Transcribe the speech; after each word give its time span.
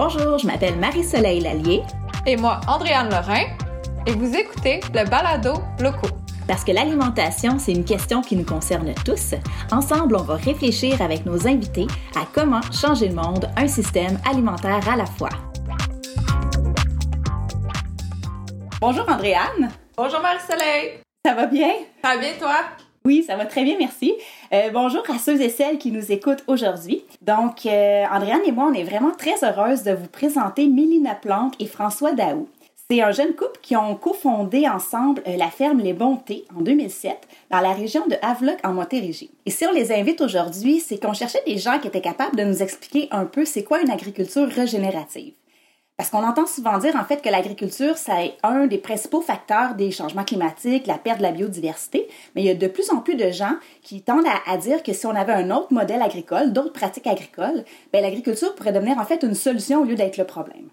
Bonjour, 0.00 0.38
je 0.38 0.46
m'appelle 0.46 0.78
Marie-Soleil 0.78 1.40
Lallier. 1.40 1.82
Et 2.24 2.36
moi, 2.36 2.60
Andréane 2.68 3.10
Lorrain. 3.10 3.46
Et 4.06 4.12
vous 4.12 4.32
écoutez 4.32 4.78
le 4.94 5.04
balado 5.10 5.54
locaux. 5.80 6.14
Parce 6.46 6.62
que 6.62 6.70
l'alimentation, 6.70 7.58
c'est 7.58 7.72
une 7.72 7.84
question 7.84 8.22
qui 8.22 8.36
nous 8.36 8.44
concerne 8.44 8.94
tous. 9.04 9.34
Ensemble, 9.72 10.14
on 10.14 10.22
va 10.22 10.36
réfléchir 10.36 11.02
avec 11.02 11.26
nos 11.26 11.48
invités 11.48 11.88
à 12.14 12.20
comment 12.32 12.60
changer 12.70 13.08
le 13.08 13.16
monde, 13.16 13.50
un 13.56 13.66
système 13.66 14.20
alimentaire 14.24 14.88
à 14.88 14.94
la 14.94 15.06
fois. 15.06 15.30
Bonjour 18.80 19.04
Andréane. 19.08 19.68
Bonjour 19.96 20.20
Marie-Soleil. 20.20 21.00
Ça 21.26 21.34
va 21.34 21.46
bien? 21.46 21.72
Ça 22.04 22.14
va 22.14 22.18
bien 22.18 22.34
toi? 22.38 22.54
Oui, 23.08 23.24
ça 23.26 23.36
va 23.36 23.46
très 23.46 23.64
bien, 23.64 23.76
merci. 23.78 24.12
Euh, 24.52 24.68
bonjour 24.70 25.02
à 25.08 25.16
ceux 25.16 25.40
et 25.40 25.48
celles 25.48 25.78
qui 25.78 25.92
nous 25.92 26.12
écoutent 26.12 26.44
aujourd'hui. 26.46 27.04
Donc, 27.22 27.64
euh, 27.64 28.04
Andréane 28.12 28.42
et 28.44 28.52
moi, 28.52 28.68
on 28.70 28.74
est 28.74 28.84
vraiment 28.84 29.12
très 29.12 29.42
heureuses 29.42 29.82
de 29.82 29.92
vous 29.92 30.08
présenter 30.08 30.68
Mélina 30.68 31.14
Planck 31.14 31.54
et 31.58 31.64
François 31.64 32.12
Daou. 32.12 32.50
C'est 32.90 33.00
un 33.00 33.10
jeune 33.10 33.34
couple 33.34 33.60
qui 33.62 33.76
ont 33.76 33.94
cofondé 33.94 34.68
ensemble 34.68 35.22
euh, 35.26 35.38
la 35.38 35.48
ferme 35.48 35.78
Les 35.78 35.94
Bontés 35.94 36.44
en 36.54 36.60
2007 36.60 37.16
dans 37.50 37.60
la 37.60 37.72
région 37.72 38.06
de 38.08 38.16
Havelock 38.20 38.58
en 38.62 38.74
Montérégie. 38.74 39.30
Et 39.46 39.50
si 39.50 39.64
on 39.64 39.72
les 39.72 39.90
invite 39.90 40.20
aujourd'hui, 40.20 40.78
c'est 40.78 41.02
qu'on 41.02 41.14
cherchait 41.14 41.42
des 41.46 41.56
gens 41.56 41.78
qui 41.78 41.88
étaient 41.88 42.02
capables 42.02 42.36
de 42.36 42.44
nous 42.44 42.62
expliquer 42.62 43.08
un 43.10 43.24
peu 43.24 43.46
c'est 43.46 43.64
quoi 43.64 43.80
une 43.80 43.90
agriculture 43.90 44.46
régénérative. 44.50 45.32
Parce 45.98 46.10
qu'on 46.10 46.22
entend 46.22 46.46
souvent 46.46 46.78
dire 46.78 46.94
en 46.94 47.04
fait 47.04 47.20
que 47.22 47.28
l'agriculture, 47.28 47.98
c'est 47.98 48.36
un 48.44 48.68
des 48.68 48.78
principaux 48.78 49.20
facteurs 49.20 49.74
des 49.74 49.90
changements 49.90 50.22
climatiques, 50.22 50.86
la 50.86 50.96
perte 50.96 51.18
de 51.18 51.24
la 51.24 51.32
biodiversité, 51.32 52.06
mais 52.34 52.42
il 52.42 52.46
y 52.46 52.50
a 52.50 52.54
de 52.54 52.68
plus 52.68 52.90
en 52.90 52.98
plus 52.98 53.16
de 53.16 53.32
gens 53.32 53.56
qui 53.82 54.00
tendent 54.00 54.28
à, 54.46 54.56
dire 54.58 54.84
que 54.84 54.92
si 54.92 55.06
on 55.06 55.16
avait 55.16 55.32
un 55.32 55.50
autre 55.50 55.72
modèle 55.72 56.00
agricole, 56.00 56.52
d'autres 56.52 56.72
pratiques 56.72 57.08
agricoles, 57.08 57.64
ben, 57.92 58.00
l'agriculture 58.00 58.54
pourrait 58.54 58.70
devenir 58.70 58.96
en 58.96 59.04
fait 59.04 59.24
une 59.24 59.34
solution 59.34 59.82
au 59.82 59.84
lieu 59.84 59.96
d'être 59.96 60.18
le 60.18 60.24
problème. 60.24 60.68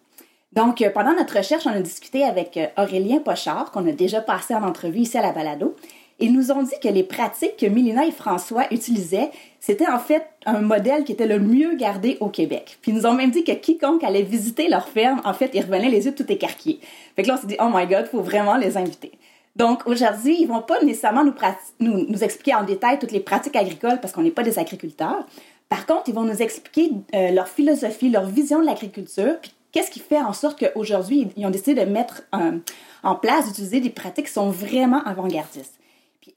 Donc, 0.54 0.82
euh, 0.82 0.92
pendant 0.92 1.14
notre 1.14 1.38
recherche, 1.38 1.66
on 1.66 1.72
a 1.72 1.82
discuté 1.82 2.24
avec 2.24 2.56
euh, 2.56 2.68
Aurélien 2.78 3.20
Pochard, 3.20 3.72
qu'on 3.72 3.88
a 3.88 3.92
déjà 3.92 4.22
passé 4.22 4.54
en 4.54 4.64
entrevue 4.64 5.00
ici 5.00 5.18
à 5.18 5.22
la 5.24 5.32
Balado. 5.32 5.76
Ils 6.20 6.32
nous 6.32 6.52
ont 6.52 6.64
dit 6.64 6.76
que 6.82 6.88
les 6.88 7.04
pratiques 7.04 7.58
que 7.58 7.66
Mélina 7.66 8.06
et 8.06 8.12
François 8.12 8.72
utilisaient, 8.72 9.32
c'était 9.60 9.88
en 9.88 10.00
fait 10.00 10.26
un 10.46 10.62
modèle 10.62 11.04
qui 11.04 11.12
était 11.12 11.28
le 11.28 11.40
mieux 11.40 11.76
gardé 11.76 12.18
au 12.22 12.30
Québec. 12.30 12.78
Puis 12.82 12.92
ils 12.92 12.96
nous 12.96 13.06
ont 13.06 13.14
même 13.14 13.32
dit 13.32 13.44
que 13.44 13.52
quiconque 13.52 14.04
allait 14.04 14.22
visiter 14.22 14.70
leur 14.70 14.88
ferme, 14.88 15.22
en 15.26 15.34
fait, 15.34 15.52
ils 15.54 15.62
revenaient 15.62 15.90
les 15.90 16.06
yeux 16.06 16.16
tout 16.16 16.32
écarquillés. 16.32 16.80
Fait 17.16 17.24
que 17.24 17.28
là, 17.28 17.36
on 17.38 17.42
s'est 17.42 17.48
dit, 17.48 17.58
oh 17.60 17.70
my 17.74 17.86
god, 17.86 18.08
faut 18.08 18.22
vraiment 18.22 18.56
les 18.56 18.78
inviter. 18.78 19.12
Donc 19.58 19.88
aujourd'hui, 19.88 20.38
ils 20.40 20.48
vont 20.48 20.62
pas 20.62 20.82
nécessairement 20.84 21.26
nous, 21.80 22.24
expliquer 22.24 22.56
en 22.56 22.64
détail 22.64 22.98
toutes 23.00 23.12
les 23.12 23.20
pratiques 23.20 23.56
agricoles 23.56 24.00
parce 24.02 24.14
qu'on 24.14 24.24
n'est 24.24 24.32
pas 24.32 24.44
des 24.44 24.58
agriculteurs. 24.58 25.26
Par 25.68 25.86
contre, 25.86 26.04
ils 26.08 26.16
vont 26.16 26.24
nous 26.24 26.42
expliquer 26.42 26.92
euh, 27.14 27.32
leur 27.32 27.48
philosophie, 27.48 28.10
leur 28.10 28.26
vision 28.26 28.62
de 28.62 28.66
l'agriculture, 28.66 29.36
puis 29.42 29.52
Qu'est-ce 29.76 29.92
qui 29.92 30.00
fait 30.00 30.22
en 30.22 30.32
sorte 30.32 30.58
qu'aujourd'hui, 30.58 31.28
ils 31.36 31.46
ont 31.46 31.50
décidé 31.50 31.74
de 31.74 31.92
mettre 31.92 32.22
en 32.32 33.16
place, 33.16 33.48
d'utiliser 33.48 33.82
des 33.82 33.90
pratiques 33.90 34.28
qui 34.28 34.32
sont 34.32 34.50
vraiment 34.50 35.04
avant-gardistes? 35.04 35.78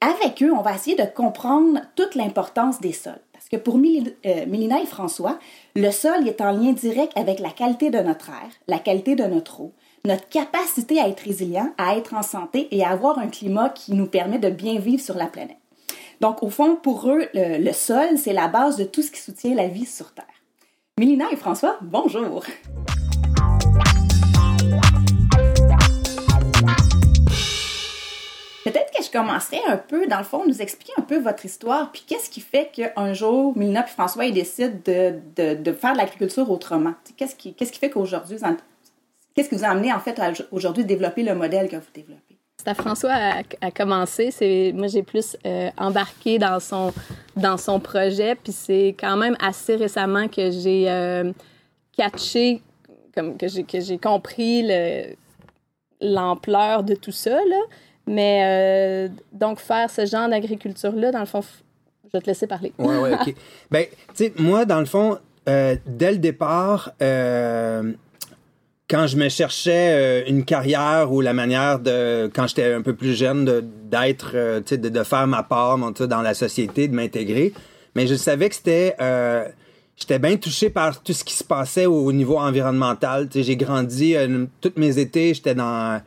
Avec 0.00 0.44
eux, 0.44 0.52
on 0.52 0.62
va 0.62 0.74
essayer 0.74 0.94
de 0.94 1.04
comprendre 1.04 1.80
toute 1.96 2.14
l'importance 2.14 2.80
des 2.80 2.92
sols. 2.92 3.20
Parce 3.32 3.48
que 3.48 3.56
pour 3.56 3.76
euh, 3.76 4.46
Mélina 4.46 4.80
et 4.80 4.86
François, 4.86 5.38
le 5.74 5.90
sol 5.90 6.28
est 6.28 6.40
en 6.40 6.52
lien 6.52 6.72
direct 6.72 7.12
avec 7.16 7.40
la 7.40 7.50
qualité 7.50 7.90
de 7.90 7.98
notre 7.98 8.28
air, 8.28 8.48
la 8.68 8.78
qualité 8.78 9.16
de 9.16 9.24
notre 9.24 9.60
eau, 9.60 9.72
notre 10.04 10.28
capacité 10.28 11.00
à 11.00 11.08
être 11.08 11.22
résilient, 11.22 11.72
à 11.78 11.96
être 11.96 12.14
en 12.14 12.22
santé 12.22 12.68
et 12.70 12.84
à 12.84 12.90
avoir 12.90 13.18
un 13.18 13.26
climat 13.26 13.70
qui 13.70 13.92
nous 13.94 14.06
permet 14.06 14.38
de 14.38 14.50
bien 14.50 14.78
vivre 14.78 15.02
sur 15.02 15.16
la 15.16 15.26
planète. 15.26 15.56
Donc, 16.20 16.44
au 16.44 16.48
fond, 16.48 16.76
pour 16.76 17.08
eux, 17.10 17.28
le, 17.34 17.72
sol, 17.72 18.18
c'est 18.18 18.32
la 18.32 18.46
base 18.46 18.76
de 18.76 18.84
tout 18.84 19.02
ce 19.02 19.10
qui 19.10 19.20
soutient 19.20 19.54
la 19.54 19.66
vie 19.66 19.86
sur 19.86 20.12
Terre. 20.12 20.26
Mélina 20.96 21.26
et 21.32 21.36
François, 21.36 21.76
bonjour! 21.80 22.44
Je 29.08 29.18
commencerai 29.18 29.60
un 29.68 29.76
peu, 29.76 30.06
dans 30.06 30.18
le 30.18 30.24
fond, 30.24 30.44
nous 30.46 30.62
expliquer 30.62 30.92
un 30.98 31.02
peu 31.02 31.18
votre 31.18 31.44
histoire, 31.44 31.90
puis 31.92 32.04
qu'est-ce 32.06 32.30
qui 32.30 32.40
fait 32.40 32.70
qu'un 32.72 33.12
jour, 33.12 33.56
Milena 33.56 33.84
et 33.84 33.88
François 33.88 34.26
ils 34.26 34.34
décident 34.34 34.78
de, 34.84 35.18
de, 35.36 35.72
faire 35.72 35.92
de 35.92 35.98
l'agriculture 35.98 36.50
autrement? 36.50 36.94
Qu'est-ce 37.16 37.34
qui, 37.34 37.54
qu'est-ce 37.54 37.72
qui 37.72 37.78
fait 37.78 37.90
qu'aujourd'hui, 37.90 38.38
qu'est-ce 39.34 39.48
qui 39.48 39.54
vous 39.54 39.64
a 39.64 39.68
amené 39.68 39.92
en 39.92 40.00
fait 40.00 40.20
aujourd'hui 40.52 40.84
de 40.84 40.88
développer 40.88 41.22
le 41.22 41.34
modèle 41.34 41.68
que 41.68 41.76
vous 41.76 41.82
développez? 41.94 42.38
À 42.66 42.74
François 42.74 43.14
à, 43.62 43.70
commencer. 43.70 44.30
C'est 44.30 44.72
moi 44.74 44.88
j'ai 44.88 45.02
plus 45.02 45.38
euh, 45.46 45.70
embarqué 45.78 46.38
dans 46.38 46.60
son 46.60 46.92
dans 47.34 47.56
son 47.56 47.80
projet, 47.80 48.34
puis 48.34 48.52
c'est 48.52 48.94
quand 48.98 49.16
même 49.16 49.36
assez 49.40 49.76
récemment 49.76 50.28
que 50.28 50.50
j'ai 50.50 50.90
euh, 50.90 51.32
catché 51.96 52.60
comme 53.14 53.38
que 53.38 53.48
j'ai 53.48 53.64
que 53.64 53.80
j'ai 53.80 53.96
compris 53.96 54.64
le 54.66 55.14
l'ampleur 56.00 56.82
de 56.82 56.94
tout 56.94 57.12
ça 57.12 57.30
là. 57.30 57.60
Mais 58.08 59.08
euh, 59.10 59.14
donc, 59.32 59.60
faire 59.60 59.90
ce 59.90 60.06
genre 60.06 60.28
d'agriculture-là, 60.28 61.12
dans 61.12 61.20
le 61.20 61.26
fond, 61.26 61.42
je 61.42 62.10
vais 62.12 62.20
te 62.20 62.26
laisser 62.26 62.46
parler. 62.46 62.72
Oui, 62.78 62.94
oui, 63.02 63.10
OK. 63.12 63.34
ben, 63.70 63.84
tu 64.08 64.24
sais, 64.24 64.32
moi, 64.38 64.64
dans 64.64 64.80
le 64.80 64.86
fond, 64.86 65.18
euh, 65.48 65.76
dès 65.86 66.12
le 66.12 66.18
départ, 66.18 66.92
euh, 67.02 67.92
quand 68.88 69.06
je 69.06 69.16
me 69.16 69.28
cherchais 69.28 70.24
une 70.28 70.44
carrière 70.44 71.12
ou 71.12 71.20
la 71.20 71.34
manière 71.34 71.78
de, 71.78 72.30
quand 72.34 72.46
j'étais 72.46 72.72
un 72.72 72.82
peu 72.82 72.94
plus 72.94 73.14
jeune, 73.14 73.62
d'être, 73.90 74.30
tu 74.60 74.62
sais, 74.66 74.78
de, 74.78 75.02
faire 75.02 75.26
ma 75.26 75.42
part 75.42 75.76
dans 75.78 76.22
la 76.22 76.34
société, 76.34 76.88
de 76.88 76.94
m'intégrer, 76.94 77.52
mais 77.94 78.06
je 78.06 78.14
savais 78.14 78.48
que 78.48 78.54
c'était 78.54 78.96
j'étais 79.96 80.18
bien 80.18 80.36
touché 80.36 80.70
par 80.70 81.02
tout 81.02 81.12
ce 81.12 81.24
qui 81.24 81.34
se 81.34 81.44
passait 81.44 81.84
au, 81.84 82.10
niveau 82.12 82.38
environnemental. 82.38 83.28
J'ai 83.34 83.56
grandi, 83.56 84.16
toutes 84.62 84.78
mes 84.78 84.98
étés, 84.98 85.34
j'étais 85.34 85.54
dans 85.54 86.00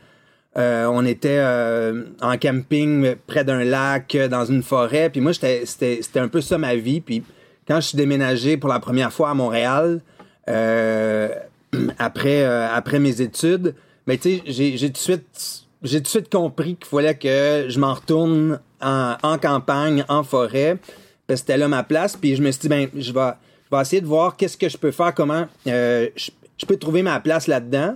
euh, 0.57 0.85
on 0.85 1.05
était 1.05 1.39
euh, 1.39 2.03
en 2.21 2.37
camping 2.37 3.15
près 3.25 3.45
d'un 3.45 3.63
lac, 3.63 4.15
euh, 4.15 4.27
dans 4.27 4.43
une 4.43 4.63
forêt. 4.63 5.09
Puis 5.09 5.21
moi, 5.21 5.31
c'était 5.33 6.01
un 6.15 6.27
peu 6.27 6.41
ça 6.41 6.57
ma 6.57 6.75
vie. 6.75 6.99
Puis 6.99 7.23
quand 7.67 7.79
je 7.79 7.87
suis 7.87 7.95
déménagé 7.97 8.57
pour 8.57 8.69
la 8.69 8.79
première 8.79 9.13
fois 9.13 9.29
à 9.29 9.33
Montréal, 9.33 10.01
après, 11.99 12.43
après 12.43 12.99
mes 12.99 13.21
études, 13.21 13.75
mais 14.07 14.17
ben, 14.17 14.41
tu 14.43 14.51
sais, 14.51 14.77
j'ai 14.77 14.91
tout 14.91 15.99
de 15.99 16.07
suite 16.07 16.29
compris 16.29 16.75
qu'il 16.75 16.87
fallait 16.87 17.15
que 17.15 17.67
je 17.69 17.79
m'en 17.79 17.93
retourne 17.93 18.59
en, 18.81 19.37
campagne, 19.41 20.03
en 20.09 20.23
forêt, 20.23 20.77
parce 21.27 21.41
que 21.41 21.47
c'était 21.47 21.57
là 21.57 21.69
ma 21.69 21.83
place. 21.83 22.17
Puis 22.17 22.35
je 22.35 22.41
me 22.41 22.51
suis 22.51 22.61
dit, 22.61 22.67
ben, 22.67 22.89
je 22.93 23.13
vais, 23.13 23.31
je 23.71 23.75
vais 23.75 23.81
essayer 23.81 24.01
de 24.01 24.07
voir 24.07 24.35
qu'est-ce 24.35 24.57
que 24.57 24.67
je 24.67 24.77
peux 24.77 24.91
faire, 24.91 25.13
comment 25.13 25.45
je, 25.65 26.09
je, 26.17 26.65
peux 26.65 26.75
trouver 26.75 27.03
ma 27.03 27.21
place 27.21 27.47
là-dedans. 27.47 27.95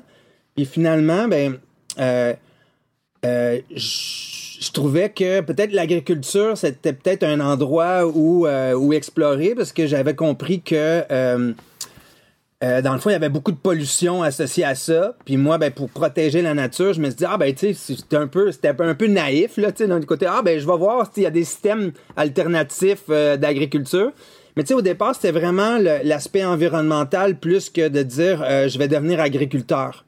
Puis 0.55 0.63
finalement, 0.63 1.27
ben, 1.27 1.57
euh, 3.25 3.59
je 3.75 4.71
trouvais 4.71 5.09
que 5.09 5.41
peut-être 5.41 5.73
l'agriculture, 5.73 6.57
c'était 6.57 6.93
peut-être 6.93 7.23
un 7.23 7.39
endroit 7.39 8.05
où, 8.05 8.45
euh, 8.45 8.91
explorer 8.91 9.55
parce 9.55 9.73
que 9.73 9.87
j'avais 9.87 10.15
compris 10.15 10.61
que 10.61 11.03
euh, 11.11 11.53
dans 12.61 12.93
le 12.93 12.99
fond, 12.99 13.09
il 13.09 13.13
y 13.13 13.15
avait 13.15 13.29
beaucoup 13.29 13.51
de 13.51 13.57
pollution 13.57 14.23
associée 14.23 14.63
à 14.63 14.75
ça. 14.75 15.15
Puis 15.25 15.37
moi, 15.37 15.57
ben, 15.57 15.71
pour 15.71 15.89
protéger 15.89 16.41
la 16.41 16.53
nature, 16.53 16.93
je 16.93 17.01
me 17.01 17.07
suis 17.07 17.17
dit, 17.17 17.25
ah 17.27 17.37
ben 17.37 17.53
tu 17.53 17.73
sais, 17.73 17.95
c'était 17.95 18.15
un 18.15 18.27
peu, 18.27 18.51
c'était 18.51 18.69
un 18.79 18.95
peu 18.95 19.07
naïf, 19.07 19.57
là, 19.57 19.71
tu 19.71 19.83
sais, 19.83 19.87
d'un 19.87 20.01
côté, 20.01 20.25
ah 20.27 20.41
ben 20.43 20.59
je 20.59 20.65
vais 20.65 20.77
voir 20.77 21.09
s'il 21.13 21.23
y 21.23 21.25
a 21.25 21.31
des 21.31 21.43
systèmes 21.43 21.91
alternatifs 22.15 23.07
d'agriculture. 23.07 24.11
Mais 24.55 24.63
tu 24.63 24.69
sais, 24.69 24.73
au 24.73 24.81
départ, 24.81 25.13
c'était 25.15 25.37
vraiment 25.37 25.77
l'aspect 25.77 26.45
environnemental 26.45 27.37
plus 27.37 27.69
que 27.69 27.87
de 27.87 28.03
dire, 28.03 28.43
je 28.67 28.77
vais 28.79 28.87
devenir 28.87 29.19
agriculteur. 29.19 30.04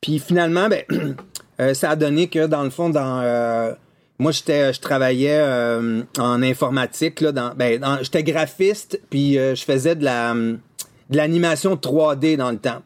Puis 0.00 0.18
finalement, 0.18 0.68
ben 0.68 0.84
Euh, 1.60 1.74
ça 1.74 1.90
a 1.90 1.96
donné 1.96 2.28
que 2.28 2.46
dans 2.46 2.62
le 2.62 2.70
fond, 2.70 2.88
dans 2.88 3.20
euh, 3.22 3.72
moi 4.18 4.32
j'étais, 4.32 4.72
je 4.72 4.80
travaillais 4.80 5.38
euh, 5.38 6.02
en 6.18 6.42
informatique 6.42 7.20
là, 7.20 7.32
dans, 7.32 7.54
ben, 7.54 7.98
j'étais 8.02 8.22
graphiste 8.22 9.00
puis 9.10 9.34
je 9.34 9.62
faisais 9.62 9.94
de 9.94 10.04
la 10.04 10.34
de 10.34 11.16
l'animation 11.16 11.74
3D 11.74 12.36
dans 12.36 12.50
le 12.50 12.58
temps. 12.58 12.82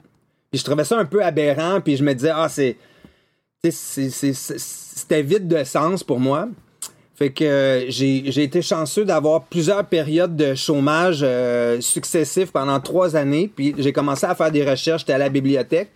Puis 0.51 0.59
je 0.61 0.65
trouvais 0.65 0.85
ça 0.85 0.99
un 0.99 1.05
peu 1.05 1.23
aberrant 1.25 1.81
puis 1.81 1.97
je 1.97 2.03
me 2.03 2.15
disais 2.15 2.33
ah 2.35 2.49
c'est 2.49 2.77
c'était 3.71 5.23
vide 5.23 5.49
de 5.49 5.65
sens 5.65 6.03
pour 6.03 6.19
moi. 6.19 6.49
Fait 7.17 7.31
que 7.31 7.85
j'ai 7.89 8.43
été 8.43 8.61
chanceux 8.61 9.05
d'avoir 9.05 9.45
plusieurs 9.45 9.85
périodes 9.87 10.35
de 10.35 10.57
chômage 10.57 11.25
successifs 11.81 12.51
pendant 12.51 12.81
trois 12.81 13.15
années. 13.15 13.53
Puis 13.55 13.73
j'ai 13.79 13.93
commencé 13.93 14.27
à 14.27 14.35
faire 14.35 14.51
des 14.51 14.69
recherches, 14.69 15.03
j'étais 15.03 15.13
à 15.13 15.19
la 15.19 15.29
bibliothèque. 15.29 15.91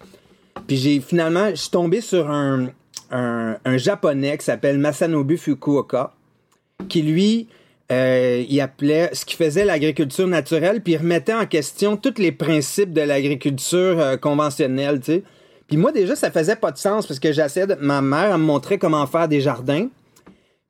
Puis 0.67 0.77
j'ai 0.77 1.01
finalement, 1.01 1.51
je 1.51 1.57
suis 1.57 1.71
tombé 1.71 2.01
sur 2.01 2.31
un, 2.31 2.69
japonais 3.77 4.37
qui 4.39 4.45
s'appelle 4.45 4.79
Masanobu 4.79 5.39
Fukuoka, 5.39 6.13
qui 6.89 7.03
lui, 7.03 7.49
euh, 7.91 8.45
il 8.49 8.61
appelait 8.61 9.11
ce 9.13 9.25
qui 9.25 9.35
faisait 9.35 9.65
l'agriculture 9.65 10.27
naturelle, 10.27 10.83
puis 10.83 10.95
il 10.95 10.99
remettait 10.99 11.35
en 11.35 11.47
question 11.47 11.97
tous 11.97 12.19
les 12.19 12.33
principes 12.33 12.93
de 12.93 13.01
l'agriculture 13.01 13.99
euh, 13.99 14.17
conventionnelle, 14.17 15.01
tu 15.01 15.13
sais. 15.13 15.23
Puis 15.69 15.77
moi, 15.77 15.93
déjà, 15.93 16.17
ça 16.17 16.31
faisait 16.31 16.57
pas 16.57 16.73
de 16.73 16.79
sens 16.79 17.07
parce 17.07 17.21
que 17.21 17.31
j'essayais 17.31 17.67
de... 17.67 17.75
Ma 17.75 18.01
mère, 18.01 18.33
elle 18.33 18.41
me 18.41 18.47
montrait 18.47 18.79
comment 18.79 19.07
faire 19.07 19.29
des 19.29 19.43
jardins. 19.43 19.89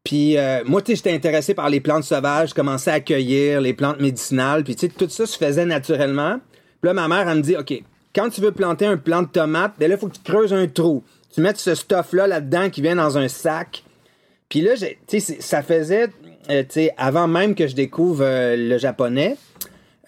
Puis 0.03 0.37
euh, 0.37 0.63
moi, 0.65 0.83
tu 0.83 0.93
sais, 0.93 0.97
j'étais 0.97 1.13
intéressé 1.13 1.55
par 1.55 1.69
les 1.71 1.81
plantes 1.81 2.05
sauvages, 2.05 2.51
je 2.51 2.55
commençais 2.55 2.91
à 2.91 2.95
accueillir 2.95 3.61
les 3.61 3.75
plantes 3.75 4.01
médicinales, 4.01 4.65
puis 4.65 4.75
tu 4.75 4.87
sais, 4.87 4.93
tout 4.93 5.09
ça 5.09 5.27
se 5.27 5.37
faisait 5.37 5.67
naturellement. 5.67 6.41
Puis 6.81 6.89
là, 6.89 6.95
ma 6.95 7.09
mère, 7.09 7.29
elle 7.29 7.37
me 7.37 7.43
dit, 7.43 7.57
OK, 7.57 7.83
quand 8.15 8.31
tu 8.31 8.41
veux 8.41 8.53
planter 8.53 8.87
un 8.87 8.97
plant 8.97 9.23
de 9.23 9.29
tomate, 9.29 9.73
ben 9.79 9.89
là, 9.89 9.97
il 9.97 9.99
faut 9.99 10.09
que 10.09 10.17
tu 10.17 10.23
creuses 10.23 10.53
un 10.53 10.67
trou. 10.67 11.05
Tu 11.35 11.41
mets 11.41 11.55
ce 11.55 11.75
stuff-là 11.75 12.27
là-dedans 12.27 12.71
qui 12.71 12.83
vient 12.83 12.97
dans 12.97 13.19
un 13.19 13.29
sac. 13.29 13.85
Puis 14.49 14.63
là, 14.63 14.73
ça 15.41 15.63
faisait, 15.63 16.09
euh, 16.51 16.63
tu 16.63 16.67
sais, 16.71 16.95
avant 16.97 17.29
même 17.29 17.55
que 17.55 17.67
je 17.67 17.75
découvre 17.75 18.25
euh, 18.25 18.57
le 18.57 18.79
japonais, 18.79 19.37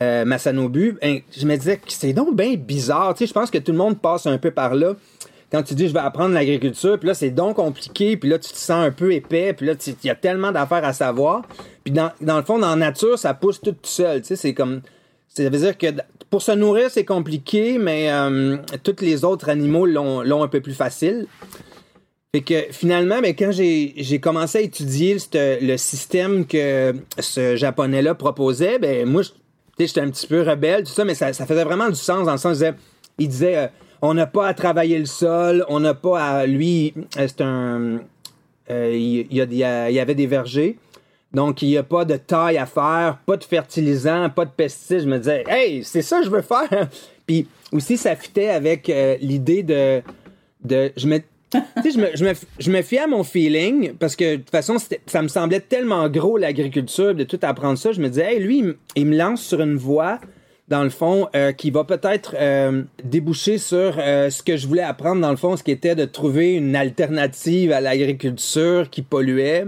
euh, 0.02 0.24
Masanobu, 0.24 0.96
ben, 1.00 1.20
je 1.36 1.46
me 1.46 1.56
disais 1.56 1.76
que 1.76 1.82
c'est 1.88 2.14
donc 2.14 2.34
bien 2.34 2.54
bizarre. 2.54 3.14
Tu 3.14 3.26
je 3.26 3.32
pense 3.32 3.50
que 3.50 3.58
tout 3.58 3.72
le 3.72 3.78
monde 3.78 4.00
passe 4.00 4.26
un 4.26 4.38
peu 4.38 4.50
par 4.50 4.74
là. 4.74 4.94
Quand 5.52 5.62
tu 5.62 5.74
dis 5.74 5.88
je 5.88 5.92
vais 5.92 6.00
apprendre 6.00 6.32
l'agriculture, 6.32 6.98
puis 6.98 7.08
là 7.08 7.14
c'est 7.14 7.30
donc 7.30 7.56
compliqué, 7.56 8.16
puis 8.16 8.30
là 8.30 8.38
tu 8.38 8.50
te 8.50 8.56
sens 8.56 8.86
un 8.86 8.92
peu 8.92 9.12
épais, 9.12 9.52
puis 9.52 9.66
là 9.66 9.74
il 9.84 10.06
y 10.06 10.10
a 10.10 10.14
tellement 10.14 10.52
d'affaires 10.52 10.84
à 10.84 10.92
savoir. 10.92 11.42
Puis 11.84 11.92
dans, 11.92 12.12
dans 12.20 12.38
le 12.38 12.44
fond, 12.44 12.58
dans 12.58 12.70
la 12.70 12.76
nature, 12.76 13.18
ça 13.18 13.34
pousse 13.34 13.60
tout 13.60 13.76
seul. 13.82 14.22
Tu 14.22 14.28
sais, 14.28 14.36
c'est 14.36 14.54
comme. 14.54 14.80
Ça 15.28 15.42
veut 15.42 15.50
dire 15.50 15.76
que 15.76 15.86
pour 16.30 16.42
se 16.42 16.52
nourrir, 16.52 16.90
c'est 16.90 17.04
compliqué, 17.04 17.78
mais 17.78 18.10
euh, 18.10 18.56
tous 18.84 19.00
les 19.00 19.24
autres 19.24 19.48
animaux 19.48 19.84
l'ont 19.84 20.42
un 20.42 20.48
peu 20.48 20.60
plus 20.60 20.74
facile. 20.74 21.26
Fait 22.32 22.42
que 22.42 22.66
finalement, 22.70 23.20
ben, 23.20 23.34
quand 23.34 23.50
j'ai 23.50 24.20
commencé 24.20 24.58
à 24.58 24.60
étudier 24.60 25.16
le 25.34 25.76
système 25.76 26.46
que 26.46 26.94
ce 27.18 27.56
japonais-là 27.56 28.14
proposait, 28.14 28.78
ben 28.78 29.04
moi, 29.08 29.22
j'étais 29.76 30.00
un 30.00 30.10
petit 30.10 30.28
peu 30.28 30.42
rebelle, 30.42 30.84
tout 30.84 30.92
ça, 30.92 31.04
mais 31.04 31.14
ça, 31.14 31.32
faisait 31.32 31.64
vraiment 31.64 31.88
du 31.88 31.96
sens 31.96 32.24
dans 32.26 32.32
le 32.32 32.38
sens, 32.38 32.52
il 32.52 32.58
disait, 32.58 32.74
il 33.18 33.28
disait 33.28 33.56
euh, 33.56 33.66
on 34.00 34.14
n'a 34.14 34.26
pas 34.26 34.46
à 34.46 34.54
travailler 34.54 34.98
le 35.00 35.06
sol, 35.06 35.66
on 35.68 35.80
n'a 35.80 35.94
pas 35.94 36.22
à... 36.22 36.46
Lui, 36.46 36.94
euh, 37.18 37.26
c'est 37.26 37.40
un... 37.40 37.98
il, 38.70 39.26
il 39.30 39.54
y 39.54 39.64
avait 39.64 40.14
des 40.14 40.28
vergers. 40.28 40.78
Donc, 41.32 41.62
il 41.62 41.68
n'y 41.68 41.76
a 41.76 41.82
pas 41.84 42.04
de 42.04 42.16
taille 42.16 42.58
à 42.58 42.66
faire, 42.66 43.18
pas 43.24 43.36
de 43.36 43.44
fertilisant, 43.44 44.30
pas 44.30 44.44
de 44.44 44.50
pesticides. 44.50 45.00
Je 45.00 45.06
me 45.06 45.18
disais, 45.18 45.44
hey, 45.48 45.84
c'est 45.84 46.02
ça 46.02 46.18
que 46.18 46.24
je 46.24 46.30
veux 46.30 46.42
faire. 46.42 46.88
Puis 47.26 47.46
aussi, 47.72 47.96
ça 47.96 48.16
fitait 48.16 48.48
avec 48.48 48.88
euh, 48.90 49.16
l'idée 49.20 49.62
de. 49.62 50.02
Je 50.96 51.06
me, 51.06 51.20
je 51.84 51.98
me, 51.98 52.08
je, 52.14 52.24
me, 52.24 52.32
je 52.60 52.82
fiais 52.82 53.00
à 53.00 53.06
mon 53.08 53.24
feeling 53.24 53.94
parce 53.94 54.14
que 54.14 54.32
de 54.32 54.36
toute 54.36 54.50
façon, 54.50 54.76
ça 55.06 55.22
me 55.22 55.26
semblait 55.26 55.58
tellement 55.58 56.08
gros 56.08 56.36
l'agriculture, 56.36 57.12
de 57.14 57.24
tout 57.24 57.40
apprendre 57.42 57.76
ça. 57.76 57.90
Je 57.90 58.00
me 58.00 58.08
disais, 58.08 58.34
hey, 58.34 58.40
lui, 58.40 58.62
il 58.94 59.06
me- 59.06 59.16
lance 59.16 59.42
sur 59.42 59.60
une 59.60 59.76
voie, 59.76 60.20
dans 60.68 60.84
le 60.84 60.90
fond, 60.90 61.28
euh, 61.34 61.50
qui 61.50 61.72
va 61.72 61.82
peut-être 61.82 62.36
euh, 62.38 62.82
déboucher 63.02 63.58
sur 63.58 63.94
ce 63.96 64.42
que 64.44 64.56
je 64.56 64.68
voulais 64.68 64.82
apprendre, 64.82 65.20
dans 65.22 65.30
le 65.30 65.36
fond, 65.36 65.56
ce 65.56 65.64
qui 65.64 65.72
était 65.72 65.96
de 65.96 66.04
trouver 66.04 66.54
une 66.54 66.76
alternative 66.76 67.72
à 67.72 67.80
l'agriculture 67.80 68.88
qui 68.88 69.02
polluait. 69.02 69.64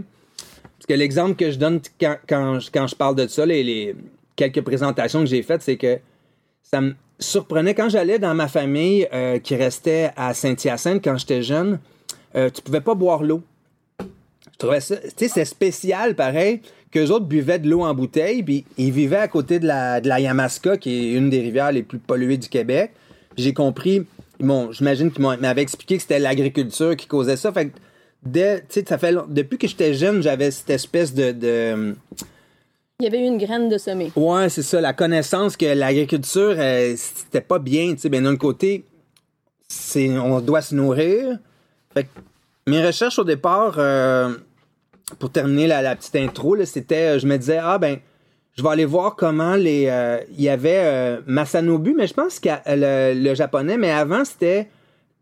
Parce 0.82 0.86
que 0.88 0.98
l'exemple 0.98 1.36
que 1.36 1.52
je 1.52 1.58
donne 1.60 1.80
quand, 2.28 2.58
je- 2.58 2.94
parle 2.96 3.14
de 3.14 3.28
ça, 3.28 3.46
les, 3.46 3.62
les 3.62 3.94
quelques 4.34 4.62
présentations 4.62 5.20
que 5.20 5.26
j'ai 5.26 5.44
faites, 5.44 5.62
c'est 5.62 5.76
que 5.76 5.98
ça 6.64 6.80
me 6.80 6.94
surprenait 7.20 7.72
quand 7.76 7.88
j'allais 7.88 8.18
dans 8.18 8.34
ma 8.34 8.48
famille 8.48 9.06
euh, 9.12 9.38
qui 9.38 9.54
restait 9.54 10.10
à 10.16 10.34
Saint-Hyacinthe 10.34 11.00
quand 11.04 11.16
j'étais 11.18 11.40
jeune, 11.44 11.78
euh, 12.34 12.50
tu 12.50 12.62
pouvais 12.62 12.80
pas 12.80 12.96
boire 12.96 13.22
l'eau. 13.22 13.42
Je 14.00 14.58
trouvais 14.58 14.80
ça, 14.80 14.96
tu 14.96 15.08
sais, 15.18 15.28
c'est 15.28 15.44
spécial 15.44 16.16
pareil 16.16 16.60
qu'eux 16.90 17.10
autres 17.10 17.26
buvaient 17.26 17.60
de 17.60 17.70
l'eau 17.70 17.82
en 17.82 17.94
bouteille, 17.94 18.42
puis 18.42 18.64
ils 18.76 18.90
vivaient 18.90 19.16
à 19.18 19.28
côté 19.28 19.60
de 19.60 19.68
la, 19.68 20.00
Yamaska, 20.18 20.78
qui 20.78 20.90
est 20.90 21.12
une 21.12 21.30
des 21.30 21.42
rivières 21.42 21.70
les 21.70 21.84
plus 21.84 21.98
polluées 22.00 22.38
du 22.38 22.48
Québec. 22.48 22.90
J'ai 23.36 23.54
compris, 23.54 24.04
m'ont- 24.40 24.72
j'imagine 24.72 25.12
qu'ils 25.12 25.22
m'avaient 25.22 25.62
expliqué 25.62 25.94
que 25.94 26.02
c'était 26.02 26.18
l'agriculture 26.18 26.96
qui 26.96 27.06
causait 27.06 27.36
ça. 27.36 27.52
Fait 27.52 27.68
que 27.68 27.78
dès, 28.24 28.60
tu 28.60 28.66
sais, 28.70 28.84
ça 28.88 28.98
fait, 28.98 29.12
long- 29.12 29.26
depuis 29.28 29.58
que 29.58 29.66
j'étais 29.66 29.94
jeune, 29.94 30.22
j'avais 30.22 30.50
cette 30.50 30.70
espèce 30.70 31.12
de- 31.14 31.32
de 31.32 31.94
Il 33.00 33.04
y 33.04 33.06
avait 33.08 33.20
eu 33.20 33.26
une 33.26 33.38
graine 33.38 33.68
de 33.68 33.78
semer. 33.78 34.12
Ouais, 34.14 34.48
c'est 34.48 34.62
ça, 34.62 34.80
la 34.80 34.92
connaissance 34.92 35.56
que 35.56 35.66
l'agriculture, 35.66 36.54
euh, 36.56 36.94
c'était 36.96 37.40
pas 37.40 37.58
bien, 37.58 37.92
tu 37.94 37.98
sais. 38.00 38.08
Ben, 38.08 38.22
d'un 38.22 38.36
côté, 38.36 38.84
c'est, 39.68 40.08
on 40.18 40.40
doit 40.40 40.62
se 40.62 40.74
nourrir. 40.74 41.38
Fait 41.94 42.04
que 42.04 42.08
mes 42.68 42.84
recherches 42.84 43.18
au 43.18 43.24
départ, 43.24 43.74
euh, 43.78 44.34
pour 45.18 45.30
terminer 45.30 45.66
la, 45.66 45.82
la 45.82 45.96
petite 45.96 46.14
intro, 46.16 46.54
là, 46.54 46.64
c'était, 46.64 47.16
euh, 47.16 47.18
je 47.18 47.26
me 47.26 47.36
disais, 47.36 47.58
ah 47.60 47.78
ben, 47.78 47.98
je 48.56 48.62
vais 48.62 48.68
aller 48.68 48.84
voir 48.84 49.16
comment 49.16 49.56
les. 49.56 49.86
euh, 49.88 50.18
Il 50.36 50.42
y 50.44 50.48
avait 50.48 51.18
Masanobu, 51.26 51.94
mais 51.96 52.06
je 52.06 52.14
pense 52.14 52.38
que 52.38 52.50
le, 52.66 53.14
le 53.20 53.34
japonais, 53.34 53.78
mais 53.78 53.90
avant, 53.90 54.24
c'était 54.24 54.68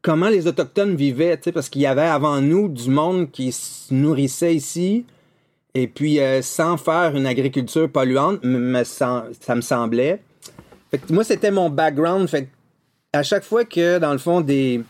comment 0.03 0.29
les 0.29 0.47
Autochtones 0.47 0.97
vivaient, 0.97 1.39
parce 1.53 1.69
qu'il 1.69 1.83
y 1.83 1.87
avait 1.87 2.03
avant 2.03 2.41
nous 2.41 2.69
du 2.69 2.91
monde 2.91 3.31
qui 3.31 3.53
se 3.53 3.93
nourrissait 3.93 4.55
ici. 4.55 5.05
Et 5.75 5.87
puis, 5.87 6.21
euh, 6.21 6.43
sans 6.43 6.77
faire 6.77 7.15
une 7.17 7.27
agriculture 7.27 7.89
polluante, 7.91 8.41
ça 8.85 9.55
me 9.55 9.61
semblait. 9.61 10.21
Moi, 11.09 11.23
c'était 11.23 11.51
mon 11.53 11.71
background. 11.71 12.29
Fait 12.29 12.49
à 13.13 13.23
chaque 13.23 13.45
fois 13.45 13.65
que, 13.65 13.99
dans 13.99 14.13
le 14.13 14.19
fond, 14.19 14.41
des 14.41 14.83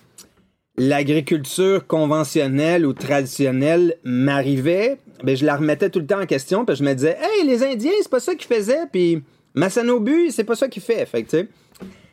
l'agriculture 0.77 1.87
conventionnelle 1.87 2.87
ou 2.87 2.95
traditionnelle 2.95 3.97
m'arrivait, 4.03 4.99
ben, 5.23 5.37
je 5.37 5.45
la 5.45 5.57
remettais 5.57 5.91
tout 5.91 5.99
le 5.99 6.07
temps 6.07 6.23
en 6.23 6.27
question. 6.27 6.65
Puis 6.65 6.77
je 6.77 6.83
me 6.83 6.95
disais, 6.95 7.19
hey, 7.21 7.47
les 7.47 7.63
Indiens, 7.63 7.93
c'est 8.01 8.11
pas 8.11 8.21
ça 8.21 8.35
qu'ils 8.35 8.55
faisaient. 8.55 8.87
Puis 8.91 9.23
Masanobu, 9.55 10.31
c'est 10.31 10.45
pas 10.45 10.55
ça 10.55 10.69
qu'il 10.69 10.83
fait. 10.83 11.05
Fait. 11.05 11.49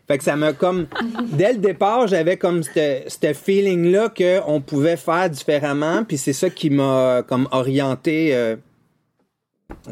Fait 0.07 0.18
que 0.18 0.24
ça 0.24 0.38
m'a 0.38 0.54
comme. 0.54 0.88
Dès 1.33 1.54
le 1.54 1.59
départ, 1.59 2.07
j'avais 2.07 2.38
comme 2.38 2.63
ce 2.63 3.33
feeling-là 3.33 4.09
qu'on 4.09 4.62
pouvait 4.62 4.95
faire 4.95 5.30
différemment. 5.30 6.06
Puis 6.06 6.18
c'est 6.18 6.33
ça 6.33 6.50
qui 6.50 6.69
m'a 6.69 7.24
comme 7.27 7.50
orienté 7.51 8.33
euh, 8.33 8.56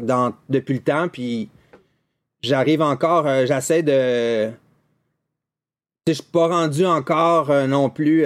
dans, 0.00 0.32
depuis 0.48 0.74
le 0.74 0.80
temps. 0.80 1.08
Puis 1.08 1.50
j'arrive 2.40 2.80
encore, 2.80 3.26
euh, 3.26 3.44
j'essaie 3.44 3.82
de. 3.82 4.50
Je 6.06 6.12
suis 6.12 6.22
pas 6.22 6.48
rendu 6.48 6.86
encore 6.86 7.50
euh, 7.50 7.66
non 7.66 7.90
plus. 7.90 8.24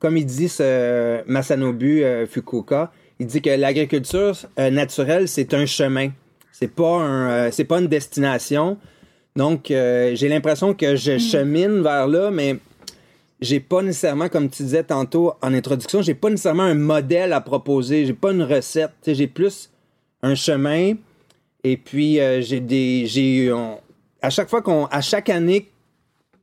comme 0.00 0.16
il 0.16 0.26
dit 0.26 0.48
ce 0.48 1.22
Masanobu 1.28 2.02
Fukuoka, 2.28 2.90
il 3.20 3.28
dit 3.28 3.40
que 3.40 3.50
l'agriculture 3.50 4.34
naturelle, 4.58 5.28
c'est 5.28 5.54
un 5.54 5.66
chemin. 5.66 6.10
C'est 6.50 6.68
pas 6.68 6.98
un, 6.98 7.50
c'est 7.52 7.64
pas 7.64 7.78
une 7.78 7.86
destination. 7.86 8.78
Donc, 9.36 9.70
euh, 9.70 10.14
j'ai 10.14 10.28
l'impression 10.28 10.74
que 10.74 10.94
je 10.96 11.18
chemine 11.18 11.82
vers 11.82 12.06
là, 12.06 12.30
mais 12.30 12.56
j'ai 13.40 13.58
pas 13.60 13.82
nécessairement, 13.82 14.28
comme 14.28 14.48
tu 14.48 14.62
disais 14.62 14.84
tantôt 14.84 15.34
en 15.42 15.52
introduction, 15.52 16.02
j'ai 16.02 16.14
pas 16.14 16.30
nécessairement 16.30 16.62
un 16.62 16.74
modèle 16.74 17.32
à 17.32 17.40
proposer. 17.40 18.06
J'ai 18.06 18.12
pas 18.14 18.30
une 18.32 18.42
recette. 18.44 18.92
J'ai 19.06 19.26
plus 19.26 19.70
un 20.22 20.34
chemin. 20.34 20.94
Et 21.64 21.76
puis, 21.76 22.20
euh, 22.20 22.40
j'ai 22.42 22.60
des. 22.60 23.06
J'ai, 23.06 23.52
on- 23.52 23.78
à 24.22 24.30
chaque 24.30 24.48
fois 24.48 24.62
qu'on. 24.62 24.86
À 24.86 25.00
chaque 25.00 25.28
année 25.28 25.68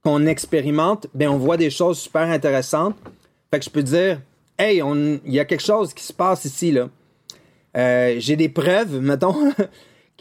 qu'on 0.04 0.26
expérimente, 0.26 1.08
ben, 1.14 1.30
on 1.30 1.38
voit 1.38 1.58
des 1.58 1.70
choses 1.70 1.98
super 2.00 2.24
intéressantes. 2.24 2.96
Fait 3.52 3.60
que 3.60 3.66
je 3.66 3.70
peux 3.70 3.84
dire, 3.84 4.20
hey, 4.60 4.82
il 5.26 5.34
y 5.34 5.40
a 5.40 5.46
quelque 5.46 5.64
chose 5.64 5.94
qui 5.94 6.04
se 6.04 6.12
passe 6.14 6.44
ici, 6.46 6.72
là. 6.72 6.90
Euh, 7.78 8.16
j'ai 8.18 8.36
des 8.36 8.50
preuves, 8.50 9.00
mettons, 9.02 9.54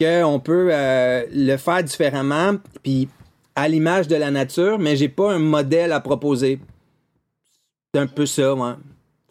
qu'on 0.01 0.41
peut 0.41 0.71
euh, 0.73 1.25
le 1.33 1.57
faire 1.57 1.83
différemment, 1.85 2.55
puis 2.83 3.09
à 3.55 3.69
l'image 3.69 4.09
de 4.09 4.17
la 4.17 4.31
nature, 4.31 4.79
mais 4.79 4.97
j'ai 4.97 5.09
pas 5.09 5.33
un 5.33 5.39
modèle 5.39 5.93
à 5.93 6.01
proposer. 6.01 6.59
C'est 7.93 8.01
un 8.01 8.07
peu 8.07 8.25
ça, 8.27 8.55
ouais. 8.55 8.73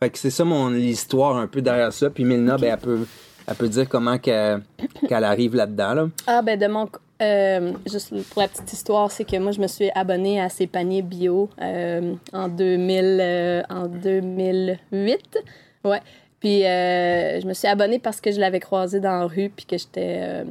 Fait 0.02 0.10
que 0.10 0.18
c'est 0.18 0.30
ça 0.30 0.46
mon 0.46 0.74
histoire 0.74 1.36
un 1.38 1.48
peu 1.48 1.62
derrière 1.62 1.92
ça. 1.92 2.10
Puis 2.10 2.24
Milna, 2.24 2.58
ben, 2.58 2.72
elle 2.74 2.80
peut, 2.80 3.06
elle 3.48 3.56
peut 3.56 3.68
dire 3.68 3.90
comment 3.90 4.18
qu'elle 4.18 4.62
arrive 5.10 5.56
là-dedans, 5.56 5.94
là. 5.94 6.10
Ah, 6.28 6.42
ben 6.42 6.58
de 6.60 6.68
mon. 6.68 6.88
euh, 7.22 7.74
juste 7.90 8.14
pour 8.30 8.42
la 8.42 8.48
petite 8.48 8.72
histoire, 8.72 9.12
c'est 9.12 9.26
que 9.26 9.38
moi, 9.38 9.52
je 9.52 9.60
me 9.60 9.68
suis 9.68 9.90
abonnée 9.96 10.40
à 10.40 10.48
ces 10.50 10.68
paniers 10.68 11.02
bio 11.02 11.50
euh, 11.62 12.14
en, 12.32 12.48
2000, 12.48 13.20
euh, 13.22 13.62
en 13.70 13.88
2008. 13.88 15.40
Ouais. 15.84 16.02
Puis 16.40 16.66
euh, 16.66 17.40
je 17.42 17.46
me 17.48 17.54
suis 17.54 17.68
abonnée 17.68 18.00
parce 18.00 18.22
que 18.22 18.32
je 18.32 18.40
l'avais 18.40 18.60
croisé 18.60 19.00
dans 19.00 19.20
la 19.20 19.26
rue, 19.26 19.50
puis 19.56 19.66
que 19.66 19.78
j'étais. 19.78 20.18
euh, 20.22 20.44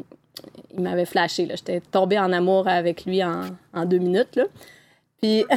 il 0.74 0.80
m'avait 0.82 1.06
flashé, 1.06 1.46
là. 1.46 1.54
J'étais 1.56 1.80
tombée 1.80 2.18
en 2.18 2.32
amour 2.32 2.68
avec 2.68 3.04
lui 3.06 3.24
en, 3.24 3.42
en 3.74 3.84
deux 3.84 3.98
minutes, 3.98 4.36
là. 4.36 4.44
Puis. 5.20 5.44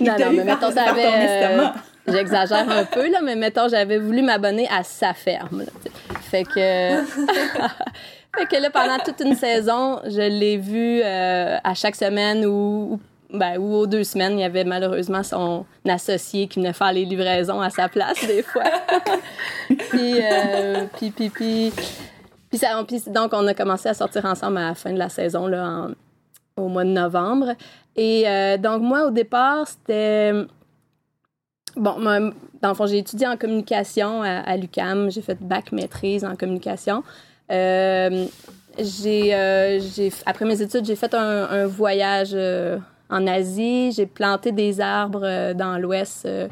Il 0.00 0.06
t'a 0.06 0.32
eu 0.32 0.44
par- 0.44 0.58
par 0.60 0.70
ton 0.70 1.00
estomac. 1.00 1.74
J'exagère 2.08 2.68
un 2.70 2.84
peu, 2.84 3.10
là, 3.10 3.20
mais 3.22 3.34
mettons, 3.34 3.68
j'avais 3.68 3.98
voulu 3.98 4.22
m'abonner 4.22 4.68
à 4.68 4.82
sa 4.84 5.12
ferme. 5.14 5.60
là, 5.60 5.72
fait 6.30 6.44
que. 6.44 7.04
fait 8.36 8.46
que 8.48 8.60
là, 8.62 8.70
pendant 8.70 8.98
toute 8.98 9.20
une 9.20 9.34
saison, 9.34 10.00
je 10.04 10.20
l'ai 10.20 10.56
vu 10.56 11.00
euh, 11.02 11.56
à 11.64 11.74
chaque 11.74 11.96
semaine 11.96 12.44
ou- 12.46 13.00
ben, 13.32 13.58
ou 13.58 13.74
aux 13.74 13.86
deux 13.86 14.04
semaines. 14.04 14.38
Il 14.38 14.42
y 14.42 14.44
avait 14.44 14.64
malheureusement 14.64 15.22
son 15.22 15.64
associé 15.88 16.46
qui 16.48 16.60
venait 16.60 16.72
faire 16.72 16.92
les 16.92 17.04
livraisons 17.04 17.60
à 17.60 17.70
sa 17.70 17.88
place, 17.88 18.24
des 18.26 18.42
fois. 18.42 18.64
puis, 19.68 20.20
euh, 20.22 20.86
puis, 20.96 21.10
puis, 21.10 21.30
puis, 21.30 21.72
ça- 22.58 22.82
puis 22.86 23.02
donc, 23.08 23.32
on 23.32 23.46
a 23.46 23.54
commencé 23.54 23.88
à 23.88 23.94
sortir 23.94 24.24
ensemble 24.24 24.58
à 24.58 24.68
la 24.68 24.74
fin 24.74 24.92
de 24.92 24.98
la 24.98 25.08
saison, 25.08 25.46
là, 25.46 25.88
au 26.56 26.68
mois 26.68 26.84
de 26.84 26.90
novembre. 26.90 27.54
Et 27.96 28.24
euh, 28.26 28.56
donc, 28.58 28.82
moi, 28.82 29.06
au 29.06 29.10
départ, 29.10 29.66
c'était. 29.66 30.32
Bon, 31.74 31.98
moi, 31.98 32.18
dans 32.62 32.68
le 32.70 32.74
fond, 32.74 32.86
j'ai 32.86 32.98
étudié 32.98 33.26
en 33.26 33.36
communication 33.36 34.22
à, 34.22 34.56
l'UCAM. 34.56 35.10
J'ai 35.10 35.20
fait 35.20 35.36
bac 35.40 35.72
maîtrise 35.72 36.24
en 36.24 36.36
communication. 36.36 37.02
Euh, 37.50 38.26
j'ai, 38.78 39.34
euh, 39.34 39.80
après 40.26 40.44
mes 40.44 40.60
études, 40.60 40.84
j'ai 40.84 40.96
fait 40.96 41.14
un, 41.14 41.44
un 41.44 41.66
voyage 41.66 42.30
euh, 42.34 42.78
en 43.10 43.26
Asie. 43.26 43.92
J'ai 43.92 44.06
planté 44.06 44.52
des 44.52 44.80
arbres 44.80 45.24
euh, 45.24 45.54
dans 45.54 45.78
l'Ouest 45.78 46.26
euh, 46.26 46.48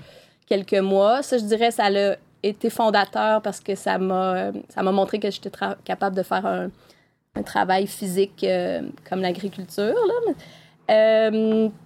quelques 0.46 0.74
mois. 0.74 1.22
Ça, 1.22 1.38
je 1.38 1.44
dirais, 1.44 1.70
ça 1.70 1.86
a 1.86 2.16
été 2.42 2.70
fondateur 2.70 3.42
parce 3.42 3.60
que 3.60 3.74
ça 3.74 3.98
m'a, 3.98 4.34
euh, 4.34 4.52
ça 4.68 4.82
m'a 4.82 4.92
montré 4.92 5.18
que 5.18 5.30
j'étais 5.30 5.50
capable 5.84 6.16
de 6.16 6.22
faire 6.22 6.46
un, 6.46 6.70
travail 7.44 7.88
physique 7.88 8.46
comme 9.08 9.20
l'agriculture. 9.20 9.96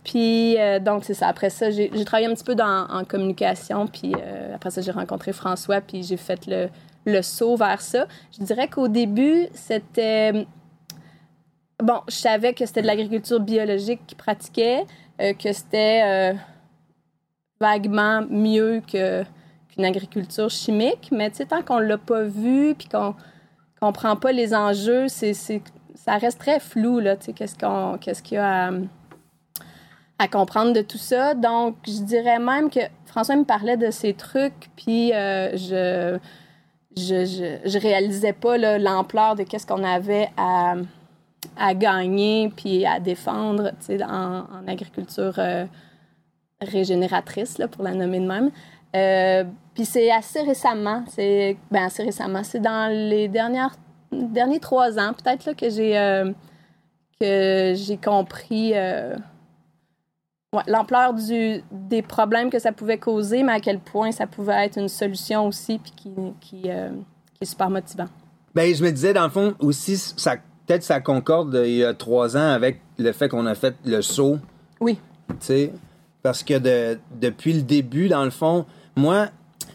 Puis, 0.05 0.57
donc, 0.83 1.05
c'est 1.05 1.15
ça. 1.15 1.29
Après 1.29 1.49
ça, 1.49 1.71
j'ai, 1.71 1.89
travaillé 2.05 2.27
un 2.27 2.35
petit 2.35 2.45
peu 2.45 2.55
dans, 2.55 2.87
en 2.91 3.03
communication. 3.05 3.87
Puis, 3.87 4.13
après 4.55 4.71
ça, 4.71 4.83
j'ai 4.83 4.91
rencontré 4.91 5.33
François. 5.33 5.81
Puis, 5.81 6.03
j'ai 6.03 6.19
fait 6.19 6.47
le 7.07 7.23
saut 7.23 7.57
vers 7.57 7.81
ça. 7.81 8.07
Je 8.39 8.45
dirais 8.45 8.69
qu'au 8.69 8.89
début, 8.89 9.47
c'était. 9.55 10.47
Bon, 11.83 12.01
je 12.09 12.15
savais 12.15 12.55
que 12.55 12.67
c'était 12.67 12.83
de 12.83 12.89
l'agriculture 12.89 13.39
biologique 13.39 14.01
qu'ils 14.09 14.17
pratiquaient, 14.17 14.85
euh, 15.21 15.33
que 15.33 15.53
c'était 15.53 16.03
euh, 16.05 16.39
vaguement 17.61 18.27
mieux 18.29 18.83
qu'une 18.85 19.85
agriculture 19.85 20.51
chimique, 20.51 21.11
mais 21.13 21.31
tant 21.31 21.63
qu'on 21.63 21.79
l'a 21.79 21.97
pas 21.97 22.23
vu 22.25 22.75
puis 22.75 22.89
qu'on 22.89 23.15
comprend 23.81 24.17
pas 24.17 24.33
les 24.33 24.57
enjeux, 24.57 25.07
c'est, 25.07 25.35
c'est, 25.35 25.63
ça 25.95 26.17
reste 26.17 26.41
très 26.41 26.59
flou, 26.59 26.99
là, 26.99 27.15
qu'est-ce, 27.15 27.57
qu'on, 27.57 27.97
qu'est-ce 27.99 28.25
qu'il 28.25 28.39
y 28.39 28.41
a 28.41 28.73
à, 30.19 30.27
comprendre 30.27 30.73
de 30.73 30.83
tout 30.83 30.99
ça. 30.99 31.35
Donc, 31.35 31.77
je 31.87 32.03
dirais 32.03 32.41
même 32.41 32.71
que 32.71 32.81
François 33.07 33.37
me 33.37 33.45
parlait 33.45 33.77
de 33.77 33.93
ces 33.93 34.15
trucs, 34.15 34.69
puis 34.75 35.13
euh, 35.13 35.57
je, 35.57 36.19
je, 36.97 37.25
je, 37.25 37.69
je 37.69 37.79
réalisais 37.79 38.33
pas 38.33 38.59
l'ampleur 38.79 39.37
de 39.37 39.45
qu'est-ce 39.45 39.67
qu'on 39.67 39.85
avait 39.85 40.29
à, 40.37 40.75
à 41.57 41.75
gagner 41.75 42.53
puis 42.55 42.85
à 42.87 43.01
défendre 43.01 43.73
en, 43.91 44.45
en 44.53 44.69
agriculture 44.69 45.35
euh, 45.39 45.67
régénératrice, 46.61 47.59
là, 47.59 47.69
pour 47.69 47.85
la 47.85 47.95
nommer 47.95 48.21
de 48.21 48.27
même. 48.27 48.51
Euh, 48.97 49.45
puis 49.75 49.85
c'est 49.85 50.11
assez 50.11 50.41
récemment, 50.41 51.05
c'est 51.09 51.57
ben 51.71 51.85
assez 51.85 52.03
récemment, 52.03 52.43
c'est 52.43 52.61
dans 52.61 52.91
les 52.91 53.29
dernières 53.29 53.77
derniers 54.11 54.61
trois 54.61 54.99
ans 54.99 55.13
peut-être 55.13 55.45
là, 55.45 55.55
que 55.55 55.69
j'ai 55.69 55.99
euh, 55.99 56.33
que 57.21 57.75
j'ai 57.77 57.99
compris 57.99 58.73
l'ampleur 60.67 61.13
du 61.13 61.63
des 61.71 62.01
problèmes 62.01 62.49
que 62.49 62.59
ça 62.59 62.73
pouvait 62.73 62.97
causer, 62.97 63.43
mais 63.43 63.53
à 63.53 63.61
quel 63.61 63.79
point 63.79 64.11
ça 64.11 64.27
pouvait 64.27 64.65
être 64.65 64.79
une 64.79 64.89
solution 64.89 65.47
aussi, 65.47 65.79
puis 65.79 65.93
qui 65.95 66.11
qui, 66.41 66.63
qui 66.63 66.69
est 66.71 67.45
super 67.45 67.69
motivant. 67.69 68.09
Ben, 68.55 68.75
je 68.75 68.83
me 68.83 68.91
disais, 68.91 69.13
dans 69.13 69.25
le 69.25 69.31
fond, 69.31 69.55
aussi, 69.61 69.97
ça, 69.97 70.37
peut-être 70.69 70.83
ça 70.85 71.01
concorde 71.01 71.55
euh, 71.57 71.67
il 71.67 71.77
y 71.77 71.85
a 71.85 71.95
trois 71.95 72.37
ans 72.37 72.51
avec 72.51 72.81
le 72.99 73.11
fait 73.13 73.29
qu'on 73.29 73.47
a 73.47 73.55
fait 73.55 73.75
le 73.85 74.03
saut, 74.03 74.39
Oui. 74.81 74.99
tu 75.31 75.35
sais. 75.41 75.73
Parce 76.23 76.43
que 76.43 76.59
de- 76.59 76.99
depuis 77.21 77.55
le 77.55 77.63
début, 77.63 78.09
dans 78.09 78.25
le 78.25 78.31
fond, 78.31 78.67
moi, 78.97 79.29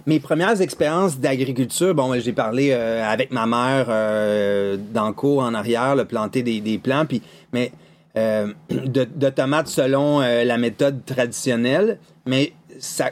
mes 0.06 0.20
premières 0.20 0.62
expériences 0.62 1.18
d'agriculture, 1.20 1.96
bon, 1.96 2.14
j'ai 2.20 2.34
parlé 2.34 2.72
euh, 2.72 3.04
avec 3.04 3.32
ma 3.32 3.46
mère 3.48 3.88
euh, 3.90 4.78
dans 4.94 5.08
le 5.08 5.14
cours 5.14 5.42
en 5.42 5.54
arrière, 5.54 5.96
le 5.96 6.06
planter 6.06 6.44
des, 6.44 6.60
des 6.62 6.78
plants, 6.78 7.06
puis, 7.06 7.22
mais 7.54 7.72
euh, 8.18 8.54
de, 8.70 9.06
de 9.16 9.30
tomates 9.30 9.68
selon 9.70 10.20
la 10.20 10.58
méthode 10.58 11.04
traditionnelle. 11.06 11.98
Mais 12.28 12.54
ça, 12.78 13.10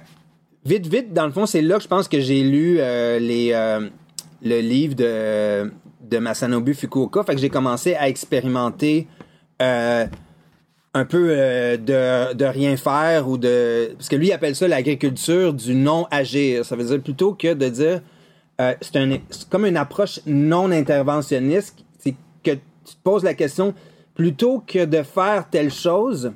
vite, 0.65 0.85
vite, 0.85 1.13
dans 1.13 1.25
le 1.25 1.31
fond, 1.31 1.45
c'est 1.47 1.61
là 1.63 1.77
que 1.77 1.83
je 1.83 1.87
pense 1.87 2.07
que 2.07 2.19
j'ai 2.19 2.43
lu 2.43 2.75
les, 2.75 3.79
le 4.43 4.59
livre 4.59 4.95
de, 4.95 5.71
de 6.11 6.17
Masanobu 6.17 6.73
Fukuoka. 6.73 7.23
Fait 7.23 7.33
que 7.35 7.41
j'ai 7.41 7.49
commencé 7.49 7.95
à 7.95 8.07
expérimenter 8.09 9.07
euh, 9.61 10.05
un 10.93 11.05
peu 11.05 11.29
euh, 11.29 11.77
de, 11.77 12.33
de 12.33 12.45
rien 12.45 12.75
faire 12.77 13.27
ou 13.29 13.37
de... 13.37 13.93
Parce 13.97 14.09
que 14.09 14.17
lui, 14.17 14.27
il 14.27 14.33
appelle 14.33 14.55
ça 14.55 14.67
l'agriculture 14.67 15.53
du 15.53 15.73
non-agir. 15.73 16.65
Ça 16.65 16.75
veut 16.75 16.83
dire 16.83 17.01
plutôt 17.01 17.33
que 17.33 17.53
de 17.53 17.69
dire... 17.69 18.01
euh, 18.59 18.73
c'est 18.81 18.97
un, 18.97 19.17
comme 19.49 19.65
une 19.65 19.77
approche 19.77 20.19
non 20.25 20.69
interventionniste. 20.71 21.77
C'est 21.97 22.15
que 22.43 22.51
tu 22.51 22.95
te 22.95 23.01
poses 23.03 23.23
la 23.23 23.33
question, 23.33 23.73
plutôt 24.13 24.59
que 24.59 24.83
de 24.83 25.01
faire 25.03 25.49
telle 25.49 25.71
chose, 25.71 26.33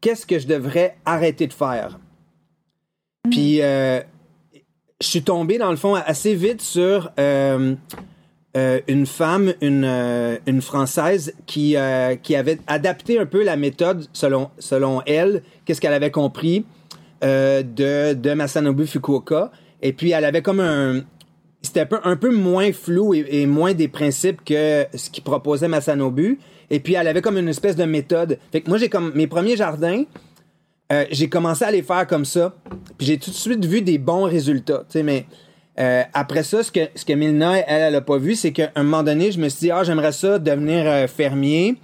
qu'est-ce 0.00 0.26
que 0.26 0.38
je 0.38 0.46
devrais 0.46 0.96
arrêter 1.04 1.46
de 1.46 1.52
faire? 1.52 1.98
Puis, 3.30 3.62
euh, 3.62 4.00
je 5.00 5.06
suis 5.06 5.22
tombé, 5.22 5.58
dans 5.58 5.70
le 5.70 5.76
fond, 5.76 5.94
assez 5.94 6.34
vite 6.34 6.62
sur 6.62 7.10
euh, 8.56 8.80
une 8.88 9.04
femme, 9.04 9.52
une, 9.60 9.84
euh, 9.84 10.38
Française, 10.62 11.34
qui, 11.44 11.76
euh, 11.76 12.16
qui 12.16 12.34
avait 12.34 12.58
adapté 12.66 13.18
un 13.18 13.26
peu 13.26 13.44
la 13.44 13.56
méthode 13.56 14.06
selon, 14.14 14.50
elle, 15.04 15.42
qu'est-ce 15.64 15.80
qu'elle 15.80 15.92
avait 15.92 16.10
compris 16.10 16.64
de, 17.22 18.14
de 18.14 18.34
Masanobu 18.34 18.86
Fukuoka. 18.86 19.50
Et 19.82 19.92
puis, 19.92 20.12
elle 20.12 20.24
avait 20.24 20.42
comme 20.42 20.60
un... 20.60 21.02
C'était 21.60 21.86
un 22.04 22.16
peu, 22.16 22.30
moins 22.34 22.72
flou 22.72 23.12
et, 23.14 23.46
moins 23.46 23.74
des 23.74 23.88
principes 23.88 24.44
que 24.44 24.86
ce 24.94 25.10
qu'il 25.10 25.24
proposait 25.24 25.66
Masanobu. 25.66 26.38
Et 26.70 26.78
puis, 26.78 26.94
elle 26.94 27.08
avait 27.08 27.22
comme 27.22 27.36
une 27.36 27.48
espèce 27.48 27.74
de 27.74 27.84
méthode. 27.84 28.38
Fait 28.52 28.60
que 28.60 28.70
moi, 28.70 28.78
j'ai 28.78 28.88
comme... 28.88 29.12
Mes 29.14 29.26
premiers 29.26 29.56
jardins, 29.56 30.04
j'ai 31.10 31.28
commencé 31.28 31.64
à 31.64 31.70
les 31.70 31.82
faire 31.82 32.06
comme 32.06 32.24
ça. 32.24 32.54
Puis 32.96 33.08
j'ai 33.08 33.18
tout 33.18 33.30
de 33.30 33.36
suite 33.36 33.64
vu 33.64 33.82
des 33.82 33.98
bons 33.98 34.24
résultats. 34.24 34.84
Tu 34.88 34.98
sais, 34.98 35.02
mais 35.02 35.26
euh, 35.78 36.02
après 36.14 36.42
ça, 36.42 36.62
ce 36.62 36.72
que, 36.72 36.88
ce 36.94 37.04
que 37.04 37.12
Milna, 37.12 37.58
elle, 37.58 37.82
elle 37.82 37.94
a 37.94 38.00
pas 38.00 38.18
vu, 38.18 38.34
c'est 38.34 38.52
qu'à 38.52 38.70
un 38.74 38.82
moment 38.82 39.02
donné, 39.02 39.32
je 39.32 39.38
me 39.38 39.48
suis 39.48 39.60
dit, 39.60 39.70
ah, 39.70 39.84
j'aimerais 39.84 40.12
ça 40.12 40.38
devenir 40.38 40.86
euh, 40.86 41.06
fermier. 41.06 41.76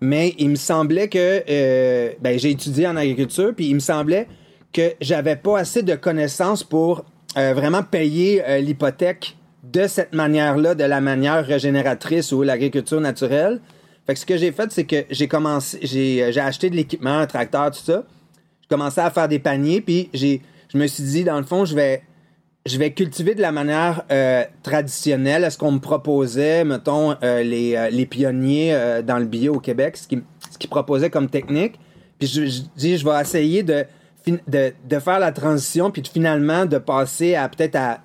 Mais 0.00 0.34
il 0.38 0.50
me 0.50 0.56
semblait 0.56 1.08
que, 1.08 1.42
euh, 1.48 2.12
ben, 2.20 2.38
j'ai 2.38 2.50
étudié 2.50 2.86
en 2.86 2.96
agriculture, 2.96 3.52
puis 3.54 3.66
il 3.66 3.74
me 3.74 3.80
semblait 3.80 4.28
que 4.72 4.92
j'avais 5.00 5.36
pas 5.36 5.58
assez 5.58 5.82
de 5.82 5.94
connaissances 5.94 6.62
pour 6.62 7.04
euh, 7.36 7.52
vraiment 7.54 7.82
payer 7.82 8.42
euh, 8.46 8.58
l'hypothèque 8.58 9.36
de 9.64 9.86
cette 9.86 10.14
manière-là, 10.14 10.74
de 10.74 10.84
la 10.84 11.00
manière 11.00 11.44
régénératrice 11.44 12.32
ou 12.32 12.42
l'agriculture 12.42 13.00
naturelle. 13.00 13.60
Fait 14.06 14.14
que 14.14 14.20
ce 14.20 14.26
que 14.26 14.36
j'ai 14.36 14.52
fait, 14.52 14.70
c'est 14.70 14.84
que 14.84 15.04
j'ai 15.10 15.28
commencé, 15.28 15.78
j'ai, 15.82 16.32
j'ai 16.32 16.40
acheté 16.40 16.70
de 16.70 16.76
l'équipement, 16.76 17.18
un 17.18 17.26
tracteur, 17.26 17.70
tout 17.70 17.80
ça. 17.84 18.04
J'ai 18.62 18.68
commencé 18.68 19.00
à 19.00 19.10
faire 19.10 19.28
des 19.28 19.38
paniers, 19.38 19.80
puis 19.80 20.10
j'ai, 20.14 20.42
je 20.72 20.78
me 20.78 20.86
suis 20.86 21.02
dit, 21.02 21.24
dans 21.24 21.38
le 21.38 21.44
fond, 21.44 21.64
je 21.64 21.74
vais, 21.74 22.02
je 22.66 22.78
vais 22.78 22.92
cultiver 22.92 23.34
de 23.34 23.40
la 23.40 23.52
manière 23.52 24.04
euh, 24.10 24.44
traditionnelle 24.62 25.44
à 25.44 25.50
ce 25.50 25.58
qu'on 25.58 25.72
me 25.72 25.78
proposait, 25.78 26.64
mettons, 26.64 27.16
euh, 27.22 27.42
les, 27.42 27.74
euh, 27.76 27.90
les 27.90 28.06
pionniers 28.06 29.00
dans 29.04 29.18
le 29.18 29.24
bio 29.24 29.54
au 29.54 29.60
Québec, 29.60 29.96
ce 29.96 30.06
qu'ils 30.06 30.22
ce 30.50 30.58
qu'ils 30.58 30.70
proposaient 30.70 31.10
comme 31.10 31.28
technique. 31.28 31.78
Puis 32.18 32.28
je, 32.28 32.62
dis, 32.76 32.98
je 32.98 33.04
vais 33.04 33.20
essayer 33.20 33.62
de, 33.62 33.84
de, 34.26 34.72
de 34.88 34.98
faire 34.98 35.18
la 35.18 35.32
transition, 35.32 35.90
puis 35.90 36.02
de, 36.02 36.08
finalement 36.08 36.66
de 36.66 36.78
passer 36.78 37.34
à 37.34 37.48
peut-être 37.48 37.76
à, 37.76 38.00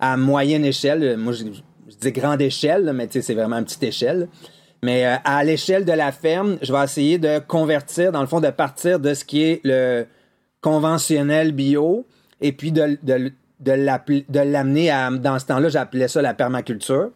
à 0.00 0.16
moyenne 0.16 0.64
échelle. 0.64 1.16
Moi, 1.16 1.32
je, 1.32 1.44
dis 1.44 2.12
grande 2.12 2.42
échelle, 2.42 2.92
mais 2.92 3.08
c'est 3.10 3.34
vraiment 3.34 3.56
une 3.56 3.64
petite 3.64 3.82
échelle. 3.82 4.28
Mais 4.82 5.04
à 5.24 5.42
l'échelle 5.42 5.84
de 5.84 5.92
la 5.92 6.12
ferme, 6.12 6.58
je 6.60 6.72
vais 6.72 6.84
essayer 6.84 7.18
de 7.18 7.38
convertir, 7.38 8.12
dans 8.12 8.20
le 8.20 8.26
fond, 8.26 8.40
de 8.40 8.50
partir 8.50 9.00
de 9.00 9.14
ce 9.14 9.24
qui 9.24 9.42
est 9.42 9.60
le 9.64 10.06
conventionnel 10.60 11.52
bio 11.52 12.06
et 12.40 12.52
puis 12.52 12.72
de, 12.72 12.98
de, 13.02 13.32
de 13.60 14.40
l'amener 14.40 14.90
à, 14.90 15.10
dans 15.10 15.38
ce 15.38 15.46
temps-là, 15.46 15.68
j'appelais 15.68 16.08
ça 16.08 16.22
la 16.22 16.34
permaculture. 16.34 17.10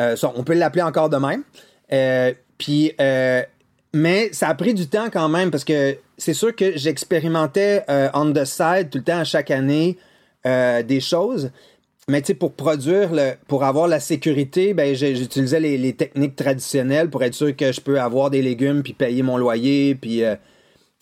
Euh, 0.00 0.16
on 0.34 0.42
peut 0.42 0.54
l'appeler 0.54 0.82
encore 0.82 1.08
de 1.08 1.16
même. 1.16 1.42
Euh, 1.92 2.32
euh, 3.00 3.42
mais 3.94 4.32
ça 4.32 4.48
a 4.48 4.54
pris 4.54 4.74
du 4.74 4.88
temps 4.88 5.08
quand 5.10 5.28
même 5.28 5.50
parce 5.50 5.64
que 5.64 5.96
c'est 6.18 6.34
sûr 6.34 6.54
que 6.54 6.76
j'expérimentais 6.76 7.84
on 8.14 8.32
the 8.32 8.44
side 8.44 8.90
tout 8.90 8.98
le 8.98 9.04
temps 9.04 9.18
à 9.18 9.24
chaque 9.24 9.50
année 9.50 9.98
des 10.44 11.00
choses. 11.00 11.50
Mais 12.08 12.20
tu 12.20 12.28
sais, 12.28 12.34
pour 12.34 12.52
produire, 12.52 13.10
pour 13.48 13.64
avoir 13.64 13.88
la 13.88 13.98
sécurité, 13.98 14.74
ben 14.74 14.94
j'utilisais 14.94 15.58
les, 15.58 15.76
les 15.76 15.92
techniques 15.94 16.36
traditionnelles 16.36 17.10
pour 17.10 17.24
être 17.24 17.34
sûr 17.34 17.54
que 17.56 17.72
je 17.72 17.80
peux 17.80 18.00
avoir 18.00 18.30
des 18.30 18.42
légumes 18.42 18.82
puis 18.82 18.92
payer 18.92 19.22
mon 19.22 19.36
loyer 19.38 19.94
puis 19.96 20.22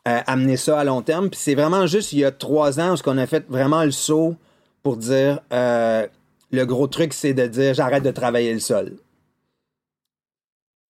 euh, 0.07 0.21
amener 0.27 0.57
ça 0.57 0.79
à 0.79 0.85
long 0.85 1.03
terme. 1.03 1.31
Puis 1.31 1.41
c'est 1.41 1.55
vraiment 1.55 1.87
juste 1.87 2.13
il 2.13 2.19
y 2.19 2.25
a 2.25 2.31
trois 2.31 2.81
ans 2.81 2.95
où 2.95 2.97
qu'on 2.99 3.19
a 3.19 3.27
fait 3.27 3.45
vraiment 3.49 3.85
le 3.85 3.91
saut 3.91 4.37
pour 4.83 4.97
dire 4.97 5.41
euh, 5.53 6.07
le 6.51 6.65
gros 6.67 6.87
truc 6.87 7.13
c'est 7.15 7.35
de 7.35 7.47
dire 7.47 7.75
j'arrête 7.75 8.03
de 8.03 8.11
travailler 8.11 8.53
le 8.53 8.61
sol. 8.61 8.93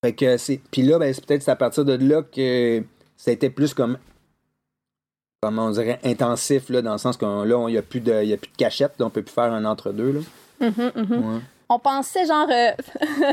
Fait 0.04 0.12
que 0.12 0.36
c'est 0.36 0.60
puis 0.70 0.82
là 0.82 0.98
ben 0.98 1.14
c'est 1.14 1.24
peut-être 1.24 1.48
à 1.48 1.56
partir 1.56 1.84
de 1.84 1.94
là 1.94 2.22
que 2.22 2.82
ça 3.16 3.30
a 3.30 3.34
été 3.34 3.50
plus 3.50 3.72
comme 3.72 3.98
comment 5.42 5.66
on 5.66 5.70
dirait 5.70 6.00
intensif 6.04 6.68
là 6.68 6.82
dans 6.82 6.92
le 6.92 6.98
sens 6.98 7.16
que 7.16 7.24
là 7.24 7.68
il 7.68 7.74
y 7.74 7.78
a 7.78 7.82
plus 7.82 8.00
de 8.00 8.22
il 8.22 8.28
y 8.28 8.32
a 8.32 8.36
plus 8.36 8.50
de 8.50 8.56
cachette, 8.56 8.98
là, 8.98 9.06
on 9.06 9.10
peut 9.10 9.22
plus 9.22 9.32
faire 9.32 9.52
un 9.52 9.64
entre 9.64 9.92
deux 9.92 10.12
là. 10.12 10.20
Mhm, 10.60 10.92
mhm. 10.96 11.34
Ouais. 11.34 11.40
On 11.68 11.78
pensait 11.78 12.26
genre 12.26 12.48
euh, 12.50 12.72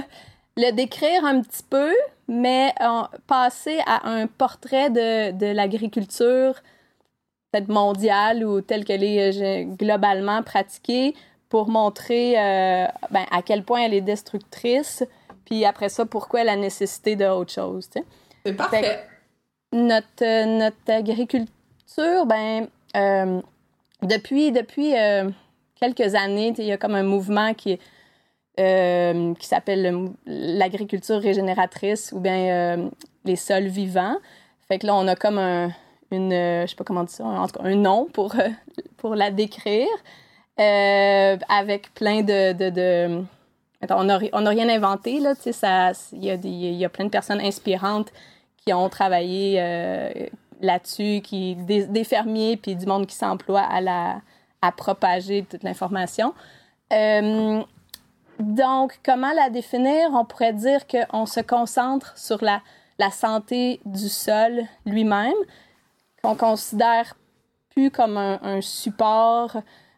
le 0.57 0.71
décrire 0.71 1.25
un 1.25 1.41
petit 1.41 1.63
peu, 1.69 1.93
mais 2.27 2.73
euh, 2.81 3.03
passer 3.27 3.79
à 3.85 4.09
un 4.09 4.27
portrait 4.27 4.89
de, 4.89 5.31
de 5.31 5.47
l'agriculture 5.47 6.55
peut-être 7.51 7.67
mondiale 7.67 8.45
ou 8.45 8.61
telle 8.61 8.85
qu'elle 8.85 9.03
est 9.03 9.41
euh, 9.41 9.63
globalement 9.63 10.41
pratiquée 10.43 11.15
pour 11.49 11.69
montrer 11.69 12.37
euh, 12.37 12.87
ben, 13.11 13.25
à 13.29 13.41
quel 13.41 13.63
point 13.63 13.81
elle 13.81 13.93
est 13.93 14.01
destructrice, 14.01 15.03
puis 15.45 15.65
après 15.65 15.89
ça, 15.89 16.05
pourquoi 16.05 16.43
la 16.43 16.55
nécessité 16.55 17.15
d'autre 17.15 17.51
chose, 17.51 17.89
tu 17.89 17.99
sais. 17.99 18.05
C'est 18.45 18.53
parfait. 18.53 19.05
Notre, 19.73 20.23
euh, 20.23 20.45
notre 20.45 20.91
agriculture, 20.91 22.25
ben, 22.25 22.67
depuis, 24.01 24.51
depuis 24.51 24.93
quelques 25.79 26.15
années, 26.15 26.53
il 26.57 26.65
y 26.65 26.71
a 26.71 26.77
comme 26.77 26.95
un 26.95 27.03
mouvement 27.03 27.53
qui, 27.53 27.79
euh, 28.61 29.33
qui 29.35 29.47
s'appelle 29.47 29.83
le- 29.83 30.11
l'agriculture 30.57 31.19
régénératrice 31.19 32.11
ou 32.13 32.19
bien 32.19 32.37
euh, 32.37 32.89
les 33.25 33.35
sols 33.35 33.67
vivants. 33.67 34.17
Fait 34.67 34.79
que 34.79 34.87
là, 34.87 34.95
on 34.95 35.07
a 35.07 35.15
comme 35.15 35.37
un, 35.37 35.71
une, 36.11 36.31
euh, 36.31 36.61
je 36.61 36.67
sais 36.67 36.75
pas 36.75 36.83
comment 36.83 37.03
dire 37.03 37.15
ça, 37.15 37.25
en 37.25 37.47
tout 37.47 37.59
cas, 37.59 37.67
un 37.67 37.75
nom 37.75 38.07
pour, 38.13 38.35
pour 38.97 39.15
la 39.15 39.31
décrire, 39.31 39.87
avec 40.57 41.93
plein 41.93 42.21
de... 42.21 43.23
Attends, 43.83 43.99
on 43.99 44.41
n'a 44.41 44.49
rien 44.51 44.69
inventé, 44.69 45.19
là, 45.19 45.33
tu 45.33 45.51
sais, 45.51 45.91
il 46.13 46.23
y, 46.23 46.77
y 46.77 46.85
a 46.85 46.89
plein 46.89 47.05
de 47.05 47.09
personnes 47.09 47.41
inspirantes 47.41 48.09
qui 48.63 48.71
ont 48.73 48.89
travaillé 48.89 49.59
là-dessus, 50.61 51.21
des, 51.55 52.03
fermiers, 52.03 52.57
puis 52.57 52.75
du 52.75 52.85
monde 52.85 53.07
qui 53.07 53.15
s'emploie 53.15 53.63
à, 53.67 54.21
à 54.61 54.71
propager 54.71 55.43
toute 55.49 55.63
l'information. 55.63 56.35
Euh, 56.93 57.63
donc, 58.41 58.99
comment 59.03 59.31
la 59.33 59.49
définir? 59.49 60.09
On 60.13 60.25
pourrait 60.25 60.53
dire 60.53 60.81
qu'on 60.87 61.25
se 61.25 61.39
concentre 61.39 62.17
sur 62.17 62.43
la, 62.43 62.61
la 62.99 63.11
santé 63.11 63.81
du 63.85 64.09
sol 64.09 64.61
lui-même, 64.85 65.33
qu'on 66.21 66.35
considère 66.35 67.15
plus 67.71 67.89
comme 67.89 68.17
un, 68.17 68.39
un 68.43 68.61
support 68.61 69.57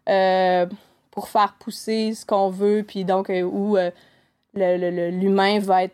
euh, 0.10 0.66
pour 1.12 1.28
faire 1.28 1.54
pousser 1.60 2.14
ce 2.14 2.26
qu'on 2.26 2.50
veut, 2.50 2.84
puis 2.88 3.06
donc 3.06 3.30
euh, 3.30 3.44
où 3.44 3.78
euh, 3.78 3.92
l'humain 4.56 5.60
va 5.60 5.86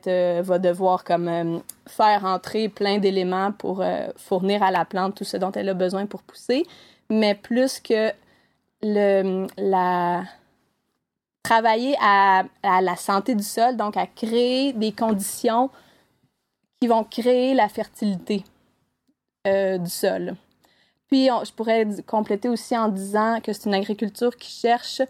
va 0.42 0.60
devoir 0.60 1.04
comme 1.04 1.62
faire 1.88 2.26
entrer 2.26 2.70
plein 2.70 2.98
d'éléments 2.98 3.52
pour 3.52 3.84
fournir 4.18 4.64
à 4.64 4.72
la 4.72 4.84
plante 4.84 5.16
tout 5.16 5.24
ce 5.24 5.38
dont 5.38 5.52
elle 5.54 5.70
a 5.70 5.74
besoin 5.74 6.06
pour 6.06 6.24
pousser, 6.24 6.64
mais 7.10 7.36
plus 7.36 7.80
que 7.80 8.12
le 8.82 9.48
la 9.58 10.24
travailler 11.50 11.96
à, 12.00 12.44
la 12.64 12.96
santé 12.96 13.34
du 13.34 13.44
sol, 13.44 13.76
donc 13.76 13.98
à 13.98 14.06
créer 14.06 14.72
des 14.72 14.92
conditions 14.92 15.72
qui 16.80 16.88
vont 16.88 17.04
créer 17.04 17.56
la 17.56 17.68
fertilité 17.68 18.44
euh, 19.48 19.80
du 19.80 19.90
sol. 19.90 20.36
Puis, 21.08 21.26
je 21.26 21.52
pourrais 21.54 21.88
compléter 22.06 22.50
aussi 22.50 22.78
en 22.78 22.88
disant 22.88 23.40
que 23.42 23.52
c'est 23.52 23.68
une 23.68 23.74
agriculture 23.74 24.38
qui 24.38 24.52
cherche 24.52 25.02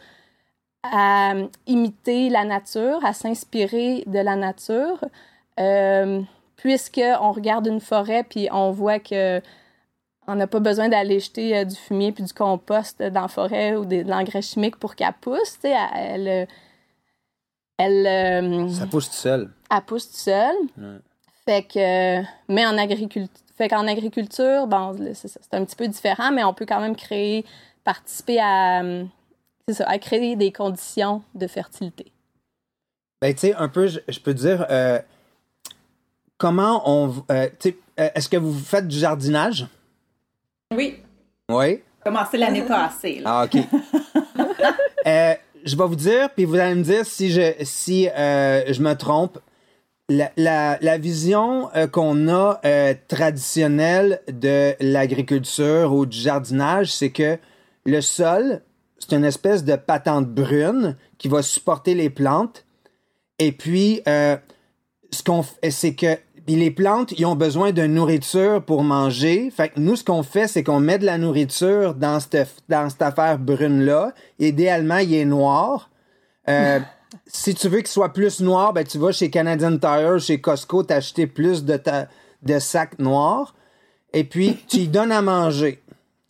à 0.83 1.33
euh, 1.33 1.47
imiter 1.67 2.29
la 2.29 2.45
nature, 2.45 3.03
à 3.03 3.11
s'inspirer 3.11 4.05
de 4.07 4.19
la 4.19 4.37
nature, 4.37 5.03
euh, 5.59 6.21
puisque 6.55 7.01
on 7.19 7.33
regarde 7.33 7.67
une 7.67 7.81
forêt 7.81 8.23
puis 8.23 8.47
on 8.53 8.71
voit 8.71 8.99
que 8.99 9.41
on 10.31 10.35
n'a 10.35 10.47
pas 10.47 10.59
besoin 10.59 10.89
d'aller 10.89 11.19
jeter 11.19 11.57
euh, 11.57 11.65
du 11.65 11.75
fumier 11.75 12.11
puis 12.11 12.23
du 12.23 12.33
compost 12.33 13.01
dans 13.01 13.21
la 13.21 13.27
forêt 13.27 13.75
ou 13.75 13.85
de 13.85 14.01
l'engrais 14.07 14.41
chimique 14.41 14.77
pour 14.77 14.95
qu'elle 14.95 15.13
pousse. 15.19 15.57
Elle, 15.63 16.27
elle, 16.27 16.47
elle, 17.77 18.07
euh, 18.07 18.69
Ça 18.69 18.85
pousse 18.87 19.09
tout 19.09 19.15
seul. 19.15 19.49
elle 19.71 19.81
pousse 19.81 20.07
toute 20.07 20.17
seule. 20.17 20.55
Ouais. 20.77 20.97
Fait 21.45 21.63
que, 21.63 22.21
mais 22.51 22.65
en 22.65 22.77
agriculture, 22.77 23.27
fait 23.57 23.67
qu'en 23.69 23.87
agriculture, 23.87 24.67
bon, 24.67 24.95
c'est 25.13 25.53
un 25.53 25.65
petit 25.65 25.75
peu 25.75 25.87
différent, 25.87 26.31
mais 26.31 26.43
on 26.43 26.53
peut 26.53 26.65
quand 26.65 26.79
même 26.79 26.95
créer, 26.95 27.43
participer 27.83 28.39
à, 28.39 28.83
euh, 28.83 29.03
ça, 29.69 29.85
à 29.89 29.97
créer 29.97 30.35
des 30.35 30.51
conditions 30.51 31.23
de 31.35 31.47
fertilité. 31.47 32.11
Ben, 33.21 33.33
tu 33.33 33.39
sais, 33.41 33.55
un 33.55 33.67
peu, 33.67 33.87
je, 33.87 33.99
je 34.07 34.19
peux 34.19 34.33
dire, 34.33 34.65
euh, 34.69 34.99
comment 36.37 36.83
on. 36.85 37.13
euh, 37.31 37.49
euh, 37.65 38.09
est-ce 38.15 38.29
que 38.29 38.37
vous 38.37 38.53
faites 38.57 38.87
du 38.87 38.97
jardinage? 38.97 39.67
Oui. 40.75 40.97
Oui? 41.49 41.81
Commencé 42.03 42.37
l'année 42.37 42.61
passée. 42.61 43.19
là. 43.19 43.41
Ah, 43.41 43.45
OK. 43.45 43.61
Euh, 45.07 45.33
je 45.63 45.77
vais 45.77 45.87
vous 45.87 45.95
dire, 45.95 46.29
puis 46.35 46.43
vous 46.43 46.55
allez 46.55 46.75
me 46.75 46.83
dire 46.83 47.05
si 47.05 47.31
je, 47.31 47.53
si, 47.63 48.09
euh, 48.09 48.63
je 48.71 48.81
me 48.81 48.93
trompe. 48.93 49.39
La, 50.09 50.29
la, 50.35 50.77
la 50.81 50.97
vision 50.97 51.69
euh, 51.73 51.87
qu'on 51.87 52.27
a 52.27 52.59
traditionnelle 53.07 54.21
de 54.27 54.75
l'agriculture 54.81 55.93
ou 55.93 56.05
du 56.05 56.17
jardinage, 56.17 56.91
c'est 56.91 57.11
que 57.11 57.37
le 57.85 58.01
sol, 58.01 58.61
c'est 58.99 59.13
une 59.15 59.23
espèce 59.23 59.63
de 59.63 59.77
patente 59.77 60.27
brune 60.27 60.97
qui 61.17 61.29
va 61.29 61.41
supporter 61.41 61.95
les 61.95 62.09
plantes. 62.09 62.65
Et 63.39 63.53
puis, 63.53 64.01
ce 64.05 65.23
qu'on 65.25 65.43
fait, 65.43 65.71
c'est 65.71 65.95
que 65.95 66.17
puis 66.49 66.55
les 66.55 66.71
plantes, 66.71 67.13
ils 67.15 67.27
ont 67.27 67.35
besoin 67.35 67.73
de 67.73 67.85
nourriture 67.85 68.63
pour 68.63 68.81
manger. 68.81 69.51
Fait 69.55 69.69
que 69.69 69.79
nous, 69.79 69.95
ce 69.95 70.03
qu'on 70.03 70.23
fait, 70.23 70.47
c'est 70.47 70.63
qu'on 70.63 70.79
met 70.79 70.97
de 70.97 71.05
la 71.05 71.19
nourriture 71.19 71.93
dans 71.93 72.19
cette, 72.19 72.63
dans 72.67 72.89
cette 72.89 73.03
affaire 73.03 73.37
brune-là. 73.37 74.15
Idéalement, 74.39 74.97
il 74.97 75.13
est 75.13 75.25
noir. 75.25 75.91
Euh, 76.47 76.79
si 77.27 77.53
tu 77.53 77.69
veux 77.69 77.77
qu'il 77.77 77.87
soit 77.89 78.13
plus 78.13 78.39
noir, 78.39 78.73
ben, 78.73 78.83
tu 78.83 78.97
vas 78.97 79.11
chez 79.11 79.29
Canadian 79.29 79.77
Tire, 79.77 80.19
chez 80.19 80.41
Costco, 80.41 80.81
t'acheter 80.81 81.27
plus 81.27 81.65
de, 81.65 81.77
ta, 81.77 82.07
de 82.41 82.57
sacs 82.57 82.97
noirs. 82.97 83.53
Et 84.13 84.23
puis, 84.23 84.57
tu 84.67 84.77
y 84.77 84.87
donnes 84.87 85.11
à 85.11 85.21
manger. 85.21 85.83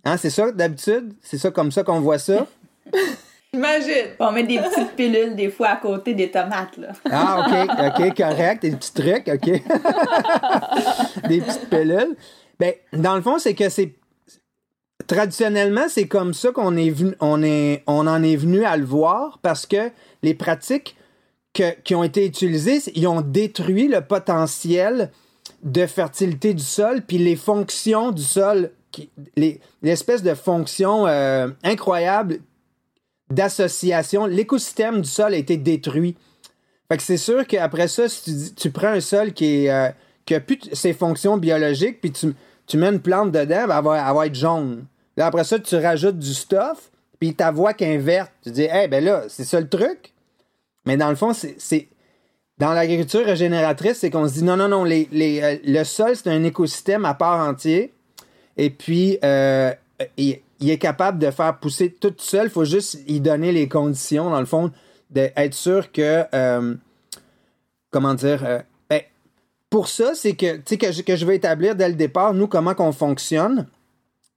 Hein, 0.04 0.18
c'est 0.18 0.32
ça, 0.32 0.52
d'habitude? 0.52 1.14
C'est 1.22 1.38
ça 1.38 1.50
comme 1.50 1.72
ça 1.72 1.84
qu'on 1.84 2.02
voit 2.02 2.20
ça? 2.20 2.46
Imagine. 3.54 4.10
On 4.20 4.32
met 4.32 4.44
des 4.44 4.60
petites 4.60 4.96
pilules 4.96 5.36
des 5.36 5.50
fois 5.50 5.70
à 5.70 5.76
côté 5.78 6.14
des 6.14 6.30
tomates. 6.30 6.78
Là. 6.78 6.90
Ah, 7.10 7.46
OK, 7.48 8.00
OK, 8.10 8.16
correct. 8.18 8.62
Des 8.62 8.72
petits 8.76 8.94
trucs, 8.94 9.28
OK. 9.28 9.62
des 11.28 11.42
petites 11.42 11.70
pilules. 11.70 12.16
Ben, 12.60 12.74
dans 12.94 13.16
le 13.16 13.22
fond, 13.22 13.40
c'est 13.40 13.56
que 13.56 13.70
c'est. 13.70 13.96
Traditionnellement, 15.08 15.86
c'est 15.90 16.08
comme 16.08 16.36
ça 16.36 16.52
qu'on 16.52 16.78
est 16.78 16.92
venu, 16.92 17.16
on, 17.20 17.42
est, 17.42 17.84
on 17.88 18.06
en 18.06 18.22
est 18.22 18.36
venu 18.36 18.64
à 18.64 18.78
le 18.78 18.86
voir 18.86 19.40
parce 19.42 19.66
que 19.66 19.90
les 20.22 20.36
pratiques 20.36 20.96
que- 21.54 21.72
qui 21.84 21.96
ont 21.96 22.04
été 22.04 22.28
utilisées, 22.28 22.80
ils 22.94 23.08
ont 23.08 23.22
détruit 23.22 23.88
le 23.88 24.02
potentiel 24.02 25.10
de 25.64 25.88
fertilité 25.88 26.54
du 26.54 26.64
sol, 26.64 27.02
puis 27.02 27.18
les 27.18 27.36
fonctions 27.36 28.12
du 28.12 28.22
sol, 28.22 28.70
qui- 28.92 29.10
les- 29.36 29.60
l'espèce 29.82 30.22
de 30.22 30.36
fonction 30.36 31.08
euh, 31.08 31.48
incroyable 31.64 32.38
d'association. 33.30 34.26
L'écosystème 34.26 35.02
du 35.02 35.10
sol 35.10 35.34
a 35.34 35.38
été 35.38 35.58
détruit. 35.58 36.16
Fait 36.88 36.98
que 36.98 37.04
c'est 37.04 37.18
sûr 37.18 37.46
qu'après 37.46 37.88
ça, 37.88 38.10
si 38.10 38.24
tu, 38.24 38.56
tu 38.56 38.72
prends 38.72 38.88
un 38.88 39.02
sol 39.02 39.34
qui 39.34 39.66
est 39.66 39.72
euh, 39.72 39.90
qui 40.30 40.36
a 40.36 40.40
plus 40.40 40.60
ses 40.74 40.94
fonctions 40.94 41.38
biologiques, 41.38 42.02
puis 42.02 42.12
tu, 42.12 42.34
tu 42.68 42.78
mets 42.78 42.90
une 42.90 43.00
plante 43.00 43.32
dedans, 43.32 43.68
ben, 43.68 43.78
elle, 43.78 43.84
va, 43.84 44.14
va 44.14 44.26
être 44.28 44.36
jaune. 44.36 44.86
Là, 45.18 45.26
après 45.26 45.44
ça, 45.44 45.58
tu 45.58 45.76
rajoutes 45.76 46.20
du 46.20 46.36
stuff, 46.36 46.92
puis 47.20 47.34
ta 47.34 47.50
voix 47.50 47.74
qui 47.74 47.84
est. 47.84 48.24
Tu 48.44 48.52
dis, 48.52 48.64
hey, 48.64 48.88
ben 48.88 49.04
là, 49.04 49.24
c'est 49.28 49.44
ça 49.44 49.60
le 49.60 49.68
truc? 49.68 50.14
Mais 50.86 50.98
dans 50.98 51.10
le 51.10 51.16
fond, 51.16 51.34
c'est. 51.34 51.88
Dans 52.60 52.74
l'agriculture 52.74 53.26
régénératrice, 53.26 54.00
c'est 54.00 54.10
qu'on 54.10 54.28
se 54.28 54.34
dit, 54.34 54.44
non, 54.44 54.58
non, 54.58 54.68
non, 54.68 54.86
euh, 54.86 55.06
le 55.12 55.84
sol, 55.84 56.16
c'est 56.16 56.30
un 56.30 56.44
écosystème 56.44 57.06
à 57.06 57.14
part 57.14 57.48
entier. 57.48 57.94
Et 58.58 58.70
puis, 58.70 59.18
euh, 59.24 59.74
il 60.60 60.70
est 60.70 60.78
capable 60.78 61.20
de 61.20 61.32
faire 61.32 61.58
pousser 61.60 61.92
tout 61.92 62.14
seul. 62.18 62.46
Il 62.48 62.50
faut 62.50 62.66
juste 62.66 63.00
y 63.08 63.20
donner 63.20 63.52
les 63.52 63.68
conditions, 63.68 64.30
dans 64.30 64.40
le 64.40 64.46
fond, 64.46 64.72
d'être 65.10 65.54
sûr 65.54 65.92
que. 65.92 66.24
euh, 66.34 66.76
comment 67.92 68.14
dire. 68.14 68.44
euh, 68.46 68.60
ben, 68.90 69.02
pour 69.70 69.88
ça, 69.88 70.14
c'est 70.16 70.34
que, 70.36 70.58
tu 70.58 70.64
sais, 70.66 70.78
que, 70.78 70.92
je- 70.92 71.02
que 71.02 71.16
je 71.16 71.26
veux 71.26 71.34
établir 71.34 71.76
dès 71.76 71.88
le 71.90 71.96
départ, 71.96 72.34
nous, 72.34 72.48
comment 72.48 72.74
qu'on 72.74 72.92
fonctionne, 72.92 73.68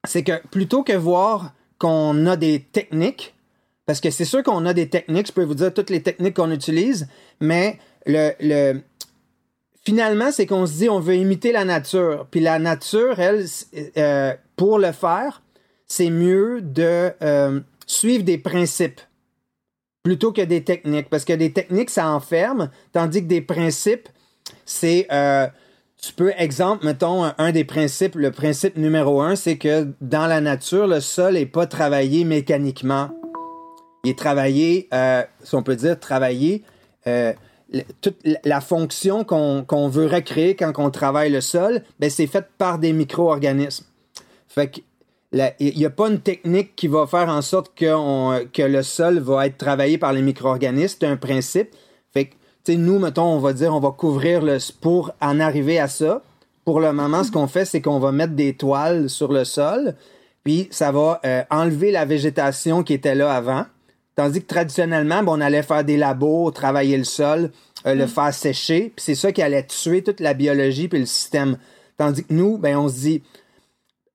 c'est 0.05 0.23
que 0.23 0.45
plutôt 0.47 0.83
que 0.83 0.93
voir 0.93 1.53
qu'on 1.79 2.25
a 2.25 2.35
des 2.35 2.61
techniques, 2.61 3.33
parce 3.85 3.99
que 3.99 4.09
c'est 4.11 4.25
sûr 4.25 4.43
qu'on 4.43 4.65
a 4.65 4.73
des 4.73 4.89
techniques, 4.89 5.27
je 5.27 5.33
peux 5.33 5.43
vous 5.43 5.55
dire 5.55 5.73
toutes 5.73 5.89
les 5.89 6.01
techniques 6.01 6.35
qu'on 6.37 6.51
utilise, 6.51 7.07
mais 7.41 7.79
le, 8.05 8.31
le, 8.39 8.81
finalement, 9.85 10.31
c'est 10.31 10.45
qu'on 10.45 10.65
se 10.65 10.73
dit 10.73 10.89
on 10.89 10.99
veut 10.99 11.15
imiter 11.15 11.51
la 11.51 11.65
nature. 11.65 12.25
Puis 12.31 12.39
la 12.39 12.59
nature, 12.59 13.19
elle, 13.19 13.45
euh, 13.97 14.33
pour 14.55 14.79
le 14.79 14.91
faire, 14.93 15.41
c'est 15.95 16.09
mieux 16.09 16.61
de 16.61 17.11
euh, 17.21 17.59
suivre 17.85 18.23
des 18.23 18.39
principes 18.39 19.01
plutôt 20.01 20.31
que 20.31 20.41
des 20.41 20.63
techniques. 20.63 21.09
Parce 21.09 21.23
que 21.23 21.33
des 21.33 21.53
techniques, 21.53 21.91
ça 21.91 22.09
enferme, 22.09 22.71
tandis 22.91 23.21
que 23.21 23.27
des 23.27 23.41
principes, 23.41 24.09
c'est... 24.65 25.07
euh, 25.11 25.47
tu 26.01 26.11
peux, 26.13 26.33
exemple, 26.37 26.85
mettons, 26.85 27.31
un, 27.37 27.51
des 27.51 27.63
principes, 27.63 28.15
le 28.15 28.31
principe 28.31 28.75
numéro 28.75 29.21
un, 29.21 29.35
c'est 29.35 29.57
que 29.57 29.87
dans 30.01 30.27
la 30.27 30.41
nature, 30.41 30.87
le 30.87 30.99
sol 30.99 31.35
n'est 31.35 31.45
pas 31.45 31.65
travaillé 31.65 32.25
mécaniquement. 32.25 33.09
Il 34.03 34.09
est 34.11 34.17
travaillé, 34.17 34.89
euh, 34.93 35.23
si 35.43 35.55
on 35.55 35.63
peut 35.63 35.77
dire, 35.77 35.97
travaillé, 35.97 36.63
toute 38.01 38.17
la- 38.43 38.61
fonction 38.61 39.23
qu'on 39.23 39.63
qu'on 39.63 39.87
veut 39.87 40.07
recréer 40.07 40.55
quand 40.55 40.73
on 40.77 40.91
travaille 40.91 41.31
le 41.31 41.39
sol, 41.39 41.81
ben, 41.99 42.09
c'est 42.09 42.27
fait 42.27 42.45
par 42.57 42.79
des 42.79 42.91
micro-organismes. 42.91 43.85
Fait 44.47 44.67
que 44.69 44.81
il 45.59 45.77
n'y 45.77 45.85
a 45.85 45.89
pas 45.89 46.09
une 46.09 46.19
technique 46.19 46.75
qui 46.75 46.87
va 46.87 47.07
faire 47.07 47.29
en 47.29 47.41
sorte 47.41 47.73
que, 47.75 47.91
on- 47.93 48.45
que 48.51 48.61
le 48.61 48.83
sol 48.83 49.19
va 49.19 49.47
être 49.47 49.57
travaillé 49.57 49.97
par 49.97 50.13
les 50.13 50.21
micro-organismes. 50.21 50.97
C'est 50.99 51.07
un 51.07 51.17
principe. 51.17 51.69
Fait 52.13 52.25
que 52.25 52.31
tu 52.63 52.73
sais, 52.73 52.77
nous, 52.77 52.99
mettons, 52.99 53.25
on 53.25 53.39
va 53.39 53.51
dire, 53.53 53.73
on 53.75 53.79
va 53.79 53.91
couvrir 53.91 54.41
le. 54.41 54.57
Pour 54.79 55.11
en 55.21 55.39
arriver 55.39 55.79
à 55.79 55.87
ça, 55.87 56.21
pour 56.65 56.79
le 56.79 56.93
moment, 56.93 57.23
ce 57.23 57.31
qu'on 57.31 57.47
fait, 57.47 57.65
c'est 57.65 57.81
qu'on 57.81 57.99
va 57.99 58.11
mettre 58.11 58.33
des 58.33 58.53
toiles 58.53 59.09
sur 59.09 59.33
le 59.33 59.43
sol, 59.43 59.95
puis 60.45 60.69
ça 60.71 60.91
va 60.91 61.19
euh, 61.25 61.43
enlever 61.49 61.91
la 61.91 62.05
végétation 62.05 62.83
qui 62.83 62.93
était 62.93 63.15
là 63.15 63.33
avant. 63.33 63.65
Tandis 64.15 64.41
que 64.41 64.47
traditionnellement, 64.47 65.23
ben, 65.23 65.31
on 65.33 65.41
allait 65.41 65.63
faire 65.63 65.83
des 65.83 65.97
labos, 65.97 66.51
travailler 66.51 66.95
le 66.97 67.03
sol, 67.03 67.51
euh, 67.85 67.95
le 67.95 68.07
faire 68.07 68.33
sécher, 68.33 68.93
puis 68.95 69.03
c'est 69.03 69.15
ça 69.15 69.31
qui 69.31 69.41
allait 69.41 69.65
tuer 69.65 70.03
toute 70.03 70.19
la 70.21 70.33
biologie 70.33 70.87
puis 70.87 70.99
le 70.99 71.05
système. 71.05 71.57
Tandis 71.97 72.23
que 72.23 72.33
nous, 72.33 72.57
ben, 72.57 72.77
on 72.77 72.87
se 72.87 72.99
dit, 72.99 73.23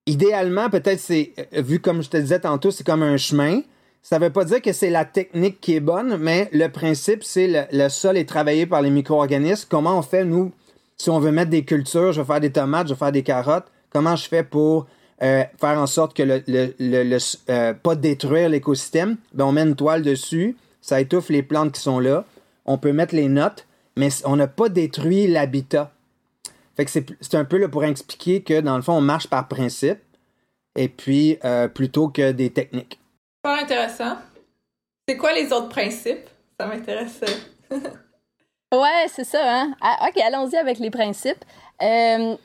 idéalement, 0.08 0.70
peut-être 0.70 0.98
c'est, 0.98 1.32
euh, 1.38 1.62
vu 1.62 1.78
comme 1.78 2.02
je 2.02 2.08
te 2.08 2.16
disais 2.16 2.40
tantôt, 2.40 2.70
c'est 2.70 2.84
comme 2.84 3.02
un 3.02 3.16
chemin. 3.16 3.60
Ça 4.02 4.18
veut 4.18 4.30
pas 4.30 4.44
dire 4.44 4.62
que 4.62 4.72
c'est 4.72 4.90
la 4.90 5.04
technique 5.04 5.60
qui 5.60 5.74
est 5.74 5.80
bonne, 5.80 6.16
mais 6.16 6.48
le 6.52 6.68
principe, 6.68 7.22
c'est 7.22 7.46
le, 7.46 7.62
le 7.70 7.88
sol 7.88 8.16
est 8.16 8.28
travaillé 8.28 8.64
par 8.66 8.80
les 8.80 8.90
micro-organismes. 8.90 9.66
Comment 9.68 9.98
on 9.98 10.02
fait, 10.02 10.24
nous, 10.24 10.52
si 10.96 11.10
on 11.10 11.18
veut 11.18 11.30
mettre 11.30 11.50
des 11.50 11.64
cultures, 11.64 12.12
je 12.12 12.20
vais 12.20 12.26
faire 12.26 12.40
des 12.40 12.50
tomates, 12.50 12.88
je 12.88 12.94
vais 12.94 12.98
faire 12.98 13.12
des 13.12 13.22
carottes, 13.22 13.66
comment 13.90 14.16
je 14.16 14.26
fais 14.28 14.42
pour 14.42 14.86
euh, 15.22 15.44
faire 15.60 15.78
en 15.78 15.86
sorte 15.86 16.16
que 16.16 16.22
le, 16.22 16.42
le, 16.46 16.72
le, 16.78 17.18
euh, 17.50 17.74
pas 17.74 17.94
détruire 17.94 18.48
l'écosystème, 18.48 19.16
ben 19.34 19.44
on 19.44 19.52
met 19.52 19.62
une 19.62 19.76
toile 19.76 20.02
dessus, 20.02 20.56
ça 20.80 21.00
étouffe 21.00 21.28
les 21.28 21.42
plantes 21.42 21.72
qui 21.72 21.80
sont 21.80 21.98
là. 21.98 22.24
On 22.64 22.78
peut 22.78 22.92
mettre 22.92 23.14
les 23.14 23.28
notes, 23.28 23.66
mais 23.96 24.08
on 24.24 24.36
n'a 24.36 24.46
pas 24.46 24.68
détruit 24.68 25.26
l'habitat. 25.26 25.92
Fait 26.78 26.84
que 26.84 26.90
c'est 27.20 27.34
un 27.34 27.44
peu 27.44 27.58
là 27.58 27.68
pour 27.68 27.84
expliquer 27.84 28.42
que 28.42 28.60
dans 28.60 28.76
le 28.76 28.82
fond, 28.82 28.92
on 28.92 29.00
marche 29.00 29.26
par 29.26 29.48
principe 29.48 29.98
et 30.76 30.88
puis 30.88 31.38
euh, 31.44 31.66
plutôt 31.66 32.08
que 32.08 32.30
des 32.30 32.50
techniques. 32.50 33.00
Pas 33.42 33.62
intéressant. 33.62 34.16
C'est 35.08 35.16
quoi 35.16 35.32
les 35.32 35.52
autres 35.52 35.70
principes? 35.70 36.28
Ça 36.60 36.66
m'intéresse. 36.66 37.20
ouais, 38.72 39.06
c'est 39.08 39.24
ça, 39.24 39.40
hein? 39.42 39.74
Ah, 39.80 40.08
ok, 40.08 40.20
allons-y 40.20 40.56
avec 40.56 40.78
les 40.78 40.90
principes. 40.90 41.44
Euh, 41.82 42.36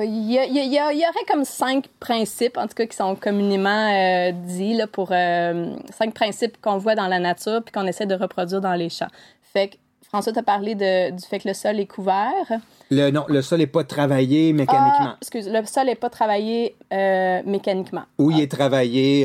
il 0.00 0.30
y, 0.30 0.78
aurait 0.80 1.24
comme 1.28 1.44
cinq 1.44 1.88
principes, 1.98 2.56
en 2.56 2.68
tout 2.68 2.74
cas, 2.74 2.86
qui 2.86 2.96
sont 2.96 3.16
communément 3.16 3.88
euh, 3.92 4.30
dits 4.32 4.74
là, 4.74 4.86
pour 4.86 5.08
euh, 5.10 5.74
cinq 5.90 6.14
principes 6.14 6.60
qu'on 6.60 6.78
voit 6.78 6.94
dans 6.94 7.08
la 7.08 7.18
nature 7.18 7.62
puis 7.64 7.72
qu'on 7.72 7.86
essaie 7.86 8.06
de 8.06 8.14
reproduire 8.14 8.60
dans 8.60 8.74
les 8.74 8.90
champs. 8.90 9.10
Fait 9.52 9.68
que 9.68 9.76
François 10.12 10.32
t'a 10.32 10.42
parlé 10.42 10.74
de, 10.74 11.10
du 11.10 11.22
fait 11.24 11.38
que 11.38 11.48
le 11.48 11.54
sol 11.54 11.80
est 11.80 11.86
couvert. 11.86 12.60
Le, 12.90 13.10
non, 13.10 13.24
le 13.28 13.40
sol 13.40 13.60
n'est 13.60 13.66
pas 13.66 13.82
travaillé 13.82 14.52
mécaniquement. 14.52 15.12
Ah, 15.12 15.16
excuse, 15.20 15.48
le 15.48 15.64
sol 15.64 15.86
n'est 15.86 15.94
pas 15.94 16.10
travaillé 16.10 16.76
euh, 16.92 17.40
mécaniquement. 17.46 18.02
Ou 18.18 18.30
il 18.30 18.40
est 18.40 18.50
travaillé, 18.50 19.22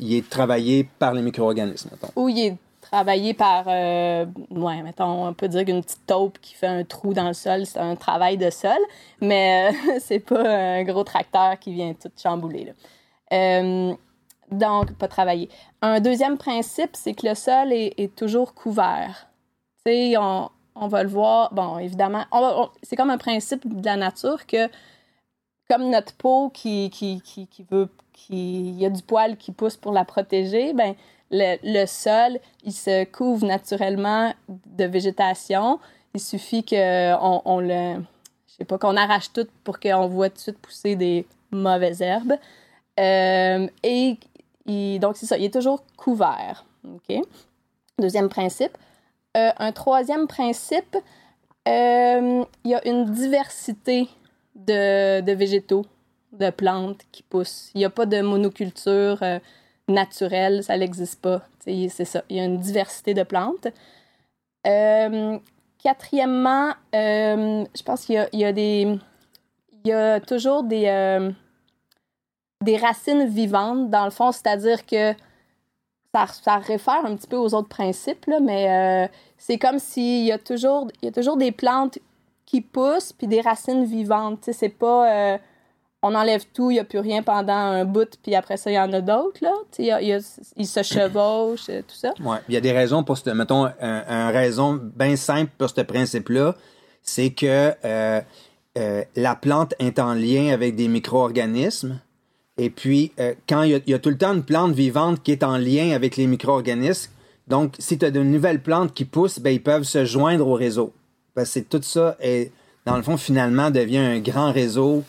il 0.00 0.14
est 0.14 0.30
travaillé 0.30 0.88
par 0.98 1.14
les 1.14 1.22
micro-organismes. 1.22 1.90
Ou 2.14 2.28
il 2.28 2.38
est 2.38 2.56
travaillé 2.90 3.34
par, 3.34 3.64
euh, 3.68 4.26
ouais, 4.50 4.82
mettons, 4.82 5.28
on 5.28 5.32
peut 5.32 5.48
dire 5.48 5.64
qu'une 5.64 5.82
petite 5.82 6.06
taupe 6.06 6.38
qui 6.40 6.54
fait 6.54 6.66
un 6.66 6.84
trou 6.84 7.14
dans 7.14 7.28
le 7.28 7.34
sol, 7.34 7.64
c'est 7.66 7.78
un 7.78 7.94
travail 7.96 8.36
de 8.36 8.50
sol, 8.50 8.78
mais 9.20 9.70
euh, 9.70 9.98
c'est 10.00 10.18
pas 10.18 10.42
un 10.42 10.82
gros 10.84 11.04
tracteur 11.04 11.58
qui 11.58 11.72
vient 11.72 11.94
tout 11.94 12.10
chambouler. 12.20 12.64
Là. 12.64 12.72
Euh, 13.32 13.94
donc, 14.50 14.92
pas 14.94 15.06
travailler. 15.06 15.48
Un 15.82 16.00
deuxième 16.00 16.36
principe, 16.36 16.90
c'est 16.94 17.14
que 17.14 17.26
le 17.26 17.34
sol 17.36 17.72
est, 17.72 18.14
toujours 18.16 18.54
couvert. 18.54 19.28
On, 20.18 20.88
va 20.88 21.02
le 21.02 21.08
voir, 21.08 21.52
bon, 21.52 21.78
évidemment, 21.78 22.24
c'est 22.82 22.96
comme 22.96 23.10
un 23.10 23.18
principe 23.18 23.66
de 23.80 23.84
la 23.84 23.96
nature 23.96 24.46
que, 24.46 24.68
comme 25.68 25.90
notre 25.90 26.14
peau 26.14 26.50
qui, 26.50 26.90
qui, 26.90 27.20
qui, 27.22 27.66
veut, 27.70 27.88
qui, 28.12 28.72
y 28.72 28.86
a 28.86 28.90
du 28.90 29.02
poil 29.02 29.36
qui 29.36 29.52
pousse 29.52 29.76
pour 29.76 29.92
la 29.92 30.04
protéger, 30.04 30.72
ben 30.72 30.94
le, 31.30 31.86
sol, 31.86 32.38
il 32.64 32.72
se 32.72 33.04
couvre 33.04 33.46
naturellement 33.46 34.34
de 34.48 34.84
végétation. 34.84 35.78
Il 36.14 36.20
suffit 36.20 36.64
qu'on 36.64 37.42
on 37.44 37.60
le. 37.60 38.02
Je 38.48 38.54
sais 38.58 38.64
pas, 38.64 38.78
qu'on 38.78 38.96
arrache 38.96 39.32
tout 39.32 39.46
pour 39.62 39.78
qu'on 39.78 40.08
voit 40.08 40.28
tout 40.28 40.36
de 40.36 40.40
suite 40.40 40.58
pousser 40.58 40.96
des 40.96 41.26
mauvaises 41.52 42.02
herbes. 42.02 42.34
Euh, 42.98 43.68
et 43.82 44.18
donc, 44.98 45.16
c'est 45.16 45.26
ça, 45.26 45.38
il 45.38 45.44
est 45.44 45.54
toujours 45.54 45.84
couvert. 45.96 46.64
Deuxième 47.98 48.28
principe. 48.28 48.76
Euh, 49.36 49.50
un 49.58 49.72
troisième 49.72 50.26
principe, 50.26 50.96
euh, 51.68 52.44
il 52.64 52.70
y 52.70 52.74
a 52.74 52.86
une 52.88 53.04
diversité 53.12 54.08
de, 54.54 55.20
de, 55.20 55.32
végétaux, 55.32 55.86
de 56.32 56.50
plantes 56.50 57.02
qui 57.12 57.22
poussent. 57.22 57.70
Il 57.74 57.78
n'y 57.78 57.84
a 57.84 57.90
pas 57.90 58.06
de 58.06 58.20
monoculture 58.20 59.22
naturel, 59.88 60.64
ça 60.64 60.76
n'existe 60.76 61.20
pas. 61.20 61.42
C'est 61.60 62.04
ça. 62.04 62.22
Il 62.28 62.36
y 62.36 62.40
a 62.40 62.44
une 62.44 62.58
diversité 62.58 63.14
de 63.14 63.22
plantes. 63.22 63.68
Euh, 64.66 65.38
quatrièmement, 65.82 66.72
euh, 66.94 67.64
je 67.74 67.82
pense 67.82 68.04
qu'il 68.04 68.14
y, 68.14 68.44
a 68.44 68.50
y 69.84 69.92
a 69.92 70.20
toujours 70.20 70.64
euh, 70.70 71.32
des 72.62 72.76
racines 72.76 73.26
vivantes, 73.26 73.90
dans 73.90 74.04
le 74.04 74.10
fond, 74.10 74.32
c'est-à-dire 74.32 74.84
que 74.86 75.14
ça, 76.14 76.26
ça, 76.26 76.56
réfère 76.56 77.04
un 77.04 77.16
petit 77.16 77.26
peu 77.26 77.36
aux 77.36 77.54
autres 77.54 77.68
principes, 77.68 78.26
là, 78.26 78.40
mais 78.40 79.10
c'est 79.38 79.58
comme 79.58 79.78
s'il 79.78 80.24
y, 80.24 80.32
a 80.32 80.38
toujours, 80.38 80.88
il 81.02 81.06
y 81.06 81.08
a 81.08 81.12
toujours 81.12 81.36
des 81.36 81.52
plantes 81.52 81.98
qui 82.46 82.60
poussent 82.60 83.12
puis 83.12 83.26
des 83.26 83.40
racines 83.40 83.84
vivantes. 83.84 84.48
C'est 84.52 84.68
pas 84.68 85.38
on 86.02 86.14
enlève 86.14 86.44
tout, 86.54 86.70
il 86.70 86.74
n'y 86.74 86.80
a 86.80 86.84
plus 86.84 86.98
rien 86.98 87.22
pendant 87.22 87.52
un 87.52 87.84
bout, 87.84 88.08
puis 88.22 88.34
après 88.34 88.56
ça, 88.56 88.70
il 88.70 88.74
y 88.74 88.78
en 88.78 88.92
a 88.92 89.00
d'autres, 89.00 89.40
ils 89.78 90.66
se 90.66 90.82
chevauchent, 90.82 91.68
euh, 91.68 91.82
tout 91.82 91.94
ça. 91.94 92.12
Il 92.48 92.54
y 92.54 92.56
a 92.56 92.60
des 92.60 92.72
raisons 92.72 93.04
pour 93.04 93.18
ce, 93.18 93.30
mettons, 93.30 93.68
un, 93.80 94.30
raison 94.30 94.80
bien 94.82 95.16
simple 95.16 95.50
pour 95.58 95.68
ce 95.68 95.80
principe-là, 95.82 96.54
c'est 97.02 97.30
que 97.30 97.74
euh, 97.84 98.20
euh, 98.78 99.04
la 99.16 99.34
plante 99.34 99.74
est 99.78 99.98
en 99.98 100.14
lien 100.14 100.52
avec 100.52 100.74
des 100.74 100.88
micro-organismes. 100.88 102.00
Et 102.62 102.68
puis, 102.68 103.10
quand 103.48 103.62
il 103.62 103.82
y, 103.86 103.94
a, 103.94 103.98
tout 103.98 104.10
le 104.10 104.18
temps 104.18 104.34
une 104.34 104.42
plante 104.42 104.72
vivante 104.72 105.22
qui 105.22 105.32
est 105.32 105.42
en 105.42 105.56
lien 105.56 105.92
avec 105.92 106.18
les 106.18 106.26
micro-organismes, 106.26 107.10
donc 107.48 107.72
si 107.78 107.96
tu 107.96 108.04
as 108.04 108.10
de 108.10 108.22
nouvelles 108.22 108.60
plantes 108.60 108.92
qui 108.92 109.06
poussent, 109.06 109.38
ben, 109.38 109.48
ils 109.48 109.62
peuvent 109.62 109.84
se 109.84 110.04
joindre 110.04 110.46
au 110.46 110.52
réseau. 110.52 110.92
Parce 111.34 111.54
que 111.54 111.60
tout 111.60 111.80
ça, 111.80 112.18
est, 112.20 112.52
dans 112.84 112.98
le 112.98 113.02
fond, 113.02 113.16
finalement, 113.16 113.70
devient 113.70 113.96
un 113.96 114.18
grand 114.18 114.52
réseau 114.52 115.04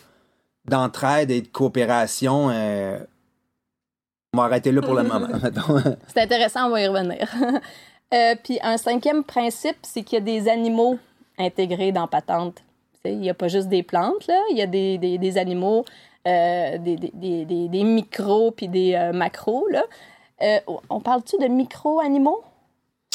d'entraide 0.64 1.30
et 1.30 1.42
de 1.42 1.48
coopération. 1.50 2.50
Euh, 2.52 3.00
on 4.32 4.38
va 4.38 4.46
arrêter 4.46 4.72
là 4.72 4.82
pour 4.82 4.94
le 4.94 5.04
moment. 5.04 5.28
c'est 6.08 6.22
intéressant, 6.22 6.68
on 6.68 6.70
va 6.70 6.82
y 6.82 6.88
revenir. 6.88 7.28
Euh, 8.14 8.36
puis 8.44 8.60
un 8.62 8.76
cinquième 8.76 9.24
principe, 9.24 9.78
c'est 9.84 10.04
qu'il 10.04 10.20
y 10.20 10.22
a 10.22 10.26
des 10.26 10.50
animaux 10.50 11.00
intégrés 11.38 11.94
dans 11.94 12.08
Patente. 12.08 12.62
Il 13.06 13.20
n'y 13.20 13.30
a 13.30 13.34
pas 13.34 13.48
juste 13.48 13.70
des 13.70 13.84
plantes, 13.84 14.28
là. 14.28 14.38
il 14.50 14.58
y 14.58 14.62
a 14.62 14.68
des, 14.68 14.98
des, 14.98 15.18
des 15.18 15.38
animaux, 15.38 15.86
euh, 16.28 16.78
des, 16.78 16.96
des, 16.96 17.46
des, 17.46 17.84
micros 17.84 18.52
puis 18.52 18.68
des 18.68 19.12
macros. 19.14 19.68
Là. 19.68 19.84
on 20.90 21.00
parle-tu 21.00 21.38
de 21.38 21.48
micro-animaux? 21.48 22.44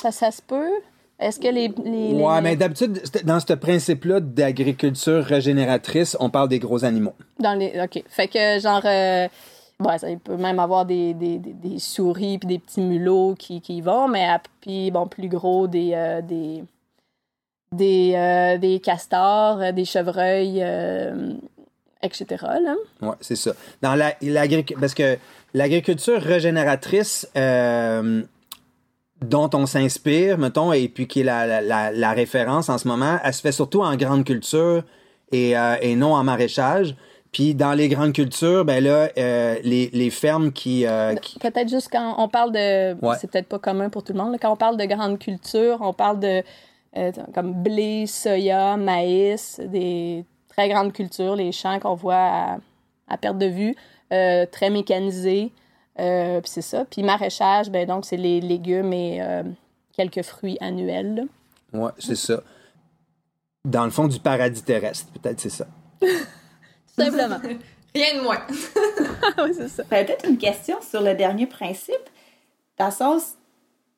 Ça, 0.01 0.11
ça 0.11 0.31
se 0.31 0.42
peut? 0.42 0.73
Est-ce 1.19 1.40
que 1.40 1.49
les. 1.49 1.69
les, 1.85 2.23
ouais, 2.23 2.40
mais 2.42 2.57
d'habitude, 2.57 3.01
dans 3.25 3.40
ce 3.40 3.55
principe-là 3.55 4.21
d'agriculture 4.21 5.25
régénératrice, 5.25 6.16
on 6.21 6.29
parle 6.29 6.49
des 6.49 6.59
gros 6.59 6.85
animaux. 6.85 7.14
Dans 7.38 7.59
les. 7.59 7.81
OK. 7.83 8.03
Fait 8.09 8.29
que, 8.29 8.59
genre. 8.61 8.83
Euh, 8.85 9.27
ça, 9.99 10.11
il 10.11 10.19
peut 10.19 10.37
même 10.37 10.59
avoir 10.59 10.85
des, 10.85 11.14
des, 11.14 11.38
des, 11.38 11.79
souris 11.79 12.38
puis 12.38 12.49
des 12.49 12.59
petits 12.59 12.81
mulots 12.81 13.35
qui, 13.38 13.61
qui 13.61 13.79
y 13.79 13.81
vont, 13.81 14.09
mais 14.09 14.27
puis, 14.61 14.90
bon, 14.90 15.07
plus 15.07 15.29
gros, 15.29 15.66
des. 15.66 15.92
Euh, 15.95 16.21
des 16.21 16.64
des, 17.73 18.12
euh, 18.14 18.59
des 18.59 18.79
castors, 18.79 19.73
des 19.73 19.85
chevreuils, 19.85 20.62
etc. 22.07 22.45
Ouais, 23.03 23.09
c'est 23.21 23.37
ça. 23.37 23.53
Dans 23.83 23.95
la, 23.95 24.12
parce 24.81 24.95
que 24.95 25.19
l'agriculture 25.53 26.21
régénératrice, 26.21 27.29
dont 29.23 29.51
on 29.55 29.66
s'inspire, 29.66 30.38
mettons, 30.38 30.73
et 30.73 30.88
puis 30.88 31.07
qui 31.07 31.21
est 31.21 31.25
la, 31.25 31.61
la, 31.61 31.90
la, 31.90 32.12
référence 32.12 32.69
en 32.69 32.79
ce 32.79 32.87
moment, 32.87 33.19
elle 33.25 33.33
se 33.33 33.40
fait 33.40 33.53
surtout 33.53 33.83
en 33.83 33.97
grande 33.97 34.25
culture 34.25 34.83
et, 35.33 35.57
euh, 35.57 35.77
et 35.81 35.97
non 35.97 36.14
en 36.14 36.23
maraîchage. 36.23 36.95
Puis 37.33 37.55
dans 37.55 37.73
les 37.73 37.88
grandes 37.88 38.12
cultures, 38.12 38.64
ben 38.64 38.83
là, 38.83 39.09
euh, 39.19 39.57
les, 39.62 39.90
les, 39.92 40.11
fermes 40.11 40.53
qui... 40.53 40.87
Euh, 40.87 41.14
peut-être 41.40 41.69
juste 41.69 41.88
quand 41.90 42.14
on 42.19 42.29
parle 42.29 42.53
de... 42.53 42.97
C'est 43.19 43.31
peut-être 43.31 43.49
pas 43.49 43.59
commun 43.59 43.90
pour 43.90 44.05
tout 44.05 44.12
le 44.12 44.19
monde. 44.19 44.37
Quand 44.40 44.53
on 44.53 44.57
parle 44.57 44.77
de 44.77 44.85
grandes 44.85 45.19
cultures, 45.19 45.79
on 45.81 45.92
parle 45.92 46.21
de 46.21 46.42
comme 47.35 47.62
blé, 47.62 48.07
soya, 48.07 48.79
maïs, 48.79 49.61
des 49.62 50.25
très 50.57 50.69
grandes 50.69 50.92
cultures, 50.92 51.37
les 51.37 51.53
champs 51.53 51.79
qu'on 51.79 51.95
voit 51.95 52.14
à, 52.14 52.59
à, 53.09 53.19
perte 53.19 53.38
de 53.38 53.47
vue, 53.47 53.75
très 54.11 54.71
mécanisés. 54.71 55.53
Euh, 55.99 56.40
puis 56.40 56.51
c'est 56.51 56.62
ça. 56.62 56.85
Puis 56.85 57.03
maraîchage, 57.03 57.71
ben 57.71 57.87
donc, 57.87 58.05
c'est 58.05 58.16
les 58.16 58.40
légumes 58.40 58.92
et 58.92 59.23
euh, 59.23 59.42
quelques 59.92 60.23
fruits 60.23 60.59
annuels. 60.61 61.27
Oui, 61.73 61.90
c'est 61.99 62.16
ça. 62.16 62.42
Dans 63.64 63.85
le 63.85 63.90
fond 63.90 64.07
du 64.07 64.21
paradis 64.21 64.62
terrestre, 64.62 65.07
peut-être 65.12 65.40
c'est 65.40 65.51
ça. 65.51 65.66
Tout 66.01 66.07
simplement. 66.97 67.38
Rien 67.95 68.19
de 68.19 68.23
moins. 68.23 68.40
oui, 69.45 69.55
c'est 69.55 69.69
ça. 69.69 69.85
Peut-être 69.85 70.29
une 70.29 70.38
question 70.38 70.77
sur 70.83 71.01
le 71.01 71.14
dernier 71.14 71.47
principe. 71.47 71.95
Dans 72.79 72.87
le 72.87 72.92
sens, 72.92 73.35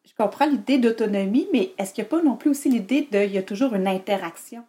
je 0.05 0.13
comprends 0.17 0.47
l'idée 0.47 0.79
d'autonomie, 0.79 1.49
mais 1.53 1.73
est-ce 1.79 1.93
qu'il 1.93 2.05
n'y 2.05 2.09
a 2.09 2.11
pas 2.11 2.23
non 2.23 2.37
plus 2.37 2.51
aussi 2.51 2.71
l'idée 2.71 3.09
de 3.11 3.25
il 3.25 3.33
y 3.33 3.39
a 3.39 3.43
toujours 3.43 3.75
une 3.75 3.89
interaction? 3.89 4.65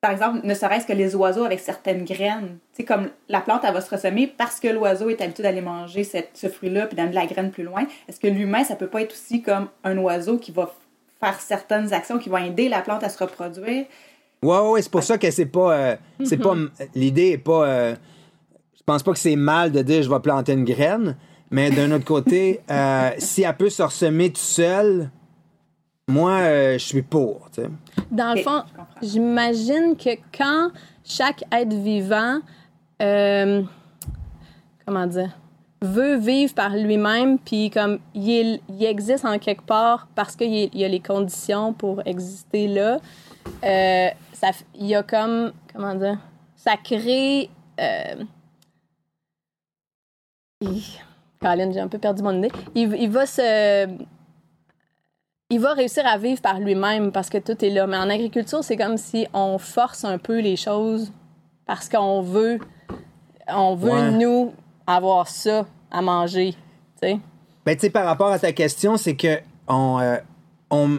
Par 0.00 0.10
exemple, 0.10 0.40
ne 0.44 0.54
serait-ce 0.54 0.86
que 0.86 0.92
les 0.92 1.16
oiseaux 1.16 1.44
avec 1.44 1.58
certaines 1.58 2.04
graines. 2.04 2.58
Tu 2.74 2.78
sais, 2.78 2.84
comme 2.84 3.08
la 3.28 3.40
plante, 3.40 3.62
elle 3.64 3.72
va 3.72 3.80
se 3.80 3.90
ressemer 3.90 4.26
parce 4.26 4.60
que 4.60 4.68
l'oiseau 4.68 5.08
est 5.08 5.20
habitué 5.20 5.42
d'aller 5.42 5.62
manger 5.62 6.04
cette, 6.04 6.30
ce 6.34 6.48
fruit-là 6.48 6.86
puis 6.86 6.96
d'amener 6.96 7.14
la 7.14 7.26
graine 7.26 7.50
plus 7.50 7.64
loin. 7.64 7.86
Est-ce 8.08 8.20
que 8.20 8.28
l'humain, 8.28 8.62
ça 8.62 8.76
peut 8.76 8.86
pas 8.88 9.02
être 9.02 9.12
aussi 9.12 9.42
comme 9.42 9.68
un 9.84 9.96
oiseau 9.98 10.38
qui 10.38 10.52
va 10.52 10.70
faire 11.18 11.40
certaines 11.40 11.92
actions 11.92 12.18
qui 12.18 12.28
vont 12.28 12.36
aider 12.38 12.68
la 12.68 12.82
plante 12.82 13.02
à 13.02 13.08
se 13.08 13.18
reproduire? 13.18 13.86
Ouais, 14.42 14.58
ouais, 14.58 14.82
c'est 14.82 14.92
pour 14.92 15.02
ça 15.02 15.16
que 15.18 15.30
c'est 15.30 15.46
pas. 15.46 15.72
euh, 15.72 15.96
c'est 16.24 16.36
pas. 16.36 16.54
L'idée 16.94 17.30
est 17.30 17.38
pas. 17.38 17.66
euh, 17.66 17.94
je 18.76 18.82
pense 18.84 19.02
pas 19.02 19.12
que 19.12 19.18
c'est 19.18 19.34
mal 19.34 19.72
de 19.72 19.82
dire 19.82 20.02
je 20.02 20.10
vais 20.10 20.20
planter 20.20 20.52
une 20.52 20.64
graine, 20.64 21.16
mais 21.50 21.70
d'un 21.70 21.90
autre 21.90 22.04
côté, 22.04 22.60
euh, 22.70 23.10
si 23.18 23.42
elle 23.42 23.56
peut 23.56 23.70
se 23.70 23.82
ressemer 23.82 24.28
toute 24.28 24.38
seule, 24.38 25.10
moi, 26.08 26.32
euh, 26.38 26.72
je 26.74 26.84
suis 26.84 27.02
pour, 27.02 27.50
tu 27.52 27.62
sais. 27.62 27.68
Dans 28.10 28.34
le 28.34 28.42
fond, 28.42 28.62
j'imagine 29.02 29.96
que 29.96 30.10
quand 30.36 30.70
chaque 31.04 31.42
être 31.52 31.72
vivant, 31.74 32.38
euh, 33.02 33.62
comment 34.86 35.06
dire, 35.06 35.30
veut 35.82 36.16
vivre 36.16 36.54
par 36.54 36.70
lui-même, 36.76 37.38
puis 37.38 37.70
comme 37.70 37.98
il, 38.14 38.60
existe 38.80 39.24
en 39.24 39.38
quelque 39.38 39.62
part 39.62 40.08
parce 40.14 40.36
qu'il 40.36 40.54
y 40.54 40.64
a- 40.64 40.68
il 40.72 40.80
y 40.80 40.84
a 40.84 40.88
les 40.88 41.00
conditions 41.00 41.72
pour 41.72 42.00
exister 42.06 42.68
là, 42.68 42.98
euh, 43.64 44.08
ça, 44.32 44.50
il 44.74 44.86
y 44.86 44.94
a 44.94 45.02
comme, 45.02 45.52
comment 45.74 45.94
dire, 45.94 46.18
ça 46.54 46.76
crée... 46.76 47.50
Euh, 47.80 48.24
Colin, 51.40 51.70
j'ai 51.72 51.80
un 51.80 51.88
peu 51.88 51.98
perdu 51.98 52.22
mon 52.22 52.38
idée. 52.38 52.50
Il, 52.74 52.94
il 52.94 53.10
va 53.10 53.26
se 53.26 53.86
il 55.50 55.60
va 55.60 55.74
réussir 55.74 56.04
à 56.06 56.18
vivre 56.18 56.40
par 56.40 56.58
lui-même 56.60 57.12
parce 57.12 57.28
que 57.30 57.38
tout 57.38 57.64
est 57.64 57.70
là. 57.70 57.86
Mais 57.86 57.96
en 57.96 58.10
agriculture, 58.10 58.64
c'est 58.64 58.76
comme 58.76 58.96
si 58.96 59.26
on 59.32 59.58
force 59.58 60.04
un 60.04 60.18
peu 60.18 60.40
les 60.40 60.56
choses 60.56 61.12
parce 61.66 61.88
qu'on 61.88 62.20
veut, 62.22 62.58
on 63.48 63.74
veut 63.76 63.90
Ouais. 63.90 64.10
nous 64.12 64.52
avoir 64.86 65.28
ça 65.28 65.66
à 65.90 66.02
manger. 66.02 66.52
Tu 67.00 67.08
sais? 67.08 67.20
Ben, 67.64 67.74
tu 67.76 67.82
sais, 67.82 67.90
par 67.90 68.06
rapport 68.06 68.28
à 68.30 68.38
ta 68.38 68.52
question, 68.52 68.96
c'est 68.96 69.16
que 69.16 69.38
on, 69.68 69.98
euh, 70.00 70.16
on, 70.70 70.98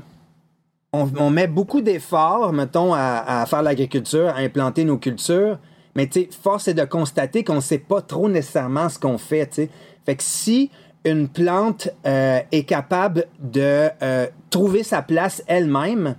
on, 0.93 1.09
on 1.17 1.29
met 1.29 1.47
beaucoup 1.47 1.81
d'efforts, 1.81 2.51
mettons, 2.53 2.93
à, 2.93 3.41
à 3.41 3.45
faire 3.45 3.61
l'agriculture, 3.61 4.27
à 4.29 4.37
implanter 4.39 4.83
nos 4.83 4.97
cultures, 4.97 5.59
mais 5.95 6.07
tu 6.07 6.21
sais, 6.21 6.29
force 6.31 6.67
est 6.67 6.73
de 6.73 6.83
constater 6.85 7.43
qu'on 7.43 7.61
sait 7.61 7.79
pas 7.79 8.01
trop 8.01 8.27
nécessairement 8.29 8.89
ce 8.89 8.99
qu'on 8.99 9.17
fait, 9.17 9.47
tu 9.47 9.53
sais. 9.55 9.69
Fait 10.05 10.15
que 10.15 10.23
si 10.23 10.71
une 11.09 11.27
plante 11.27 11.89
euh, 12.05 12.39
est 12.51 12.63
capable 12.63 13.25
de 13.39 13.89
euh, 14.01 14.27
trouver 14.49 14.83
sa 14.83 15.01
place 15.01 15.43
elle-même, 15.47 16.15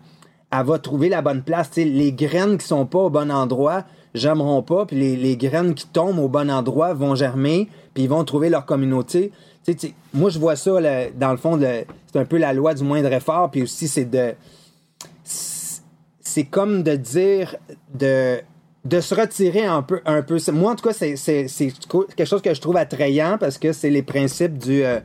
elle 0.50 0.66
va 0.66 0.78
trouver 0.78 1.08
la 1.08 1.22
bonne 1.22 1.42
place. 1.42 1.70
Les 1.76 2.12
graines 2.12 2.58
qui 2.58 2.66
sont 2.66 2.86
pas 2.86 2.98
au 2.98 3.10
bon 3.10 3.30
endroit 3.30 3.84
germeront 4.14 4.62
pas, 4.62 4.86
puis 4.86 5.16
les, 5.16 5.36
graines 5.36 5.74
qui 5.74 5.86
tombent 5.86 6.18
au 6.18 6.28
bon 6.28 6.50
endroit 6.50 6.94
vont 6.94 7.14
germer, 7.14 7.68
puis 7.94 8.04
ils 8.04 8.08
vont 8.08 8.24
trouver 8.24 8.48
leur 8.48 8.64
communauté. 8.64 9.30
Moi, 10.14 10.30
je 10.30 10.38
vois 10.38 10.56
ça, 10.56 10.80
dans 11.14 11.30
le 11.30 11.36
fond, 11.36 11.60
c'est 11.60 12.18
un 12.18 12.24
peu 12.24 12.38
la 12.38 12.54
loi 12.54 12.72
du 12.72 12.84
moindre 12.84 13.12
effort, 13.12 13.50
puis 13.50 13.62
aussi, 13.62 13.88
c'est 13.88 14.06
de... 14.06 14.34
C'est 15.22 16.44
comme 16.44 16.82
de 16.82 16.94
dire 16.94 17.56
de 17.94 18.40
de 18.88 19.00
se 19.00 19.14
retirer 19.14 19.64
un 19.64 19.82
peu 19.82 20.00
un 20.04 20.22
peu 20.22 20.38
moi 20.52 20.72
en 20.72 20.76
tout 20.76 20.88
cas 20.88 20.92
c'est 20.92 21.14
quelque 21.16 22.24
chose 22.24 22.42
que 22.42 22.54
je 22.54 22.60
trouve 22.60 22.76
attrayant 22.76 23.36
parce 23.38 23.58
que 23.58 23.72
c'est 23.72 23.90
les 23.90 24.02
principes 24.02 24.56
du 24.58 24.84
euh, 24.84 25.00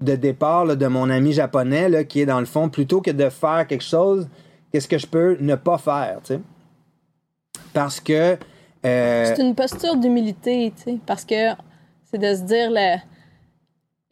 de 0.00 0.14
départ 0.16 0.76
de 0.76 0.86
mon 0.86 1.10
ami 1.10 1.32
japonais 1.32 1.88
là, 1.88 2.04
qui 2.04 2.20
est 2.20 2.26
dans 2.26 2.40
le 2.40 2.46
fond 2.46 2.68
plutôt 2.68 3.00
que 3.00 3.10
de 3.10 3.28
faire 3.28 3.66
quelque 3.66 3.84
chose 3.84 4.28
qu'est-ce 4.72 4.88
que 4.88 4.98
je 4.98 5.06
peux 5.06 5.36
ne 5.40 5.54
pas 5.54 5.78
faire 5.78 6.20
tu 6.22 6.34
sais 6.34 6.40
parce 7.72 8.00
que 8.00 8.36
euh, 8.84 9.34
C'est 9.34 9.42
une 9.42 9.54
posture 9.54 9.96
d'humilité, 9.96 10.72
tu 10.76 10.82
sais, 10.82 10.98
parce 11.06 11.24
que 11.24 11.52
c'est 12.10 12.18
de 12.18 12.34
se 12.34 12.42
dire, 12.42 12.70
le, 12.70 12.96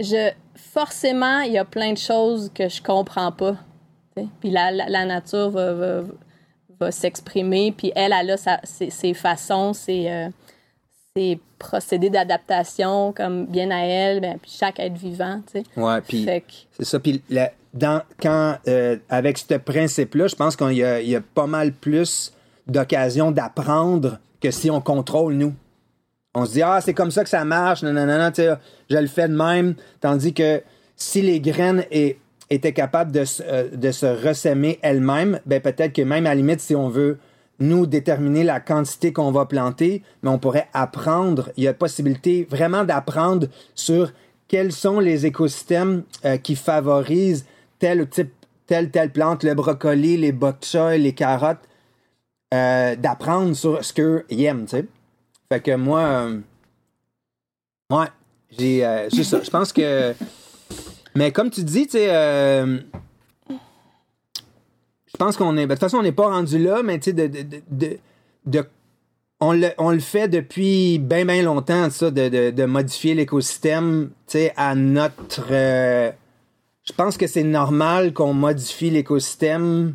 je, 0.01 0.31
forcément, 0.55 1.41
il 1.41 1.53
y 1.53 1.59
a 1.59 1.65
plein 1.65 1.93
de 1.93 1.99
choses 1.99 2.51
que 2.55 2.69
je 2.69 2.83
comprends 2.83 3.33
pas. 3.33 3.57
Puis 4.41 4.51
la, 4.51 4.71
la, 4.71 4.89
la 4.89 5.05
nature 5.05 5.51
va, 5.51 5.75
va, 5.75 6.03
va 6.81 6.91
s'exprimer, 6.91 7.73
puis 7.77 7.93
elle, 7.95 8.13
elle 8.19 8.31
a 8.31 8.37
sa- 8.37 8.61
ses, 8.65 8.91
ses 8.91 9.15
façons, 9.15 9.73
ses, 9.73 10.09
euh, 10.11 10.29
ses 11.17 11.39
procédés 11.59 12.11
d'adaptation, 12.11 13.13
comme 13.13 13.47
bien 13.47 13.71
à 13.71 13.81
elle, 13.81 14.21
ben, 14.21 14.39
puis 14.41 14.51
chaque 14.55 14.79
être 14.79 14.97
vivant, 14.97 15.41
tu 15.51 15.61
sais. 15.61 15.81
ouais 15.81 16.01
puis 16.03 16.25
que- 16.27 16.43
C'est 16.79 16.85
ça. 16.85 17.01
Puis 17.01 17.23
la- 17.31 17.53
dans, 17.73 18.03
quand, 18.21 18.57
euh, 18.69 18.97
avec 19.09 19.39
ce 19.39 19.55
principe-là, 19.55 20.27
je 20.29 20.35
pense 20.35 20.57
qu'il 20.57 20.73
y, 20.73 20.77
y 21.11 21.17
a 21.17 21.21
pas 21.21 21.47
mal 21.47 21.73
plus 21.73 22.33
d'occasions 22.67 23.31
d'apprendre 23.31 24.19
que 24.41 24.51
si 24.51 24.71
on 24.71 24.81
contrôle 24.81 25.35
nous. 25.35 25.55
On 26.35 26.45
se 26.45 26.53
dit, 26.53 26.63
ah, 26.63 26.81
c'est 26.83 26.93
comme 26.95 27.11
ça 27.11 27.23
que 27.25 27.31
ça 27.31 27.45
marche, 27.45 27.83
non, 27.83 27.93
non, 27.93 28.05
non, 28.07 28.31
je 28.37 28.97
le 28.97 29.07
fais 29.07 29.29
de 29.29 29.35
même. 29.37 29.75
Tandis 30.01 30.35
que 30.35 30.63
si 30.97 31.23
les 31.23 31.41
graines 31.41 31.85
est- 31.91 32.19
étaient 32.51 32.73
capables 32.73 33.13
de, 33.13 33.25
se- 33.25 33.43
euh, 33.45 33.69
de 33.71 33.91
se 33.91 34.07
ressaimer 34.07 34.79
elles-mêmes, 34.83 35.41
ben 35.47 35.61
peut-être 35.61 35.93
que 35.93 36.03
même 36.03 36.27
à 36.27 36.31
la 36.31 36.35
limite, 36.37 36.61
si 36.61 36.75
on 36.77 36.89
veut 36.89 37.19
nous 37.59 37.87
déterminer 37.87 38.45
la 38.45 38.61
quantité 38.61 39.13
qu'on 39.13 39.31
va 39.33 39.47
planter, 39.47 40.03
mais 40.23 40.31
on 40.31 40.39
pourrait 40.39 40.69
apprendre, 40.75 41.51
il 41.57 41.65
y 41.65 41.69
a 41.69 41.75
possibilité 41.75 42.47
vraiment 42.51 42.85
d'apprendre 42.85 43.47
sur 43.75 44.13
quels 44.47 44.73
sont 44.73 45.01
les 45.01 45.27
écosystèmes 45.27 46.03
euh, 46.25 46.37
qui 46.37 46.55
favorisent 46.55 47.47
tel 47.79 48.07
type, 48.09 48.33
telle, 48.67 48.91
telle 48.91 49.11
plante, 49.11 49.43
le 49.43 49.55
brocoli, 49.55 50.17
les 50.19 50.33
bok 50.33 50.57
choy, 50.65 50.99
les 50.99 51.15
carottes, 51.15 51.67
euh, 52.55 52.95
d'apprendre 52.95 53.55
sur 53.57 53.85
ce 53.85 53.93
qu'ils 53.93 54.45
aiment, 54.45 54.65
tu 54.67 54.77
sais. 54.77 54.85
Fait 55.51 55.61
que 55.61 55.75
moi, 55.77 56.29
ouais, 57.91 58.07
j'ai, 58.57 58.81
ça. 59.25 59.41
Je 59.43 59.51
pense 59.51 59.73
que, 59.73 60.13
mais 61.17 61.33
comme 61.33 61.51
tu 61.51 61.63
dis, 61.65 61.87
tu 61.87 61.93
sais, 61.93 62.09
euh, 62.15 62.79
je 63.51 65.17
pense 65.19 65.37
qu'on 65.37 65.57
est, 65.57 65.67
ben, 65.67 65.69
de 65.69 65.73
toute 65.75 65.81
façon, 65.81 65.99
on 65.99 66.03
n'est 66.03 66.13
pas 66.13 66.29
rendu 66.29 66.59
là, 66.59 66.83
mais 66.83 66.99
tu 66.99 67.11
sais, 67.11 67.13
de, 67.13 67.27
de, 67.27 67.63
de, 67.71 67.99
de- 68.47 68.67
on, 69.41 69.53
le, 69.53 69.69
on 69.79 69.91
le 69.91 69.99
fait 70.01 70.29
depuis 70.29 70.99
bien, 70.99 71.25
bien 71.25 71.43
longtemps, 71.43 71.91
ça, 71.91 72.11
de, 72.11 72.29
de, 72.29 72.51
de 72.51 72.65
modifier 72.65 73.15
l'écosystème, 73.15 74.11
à 74.57 74.75
notre, 74.75 75.47
euh, 75.51 76.11
je 76.85 76.93
pense 76.93 77.17
que 77.17 77.27
c'est 77.27 77.43
normal 77.43 78.13
qu'on 78.13 78.33
modifie 78.35 78.91
l'écosystème 78.91 79.95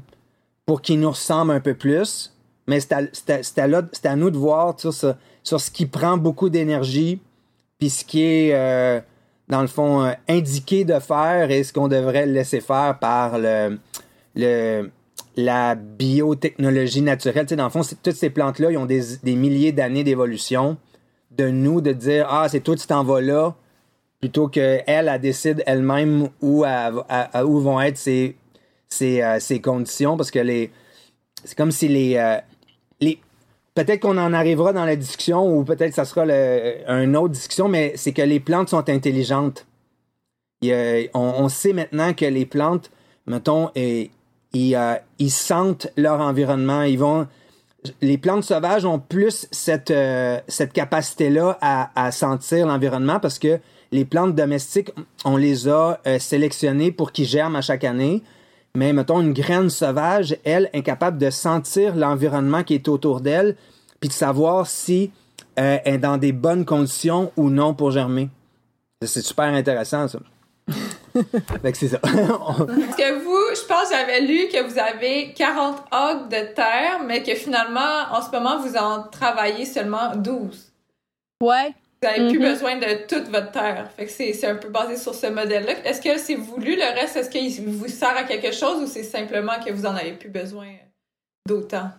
pour 0.66 0.82
qu'il 0.82 1.00
nous 1.00 1.10
ressemble 1.12 1.52
un 1.52 1.60
peu 1.60 1.74
plus. 1.74 2.34
Mais 2.68 2.80
c'est 2.80 2.94
à, 2.94 3.00
à- 3.00 4.10
à 4.10 4.16
nous 4.16 4.30
de 4.30 4.38
voir 4.38 4.80
sur 4.80 4.94
sur 5.44 5.60
ce 5.60 5.72
qui 5.72 5.88
prend 5.88 6.18
beaucoup 6.18 6.50
d'énergie, 6.50 7.20
puis 7.80 7.90
ce 7.90 8.06
qui 8.06 8.22
est, 8.24 8.54
euh, 8.54 9.02
dans 9.52 9.62
le 9.62 9.68
fond, 9.68 10.04
euh, 10.06 10.14
indiqué 10.30 10.86
de 10.86 10.98
faire 11.00 11.52
et 11.52 11.64
ce 11.64 11.74
qu'on 11.74 11.90
devrait 11.90 12.26
laisser 12.26 12.62
faire 12.62 12.98
par 13.00 13.38
le, 13.38 13.78
le, 14.34 14.90
la 15.36 15.76
biotechnologie 15.76 17.02
naturelle. 17.02 17.46
Tu 17.46 17.58
dans 17.58 17.66
le 17.66 17.70
fond, 17.70 17.82
toutes 18.02 18.16
ces 18.16 18.30
plantes-là, 18.30 18.72
ils 18.72 18.78
ont 18.78 18.86
des, 18.86 19.02
des 19.22 19.36
milliers 19.36 19.74
d'années 19.74 20.06
d'évolution. 20.06 20.78
De 21.32 21.50
nous, 21.50 21.80
de 21.80 21.94
dire, 21.94 22.28
ah, 22.30 22.48
c'est 22.50 22.60
toi, 22.60 22.76
tu 22.76 22.86
t'en 22.88 23.06
vas 23.06 23.22
là, 23.22 23.56
plutôt 24.20 24.50
qu'elle, 24.50 24.84
elle 24.86 25.20
décide 25.22 25.64
elle-même 25.66 26.28
où, 26.42 26.66
elle 26.66 27.46
où 27.46 27.60
vont 27.60 27.80
être 27.80 27.98
ses, 27.98 28.36
ses, 28.90 29.22
euh, 29.22 29.60
conditions, 29.64 30.18
parce 30.18 30.30
que 30.30 30.40
les, 30.40 30.72
c'est 31.46 31.58
comme 31.58 31.72
si 31.72 31.88
les, 31.88 32.18
euh, 32.18 32.36
les 32.36 32.51
peut-être 33.76 34.02
qu'on 34.02 34.18
en 34.18 34.34
arrivera 34.34 34.74
dans 34.74 34.86
la 34.86 34.96
discussion 34.96 35.48
ou 35.48 35.64
peut-être 35.64 35.90
que 35.90 35.96
ça 35.96 36.06
sera 36.06 36.26
le, 36.26 36.78
une 36.88 37.16
autre 37.16 37.34
discussion, 37.34 37.68
mais 37.68 37.94
c'est 37.96 38.12
que 38.12 38.22
les 38.22 38.40
plantes 38.40 38.70
sont 38.70 38.90
intelligentes. 38.90 39.66
On, 41.14 41.50
sait 41.50 41.74
maintenant 41.74 42.14
que 42.14 42.26
les 42.26 42.46
plantes, 42.46 42.92
mettons, 43.26 43.72
et, 43.76 44.12
ils, 44.54 44.76
euh, 44.76 44.96
ils 45.18 45.32
sentent 45.32 45.88
leur 45.98 46.20
environnement. 46.20 46.84
Ils 46.84 47.00
vont, 47.00 47.28
les 48.02 48.18
plantes 48.18 48.44
sauvages 48.44 48.86
ont 48.86 49.00
plus 49.00 49.48
cette, 49.52 49.92
euh, 49.92 50.40
cette 50.48 50.74
capacité-là 50.74 51.58
à, 51.62 52.06
à 52.06 52.12
sentir 52.12 52.68
l'environnement 52.68 53.20
parce 53.20 53.40
que 53.40 53.60
les 53.92 54.06
plantes 54.06 54.36
domestiques, 54.36 54.92
on 55.26 55.36
les 55.36 55.68
a 55.68 56.00
euh, 56.08 56.20
sélectionnées 56.20 56.92
pour 56.92 57.12
qu'ils 57.12 57.26
germent 57.26 57.58
à 57.58 57.62
chaque 57.62 57.84
année. 57.84 58.24
Mais 58.76 58.94
mettons, 58.94 59.22
une 59.22 59.34
graine 59.34 59.70
sauvage, 59.70 60.38
elle, 60.46 60.70
incapable 60.74 61.18
de 61.18 61.30
sentir 61.30 61.96
l'environnement 61.96 62.64
qui 62.64 62.76
est 62.76 62.88
autour 62.88 63.22
d'elle, 63.22 63.56
puis 64.00 64.08
de 64.08 64.14
savoir 64.14 64.68
si 64.68 65.12
euh, 65.60 65.78
elle 65.84 65.96
est 65.96 65.98
dans 65.98 66.18
des 66.18 66.32
bonnes 66.32 66.66
conditions 66.66 67.32
ou 67.36 67.50
non 67.50 67.74
pour 67.74 67.92
germer. 67.92 68.30
C'est 69.04 69.22
super 69.22 69.46
intéressant, 69.46 70.08
ça. 70.08 70.20
fait 71.62 71.72
que 71.72 71.78
c'est 71.78 71.90
ça. 71.90 72.00
Parce 72.04 72.16
que 72.16 73.24
vous, 73.24 73.56
je 73.56 73.66
pense 73.68 73.90
que 73.90 73.96
j'avais 73.96 74.22
lu 74.22 74.48
que 74.48 74.64
vous 74.64 74.80
avez 74.80 75.34
40 75.34 75.84
acres 75.92 76.30
de 76.30 76.54
terre, 76.54 77.02
mais 77.06 77.24
que 77.24 77.36
finalement, 77.36 78.06
en 78.12 78.22
ce 78.22 78.32
moment, 78.32 78.60
vous 78.60 78.78
en 78.78 79.04
travaillez 79.04 79.66
seulement 79.66 80.16
12. 80.16 80.72
Ouais, 81.44 81.74
Vous 82.04 82.10
n'avez 82.10 82.30
plus 82.30 82.40
Mhm. 82.40 82.52
besoin 82.54 82.76
de 82.78 83.06
toute 83.08 83.28
votre 83.28 83.52
terre. 83.52 83.88
Fait 83.96 84.06
que 84.08 84.12
c'est 84.12 84.48
un 84.48 84.56
peu 84.56 84.70
basé 84.70 84.98
sur 84.98 85.14
ce 85.14 85.28
modèle-là. 85.28 85.74
Est-ce 85.86 86.02
que 86.02 86.18
c'est 86.18 86.34
voulu 86.36 86.76
le 86.76 87.00
reste? 87.00 87.16
Est-ce 87.16 87.30
qu'il 87.30 87.70
vous 87.70 87.88
sert 87.88 88.18
à 88.18 88.24
quelque 88.24 88.52
chose 88.52 88.82
ou 88.82 88.88
c'est 88.88 89.04
simplement 89.04 89.54
que 89.64 89.72
vous 89.72 89.86
en 89.86 89.96
avez 89.96 90.14
plus 90.14 90.30
besoin 90.30 90.66
d'autant? 91.48 91.90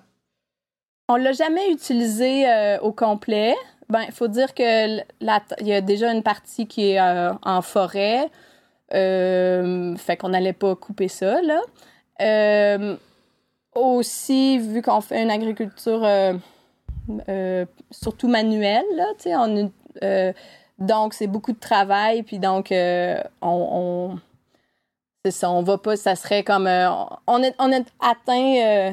On 1.08 1.14
l'a 1.14 1.30
jamais 1.32 1.70
utilisé 1.70 2.48
euh, 2.48 2.80
au 2.80 2.90
complet. 2.90 3.54
Ben, 3.90 4.02
il 4.06 4.12
faut 4.12 4.26
dire 4.26 4.54
que 4.54 4.96
il 5.60 5.66
y 5.68 5.72
a 5.72 5.80
déjà 5.80 6.10
une 6.12 6.22
partie 6.24 6.66
qui 6.66 6.90
est 6.92 7.00
euh, 7.00 7.32
en 7.42 7.62
forêt. 7.62 8.28
Euh, 8.94 9.94
fait 9.96 10.16
qu'on 10.16 10.30
n'allait 10.30 10.52
pas 10.52 10.74
couper 10.74 11.06
ça, 11.08 11.40
là. 11.42 11.60
Euh, 12.20 12.96
aussi, 13.76 14.58
vu 14.58 14.82
qu'on 14.82 15.00
fait 15.00 15.22
une 15.22 15.30
agriculture 15.30 16.04
euh, 16.04 16.34
euh, 17.28 17.64
surtout 17.90 18.28
manuelle, 18.28 18.84
là, 18.94 19.06
on, 19.26 19.56
euh, 19.56 19.68
donc 20.78 21.14
c'est 21.14 21.26
beaucoup 21.26 21.52
de 21.52 21.59
travail, 21.61 22.22
puis 22.22 22.38
donc 22.38 22.72
euh, 22.72 23.22
on, 23.40 23.68
on- 24.14 24.20
c'est 25.24 25.31
ça, 25.31 25.50
on 25.50 25.62
va 25.62 25.78
pas, 25.78 25.96
ça 25.96 26.16
serait 26.16 26.42
comme, 26.42 26.66
euh, 26.66 26.90
on, 27.28 27.42
on 27.59 27.72
a 27.72 27.81
atteint 28.00 28.57
euh, 28.57 28.90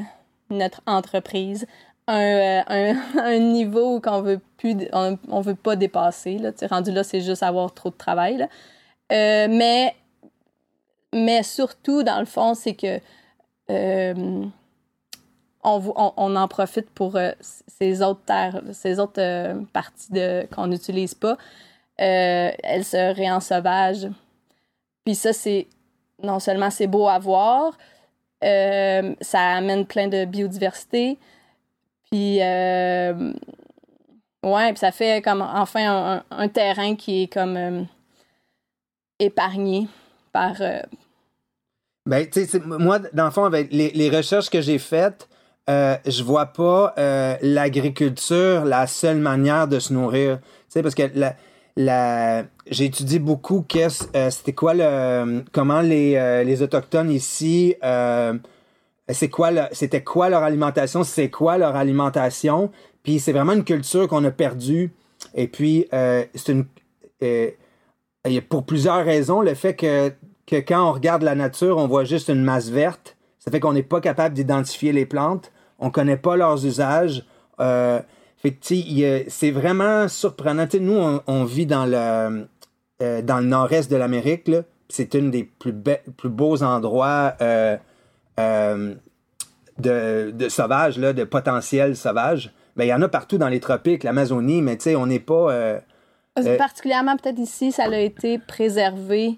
notre 0.51 0.81
entreprise 0.85 1.65
un, 2.07 2.63
euh, 2.69 2.93
un, 3.17 3.39
niveau 3.53 3.99
qu'on 4.01 4.21
veut 4.21 4.39
plus, 4.57 4.75
on, 4.93 5.17
on 5.29 5.41
veut 5.41 5.55
pas 5.55 5.75
dépasser, 5.75 6.37
là, 6.37 6.51
rendu 6.69 6.91
là, 6.91 7.03
c'est 7.03 7.21
juste 7.21 7.43
avoir 7.43 7.73
trop 7.73 7.89
de 7.89 7.95
travail. 7.95 8.47
Euh, 9.11 9.47
mais, 9.49 9.95
mais 11.13 11.43
surtout, 11.43 12.03
dans 12.03 12.19
le 12.19 12.25
fond, 12.25 12.53
c'est 12.53 12.75
que 12.75 12.99
euh, 13.71 14.45
on, 15.63 15.93
on, 15.95 16.13
on 16.15 16.35
en 16.35 16.47
profite 16.47 16.89
pour 16.89 17.15
euh, 17.15 17.31
ces 17.67 18.01
autres 18.01 18.23
terres, 18.25 18.61
ces 18.73 18.99
autres 18.99 19.21
euh, 19.21 19.61
parties 19.73 20.09
qu'on 20.53 20.67
n'utilise 20.67 21.13
pas. 21.13 21.37
Euh, 22.01 22.51
elles 22.63 22.85
se 22.85 23.13
réensauvagent. 23.13 24.09
Puis 25.05 25.15
ça, 25.15 25.33
c'est 25.33 25.67
non 26.21 26.39
seulement 26.39 26.69
c'est 26.69 26.87
beau 26.87 27.07
à 27.07 27.19
voir, 27.19 27.77
ça 28.41 29.41
amène 29.55 29.85
plein 29.85 30.07
de 30.07 30.25
biodiversité. 30.25 31.17
Puis, 32.09 32.37
ouais, 32.39 33.13
puis 34.43 34.77
ça 34.77 34.91
fait 34.91 35.21
comme 35.21 35.41
enfin 35.41 36.23
un, 36.29 36.47
terrain 36.47 36.95
qui 36.95 37.23
est 37.23 37.27
comme 37.27 37.85
épargné 39.19 39.87
par. 40.31 40.55
Ben, 42.05 42.29
tu 42.29 42.45
sais, 42.45 42.59
moi, 42.59 42.99
dans 43.13 43.25
le 43.25 43.31
fond, 43.31 43.43
avec 43.45 43.71
les, 43.71 43.91
les 43.91 44.09
recherches 44.09 44.49
que 44.49 44.61
j'ai 44.61 44.79
faites, 44.79 45.28
euh, 45.69 45.95
je 46.05 46.23
vois 46.23 46.47
pas 46.47 46.93
euh, 46.97 47.35
l'agriculture 47.41 48.65
la 48.65 48.87
seule 48.87 49.17
manière 49.19 49.67
de 49.67 49.79
se 49.79 49.93
nourrir. 49.93 50.39
Tu 50.39 50.45
sais, 50.69 50.81
parce 50.83 50.95
que 50.95 51.03
la, 51.75 52.43
étudié 52.67 53.19
beaucoup 53.19 53.61
qu'est-ce, 53.67 54.05
euh, 54.15 54.29
c'était 54.31 54.53
quoi 54.53 54.73
le, 54.73 55.43
comment 55.51 55.81
les, 55.81 56.15
euh, 56.15 56.43
les 56.43 56.61
autochtones 56.61 57.11
ici, 57.11 57.75
c'est 59.11 59.29
quoi, 59.29 59.51
le- 59.51 59.67
c'était 59.71 60.03
quoi 60.03 60.29
leur 60.29 60.43
alimentation, 60.43 61.03
c'est 61.03 61.29
quoi 61.29 61.57
leur 61.57 61.75
alimentation. 61.75 62.71
Puis 63.03 63.19
c'est 63.19 63.31
vraiment 63.31 63.53
une 63.53 63.63
culture 63.63 64.07
qu'on 64.07 64.23
a 64.25 64.31
perdue. 64.31 64.91
Et 65.35 65.47
puis, 65.47 65.87
c'est 65.91 66.49
une, 66.51 66.65
pour 68.49 68.65
plusieurs 68.65 69.03
raisons, 69.03 69.41
le 69.41 69.53
fait 69.53 69.75
que, 69.75 70.11
que 70.45 70.57
quand 70.57 70.89
on 70.89 70.93
regarde 70.93 71.23
la 71.23 71.35
nature, 71.35 71.77
on 71.77 71.87
voit 71.87 72.03
juste 72.03 72.29
une 72.29 72.43
masse 72.43 72.69
verte. 72.69 73.15
Ça 73.39 73.51
fait 73.51 73.59
qu'on 73.59 73.73
n'est 73.73 73.83
pas 73.83 74.01
capable 74.01 74.35
d'identifier 74.35 74.91
les 74.91 75.05
plantes. 75.05 75.51
On 75.79 75.91
connaît 75.91 76.17
pas 76.17 76.35
leurs 76.35 76.65
usages. 76.65 77.23
Euh, 77.59 77.99
fait 78.37 78.51
que, 78.51 79.25
c'est 79.27 79.51
vraiment 79.51 80.07
surprenant. 80.07 80.65
Tu 80.65 80.77
sais, 80.77 80.83
nous, 80.83 80.97
on, 80.97 81.21
on 81.27 81.43
vit 81.43 81.65
dans 81.65 81.85
le, 81.85 82.47
euh, 83.01 83.21
dans 83.21 83.39
le 83.39 83.45
nord-est 83.45 83.91
de 83.91 83.95
l'Amérique. 83.97 84.51
C'est 84.87 85.13
une 85.13 85.31
des 85.31 85.43
plus, 85.43 85.73
plus 85.73 86.29
beaux 86.29 86.63
endroits 86.63 87.35
euh, 87.41 87.77
euh, 88.39 88.95
de, 89.77 90.31
de 90.31 90.49
sauvages, 90.49 90.97
là, 90.97 91.13
de 91.13 91.23
potentiel 91.23 91.95
sauvage. 91.95 92.53
Ben, 92.75 92.85
il 92.85 92.87
y 92.87 92.93
en 92.93 93.01
a 93.01 93.09
partout 93.09 93.37
dans 93.37 93.49
les 93.49 93.59
tropiques, 93.59 94.03
l'Amazonie, 94.03 94.61
mais 94.61 94.77
on 94.95 95.05
n'est 95.05 95.19
pas... 95.19 95.81
Particulièrement 96.57 97.17
peut-être 97.17 97.39
ici, 97.39 97.73
ça 97.73 97.83
a 97.83 97.97
été 97.97 98.39
préservé 98.39 99.37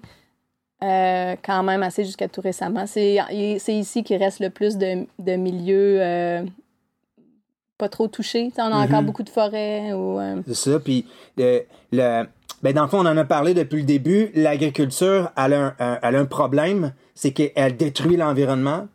euh, 0.82 1.36
quand 1.44 1.62
même 1.62 1.82
assez 1.82 2.04
jusqu'à 2.04 2.28
tout 2.28 2.40
récemment. 2.40 2.86
C'est 2.86 3.18
ici 3.68 4.02
qu'il 4.02 4.16
reste 4.16 4.40
le 4.40 4.50
plus 4.50 4.76
de, 4.76 5.06
de 5.18 5.32
milieux 5.36 5.98
euh, 6.00 6.42
pas 7.78 7.88
trop 7.88 8.08
touchés. 8.08 8.48
Tu 8.48 8.56
sais, 8.56 8.62
on 8.62 8.66
a 8.72 8.76
encore 8.84 9.00
Mhm. 9.00 9.06
beaucoup 9.06 9.22
de 9.22 9.30
forêts. 9.30 9.90
Euh, 9.92 10.40
C'est 10.46 10.54
ça. 10.70 10.78
Puis, 10.80 11.06
le, 11.36 11.62
ben 12.62 12.72
dans 12.74 12.82
le 12.82 12.88
fond, 12.88 12.98
on 12.98 13.06
en 13.06 13.16
a 13.16 13.24
parlé 13.24 13.54
depuis 13.54 13.78
le 13.78 13.82
début. 13.86 14.30
L'agriculture, 14.34 15.30
elle, 15.36 15.52
a 15.54 15.60
un- 15.66 15.74
un- 15.78 15.98
elle 16.02 16.16
a 16.16 16.20
un 16.20 16.24
problème, 16.26 16.92
c'est 17.14 17.32
qu'elle 17.32 17.76
détruit 17.76 18.16
l'environnement. 18.16 18.88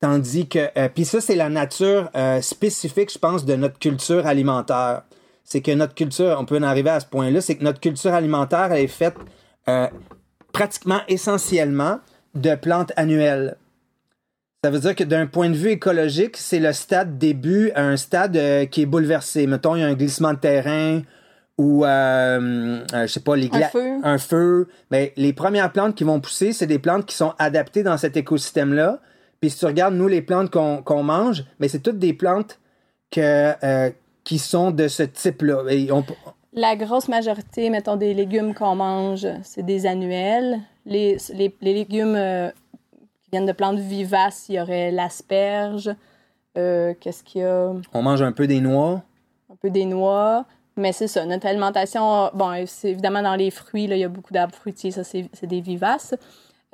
Tandis 0.00 0.46
que, 0.46 0.58
euh, 0.76 0.88
puis 0.94 1.04
ça, 1.04 1.20
c'est 1.20 1.36
la 1.36 1.48
nature 1.48 2.10
spécifique, 2.42 3.12
je 3.12 3.18
pense, 3.18 3.44
de 3.44 3.54
notre 3.56 3.78
culture 3.78 4.26
alimentaire. 4.26 5.02
C'est 5.42 5.62
que 5.62 5.70
notre 5.70 5.94
culture, 5.94 6.36
on 6.40 6.44
peut 6.44 6.58
en 6.58 6.62
arriver 6.64 6.90
à 6.90 7.00
ce 7.00 7.06
point-là, 7.06 7.40
c'est 7.40 7.54
que 7.56 7.64
notre 7.64 7.80
culture 7.80 8.12
alimentaire, 8.12 8.72
elle 8.72 8.82
est 8.84 8.88
faite 8.88 9.14
euh, 9.68 9.86
pratiquement 10.56 11.00
essentiellement 11.06 12.00
de 12.34 12.54
plantes 12.54 12.90
annuelles. 12.96 13.56
Ça 14.64 14.70
veut 14.70 14.78
dire 14.78 14.94
que 14.94 15.04
d'un 15.04 15.26
point 15.26 15.50
de 15.50 15.54
vue 15.54 15.68
écologique, 15.68 16.38
c'est 16.38 16.60
le 16.60 16.72
stade 16.72 17.18
début 17.18 17.70
à 17.74 17.82
un 17.82 17.98
stade 17.98 18.38
euh, 18.38 18.64
qui 18.64 18.80
est 18.80 18.86
bouleversé. 18.86 19.46
Mettons, 19.46 19.76
il 19.76 19.80
y 19.80 19.82
a 19.82 19.86
un 19.86 19.92
glissement 19.92 20.32
de 20.32 20.38
terrain 20.38 21.02
ou, 21.58 21.84
euh, 21.84 22.80
euh, 22.94 23.06
je 23.06 23.06
sais 23.06 23.20
pas, 23.20 23.36
les 23.36 23.50
un 23.52 23.68
feu. 23.68 23.98
un 24.02 24.16
feu. 24.16 24.68
Ben, 24.90 25.10
les 25.18 25.34
premières 25.34 25.70
plantes 25.72 25.94
qui 25.94 26.04
vont 26.04 26.20
pousser, 26.20 26.54
c'est 26.54 26.66
des 26.66 26.78
plantes 26.78 27.04
qui 27.04 27.14
sont 27.14 27.34
adaptées 27.38 27.82
dans 27.82 27.98
cet 27.98 28.16
écosystème-là. 28.16 29.00
Puis 29.40 29.50
si 29.50 29.58
tu 29.58 29.66
regardes, 29.66 29.94
nous, 29.94 30.08
les 30.08 30.22
plantes 30.22 30.50
qu'on 30.50 31.02
mange, 31.02 31.44
ben, 31.60 31.68
c'est 31.68 31.80
toutes 31.82 31.98
des 31.98 32.14
plantes 32.14 32.58
que, 33.10 33.52
euh, 33.62 33.90
qui 34.24 34.38
sont 34.38 34.70
de 34.70 34.88
ce 34.88 35.02
type-là. 35.02 35.64
On- 35.92 36.04
La 36.58 36.74
grosse 36.74 37.08
majorité, 37.08 37.68
mettons, 37.68 37.96
des 37.96 38.14
légumes 38.14 38.54
qu'on 38.54 38.74
mange, 38.76 39.26
c'est 39.42 39.62
des 39.62 39.84
annuels. 39.86 40.58
Les, 40.86 41.18
les, 41.34 41.54
les 41.60 41.74
légumes 41.74 42.14
euh, 42.16 42.48
qui 43.22 43.30
viennent 43.30 43.44
de 43.46 43.52
plantes 43.52 43.78
vivaces, 43.78 44.46
il 44.48 44.54
y 44.54 44.60
aurait 44.60 44.90
l'asperge. 44.90 45.90
euh, 46.56 46.94
Qu'est-ce 46.98 47.22
qu'il 47.22 47.42
y 47.42 47.44
a? 47.44 47.72
on 47.92 48.02
mange 48.02 48.22
un 48.22 48.32
peu 48.32 48.46
des 48.46 48.60
noix. 48.60 49.02
un 49.52 49.56
peu 49.60 49.68
des 49.68 49.84
noix. 49.84 50.46
Mais 50.78 50.92
c'est 50.92 51.08
ça, 51.08 51.24
notre 51.26 51.46
alimentation, 51.46 52.30
bon, 52.34 52.52
c'est 52.66 52.90
évidemment 52.90 53.22
dans 53.22 53.34
les 53.34 53.50
fruits, 53.50 53.86
là, 53.86 53.96
il 53.96 54.00
y 54.00 54.04
a 54.04 54.08
beaucoup 54.08 54.32
d'arbres 54.34 54.54
fruitiers, 54.54 54.90
ça, 54.90 55.04
c'est 55.04 55.26
c'est 55.32 55.46
des 55.46 55.62
vivaces. 55.62 56.14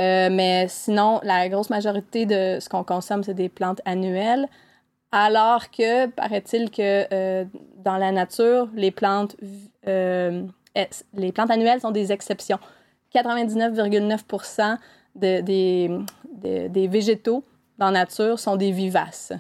Euh, 0.00 0.28
mais 0.30 0.66
sinon, 0.68 1.20
la 1.22 1.48
grosse 1.48 1.70
majorité 1.70 2.26
de 2.26 2.58
ce 2.60 2.68
qu'on 2.68 2.82
consomme, 2.82 3.22
c'est 3.22 3.34
des 3.34 3.48
plantes 3.48 3.80
annuelles. 3.84 4.48
Alors 5.12 5.70
que, 5.70 6.06
paraît-il 6.06 6.70
que 6.70 7.06
euh, 7.12 7.44
dans 7.76 7.98
la 7.98 8.12
nature, 8.12 8.68
les 8.74 8.90
plantes, 8.90 9.36
euh, 9.86 10.42
les 11.14 11.32
plantes 11.32 11.50
annuelles 11.50 11.82
sont 11.82 11.90
des 11.90 12.12
exceptions. 12.12 12.58
99,9 13.14 14.78
de, 15.14 15.40
des, 16.68 16.88
végétaux 16.88 17.44
dans 17.76 17.90
la 17.90 18.00
nature 18.00 18.38
sont 18.38 18.56
des 18.56 18.72
vivaces. 18.72 19.34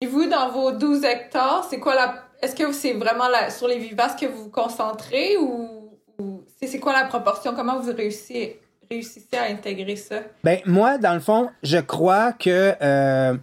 Et 0.00 0.06
vous, 0.06 0.26
dans 0.26 0.50
vos 0.50 0.70
12 0.70 1.02
hectares, 1.02 1.66
c'est 1.68 1.80
quoi 1.80 1.96
la. 1.96 2.14
Est-ce 2.40 2.54
que 2.54 2.70
c'est 2.72 2.92
vraiment 2.92 3.28
la... 3.28 3.50
sur 3.50 3.66
les 3.66 3.78
vivaces 3.78 4.14
que 4.14 4.26
vous 4.26 4.44
vous 4.44 4.50
concentrez 4.50 5.36
ou, 5.36 5.90
ou... 6.20 6.44
c'est 6.60 6.68
c'est 6.68 6.78
quoi 6.78 6.92
la 6.92 7.06
proportion? 7.06 7.54
Comment 7.56 7.80
vous 7.80 7.92
réussissez, 7.92 8.60
réussissez 8.88 9.36
à 9.36 9.44
intégrer 9.44 9.96
ça? 9.96 10.16
Ben, 10.44 10.60
moi, 10.66 10.98
dans 10.98 11.14
le 11.14 11.20
fond, 11.20 11.50
je 11.62 11.78
crois 11.78 12.32
que, 12.32 12.74
euh, 12.80 13.36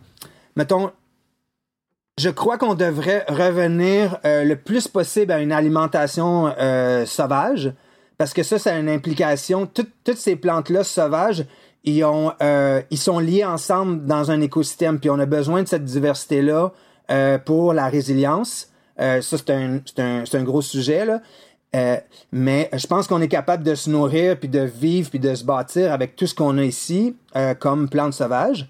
mettons, 0.56 0.92
je 2.18 2.30
crois 2.30 2.58
qu'on 2.58 2.76
devrait 2.76 3.26
revenir 3.28 4.20
euh, 4.26 4.44
le 4.44 4.56
plus 4.56 4.88
possible 4.88 5.32
à 5.32 5.40
une 5.40 5.52
alimentation 5.52 6.54
euh, 6.60 7.06
sauvage, 7.06 7.74
parce 8.18 8.34
que 8.34 8.44
ça, 8.44 8.60
ça 8.60 8.76
a 8.76 8.78
une 8.78 8.90
implication. 8.90 9.66
Toutes- 9.66 9.90
ces 10.16 10.36
plantes-là 10.36 10.84
sauvages, 10.84 11.46
ils, 11.84 12.04
ont, 12.04 12.34
euh, 12.42 12.82
ils 12.92 12.98
sont 12.98 13.20
liés 13.20 13.46
ensemble 13.46 14.06
dans 14.06 14.30
un 14.30 14.42
écosystème, 14.42 15.00
puis 15.00 15.10
on 15.10 15.20
a 15.20 15.26
besoin 15.26 15.64
de 15.64 15.68
cette 15.68 15.86
diversité-là 15.86 16.72
euh, 17.10 17.38
pour 17.40 17.74
la 17.74 17.88
résilience. 17.88 18.70
Euh, 19.00 19.22
ça, 19.22 19.38
c'est 19.38 19.50
un, 19.50 19.80
un, 19.98 20.24
un 20.32 20.44
gros 20.44 20.62
sujet, 20.62 21.06
là. 21.06 21.22
Euh, 21.74 21.96
mais 22.34 22.70
je 22.74 22.86
pense 22.86 23.08
qu'on 23.08 23.22
est 23.22 23.30
capable 23.30 23.64
de 23.64 23.74
se 23.74 23.90
nourrir, 23.90 24.38
puis 24.38 24.50
de 24.50 24.60
vivre, 24.60 25.10
puis 25.10 25.20
de 25.20 25.34
se 25.34 25.46
bâtir 25.46 25.94
avec 25.94 26.18
tout 26.18 26.28
ce 26.28 26.36
qu'on 26.36 26.58
a 26.58 26.64
ici 26.64 27.16
comme 27.60 27.88
plantes 27.88 28.14
sauvages. 28.14 28.70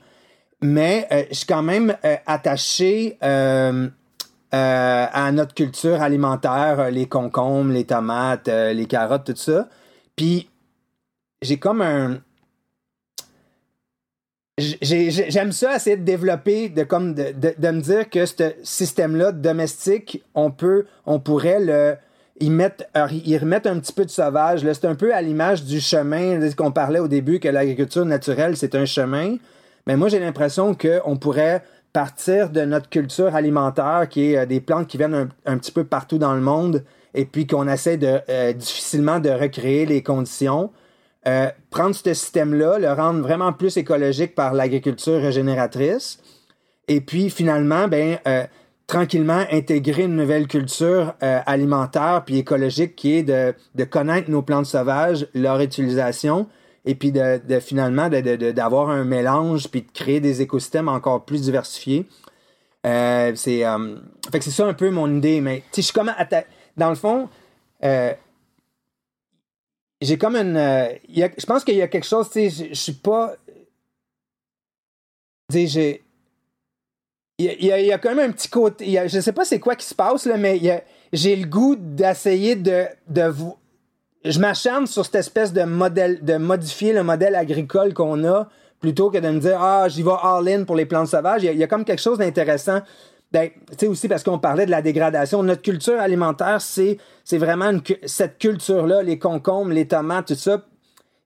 Mais 0.64 1.08
euh, 1.12 1.24
je 1.32 1.36
suis 1.38 1.46
quand 1.48 1.64
même 1.64 1.96
euh, 2.06 2.16
attaché 2.26 3.18
euh, 3.24 3.88
à 4.52 5.32
notre 5.32 5.54
culture 5.54 6.02
alimentaire, 6.02 6.92
les 6.92 7.08
concombres, 7.08 7.72
les 7.72 7.86
tomates, 7.86 8.48
les 8.48 8.86
carottes, 8.86 9.26
tout 9.26 9.36
ça. 9.36 9.70
Puis 10.16 10.50
j'ai 11.42 11.58
comme 11.58 11.82
un... 11.82 12.20
j'ai- 14.58 15.10
j'ai- 15.10 15.32
J'aime 15.32 15.52
ça 15.54 15.76
essayer 15.78 15.96
de 15.98 16.04
développer, 16.04 16.70
de, 16.70 16.84
comme 16.84 17.14
de, 17.14 17.32
me 17.72 17.80
dire 17.82 18.10
que 18.10 18.26
ce 18.26 18.54
système-là 18.62 19.32
domestique, 19.32 20.22
on 20.36 20.52
peut, 20.52 20.86
on 21.06 21.20
pourrait 21.20 21.62
le, 21.62 21.96
ils 22.42 22.52
mettent, 22.52 22.90
ils 23.26 23.38
remettent 23.38 23.68
un 23.68 23.80
petit 23.80 23.94
peu 23.94 24.04
de 24.04 24.10
sauvage. 24.12 24.62
C'est 24.74 24.86
un 24.86 24.96
peu 24.96 25.14
à 25.16 25.22
l'image 25.22 25.64
du 25.64 25.80
chemin 25.80 26.40
qu'on 26.58 26.72
parlait 26.72 27.00
au 27.00 27.08
début 27.08 27.40
que 27.40 27.48
l'agriculture 27.48 28.06
naturelle 28.06 28.58
c'est 28.58 28.76
un 28.76 28.86
chemin. 28.86 29.38
Moi 29.96 30.10
j'ai 30.10 30.20
l'impression 30.20 30.76
qu'on 30.76 31.18
pourrait 31.18 31.64
partir 31.94 32.50
de 32.50 32.62
notre 32.62 32.90
culture 32.90 33.36
alimentaire 33.36 34.08
qui 34.10 34.32
est 34.32 34.38
euh, 34.38 34.46
des 34.46 34.62
plantes 34.62 34.88
qui 34.88 34.98
viennent 34.98 35.30
un, 35.46 35.58
petit 35.58 35.72
peu 35.72 35.84
partout 35.84 36.18
dans 36.18 36.34
le 36.34 36.42
monde 36.42 36.84
et 37.14 37.26
puis 37.26 37.48
qu'on 37.48 37.68
essaie 37.68 38.00
euh, 38.04 38.54
difficilement 38.54 39.20
de 39.20 39.30
recréer 39.30 39.86
les 39.86 40.02
conditions. 40.02 40.72
Euh, 41.28 41.50
prendre 41.70 41.94
ce 41.94 42.14
système-là, 42.14 42.80
le 42.80 42.92
rendre 42.94 43.22
vraiment 43.22 43.54
plus 43.54 43.78
écologique 43.78 44.34
par 44.34 44.54
l'agriculture 44.54 45.22
régénératrice, 45.22 46.20
et 46.88 47.00
puis 47.00 47.30
finalement, 47.30 47.88
ben, 47.88 48.18
tranquillement 48.88 49.44
intégrer 49.52 50.04
une 50.04 50.16
nouvelle 50.16 50.48
culture 50.48 51.14
alimentaire 51.22 52.24
puis 52.26 52.40
écologique 52.40 52.96
qui 52.96 53.18
est 53.18 53.24
de, 53.24 53.84
connaître 53.84 54.32
nos 54.32 54.42
plantes 54.42 54.66
sauvages, 54.66 55.28
leur 55.36 55.62
utilisation, 55.62 56.48
et 56.86 56.96
puis 56.96 57.12
de, 57.12 57.42
de 57.46 57.60
finalement 57.60 58.10
d'avoir 58.10 58.90
un 58.90 59.04
mélange 59.04 59.70
puis 59.70 59.82
de 59.82 59.92
créer 59.92 60.20
des 60.20 60.42
écosystèmes 60.42 60.88
encore 60.88 61.26
plus 61.26 61.42
diversifiés. 61.42 62.08
Euh, 62.86 63.34
c'est 63.36 63.64
euh, 63.64 63.98
c'est 64.32 64.50
ça 64.50 64.66
un 64.66 64.74
peu 64.74 64.90
mon 64.90 65.16
idée 65.16 65.40
mais 65.40 65.62
je 65.76 65.82
suis 65.82 65.94
dans 66.76 66.90
le 66.90 66.96
fond 66.96 67.30
euh, 67.84 68.12
j'ai 70.02 70.18
comme 70.18 70.36
une 70.36 70.56
je 71.08 71.46
pense 71.46 71.64
qu'il 71.64 71.76
y 71.76 71.84
a 71.84 71.88
quelque 71.88 72.08
chose 72.08 72.32
tu 72.32 72.50
sais 72.50 72.70
je 72.70 72.74
suis 72.74 72.94
pas 72.94 73.36
sais 75.52 76.02
il 77.42 77.66
y, 77.66 77.92
a, 77.92 77.98
quand 77.98 78.14
même 78.14 78.30
un 78.30 78.34
petit 78.34 78.50
côté. 78.50 78.88
Y 78.90 78.98
a, 78.98 79.08
je 79.08 79.20
sais 79.20 79.32
pas 79.32 79.46
c'est 79.46 79.60
quoi 79.60 79.76
qui 79.76 79.86
se 79.86 79.96
passe, 79.96 80.26
là, 80.26 80.38
mais 80.38 80.60
j'ai 81.12 81.36
le 81.36 81.48
goût 81.48 81.76
d'essayer 81.76 82.56
de, 82.56 82.86
de, 83.08 83.34
je 84.24 84.40
m'acharne 84.40 84.88
sur 84.88 85.06
cette 85.06 85.16
espèce 85.16 85.54
de 85.54 85.64
modèle, 85.64 86.24
de 86.24 86.38
modifier 86.38 86.94
le 86.94 87.04
modèle 87.04 87.36
agricole 87.36 87.94
qu'on 87.94 88.24
a 88.26 88.48
plutôt 88.80 89.10
que 89.10 89.18
de 89.18 89.30
me 89.30 89.40
dire 89.40 89.62
ah 89.62 89.88
j'y 89.88 90.04
vais 90.04 90.12
all 90.22 90.48
in 90.48 90.64
pour 90.64 90.76
les 90.76 90.86
plantes 90.86 91.08
sauvages. 91.08 91.44
Il 91.44 91.58
y 91.58 91.64
a, 91.64 91.68
comme 91.68 91.86
quelque 91.86 92.02
chose 92.02 92.18
d'intéressant. 92.18 92.82
Ben, 93.32 93.50
tu 93.50 93.78
sais 93.80 93.88
aussi 93.88 94.08
parce 94.10 94.24
qu'on 94.24 94.40
parlait 94.40 94.66
de 94.66 94.72
la 94.72 94.82
dégradation. 94.82 95.42
Notre 95.42 95.62
culture 95.62 96.00
alimentaire, 96.00 96.62
c'est 96.62 96.98
c'est 97.24 97.38
vraiment 97.38 97.72
cette 98.06 98.38
culture-là, 98.38 99.04
les 99.04 99.18
concombres, 99.18 99.72
les 99.72 99.88
tomates, 99.88 100.28
tout 100.28 100.36
ça. 100.36 100.64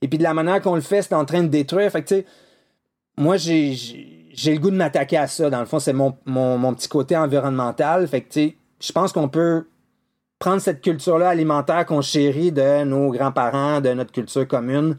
Et 0.01 0.07
puis 0.07 0.17
de 0.17 0.23
la 0.23 0.33
manière 0.33 0.61
qu'on 0.61 0.75
le 0.75 0.81
fait, 0.81 1.01
c'est 1.01 1.15
en 1.15 1.25
train 1.25 1.41
de 1.41 1.47
détruire. 1.47 1.91
Fait 1.91 2.03
que 2.03 2.07
tu 2.07 2.15
sais, 2.15 2.25
moi 3.17 3.37
j'ai 3.37 3.73
j'ai 4.33 4.53
le 4.53 4.59
goût 4.59 4.69
de 4.69 4.75
m'attaquer 4.75 5.17
à 5.17 5.27
ça. 5.27 5.49
Dans 5.49 5.61
le 5.61 5.65
fond, 5.65 5.79
c'est 5.79 5.93
mon, 5.93 6.15
mon, 6.25 6.57
mon, 6.57 6.73
petit 6.73 6.89
côté 6.89 7.15
environnemental. 7.15 8.07
Fait 8.07 8.21
que 8.21 8.31
tu 8.31 8.39
sais, 8.39 8.57
je 8.81 8.91
pense 8.91 9.13
qu'on 9.13 9.29
peut 9.29 9.65
prendre 10.39 10.61
cette 10.61 10.81
culture-là 10.81 11.29
alimentaire 11.29 11.85
qu'on 11.85 12.01
chérit 12.01 12.51
de 12.51 12.83
nos 12.83 13.11
grands-parents, 13.11 13.81
de 13.81 13.93
notre 13.93 14.11
culture 14.11 14.47
commune, 14.47 14.97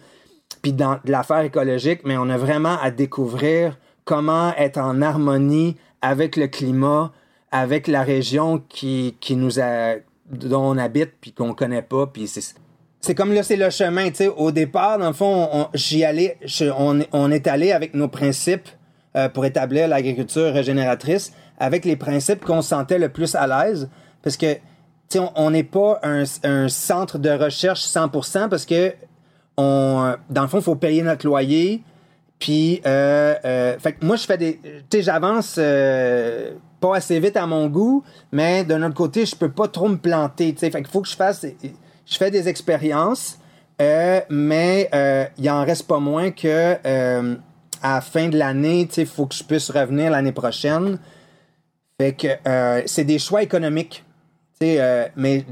puis 0.62 0.72
dans 0.72 0.95
de 1.05 1.11
l'affaire 1.11 1.41
écologique, 1.41 2.01
mais 2.05 2.16
on 2.16 2.28
a 2.28 2.37
vraiment 2.37 2.78
à 2.80 2.91
découvrir 2.91 3.78
comment 4.05 4.55
être 4.57 4.78
en 4.78 5.03
harmonie 5.03 5.76
avec 6.01 6.37
le 6.37 6.47
climat, 6.47 7.12
avec 7.51 7.87
la 7.87 8.03
région 8.03 8.62
qui, 8.68 9.16
qui 9.20 9.37
nous 9.37 9.61
a, 9.61 9.95
dont 10.30 10.62
on 10.62 10.78
habite 10.78 11.12
puis 11.20 11.32
qu'on 11.32 11.55
connaît 11.55 11.82
pas, 11.82 12.07
puis 12.07 12.28
c'est 13.01 13.14
comme 13.14 13.32
là, 13.32 13.43
c'est 13.43 13.57
le 13.57 13.70
chemin, 13.70 14.09
tu 14.09 14.16
sais. 14.16 14.28
Au 14.28 14.51
départ, 14.51 14.99
dans 14.99 15.07
le 15.07 15.12
fond, 15.12 15.68
j'y 15.74 16.05
allais, 16.05 16.39
on, 16.76 17.01
on, 17.12 17.30
est 17.30 17.47
allé 17.47 17.70
avec 17.70 17.95
nos 17.95 18.09
principes 18.09 18.68
euh, 19.16 19.28
pour 19.28 19.45
établir 19.45 19.87
l'agriculture 19.87 20.53
régénératrice, 20.53 21.32
avec 21.59 21.84
les 21.84 21.97
principes 21.97 22.45
qu'on 22.45 22.62
sentait 22.62 22.99
le 22.99 23.09
plus 23.09 23.34
à 23.34 23.47
l'aise, 23.47 23.89
parce 24.22 24.37
que 24.37 24.57
on 25.15 25.51
n'est 25.51 25.65
pas 25.65 26.01
un, 26.03 26.69
centre 26.69 27.19
de 27.19 27.31
recherche 27.31 27.81
100% 27.81 28.49
parce 28.49 28.67
que 28.67 28.95
on, 29.57 30.15
dans 30.29 30.43
le 30.43 30.49
fond, 30.49 30.59
il 30.59 30.65
faut 30.65 30.75
payer 30.75 31.03
notre 31.03 31.27
loyer. 31.27 31.83
Puis, 32.39 32.83
euh, 32.87 33.35
euh, 33.45 33.77
moi, 34.03 34.17
je 34.17 34.27
fais 34.27 34.37
des, 34.37 34.61
j'avance 35.01 35.57
euh, 35.59 36.53
pas 36.81 36.97
assez 36.97 37.19
vite 37.19 37.37
à 37.37 37.47
mon 37.47 37.67
goût, 37.69 38.05
mais 38.33 38.65
d'un 38.65 38.83
autre 38.83 38.95
côté, 38.95 39.25
je 39.25 39.35
peux 39.35 39.51
pas 39.51 39.69
trop 39.69 39.89
me 39.89 39.97
planter. 39.97 40.53
Tu 40.53 40.61
sais, 40.61 40.71
fait 40.71 40.87
faut 40.87 41.01
que 41.01 41.09
je 41.09 41.17
fasse, 41.17 41.47
je 42.05 42.17
fais 42.17 42.31
des 42.31 42.49
expériences, 42.49 43.39
mais 43.79 44.91
il 45.39 45.51
en 45.51 45.65
reste 45.65 45.87
pas 45.87 46.01
moins 46.01 46.31
que 46.31 46.75
à 47.83 47.95
la 47.95 48.01
fin 48.01 48.29
de 48.29 48.39
l'année, 48.39 48.89
il 48.97 49.07
faut 49.07 49.27
que 49.27 49.35
je 49.35 49.45
puisse 49.45 49.71
revenir 49.71 50.11
l'année 50.11 50.33
prochaine. 50.33 50.99
Fait 51.99 52.13
que 52.13 52.29
c'est 52.87 53.05
des 53.05 53.19
choix 53.19 53.43
économiques. 53.43 54.05
Euh, 54.63 55.09
mais 55.17 55.45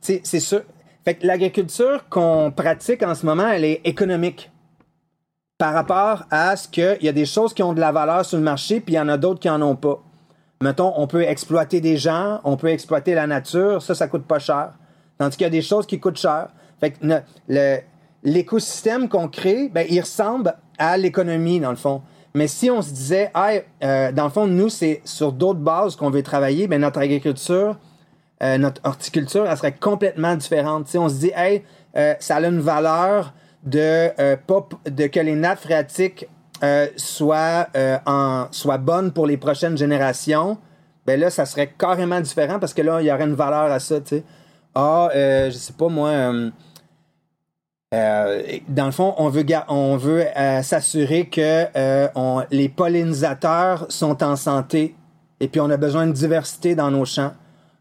c'est 0.00 0.40
sûr. 0.40 0.62
Fait 1.04 1.14
que 1.14 1.26
l'agriculture 1.26 2.08
qu'on 2.08 2.52
pratique 2.54 3.02
en 3.02 3.14
ce 3.14 3.26
moment, 3.26 3.48
elle 3.48 3.64
est 3.64 3.80
économique 3.84 4.50
par 5.58 5.74
rapport 5.74 6.24
à 6.30 6.56
ce 6.56 6.66
qu'il 6.68 6.98
y 7.02 7.08
a 7.08 7.12
des 7.12 7.26
choses 7.26 7.54
qui 7.54 7.62
ont 7.62 7.72
de 7.72 7.80
la 7.80 7.92
valeur 7.92 8.24
sur 8.24 8.38
le 8.38 8.44
marché, 8.44 8.80
puis 8.80 8.94
il 8.94 8.96
y 8.96 9.00
en 9.00 9.08
a 9.08 9.16
d'autres 9.16 9.40
qui 9.40 9.48
en 9.48 9.62
ont 9.62 9.76
pas. 9.76 10.02
Mettons, 10.60 10.92
on 10.96 11.06
peut 11.06 11.22
exploiter 11.22 11.80
des 11.80 11.96
gens, 11.96 12.40
on 12.44 12.56
peut 12.56 12.68
exploiter 12.68 13.14
la 13.14 13.26
nature, 13.26 13.82
ça, 13.82 13.94
ça 13.94 14.08
coûte 14.08 14.24
pas 14.24 14.38
cher. 14.38 14.72
Tandis 15.18 15.36
qu'il 15.36 15.44
y 15.44 15.46
a 15.46 15.50
des 15.50 15.62
choses 15.62 15.86
qui 15.86 16.00
coûtent 16.00 16.18
cher. 16.18 16.48
Fait 16.80 16.90
que 16.90 17.20
l'écosystème 18.24 19.08
qu'on 19.08 19.28
crée, 19.28 19.68
ben, 19.68 19.86
il 19.88 20.00
ressemble 20.00 20.54
à 20.78 20.96
l'économie, 20.96 21.60
dans 21.60 21.70
le 21.70 21.76
fond. 21.76 22.02
Mais 22.34 22.48
si 22.48 22.70
on 22.70 22.80
se 22.80 22.90
disait, 22.90 23.30
hey, 23.34 23.62
euh, 23.84 24.10
dans 24.10 24.24
le 24.24 24.30
fond, 24.30 24.46
nous, 24.46 24.68
c'est 24.68 25.00
sur 25.04 25.32
d'autres 25.32 25.60
bases 25.60 25.96
qu'on 25.96 26.10
veut 26.10 26.22
travailler, 26.22 26.66
ben, 26.66 26.80
notre 26.80 27.00
agriculture, 27.00 27.76
euh, 28.42 28.58
notre 28.58 28.80
horticulture, 28.84 29.46
elle 29.48 29.56
serait 29.56 29.72
complètement 29.72 30.34
différente. 30.34 30.88
Si 30.88 30.98
on 30.98 31.08
se 31.08 31.14
dit, 31.14 31.30
hey, 31.34 31.62
euh, 31.96 32.14
ça 32.18 32.36
a 32.36 32.40
une 32.40 32.60
valeur 32.60 33.32
de, 33.62 34.10
euh, 34.18 34.36
de 34.86 35.06
que 35.06 35.20
les 35.20 35.36
nappes 35.36 35.60
phréatiques 35.60 36.26
soient, 36.96 37.66
en, 38.06 38.46
soient 38.52 38.78
bonnes 38.78 39.12
pour 39.12 39.26
les 39.26 39.36
prochaines 39.36 39.76
générations, 39.76 40.58
ben 41.06 41.18
là, 41.18 41.28
ça 41.28 41.44
serait 41.44 41.74
carrément 41.76 42.20
différent 42.20 42.60
parce 42.60 42.72
que 42.72 42.82
là, 42.82 43.00
il 43.00 43.06
y 43.06 43.12
aurait 43.12 43.24
une 43.24 43.34
valeur 43.34 43.72
à 43.72 43.80
ça. 43.80 43.96
Ah, 44.76 45.08
je 45.12 45.50
sais 45.50 45.72
pas, 45.72 45.88
moi... 45.88 46.12
dans 47.90 48.86
le 48.86 48.92
fond, 48.92 49.12
on 49.18 49.28
veut, 49.28 49.44
on 49.66 49.96
veut 49.96 50.24
s'assurer 50.62 51.28
que 51.28 51.66
les 52.52 52.68
pollinisateurs 52.68 53.86
sont 53.88 54.22
en 54.22 54.36
santé 54.36 54.94
et 55.40 55.48
puis 55.48 55.60
on 55.60 55.68
a 55.68 55.76
besoin 55.76 56.06
de 56.06 56.12
diversité 56.12 56.76
dans 56.76 56.92
nos 56.92 57.04
champs 57.04 57.32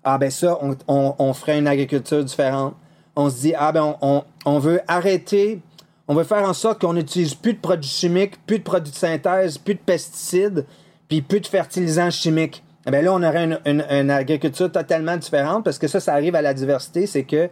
ah 0.03 0.17
ben 0.17 0.31
ça, 0.31 0.59
on, 0.87 1.33
ferait 1.33 1.59
une 1.59 1.67
agriculture 1.67 2.23
différente. 2.23 2.75
On 3.15 3.29
se 3.29 3.41
dit, 3.41 3.53
ah 3.57 3.71
ben 3.71 3.95
on, 4.01 4.59
veut 4.59 4.81
arrêter, 4.87 5.61
on 6.07 6.15
veut 6.15 6.23
faire 6.23 6.43
en 6.43 6.53
sorte 6.53 6.81
qu'on 6.81 6.93
n'utilise 6.93 7.35
plus 7.35 7.53
de 7.53 7.59
produits 7.59 7.89
chimiques, 7.89 8.43
plus 8.45 8.59
de 8.59 8.63
produits 8.63 8.91
de 8.91 8.97
synthèse, 8.97 9.57
plus 9.57 9.75
de 9.75 9.79
pesticides, 9.79 10.65
puis 11.07 11.21
plus 11.21 11.39
de 11.39 11.47
fertilisants 11.47 12.09
chimiques. 12.09 12.63
Eh 12.87 12.91
ben 12.91 13.05
là, 13.05 13.13
on 13.13 13.21
aurait 13.21 13.59
une, 13.65 14.09
agriculture 14.09 14.71
totalement 14.71 15.17
différente 15.17 15.63
parce 15.63 15.77
que 15.77 15.87
ça, 15.87 15.99
ça 15.99 16.13
arrive 16.13 16.35
à 16.35 16.41
la 16.41 16.53
diversité, 16.53 17.05
c'est 17.05 17.23
que, 17.23 17.49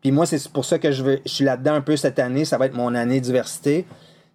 puis 0.00 0.12
moi, 0.12 0.24
c'est 0.24 0.46
pour 0.48 0.64
ça 0.64 0.78
que 0.78 0.92
je, 0.92 1.02
veux, 1.02 1.20
je 1.26 1.32
suis 1.32 1.44
là-dedans 1.44 1.74
un 1.74 1.80
peu 1.80 1.96
cette 1.96 2.20
année, 2.20 2.44
ça 2.44 2.58
va 2.58 2.66
être 2.66 2.76
mon 2.76 2.94
année 2.94 3.20
diversité 3.20 3.86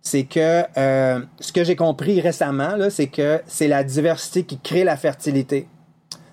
c'est 0.03 0.26
que 0.26 0.64
euh, 0.78 1.22
ce 1.39 1.53
que 1.53 1.64
j'ai 1.64 1.78
compris 1.78 2.20
récemment, 2.20 2.76
c'est 2.89 3.07
que 3.07 3.41
c'est 3.47 3.70
la 3.70 3.86
diversité 3.86 4.43
qui 4.43 4.59
crée 4.59 4.84
la 4.84 4.97
fertilité. 4.97 5.66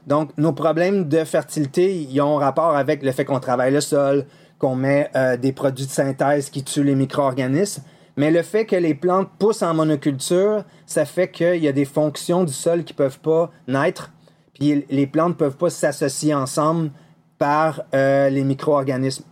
Donc, 0.06 0.30
nos 0.36 0.52
problèmes 0.52 1.08
de 1.08 1.24
fertilité, 1.24 1.94
ils 1.94 2.20
ont 2.20 2.36
rapport 2.36 2.76
avec 2.76 3.02
le 3.02 3.12
fait 3.12 3.24
qu'on 3.24 3.40
travaille 3.40 3.72
le 3.72 3.80
sol, 3.80 4.26
qu'on 4.58 4.76
met 4.76 5.10
euh, 5.16 5.36
des 5.36 5.52
produits 5.52 5.86
de 5.86 5.90
synthèse 5.90 6.50
qui 6.50 6.62
tuent 6.62 6.84
les 6.84 6.94
micro-organismes. 6.94 7.82
Mais 8.16 8.30
le 8.30 8.42
fait 8.42 8.66
que 8.66 8.76
les 8.76 8.94
plantes 8.94 9.28
poussent 9.38 9.62
en 9.62 9.72
monoculture, 9.72 10.64
ça 10.86 11.04
fait 11.04 11.30
qu'il 11.30 11.62
y 11.62 11.68
a 11.68 11.72
des 11.72 11.84
fonctions 11.84 12.44
du 12.44 12.52
sol 12.52 12.84
qui 12.84 12.92
peuvent 12.92 13.20
pas 13.20 13.50
naître. 13.66 14.12
Puis 14.54 14.84
les 14.90 15.06
plantes 15.06 15.36
peuvent 15.36 15.56
pas 15.56 15.70
s'associer 15.70 16.34
ensemble 16.34 16.90
par 17.38 17.82
euh, 17.94 18.28
les 18.28 18.44
micro-organismes. 18.44 19.24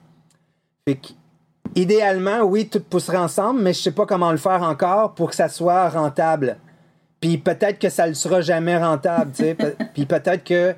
idéalement, 1.75 2.41
oui, 2.41 2.69
tout 2.69 2.81
pousserait 2.81 3.19
ensemble, 3.19 3.61
mais 3.61 3.75
je 3.75 3.83
sais 3.83 3.93
pas 3.93 4.07
comment 4.07 4.31
le 4.31 4.39
faire 4.39 4.63
encore 4.63 5.15
pour 5.15 5.31
que 5.31 5.37
ça 5.37 5.49
soit 5.49 5.91
rentable. 5.91 6.57
Puis 7.21 7.39
peut-être 7.39 7.79
que 7.79 7.89
ça 7.89 8.09
ne 8.09 8.13
sera 8.15 8.41
jamais 8.41 8.77
rentable, 8.77 9.33
tu 9.33 9.43
sais. 9.45 9.57
puis 9.95 10.07
peut-être 10.07 10.45
que 10.45 10.75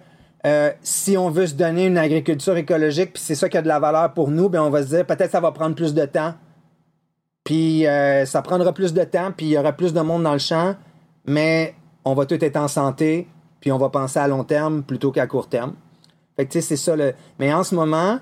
euh, 0.47 0.71
si 0.83 1.19
on 1.19 1.31
veut 1.31 1.47
se 1.47 1.55
donner 1.55 1.87
une 1.87 1.99
agriculture 1.99 2.57
écologique, 2.57 3.13
puis 3.13 3.23
c'est 3.23 3.35
ça 3.35 3.49
qui 3.49 3.59
a 3.59 3.63
de 3.63 3.69
la 3.69 3.79
valeur 3.79 4.13
pour 4.15 4.31
nous, 4.31 4.49
bien 4.49 4.63
on 4.63 4.71
va 4.71 4.83
se 4.83 4.89
dire 4.89 5.07
peut-être 5.07 5.31
ça 5.31 5.41
va 5.41 5.53
prendre 5.53 5.75
plus 5.75 5.93
de 5.93 6.05
temps. 6.07 6.35
Puis 7.45 7.87
euh, 7.87 8.25
ça 8.25 8.43
prendra 8.43 8.73
plus 8.73 8.95
de 8.95 9.05
temps, 9.05 9.33
puis 9.37 9.47
il 9.47 9.53
y 9.53 9.59
aura 9.59 9.73
plus 9.73 9.93
de 9.93 10.01
monde 10.01 10.23
dans 10.23 10.33
le 10.33 10.39
champ, 10.39 10.77
mais 11.27 11.75
on 12.05 12.15
va 12.15 12.25
tout 12.25 12.43
être 12.43 12.57
en 12.57 12.69
santé, 12.69 13.29
puis 13.61 13.71
on 13.71 13.79
va 13.79 13.91
penser 13.91 14.19
à 14.19 14.29
long 14.29 14.45
terme 14.45 14.83
plutôt 14.83 15.13
qu'à 15.13 15.27
court 15.27 15.49
terme. 15.49 15.75
Fait 16.37 16.47
que 16.47 16.53
tu 16.53 16.61
sais, 16.61 16.67
c'est 16.67 16.77
ça 16.77 16.97
le. 16.97 17.13
Mais 17.39 17.53
en 17.53 17.63
ce 17.63 17.75
moment, 17.75 18.19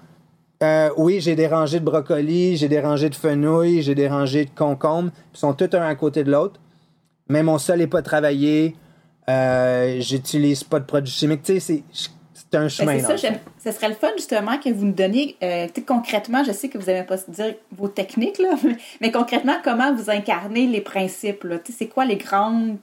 euh, 0.62 0.90
oui, 0.96 1.20
j'ai 1.20 1.36
des 1.36 1.46
rangées 1.46 1.78
de 1.78 1.84
brocolis, 1.84 2.56
j'ai 2.56 2.68
des 2.68 2.80
rangées 2.80 3.10
de 3.10 3.14
fenouil, 3.14 3.82
j'ai 3.82 3.94
des 3.94 4.08
rangées 4.08 4.44
de 4.44 4.50
concombres, 4.50 5.12
ils 5.34 5.38
sont 5.38 5.52
tous 5.52 5.76
un 5.76 5.82
à 5.82 5.94
côté 5.94 6.24
de 6.24 6.32
l'autre 6.32 6.58
mais 7.28 7.42
mon 7.42 7.58
sol 7.58 7.78
n'est 7.78 7.86
pas 7.86 8.02
travaillé. 8.02 8.76
Euh, 9.28 9.96
j'utilise 10.00 10.64
pas 10.64 10.80
de 10.80 10.84
produits 10.86 11.12
chimiques. 11.12 11.42
Tu 11.42 11.60
sais, 11.60 11.82
c'est 11.92 12.54
un 12.56 12.60
Ben, 12.62 12.68
chemin. 12.68 12.96
c'est 12.98 13.02
dans 13.02 13.16
ça, 13.18 13.30
le 13.30 13.36
ce 13.62 13.72
serait 13.72 13.88
le 13.90 13.94
fun 13.94 14.08
justement 14.16 14.56
que 14.58 14.70
vous 14.70 14.86
nous 14.86 14.92
donniez 14.94 15.36
euh, 15.42 15.66
concrètement, 15.86 16.42
je 16.44 16.52
sais 16.52 16.68
que 16.70 16.78
vous 16.78 16.86
n'aimez 16.86 17.04
pas 17.06 17.16
dire 17.28 17.54
vos 17.76 17.88
techniques, 17.88 18.38
là, 18.38 18.54
mais 19.02 19.12
concrètement, 19.12 19.56
comment 19.62 19.94
vous 19.94 20.08
incarnez 20.08 20.66
les 20.66 20.80
principes. 20.80 21.44
là? 21.44 21.58
Tu 21.58 21.72
sais, 21.72 21.78
C'est 21.80 21.86
quoi 21.88 22.06
les 22.06 22.16
grandes, 22.16 22.78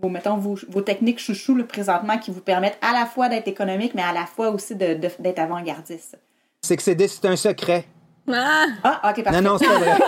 vos, 0.00 0.08
mettons, 0.08 0.36
vos, 0.36 0.56
vos 0.68 0.82
techniques 0.82 1.18
chouchou 1.18 1.56
là, 1.56 1.64
présentement 1.64 2.16
qui 2.18 2.30
vous 2.30 2.40
permettent 2.42 2.78
à 2.80 2.92
la 2.92 3.06
fois 3.06 3.28
d'être 3.28 3.48
économique, 3.48 3.94
mais 3.94 4.02
à 4.02 4.12
la 4.12 4.26
fois 4.26 4.50
aussi 4.50 4.76
de- 4.76 4.94
de- 4.94 5.10
d'être 5.18 5.40
avant-gardiste? 5.40 6.16
C'est 6.60 6.76
que 6.76 6.82
c'est 6.84 7.24
un 7.24 7.34
secret. 7.36 7.86
Ah! 8.30 8.66
Ah, 8.84 9.10
ok, 9.10 9.24
parfait. 9.24 9.40
Non, 9.40 9.52
non, 9.52 9.58
c'est 9.58 9.66
pas 9.66 9.78
vrai. 9.78 9.92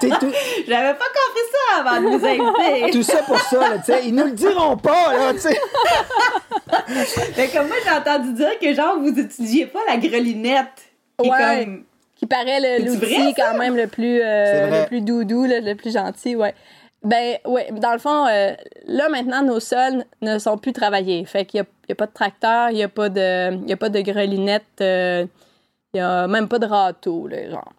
Tout, 0.00 0.32
J'avais 0.68 0.94
pas 0.94 1.06
compris 1.06 1.46
ça 1.52 1.80
avant 1.80 2.00
de 2.02 2.06
vous 2.16 2.26
inviter. 2.26 2.90
tout 2.92 3.02
ça 3.02 3.22
pour 3.22 3.38
ça, 3.40 3.58
là, 3.60 3.78
tu 3.78 3.84
sais. 3.86 4.06
Ils 4.06 4.14
nous 4.14 4.24
le 4.24 4.32
diront 4.32 4.76
pas, 4.76 5.12
là, 5.16 5.32
tu 5.32 5.40
sais. 5.40 5.58
mais 7.36 7.48
comme 7.48 7.68
moi, 7.68 7.76
j'ai 7.82 7.90
entendu 7.90 8.32
dire 8.34 8.58
que 8.60 8.74
genre, 8.74 8.98
vous 8.98 9.10
n'utilisiez 9.10 9.66
pas 9.66 9.80
la 9.88 9.96
grelinette. 9.96 10.82
Ouais. 11.20 11.64
comme- 11.64 11.84
Qui 12.16 12.26
paraît 12.26 12.78
l'outil 12.80 13.34
quand 13.34 13.56
même 13.56 13.76
le 13.76 13.86
plus, 13.86 14.20
euh, 14.22 14.82
le 14.82 14.86
plus 14.88 15.00
doudou, 15.00 15.44
le, 15.46 15.60
le 15.60 15.74
plus 15.74 15.92
gentil, 15.94 16.36
ouais. 16.36 16.54
Ben, 17.02 17.36
ouais, 17.46 17.68
dans 17.72 17.92
le 17.92 17.98
fond, 17.98 18.26
euh, 18.26 18.52
là, 18.86 19.08
maintenant, 19.08 19.42
nos 19.42 19.60
sols 19.60 20.04
ne 20.22 20.38
sont 20.38 20.56
plus 20.58 20.72
travaillés. 20.72 21.24
Fait 21.26 21.44
qu'il 21.44 21.60
n'y 21.60 21.66
a, 21.66 21.70
y 21.88 21.92
a 21.92 21.94
pas 21.94 22.06
de 22.06 22.12
tracteur, 22.12 22.70
il 22.70 22.76
n'y 22.76 22.82
a, 22.82 22.88
pas 22.88 23.08
de- 23.08 23.54
il 23.62 23.68
y 23.68 23.72
a 23.72 23.76
pas 23.76 23.88
de 23.88 24.00
grelinette, 24.00 24.64
euh, 24.80 25.26
il 25.92 25.96
n'y 25.96 26.00
a 26.00 26.26
même 26.26 26.48
pas 26.48 26.58
de 26.58 26.66
râteau, 26.66 27.26
là, 27.28 27.48
genre. 27.50 27.72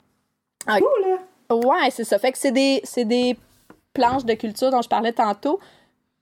Ah, 0.68 0.78
Cool, 0.80 1.12
là. 1.12 1.56
Ouais, 1.56 1.89
c'est 1.91 2.03
ça. 2.03 2.18
Fait 2.18 2.32
que 2.32 2.38
c'est 2.38 2.51
des, 2.51 2.82
c'est 2.84 3.06
des 3.06 3.38
planches 3.93 4.26
de 4.26 4.34
culture 4.34 4.72
dont 4.72 4.82
je 4.82 4.89
parlais 4.89 5.14
tantôt, 5.14 5.60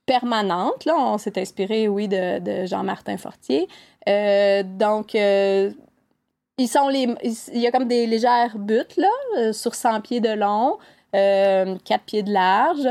permanentes. 0.06 0.84
Là, 0.84 0.94
on 0.98 1.18
s'est 1.18 1.38
inspiré, 1.38 1.88
oui, 1.88 2.08
de, 2.08 2.38
de 2.40 2.66
Jean-Martin 2.66 3.16
Fortier. 3.16 3.68
Euh, 4.08 4.62
donc, 4.62 5.14
euh, 5.14 5.70
ils 6.58 6.68
sont 6.68 6.88
les, 6.88 7.08
il 7.52 7.58
y 7.60 7.66
a 7.66 7.70
comme 7.72 7.88
des 7.88 8.06
légères 8.06 8.58
buttes, 8.58 8.96
là, 8.96 9.08
euh, 9.38 9.52
sur 9.52 9.74
100 9.74 10.00
pieds 10.02 10.20
de 10.20 10.30
long, 10.30 10.78
euh, 11.16 11.76
4 11.84 12.02
pieds 12.04 12.22
de 12.22 12.32
large, 12.32 12.88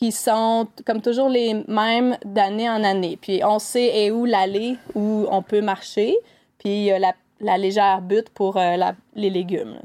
qui 0.00 0.12
sont, 0.12 0.66
comme 0.86 1.02
toujours, 1.02 1.28
les 1.28 1.62
mêmes 1.68 2.16
d'année 2.24 2.70
en 2.70 2.82
année. 2.82 3.18
Puis, 3.20 3.42
on 3.44 3.58
sait 3.58 4.10
où 4.10 4.24
l'allée 4.24 4.78
où 4.94 5.26
on 5.30 5.42
peut 5.42 5.60
marcher. 5.60 6.16
Puis, 6.56 6.90
a 6.90 6.98
la, 6.98 7.12
la 7.40 7.58
légère 7.58 8.00
butte 8.00 8.30
pour 8.30 8.56
euh, 8.56 8.76
la- 8.76 8.94
les 9.14 9.28
légumes. 9.28 9.78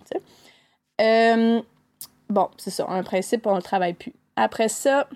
Euh, 1.01 1.61
bon, 2.29 2.47
c'est 2.55 2.69
ça, 2.69 2.85
un 2.87 3.03
principe, 3.03 3.45
on 3.45 3.51
ne 3.51 3.57
le 3.57 3.61
travaille 3.61 3.93
plus. 3.93 4.13
Après 4.37 4.69
ça, 4.69 5.07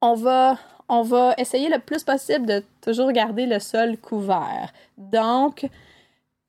on 0.00 0.14
va, 0.14 0.56
on 0.88 1.02
va 1.02 1.34
essayer 1.36 1.68
le 1.68 1.78
plus 1.78 2.02
possible 2.02 2.46
de 2.46 2.64
toujours 2.80 3.12
garder 3.12 3.44
le 3.44 3.58
sol 3.58 3.98
couvert. 3.98 4.72
Donc, 4.96 5.66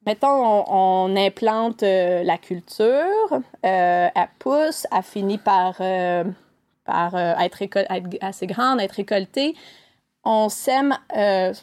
mettons, 0.06 0.64
on, 0.70 1.14
implante 1.18 1.84
euh, 1.84 2.24
la 2.24 2.38
culture, 2.38 3.34
euh, 3.66 4.08
elle 4.16 4.30
pousse, 4.40 4.88
elle 4.96 5.04
finit 5.04 5.38
par, 5.38 5.76
euh, 5.82 6.24
par 6.86 7.16
euh, 7.16 7.34
être, 7.40 7.64
assez 8.22 8.48
grande, 8.48 8.80
être 8.80 8.94
récoltée. 8.94 9.56
On 10.24 10.50
sème 10.50 10.96
euh, 11.18 11.54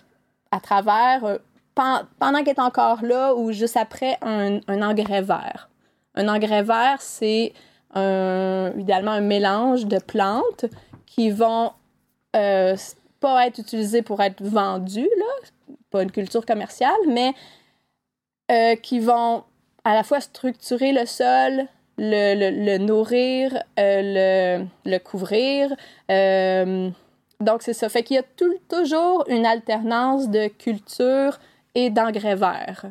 à 0.50 0.60
travers, 0.60 1.24
euh, 1.24 1.38
pen- 1.74 2.06
pendant 2.18 2.42
qu'elle 2.44 2.56
est 2.56 2.60
encore 2.60 3.02
là 3.02 3.34
ou 3.34 3.52
juste 3.52 3.76
après, 3.76 4.18
un, 4.20 4.60
engrais 4.82 5.22
vert. 5.22 5.70
Un 6.14 6.28
engrais 6.28 6.62
vert, 6.62 7.00
c'est 7.00 7.54
idéalement 7.94 9.10
un 9.10 9.20
mélange 9.20 9.84
de 9.84 9.98
plantes 9.98 10.64
qui 11.04 11.30
vont 11.30 11.72
pas 12.32 13.46
être 13.46 13.58
utilisées 13.58 14.00
pour 14.00 14.22
être 14.22 14.42
vendues, 14.42 15.10
pas 15.90 16.02
une 16.02 16.10
culture 16.10 16.46
commerciale, 16.46 16.94
mais 17.06 17.34
qui 18.76 18.98
vont 18.98 19.44
à 19.84 19.94
la 19.94 20.02
fois 20.04 20.20
structurer 20.20 20.92
le 20.92 21.04
sol, 21.04 21.66
le, 21.98 22.34
le- 22.34 22.64
le 22.64 22.78
nourrir, 22.78 23.52
euh, 23.78 24.60
le, 24.64 24.90
le 24.90 24.98
couvrir. 24.98 25.74
Euh, 26.10 26.88
donc, 27.40 27.62
c'est 27.62 27.72
ça. 27.72 27.88
Fait 27.88 28.02
qu'il 28.02 28.16
y 28.16 28.18
a 28.18 28.22
tout- 28.22 28.54
toujours 28.68 29.24
une 29.28 29.46
alternance 29.46 30.28
de 30.28 30.48
culture 30.48 31.38
et 31.74 31.90
d'engrais 31.90 32.36
verts. 32.36 32.86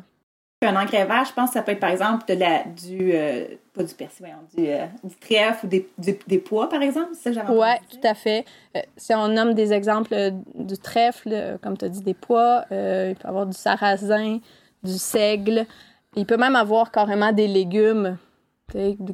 Un 0.64 0.76
engrais 0.76 1.04
vert, 1.06 1.24
je 1.24 1.32
pense 1.32 1.48
que 1.50 1.54
ça 1.54 1.62
peut 1.62 1.72
être 1.72 1.80
par 1.80 1.90
exemple 1.90 2.24
de 2.28 2.34
la, 2.38 2.62
du. 2.64 3.10
euh, 3.14 3.46
pas 3.74 3.82
du 3.82 3.94
persil, 3.94 4.26
du, 4.56 4.68
euh, 4.68 4.86
du 5.02 5.16
trèfle 5.16 5.66
ou 5.66 5.68
des, 5.68 5.88
du- 5.98 6.18
des 6.28 6.38
pois, 6.38 6.68
par 6.68 6.82
exemple. 6.82 7.08
C'est 7.20 7.32
ça 7.32 7.40
que 7.40 7.50
Oui, 7.50 7.66
tout 7.90 8.06
à 8.06 8.14
fait. 8.14 8.44
Euh, 8.76 8.80
si 8.96 9.12
on 9.14 9.26
nomme 9.28 9.54
des 9.54 9.72
exemples 9.72 10.14
du 10.54 10.78
trèfle, 10.78 11.58
comme 11.62 11.76
tu 11.76 11.84
as 11.84 11.88
dit, 11.88 12.02
des 12.02 12.14
pois, 12.14 12.64
il 12.70 13.16
peut 13.18 13.24
y 13.24 13.26
avoir 13.26 13.46
du 13.46 13.56
sarrasin, 13.56 14.38
du 14.84 14.92
seigle. 14.98 15.66
Il 16.14 16.26
peut 16.26 16.36
même 16.36 16.54
avoir 16.54 16.92
carrément 16.92 17.32
des 17.32 17.48
légumes 17.48 18.16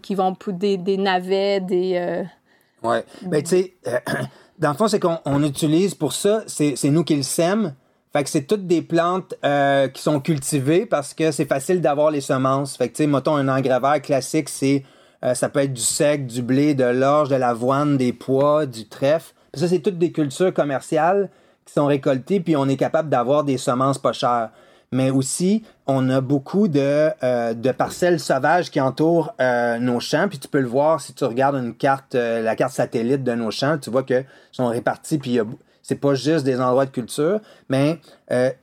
qui 0.03 0.15
vont 0.15 0.35
poudrer 0.35 0.77
des 0.77 0.97
navets, 0.97 1.61
des. 1.61 1.95
euh, 1.97 2.25
Ouais. 2.83 3.05
Ben, 3.23 3.43
tu 3.43 3.49
sais, 3.49 3.75
euh, 3.87 3.99
dans 4.59 4.71
le 4.71 4.77
fond, 4.77 4.89
c'est 4.89 5.01
qu'on 5.01 5.19
on 5.25 5.43
utilise 5.43 5.95
pour 5.95 6.13
ça, 6.13 6.43
c'est 6.47 6.77
nous 6.85 7.05
qui 7.05 7.17
le 7.17 7.23
sème. 7.23 7.75
Fait 8.13 8.25
que 8.25 8.31
c'est 8.31 8.45
toutes 8.45 8.67
des 8.67 8.81
plantes 8.81 9.35
euh, 9.45 9.89
qui 9.89 10.01
sont 10.01 10.21
cultivées 10.21 10.87
parce 10.87 11.13
que 11.13 11.31
c'est 11.31 11.45
facile 11.45 11.81
d'avoir 11.81 12.11
les 12.11 12.23
semences. 12.23 12.77
Fait 12.77 12.89
que, 12.89 12.95
tu 12.97 13.03
sais, 13.03 13.07
mettons, 13.07 13.37
un 13.37 13.49
engrais 13.49 13.81
vert 13.81 14.01
classique, 14.01 14.49
c'est 14.49 14.83
euh, 15.25 15.35
ça 15.35 15.49
peut 15.49 15.61
être 15.61 15.75
du 15.75 15.83
sec, 15.83 16.27
du 16.27 16.41
blé, 16.41 16.75
de 16.75 16.85
l'orge, 16.85 17.29
de 17.29 17.35
l'avoine, 17.35 17.97
des 17.99 18.13
pois, 18.13 18.65
du 18.65 18.89
trèfle. 18.89 19.35
Puis 19.53 19.61
ça, 19.61 19.69
c'est 19.69 19.81
toutes 19.81 19.99
des 19.99 20.13
cultures 20.13 20.55
commerciales 20.55 21.29
qui 21.67 21.75
sont 21.75 21.87
récoltées, 21.87 22.41
puis 22.41 22.57
on 22.57 22.67
est 22.67 22.77
capable 22.77 23.11
d'avoir 23.11 23.45
des 23.45 23.59
semences 23.59 23.99
pas 23.99 24.13
chères. 24.13 24.51
Mais 24.93 25.11
aussi, 25.11 25.63
on 25.87 26.09
a 26.09 26.21
beaucoup 26.21 26.69
de, 26.69 27.11
euh, 27.23 27.55
de 27.55 27.71
parcelles 27.73 28.21
sauvages 28.21 28.71
qui 28.71 28.81
entourent 28.81 29.35
euh, 29.41 29.79
nos 29.79 30.01
champs. 30.01 30.29
Puis 30.29 30.39
tu 30.39 30.49
peux 30.49 30.61
le 30.61 30.69
voir 30.69 31.01
si 31.01 31.13
tu 31.13 31.25
regardes 31.25 31.57
une 31.57 31.75
carte, 31.75 32.15
euh, 32.15 32.43
la 32.43 32.57
carte 32.57 32.73
satellite 32.73 33.23
de 33.23 33.33
nos 33.33 33.51
champs, 33.51 33.77
tu 33.79 33.91
vois 33.91 34.03
que 34.03 34.25
sont 34.51 34.69
répartis. 34.69 35.19
Puis 35.19 35.39
c'est 35.83 35.97
pas 35.97 36.15
juste 36.15 36.45
des 36.45 36.61
endroits 36.61 36.87
de 36.87 36.91
culture, 36.91 37.41
mais 37.69 37.99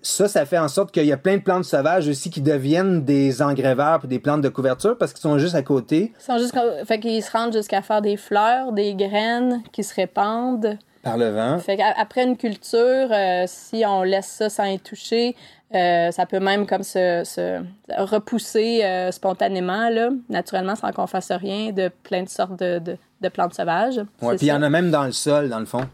ça, 0.03 0.27
ça 0.27 0.45
fait 0.45 0.59
en 0.59 0.67
sorte 0.67 0.91
qu'il 0.91 1.05
y 1.05 1.11
a 1.11 1.17
plein 1.17 1.37
de 1.37 1.41
plantes 1.41 1.63
sauvages 1.63 2.07
aussi 2.07 2.29
qui 2.29 2.41
deviennent 2.41 3.03
des 3.03 3.41
engrais 3.41 3.73
verts 3.73 4.01
des 4.05 4.19
plantes 4.19 4.41
de 4.41 4.49
couverture 4.49 4.95
parce 4.97 5.11
qu'ils 5.11 5.21
sont 5.21 5.39
juste 5.39 5.55
à 5.55 5.63
côté 5.63 6.13
Ils 6.19 6.23
sont 6.23 6.37
juste 6.37 6.53
qu'ils 7.01 7.23
se 7.23 7.31
rendent 7.31 7.53
jusqu'à 7.53 7.81
faire 7.81 8.01
des 8.03 8.17
fleurs, 8.17 8.73
des 8.73 8.93
graines 8.93 9.63
qui 9.71 9.83
se 9.83 9.95
répandent. 9.95 10.77
Par 11.05 11.17
le 11.17 11.29
vent. 11.29 11.59
Fait 11.59 11.77
qu'après 11.77 12.23
une 12.23 12.35
culture, 12.35 13.07
euh, 13.11 13.43
si 13.45 13.83
on 13.85 14.01
laisse 14.01 14.25
ça 14.25 14.49
sans 14.49 14.65
y 14.65 14.79
toucher, 14.79 15.35
euh, 15.73 16.09
ça 16.09 16.25
peut 16.25 16.39
même 16.39 16.65
comme 16.65 16.81
se, 16.81 17.21
se 17.23 17.63
repousser 17.95 18.83
euh, 18.83 19.11
spontanément, 19.11 19.89
là, 19.89 20.09
naturellement, 20.29 20.75
sans 20.75 20.91
qu'on 20.91 21.05
fasse 21.05 21.31
rien, 21.31 21.71
de 21.71 21.91
plein 22.03 22.23
de 22.23 22.29
sortes 22.29 22.59
de, 22.59 22.79
de, 22.79 22.97
de 23.21 23.29
plantes 23.29 23.53
sauvages. 23.53 24.01
C'est 24.19 24.27
puis 24.37 24.47
il 24.47 24.49
y 24.49 24.51
en 24.51 24.63
a 24.63 24.69
même 24.69 24.89
dans 24.89 25.03
le 25.03 25.11
sol, 25.11 25.47
dans 25.47 25.59
le 25.59 25.65
fond. 25.65 25.85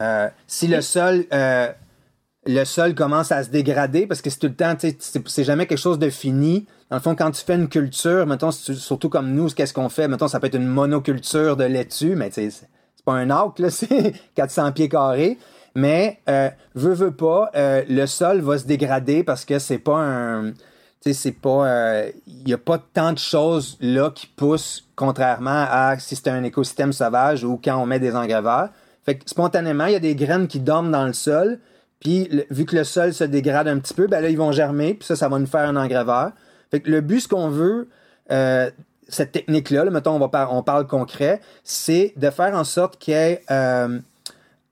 Euh, 0.00 0.28
si 0.46 0.66
le 0.66 0.80
sol, 0.80 1.26
le 1.30 2.64
sol 2.64 2.94
commence 2.94 3.32
à 3.32 3.44
se 3.44 3.50
dégrader, 3.50 4.06
parce 4.06 4.22
que 4.22 4.30
c'est 4.30 4.38
tout 4.38 4.48
le 4.48 4.56
temps, 4.56 4.74
c'est 4.78 5.44
jamais 5.44 5.66
quelque 5.66 5.78
chose 5.78 5.98
de 5.98 6.08
fini. 6.08 6.66
Dans 6.88 6.96
le 6.96 7.02
fond, 7.02 7.14
quand 7.14 7.30
tu 7.32 7.44
fais 7.44 7.54
une 7.54 7.68
culture, 7.68 8.26
mettons, 8.26 8.50
surtout 8.50 9.10
comme 9.10 9.32
nous, 9.32 9.48
qu'est-ce 9.50 9.74
qu'on 9.74 9.90
fait? 9.90 10.08
Mettons, 10.08 10.28
ça 10.28 10.40
peut 10.40 10.46
être 10.46 10.56
une 10.56 10.66
monoculture 10.66 11.56
de 11.58 11.64
laitue, 11.64 12.16
mais 12.16 12.30
tu 12.30 12.50
sais, 12.50 12.66
pas 13.04 13.14
un 13.14 13.30
arc, 13.30 13.60
c'est 13.70 14.14
400 14.34 14.72
pieds 14.72 14.88
carrés. 14.88 15.38
Mais, 15.74 16.20
euh, 16.28 16.50
veut, 16.74 17.10
pas, 17.10 17.50
euh, 17.54 17.82
le 17.88 18.06
sol 18.06 18.40
va 18.40 18.58
se 18.58 18.66
dégrader 18.66 19.24
parce 19.24 19.44
que 19.44 19.58
c'est 19.58 19.78
pas 19.78 19.96
un. 19.96 20.52
Tu 20.52 20.58
sais, 21.00 21.12
c'est 21.14 21.32
pas. 21.32 22.04
Il 22.26 22.48
y 22.48 22.52
a 22.52 22.58
pas 22.58 22.78
tant 22.78 23.12
de 23.12 23.18
choses 23.18 23.78
là 23.80 24.10
qui 24.10 24.26
poussent, 24.26 24.86
contrairement 24.94 25.66
à 25.68 25.98
si 25.98 26.14
c'était 26.14 26.30
un 26.30 26.44
écosystème 26.44 26.92
sauvage 26.92 27.42
ou 27.42 27.58
quand 27.62 27.76
on 27.76 27.86
met 27.86 27.98
des 27.98 28.14
engrais 28.14 28.42
verts. 28.42 28.68
Fait 29.04 29.16
que 29.16 29.28
spontanément, 29.28 29.86
il 29.86 29.92
y 29.94 29.96
a 29.96 30.00
des 30.00 30.14
graines 30.14 30.46
qui 30.46 30.60
dorment 30.60 30.92
dans 30.92 31.06
le 31.06 31.12
sol. 31.12 31.58
Puis, 32.00 32.28
vu 32.50 32.64
que 32.64 32.76
le 32.76 32.84
sol 32.84 33.12
se 33.12 33.24
dégrade 33.24 33.68
un 33.68 33.78
petit 33.78 33.94
peu, 33.94 34.08
ben 34.08 34.20
là, 34.20 34.28
ils 34.28 34.36
vont 34.36 34.52
germer. 34.52 34.94
Puis 34.94 35.06
ça, 35.06 35.16
ça 35.16 35.28
va 35.28 35.38
nous 35.38 35.46
faire 35.46 35.68
un 35.68 35.76
engrais 35.76 36.04
vert. 36.04 36.32
Fait 36.70 36.80
que 36.80 36.90
le 36.90 37.00
but, 37.00 37.20
ce 37.20 37.28
qu'on 37.28 37.48
veut, 37.48 37.88
euh, 38.30 38.70
cette 39.08 39.32
technique-là, 39.32 39.84
là, 39.84 39.90
mettons, 39.90 40.12
on, 40.12 40.26
va 40.26 40.48
on 40.50 40.62
parle 40.62 40.86
concret, 40.86 41.40
c'est 41.64 42.12
de 42.16 42.30
faire 42.30 42.54
en 42.54 42.64
sorte 42.64 42.98
qu'il 42.98 43.14
y 43.14 43.16
ait. 43.16 43.42
euh, 43.50 43.98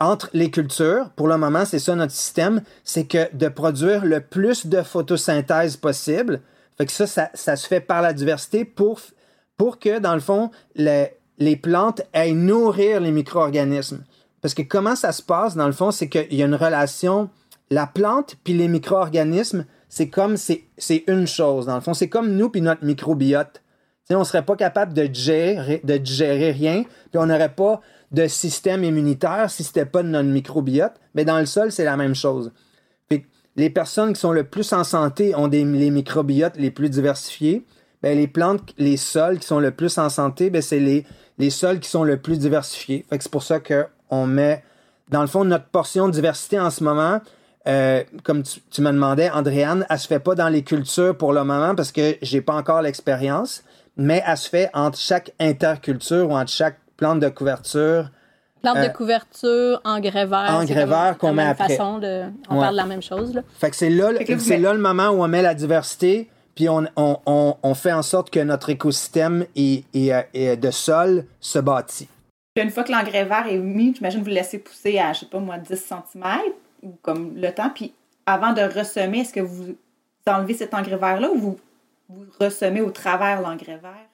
entre 0.00 0.30
les 0.32 0.50
cultures, 0.50 1.10
pour 1.14 1.28
le 1.28 1.36
moment, 1.36 1.66
c'est 1.66 1.78
ça 1.78 1.94
notre 1.94 2.12
système, 2.12 2.62
c'est 2.84 3.04
que 3.04 3.32
de 3.36 3.48
produire 3.48 4.04
le 4.04 4.20
plus 4.20 4.66
de 4.66 4.80
photosynthèse 4.80 5.76
possible. 5.76 6.40
Fait 6.78 6.86
que 6.86 6.92
ça, 6.92 7.28
ça, 7.34 7.56
se 7.56 7.66
fait 7.66 7.80
par 7.80 8.00
la 8.00 8.14
diversité 8.14 8.64
pour, 8.64 8.98
pour 9.58 9.78
que, 9.78 9.98
dans 9.98 10.14
le 10.14 10.20
fond, 10.20 10.50
les, 10.74 11.56
plantes 11.56 12.00
aillent 12.14 12.32
nourrir 12.32 13.00
les 13.00 13.10
micro-organismes. 13.10 14.02
Parce 14.40 14.54
que 14.54 14.62
comment 14.62 14.96
ça 14.96 15.12
se 15.12 15.22
passe, 15.22 15.54
dans 15.54 15.66
le 15.66 15.72
fond, 15.72 15.90
c'est 15.90 16.08
qu'il 16.08 16.32
y 16.34 16.42
a 16.42 16.46
une 16.46 16.54
relation, 16.54 17.28
la 17.68 17.86
plante 17.86 18.36
puis 18.42 18.54
les 18.54 18.68
micro-organismes, 18.68 19.66
c'est 19.90 20.08
comme, 20.08 20.38
c'est 20.38 21.04
une 21.08 21.26
chose, 21.26 21.66
dans 21.66 21.74
le 21.74 21.82
fond. 21.82 21.92
C'est 21.92 22.08
comme 22.08 22.36
nous 22.36 22.48
puis 22.48 22.62
notre 22.62 22.86
microbiote. 22.86 23.60
On 24.16 24.24
serait 24.24 24.44
pas 24.44 24.56
capable 24.56 24.92
de 24.92 25.06
digérer, 25.06 25.80
de 25.84 25.96
digérer 25.96 26.50
rien, 26.50 26.82
puis 27.10 27.18
on 27.18 27.26
n'aurait 27.26 27.54
pas 27.54 27.80
de 28.10 28.26
système 28.26 28.82
immunitaire 28.82 29.50
si 29.50 29.62
c'était 29.62 29.86
pas 29.86 30.02
de 30.02 30.08
notre 30.08 30.28
microbiote. 30.28 30.94
Mais 31.14 31.24
dans 31.24 31.38
le 31.38 31.46
sol, 31.46 31.70
c'est 31.70 31.84
la 31.84 31.96
même 31.96 32.14
chose. 32.14 32.52
Que 33.08 33.16
les 33.56 33.70
personnes 33.70 34.12
qui 34.12 34.20
sont 34.20 34.32
le 34.32 34.44
plus 34.44 34.72
en 34.72 34.84
santé 34.84 35.34
ont 35.34 35.48
des, 35.48 35.64
les 35.64 35.90
microbiotes 35.90 36.56
les 36.56 36.70
plus 36.70 36.90
diversifiés. 36.90 37.64
Ben, 38.02 38.16
les 38.16 38.28
plantes, 38.28 38.72
les 38.78 38.96
sols 38.96 39.38
qui 39.38 39.46
sont 39.46 39.60
le 39.60 39.70
plus 39.70 39.98
en 39.98 40.08
santé, 40.08 40.50
ben, 40.50 40.62
c'est 40.62 40.80
les, 40.80 41.04
les 41.38 41.50
sols 41.50 41.80
qui 41.80 41.88
sont 41.88 42.02
le 42.04 42.16
plus 42.16 42.38
diversifiés. 42.38 43.04
C'est 43.10 43.30
pour 43.30 43.42
ça 43.42 43.60
qu'on 43.60 44.26
met, 44.26 44.64
dans 45.10 45.20
le 45.20 45.26
fond, 45.26 45.44
notre 45.44 45.66
portion 45.66 46.08
de 46.08 46.12
diversité 46.12 46.58
en 46.58 46.70
ce 46.70 46.82
moment, 46.82 47.20
euh, 47.68 48.02
comme 48.24 48.42
tu, 48.42 48.60
tu, 48.70 48.80
me 48.80 48.90
demandais, 48.90 49.30
Andréane, 49.30 49.86
elle 49.90 49.98
se 49.98 50.06
fait 50.06 50.18
pas 50.18 50.34
dans 50.34 50.48
les 50.48 50.62
cultures 50.62 51.16
pour 51.16 51.34
le 51.34 51.44
moment 51.44 51.74
parce 51.74 51.92
que 51.92 52.16
j'ai 52.22 52.40
pas 52.40 52.54
encore 52.54 52.80
l'expérience, 52.80 53.62
mais 54.00 54.22
elle 54.26 54.36
se 54.36 54.48
fait 54.48 54.70
entre 54.72 54.98
chaque 54.98 55.32
interculture 55.38 56.30
ou 56.30 56.32
entre 56.32 56.50
chaque 56.50 56.78
plante 56.96 57.20
de 57.20 57.28
couverture. 57.28 58.08
Plante 58.62 58.78
euh, 58.78 58.88
de 58.88 58.92
couverture, 58.92 59.80
engrais 59.84 60.24
vert. 60.24 60.50
Engrais 60.50 60.86
vert 60.86 61.18
qu'on 61.18 61.34
met 61.34 61.46
après. 61.46 61.76
Façon 61.76 61.98
de, 61.98 62.24
on 62.48 62.54
ouais. 62.54 62.60
parle 62.60 62.72
de 62.72 62.76
la 62.78 62.86
même 62.86 63.02
chose. 63.02 63.34
Là. 63.34 63.42
Fait 63.58 63.68
que 63.68 63.76
c'est 63.76 63.90
là, 63.90 64.10
c'est 64.38 64.58
là 64.58 64.72
le 64.72 64.80
moment 64.80 65.08
où 65.10 65.22
on 65.22 65.28
met 65.28 65.42
la 65.42 65.54
diversité, 65.54 66.30
puis 66.54 66.68
on, 66.70 66.86
on, 66.96 67.18
on, 67.26 67.56
on 67.62 67.74
fait 67.74 67.92
en 67.92 68.02
sorte 68.02 68.30
que 68.30 68.40
notre 68.40 68.70
écosystème 68.70 69.44
et, 69.54 69.84
et, 69.92 70.12
et 70.32 70.56
de 70.56 70.70
sol 70.70 71.26
se 71.40 71.58
bâtit. 71.58 72.08
Puis 72.54 72.64
une 72.64 72.70
fois 72.70 72.84
que 72.84 72.92
l'engrais 72.92 73.24
vert 73.24 73.46
est 73.48 73.58
mis, 73.58 73.94
j'imagine 73.94 74.20
que 74.20 74.24
vous 74.24 74.30
le 74.30 74.36
laissez 74.36 74.58
pousser 74.58 74.98
à, 74.98 75.12
je 75.12 75.20
sais 75.20 75.26
pas 75.26 75.38
moi, 75.38 75.58
10 75.58 75.76
cm 75.76 76.24
ou 76.82 76.96
comme 77.02 77.34
le 77.36 77.52
temps, 77.52 77.70
puis 77.74 77.92
avant 78.24 78.54
de 78.54 78.62
ressemer, 78.62 79.20
est-ce 79.20 79.34
que 79.34 79.40
vous 79.40 79.76
enlevez 80.26 80.54
cet 80.54 80.72
engrais 80.72 80.96
vert-là 80.96 81.30
ou 81.30 81.38
vous, 81.38 81.60
vous 82.10 82.26
ressemez 82.40 82.80
au 82.80 82.90
travers 82.90 83.40
l'engrais 83.40 83.78
vert? 83.78 84.10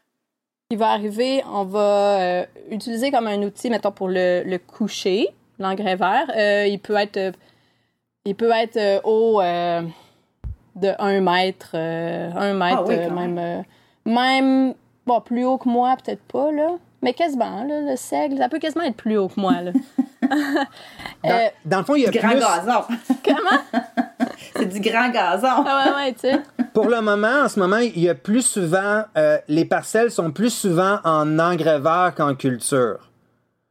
qui 0.69 0.77
va 0.77 0.91
arriver, 0.91 1.45
on 1.47 1.65
va 1.65 2.19
euh, 2.19 2.45
utiliser 2.71 3.13
comme 3.13 3.29
un 3.29 3.41
outil, 3.43 3.71
mettons, 3.71 3.93
pour 3.93 4.09
le, 4.09 4.43
le 4.45 4.59
coucher, 4.59 5.29
l'engrais 5.61 5.95
vert. 5.95 6.29
Euh, 6.37 6.67
il 6.67 6.81
peut 6.81 6.97
être, 6.97 7.37
il 8.25 8.35
peut 8.35 8.51
être 8.51 8.77
euh, 8.77 9.01
haut 9.05 9.41
de 10.75 10.89
1 10.99 11.21
mètre, 11.21 11.77
1 11.77 12.55
mètre, 12.55 12.79
ah 12.79 12.85
oui, 12.85 12.97
même, 12.97 13.65
même, 14.05 14.75
bon, 15.07 15.21
plus 15.21 15.45
haut 15.45 15.59
que 15.59 15.69
moi, 15.69 15.97
peut-être 16.05 16.23
pas, 16.23 16.51
là. 16.51 16.79
Mais 17.01 17.13
quasiment, 17.13 17.63
là, 17.63 17.83
le 17.83 17.97
seigle, 17.97 18.39
ça 18.39 18.49
peut 18.49 18.59
quasiment 18.59 18.85
être 18.85 18.97
plus 18.97 19.17
haut 19.17 19.29
que 19.29 19.41
moi, 19.41 19.63
là. 19.63 19.71
dans, 21.23 21.51
dans, 21.65 21.79
le 21.79 21.85
fond, 21.85 21.95
il 21.95 22.03
y 22.03 22.07
a 22.07 22.11
du 22.11 22.19
plus... 22.19 22.29
grand 22.29 22.41
gazon. 22.41 22.85
Comment? 23.25 23.85
C'est 24.57 24.67
du 24.67 24.81
grand 24.81 25.11
gazon. 25.11 25.65
Ah 25.67 25.85
ouais, 25.87 25.95
ouais, 25.95 26.13
tu 26.13 26.21
sais. 26.21 26.41
Pour 26.73 26.89
le 26.89 27.01
moment, 27.01 27.45
en 27.45 27.49
ce 27.49 27.59
moment, 27.59 27.79
il 27.79 27.99
y 27.99 28.09
a 28.09 28.15
plus 28.15 28.43
souvent, 28.43 29.05
euh, 29.17 29.39
les 29.49 29.65
parcelles 29.65 30.11
sont 30.11 30.31
plus 30.31 30.51
souvent 30.51 30.99
en 31.05 31.39
engrais 31.39 31.81
vert 31.81 32.13
qu'en 32.17 32.35
culture. 32.35 33.11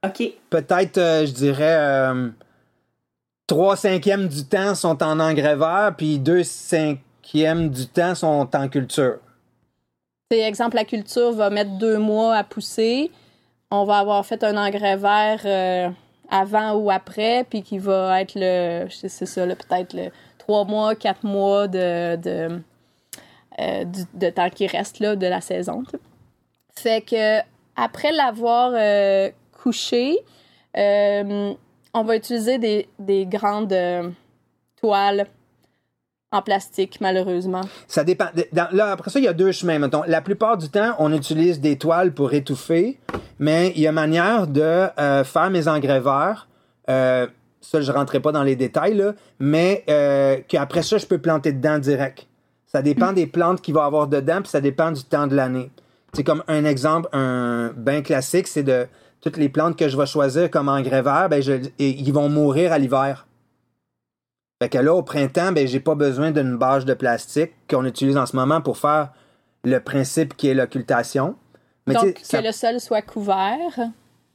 OK. 0.06 0.32
Peut-être, 0.50 0.98
euh, 0.98 1.26
je 1.26 1.32
dirais, 1.32 1.78
euh, 1.78 2.30
3 3.48 3.76
cinquièmes 3.76 4.28
du 4.28 4.46
temps 4.46 4.76
sont 4.76 5.02
en 5.04 5.20
engrais 5.20 5.56
vert, 5.56 5.94
puis 5.98 6.20
2 6.20 6.44
cinquièmes 6.44 7.70
du 7.70 7.88
temps 7.88 8.16
sont 8.16 8.50
en 8.54 8.68
culture. 8.68 9.18
C'est 10.32 10.42
exemple, 10.42 10.76
la 10.76 10.86
culture 10.86 11.32
va 11.34 11.50
mettre 11.50 11.78
deux 11.78 11.98
mois 12.00 12.36
à 12.36 12.44
pousser. 12.44 13.12
On 13.70 13.84
va 13.84 14.00
avoir 14.00 14.26
fait 14.26 14.44
un 14.44 14.58
engrais 14.58 14.98
vert 14.98 15.42
euh, 15.46 15.90
avant 16.30 16.74
ou 16.74 16.90
après, 16.90 17.46
puis 17.48 17.62
qui 17.62 17.78
va 17.78 18.22
être 18.22 18.34
le, 18.36 18.88
c'est 18.90 19.10
ça, 19.10 19.46
peut-être 19.46 19.94
le 19.94 20.10
trois 20.46 20.64
mois, 20.66 20.96
quatre 20.96 21.24
mois 21.24 21.68
de, 21.68 22.16
de, 22.18 22.62
euh, 23.60 23.86
de 24.14 24.30
temps 24.30 24.50
qui 24.50 24.68
reste 24.68 25.00
là, 25.00 25.16
de 25.16 25.26
la 25.26 25.42
saison. 25.42 25.84
Fait 26.78 27.02
que 27.02 27.40
après 27.76 28.12
l'avoir 28.12 28.72
euh, 28.76 29.32
couché, 29.52 30.20
euh, 30.78 31.54
on 31.94 32.04
va 32.04 32.16
utiliser 32.16 32.60
des, 32.60 32.88
des 33.00 33.26
grandes 33.26 33.76
toiles 34.80 35.26
en 36.32 36.42
plastique, 36.42 37.00
malheureusement. 37.02 37.62
Ça 37.88 38.04
dépend. 38.04 38.26
Là, 38.54 38.92
après 38.92 39.10
ça, 39.10 39.20
il 39.20 39.26
y 39.26 39.28
a 39.28 39.34
deux 39.34 39.52
chemins. 39.52 39.80
Mettons. 39.80 40.04
La 40.06 40.22
plupart 40.22 40.58
du 40.58 40.70
temps, 40.70 40.94
on 41.00 41.12
utilise 41.14 41.60
des 41.60 41.78
toiles 41.78 42.14
pour 42.14 42.34
étouffer, 42.34 43.00
mais 43.40 43.72
il 43.76 43.82
y 43.82 43.88
a 43.88 43.92
manière 43.92 44.46
de 44.46 44.90
faire 45.24 45.50
mes 45.50 45.68
engrais 45.68 46.02
verts. 46.02 46.48
Ça, 47.70 47.82
je 47.82 47.92
rentrerai 47.92 48.20
pas 48.20 48.32
dans 48.32 48.44
les 48.44 48.56
détails, 48.56 48.94
là, 48.94 49.14
mais 49.40 49.84
euh, 49.90 50.38
qu'après 50.48 50.84
ça, 50.84 50.98
je 50.98 51.06
peux 51.06 51.18
planter 51.18 51.52
dedans 51.52 51.80
direct. 51.80 52.28
Ça 52.68 52.82
dépend 52.82 53.14
des 53.14 53.26
plantes 53.26 53.62
qu'il 53.62 53.74
va 53.74 53.86
avoir 53.86 54.08
dedans, 54.08 54.42
puis 54.42 54.50
ça 54.50 54.62
dépend 54.62 54.92
du 54.92 55.04
temps 55.04 55.28
de 55.28 55.36
l'année. 55.36 55.72
C'est 56.14 56.24
comme 56.24 56.44
un 56.48 56.66
exemple, 56.66 57.10
un 57.14 57.72
bain 57.76 58.02
classique, 58.02 58.48
c'est 58.48 58.64
de 58.64 58.88
toutes 59.22 59.38
les 59.38 59.50
plantes 59.50 59.78
que 59.78 59.90
je 59.90 59.98
vais 59.98 60.06
choisir 60.06 60.52
comme 60.52 60.70
engrais 60.70 61.02
vert, 61.02 61.28
ben 61.30 61.42
je, 61.42 61.54
et, 61.54 61.90
ils 61.90 62.14
vont 62.14 62.30
mourir 62.30 62.72
à 62.72 62.78
l'hiver. 62.78 63.28
Fait 64.62 64.70
que 64.70 64.78
là, 64.78 64.94
au 64.94 65.04
printemps, 65.04 65.52
ben 65.52 65.68
j'ai 65.68 65.80
pas 65.80 65.96
besoin 65.96 66.32
d'une 66.32 66.58
bâche 66.58 66.86
de 66.86 66.94
plastique 66.94 67.52
qu'on 67.70 67.86
utilise 67.86 68.18
en 68.18 68.26
ce 68.26 68.36
moment 68.36 68.62
pour 68.62 68.78
faire 68.78 69.10
le 69.64 69.80
principe 69.80 70.38
qui 70.38 70.48
est 70.48 70.54
l'occultation. 70.54 71.36
Donc, 71.88 72.14
que 72.14 72.26
ça... 72.26 72.42
le 72.42 72.52
sol 72.52 72.80
soit 72.80 73.02
couvert. 73.02 73.80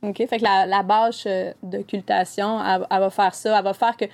OK? 0.02 0.16
Fait 0.16 0.38
que 0.38 0.44
la, 0.44 0.66
la 0.66 0.82
bâche 0.82 1.24
euh, 1.26 1.52
d'occultation, 1.62 2.62
elle, 2.64 2.86
elle, 2.90 3.00
va 3.00 3.10
faire 3.10 3.34
ça. 3.34 3.58
Elle 3.58 3.64
va 3.64 3.74
faire 3.74 3.96
que 3.96 4.06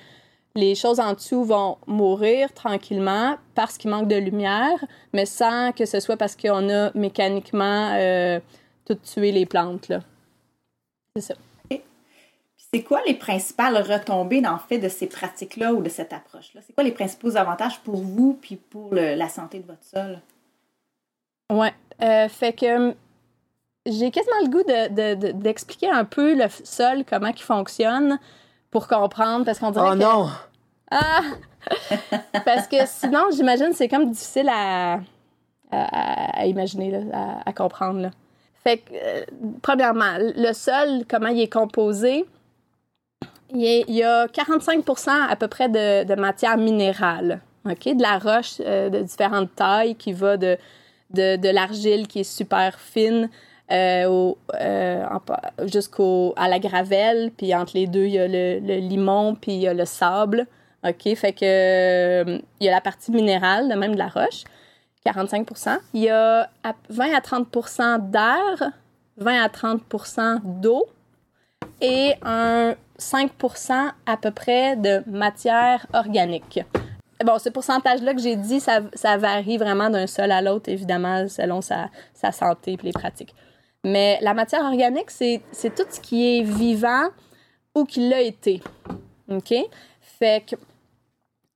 les 0.55 0.75
choses 0.75 0.99
en 0.99 1.13
dessous 1.13 1.43
vont 1.43 1.77
mourir 1.85 2.51
tranquillement 2.53 3.37
parce 3.55 3.77
qu'il 3.77 3.91
manque 3.91 4.07
de 4.07 4.15
lumière, 4.15 4.83
mais 5.13 5.25
sans 5.25 5.71
que 5.71 5.85
ce 5.85 5.99
soit 5.99 6.17
parce 6.17 6.35
qu'on 6.35 6.69
a 6.69 6.91
mécaniquement 6.95 7.93
euh, 7.93 8.39
tout 8.85 8.95
tué 8.95 9.31
les 9.31 9.45
plantes. 9.45 9.91
C'est 11.15 11.21
ça. 11.21 11.35
C'est 12.73 12.83
quoi 12.83 13.01
les 13.07 13.13
principales 13.13 13.77
retombées, 13.77 14.41
dans 14.41 14.51
le 14.51 14.59
fait, 14.59 14.77
de 14.77 14.89
ces 14.89 15.07
pratiques-là 15.07 15.73
ou 15.73 15.81
de 15.81 15.87
cette 15.87 16.11
approche-là? 16.11 16.61
C'est 16.67 16.73
quoi 16.73 16.83
les 16.83 16.91
principaux 16.91 17.37
avantages 17.37 17.79
pour 17.79 17.95
vous 17.95 18.37
puis 18.41 18.57
pour 18.57 18.93
le, 18.93 19.15
la 19.15 19.29
santé 19.29 19.59
de 19.59 19.67
votre 19.67 19.83
sol? 19.83 20.19
Ouais. 21.49 21.73
Euh, 22.01 22.27
fait 22.27 22.51
que 22.51 22.93
j'ai 23.87 24.11
quasiment 24.11 24.35
le 24.43 24.49
goût 24.49 25.41
d'expliquer 25.41 25.87
de, 25.87 25.91
de, 25.91 25.97
un 25.97 26.05
peu 26.05 26.35
le 26.35 26.45
sol, 26.63 27.03
comment 27.09 27.29
il 27.29 27.41
fonctionne, 27.41 28.19
pour 28.71 28.87
comprendre, 28.87 29.45
parce 29.45 29.59
qu'on 29.59 29.71
dirait 29.71 29.89
oh 29.89 29.93
que... 29.93 29.99
non! 29.99 30.29
Ah! 30.91 31.21
parce 32.45 32.67
que 32.67 32.77
sinon, 32.85 33.25
j'imagine 33.35 33.73
c'est 33.73 33.87
comme 33.87 34.09
difficile 34.09 34.49
à, 34.49 34.99
à, 35.71 36.41
à 36.41 36.45
imaginer, 36.45 36.91
là, 36.91 36.99
à, 37.13 37.49
à, 37.49 37.53
comprendre. 37.53 38.01
Là. 38.01 38.11
Fait 38.63 38.77
que, 38.79 38.93
euh, 38.93 39.25
premièrement, 39.61 40.17
le 40.19 40.53
sol, 40.53 41.03
comment 41.09 41.29
il 41.29 41.41
est 41.41 41.51
composé, 41.51 42.25
il, 43.51 43.65
est, 43.65 43.85
il 43.87 43.95
y 43.95 44.03
a 44.03 44.27
45% 44.27 45.09
à 45.09 45.35
peu 45.35 45.47
près 45.47 45.69
de, 45.69 46.03
de 46.03 46.15
matière 46.15 46.57
minérale, 46.57 47.41
OK? 47.65 47.95
De 47.95 48.01
la 48.01 48.17
roche 48.17 48.55
euh, 48.59 48.89
de 48.89 48.99
différentes 48.99 49.53
tailles 49.55 49.95
qui 49.95 50.13
va 50.13 50.37
de, 50.37 50.57
de, 51.11 51.37
de 51.37 51.49
l'argile 51.49 52.07
qui 52.07 52.19
est 52.19 52.23
super 52.23 52.79
fine 52.79 53.29
au, 53.71 54.37
euh, 54.59 55.05
jusqu'au 55.65 56.33
à 56.37 56.47
la 56.47 56.59
gravelle, 56.59 57.31
puis 57.35 57.53
entre 57.53 57.73
les 57.75 57.87
deux, 57.87 58.05
il 58.05 58.13
y 58.13 58.19
a 58.19 58.27
le, 58.27 58.59
le, 58.59 58.75
limon, 58.77 59.35
puis 59.35 59.53
il 59.53 59.59
y 59.59 59.67
a 59.67 59.73
le 59.73 59.85
sable. 59.85 60.47
OK? 60.83 61.15
Fait 61.15 61.33
que 61.33 61.43
euh, 61.43 62.39
il 62.59 62.65
y 62.65 62.69
a 62.69 62.71
la 62.71 62.81
partie 62.81 63.11
minérale, 63.11 63.69
de 63.69 63.75
même 63.75 63.93
de 63.93 63.97
la 63.97 64.07
roche, 64.07 64.43
45 65.03 65.47
Il 65.93 66.03
y 66.03 66.09
a 66.09 66.49
20 66.89 67.13
à 67.13 67.19
30% 67.19 68.09
d'air, 68.09 68.71
20 69.17 69.41
à 69.41 69.47
30% 69.47 70.61
d'eau 70.61 70.85
et 71.81 72.13
un 72.23 72.75
5% 72.99 73.91
à 74.05 74.17
peu 74.17 74.31
près 74.31 74.75
de 74.75 75.03
matière 75.07 75.85
organique. 75.93 76.59
Bon, 77.25 77.39
ce 77.39 77.49
pourcentage-là 77.49 78.13
que 78.13 78.21
j'ai 78.21 78.35
dit, 78.35 78.59
ça, 78.59 78.81
ça, 78.93 79.17
varie 79.17 79.57
vraiment 79.57 79.89
d'un 79.89 80.05
sol 80.05 80.31
à 80.31 80.41
l'autre, 80.41 80.69
évidemment, 80.69 81.27
selon 81.27 81.61
sa, 81.61 81.89
sa 82.13 82.31
santé 82.31 82.73
et 82.73 82.79
les 82.83 82.91
pratiques. 82.91 83.33
Mais 83.87 84.19
la 84.21 84.33
matière 84.33 84.63
organique, 84.65 85.09
c'est 85.09 85.41
tout 85.75 85.85
ce 85.89 85.99
qui 85.99 86.39
est 86.39 86.43
vivant 86.43 87.07
ou 87.73 87.85
qui 87.85 88.07
l'a 88.07 88.21
été. 88.21 88.61
OK? 89.29 89.53
Fait 90.01 90.43
que 90.45 90.55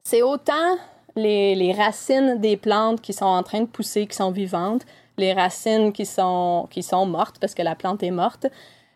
c'est 0.04 0.22
autant 0.22 0.78
les, 1.16 1.56
les, 1.56 1.74
racines 1.74 2.40
des 2.40 2.58
plantes 2.58 3.02
qui 3.02 3.14
sont 3.14 3.26
en 3.26 3.44
train 3.44 3.62
de 3.62 3.66
pousser, 3.66 4.08
qui 4.08 4.16
sont 4.16 4.32
vivantes, 4.32 4.84
les 5.18 5.34
racines 5.34 5.92
qui 5.92 6.06
sont, 6.06 6.68
qui 6.70 6.84
sont 6.84 7.06
mortes 7.06 7.38
parce 7.40 7.54
que 7.54 7.62
la 7.62 7.76
plante 7.76 8.02
est 8.04 8.12
morte, 8.12 8.48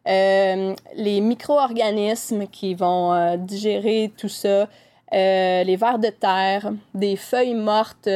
euh, 0.08 0.76
les 0.96 1.20
micro-organismes 1.20 2.48
qui 2.48 2.76
vont 2.76 3.14
euh, 3.14 3.38
digérer 3.38 4.12
tout 4.18 4.30
ça, 4.30 4.68
euh, 5.14 5.64
les 5.64 5.76
vers 5.76 6.00
de 6.00 6.10
terre, 6.10 6.72
des 6.94 7.16
feuilles 7.16 7.56
mortes 7.56 8.10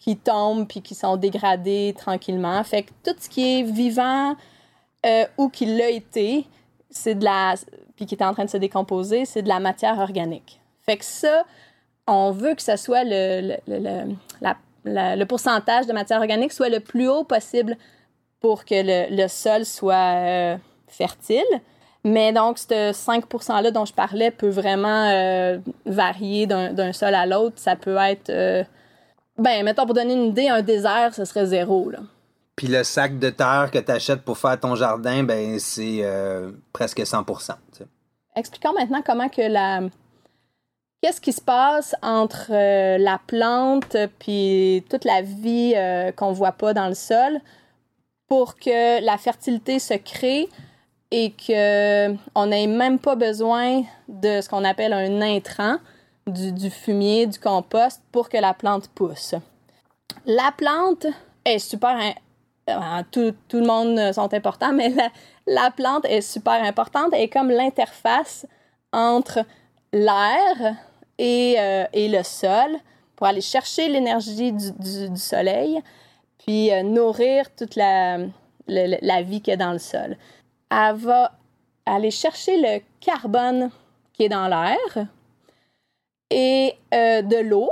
qui 0.00 0.16
tombent 0.16 0.66
puis 0.66 0.80
qui 0.80 0.94
sont 0.94 1.16
dégradées 1.16 1.94
tranquillement. 1.96 2.62
Fait 2.64 2.82
que 2.84 2.90
tout 3.04 3.14
ce 3.20 3.28
qui 3.28 3.60
est 3.60 3.62
vivant 3.62 4.34
euh, 5.04 5.24
ou 5.38 5.48
qui 5.48 5.66
l'a 5.66 5.90
été, 5.90 6.46
c'est 6.90 7.14
de 7.14 7.24
la 7.24 7.54
puis 7.96 8.06
qui 8.06 8.14
est 8.14 8.24
en 8.24 8.32
train 8.32 8.46
de 8.46 8.50
se 8.50 8.56
décomposer, 8.56 9.26
c'est 9.26 9.42
de 9.42 9.48
la 9.48 9.60
matière 9.60 9.98
organique. 9.98 10.58
Fait 10.86 10.96
que 10.96 11.04
ça, 11.04 11.44
on 12.06 12.30
veut 12.30 12.54
que 12.54 12.62
ça 12.62 12.78
soit 12.78 13.04
le, 13.04 13.58
le, 13.68 13.78
le, 13.78 14.14
la, 14.40 14.56
le 15.16 15.24
pourcentage 15.24 15.86
de 15.86 15.92
matière 15.92 16.18
organique 16.18 16.52
soit 16.52 16.70
le 16.70 16.80
plus 16.80 17.08
haut 17.08 17.24
possible 17.24 17.76
pour 18.40 18.64
que 18.64 18.74
le, 18.74 19.14
le 19.14 19.28
sol 19.28 19.66
soit 19.66 20.14
euh, 20.16 20.56
fertile. 20.88 21.44
Mais 22.02 22.32
donc, 22.32 22.58
ce 22.58 22.92
5 22.94 23.24
%-là 23.26 23.70
dont 23.70 23.84
je 23.84 23.92
parlais 23.92 24.30
peut 24.30 24.48
vraiment 24.48 25.10
euh, 25.10 25.58
varier 25.84 26.46
d'un 26.46 26.92
sol 26.94 27.14
à 27.14 27.26
l'autre. 27.26 27.56
Ça 27.58 27.76
peut 27.76 27.96
être, 27.98 28.30
euh, 28.30 28.64
ben, 29.40 29.64
mettons, 29.64 29.86
pour 29.86 29.94
donner 29.94 30.14
une 30.14 30.26
idée, 30.26 30.48
un 30.48 30.62
désert, 30.62 31.14
ce 31.14 31.24
serait 31.24 31.46
zéro. 31.46 31.90
Là. 31.90 31.98
Puis 32.56 32.68
le 32.68 32.84
sac 32.84 33.18
de 33.18 33.30
terre 33.30 33.70
que 33.72 33.78
tu 33.78 33.90
achètes 33.90 34.22
pour 34.22 34.38
faire 34.38 34.58
ton 34.58 34.74
jardin, 34.74 35.22
ben, 35.22 35.58
c'est 35.58 36.00
euh, 36.02 36.50
presque 36.72 37.04
100 37.06 37.24
tu 37.24 37.34
sais. 37.78 37.86
Expliquons 38.36 38.72
maintenant 38.72 39.02
comment 39.04 39.28
que 39.28 39.42
la... 39.42 39.80
Qu'est-ce 41.02 41.20
qui 41.20 41.32
se 41.32 41.40
passe 41.40 41.96
entre 42.02 42.52
la 42.98 43.18
plante 43.26 43.96
puis 44.18 44.84
toute 44.90 45.06
la 45.06 45.22
vie 45.22 45.74
qu'on 46.14 46.32
voit 46.32 46.52
pas 46.52 46.74
dans 46.74 46.88
le 46.88 46.94
sol 46.94 47.40
pour 48.28 48.56
que 48.56 49.02
la 49.02 49.16
fertilité 49.16 49.78
se 49.78 49.94
crée 49.94 50.48
et 51.10 51.32
qu'on 51.32 52.46
n'ait 52.46 52.66
même 52.68 52.98
pas 52.98 53.16
besoin 53.16 53.82
de 54.08 54.40
ce 54.40 54.48
qu'on 54.48 54.64
appelle 54.64 54.92
un 54.92 55.20
intrant, 55.20 55.78
du, 56.30 56.70
fumier, 56.70 57.26
du 57.26 57.38
compost, 57.38 58.02
pour 58.12 58.28
que 58.28 58.36
la 58.36 58.54
plante 58.54 58.88
pousse. 58.88 59.34
La 60.26 60.52
plante 60.56 61.06
est 61.44 61.58
super... 61.58 61.96
Tout, 63.10 63.34
tout, 63.48 63.58
le 63.58 63.66
monde 63.66 64.12
sont 64.12 64.32
importants, 64.32 64.72
mais 64.72 64.92
la, 65.46 65.70
plante 65.72 66.04
est 66.04 66.20
super 66.20 66.62
importante. 66.62 67.08
Elle 67.12 67.22
est 67.22 67.28
comme 67.28 67.50
l'interface 67.50 68.46
entre 68.92 69.44
l'air 69.92 70.76
et, 71.18 71.56
euh, 71.58 71.84
et, 71.92 72.08
le 72.08 72.22
sol 72.22 72.76
pour 73.16 73.26
aller 73.26 73.40
chercher 73.40 73.88
l'énergie 73.88 74.52
du, 74.52 74.70
du, 75.08 75.16
soleil, 75.16 75.82
puis 76.38 76.72
euh, 76.72 76.84
nourrir 76.84 77.52
toute 77.56 77.74
la, 77.74 78.18
la 78.68 79.22
vie 79.22 79.40
qui 79.40 79.50
est 79.50 79.56
dans 79.56 79.72
le 79.72 79.80
sol 79.80 80.16
elle 80.70 80.96
va 80.96 81.32
aller 81.84 82.10
chercher 82.10 82.60
le 82.60 82.80
carbone 83.00 83.70
qui 84.12 84.24
est 84.24 84.28
dans 84.28 84.48
l'air 84.48 85.06
et 86.30 86.74
euh, 86.94 87.22
de 87.22 87.36
l'eau 87.36 87.68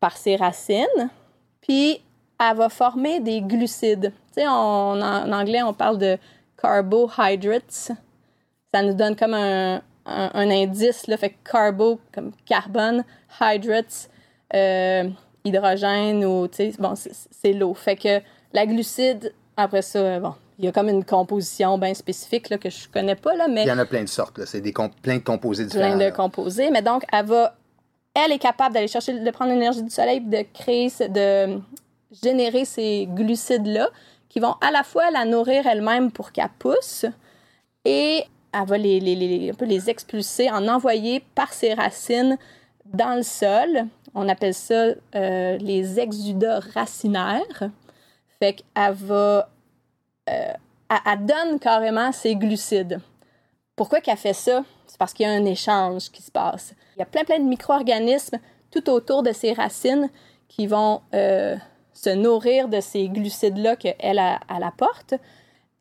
par 0.00 0.16
ses 0.16 0.36
racines, 0.36 1.10
puis 1.60 2.00
elle 2.38 2.56
va 2.56 2.68
former 2.68 3.20
des 3.20 3.40
glucides. 3.40 4.12
Tu 4.28 4.42
sais, 4.42 4.46
en 4.46 5.00
anglais, 5.32 5.62
on 5.62 5.72
parle 5.72 5.98
de 5.98 6.18
carbohydrates. 6.60 7.92
Ça 8.72 8.82
nous 8.82 8.94
donne 8.94 9.16
comme 9.16 9.34
un, 9.34 9.80
indice, 10.04 11.06
là, 11.06 11.16
fait 11.16 11.34
carbo 11.50 11.98
comme 12.12 12.32
carbone, 12.44 13.04
hydrates, 13.40 14.10
euh, 14.54 15.08
hydrogène 15.44 16.24
ou, 16.24 16.46
tu 16.48 16.56
sais, 16.56 16.72
bon, 16.78 16.94
c'est 16.94 17.52
l'eau. 17.52 17.74
Fait 17.74 17.96
que 17.96 18.20
la 18.52 18.66
glucide, 18.66 19.32
après 19.56 19.82
ça, 19.82 20.20
bon, 20.20 20.34
il 20.58 20.64
y 20.64 20.68
a 20.68 20.72
comme 20.72 20.88
une 20.88 21.04
composition 21.04 21.78
bien 21.78 21.94
spécifique 21.94 22.48
là, 22.50 22.58
que 22.58 22.70
je 22.70 22.88
connais 22.88 23.16
pas, 23.16 23.34
là, 23.34 23.48
mais... 23.48 23.62
Il 23.62 23.68
y 23.68 23.72
en 23.72 23.78
a 23.78 23.84
plein 23.84 24.02
de 24.02 24.08
sortes, 24.08 24.44
C'est 24.44 24.60
des 24.60 24.72
plein 25.02 25.16
de 25.16 25.22
composés 25.22 25.64
différents. 25.64 25.96
Plein 25.96 26.10
de 26.10 26.14
composés, 26.14 26.70
mais 26.70 26.82
donc, 26.82 27.04
elle 27.12 27.26
va... 27.26 27.56
Elle 28.18 28.32
est 28.32 28.38
capable 28.38 28.74
d'aller 28.74 28.88
chercher, 28.88 29.18
de 29.18 29.30
prendre 29.30 29.52
l'énergie 29.52 29.82
du 29.82 29.90
soleil 29.90 30.20
de 30.22 30.42
créer, 30.54 30.88
de 31.00 31.60
générer 32.22 32.64
ces 32.64 33.06
glucides-là 33.10 33.90
qui 34.30 34.40
vont 34.40 34.54
à 34.62 34.70
la 34.70 34.82
fois 34.82 35.10
la 35.10 35.26
nourrir 35.26 35.66
elle-même 35.66 36.10
pour 36.10 36.32
qu'elle 36.32 36.48
pousse 36.58 37.04
et 37.84 38.24
elle 38.52 38.66
va 38.66 38.78
les, 38.78 39.50
un 39.50 39.54
peu 39.54 39.66
les 39.66 39.90
expulser, 39.90 40.50
en 40.50 40.66
envoyer 40.66 41.22
par 41.34 41.52
ses 41.52 41.74
racines 41.74 42.38
dans 42.86 43.16
le 43.16 43.22
sol. 43.22 43.86
On 44.14 44.28
appelle 44.30 44.54
ça 44.54 44.94
euh, 45.14 45.58
les 45.58 46.00
exudats 46.00 46.60
racinaires. 46.74 47.70
Fait 48.40 48.54
qu'elle 48.54 48.94
va 48.94 49.50
euh, 50.30 50.52
elle, 50.88 51.26
donne 51.26 51.58
carrément 51.58 52.12
ses 52.12 52.34
glucides. 52.34 53.00
Pourquoi 53.74 54.00
qu'elle 54.00 54.16
fait 54.16 54.32
ça? 54.32 54.64
C'est 54.86 54.98
parce 54.98 55.12
qu'il 55.12 55.26
y 55.26 55.28
a 55.28 55.32
un 55.32 55.44
échange 55.44 56.10
qui 56.10 56.22
se 56.22 56.30
passe. 56.30 56.74
Il 56.96 57.00
y 57.00 57.02
a 57.02 57.06
plein, 57.06 57.24
plein 57.24 57.38
de 57.38 57.44
micro-organismes 57.44 58.38
tout 58.70 58.88
autour 58.88 59.22
de 59.22 59.32
ces 59.32 59.52
racines 59.52 60.08
qui 60.48 60.66
vont 60.66 61.02
euh, 61.14 61.54
se 61.92 62.10
nourrir 62.10 62.68
de 62.68 62.80
ces 62.80 63.08
glucides-là 63.08 63.76
qu'elle 63.76 63.96
elle 64.00 64.62
apporte. 64.62 65.14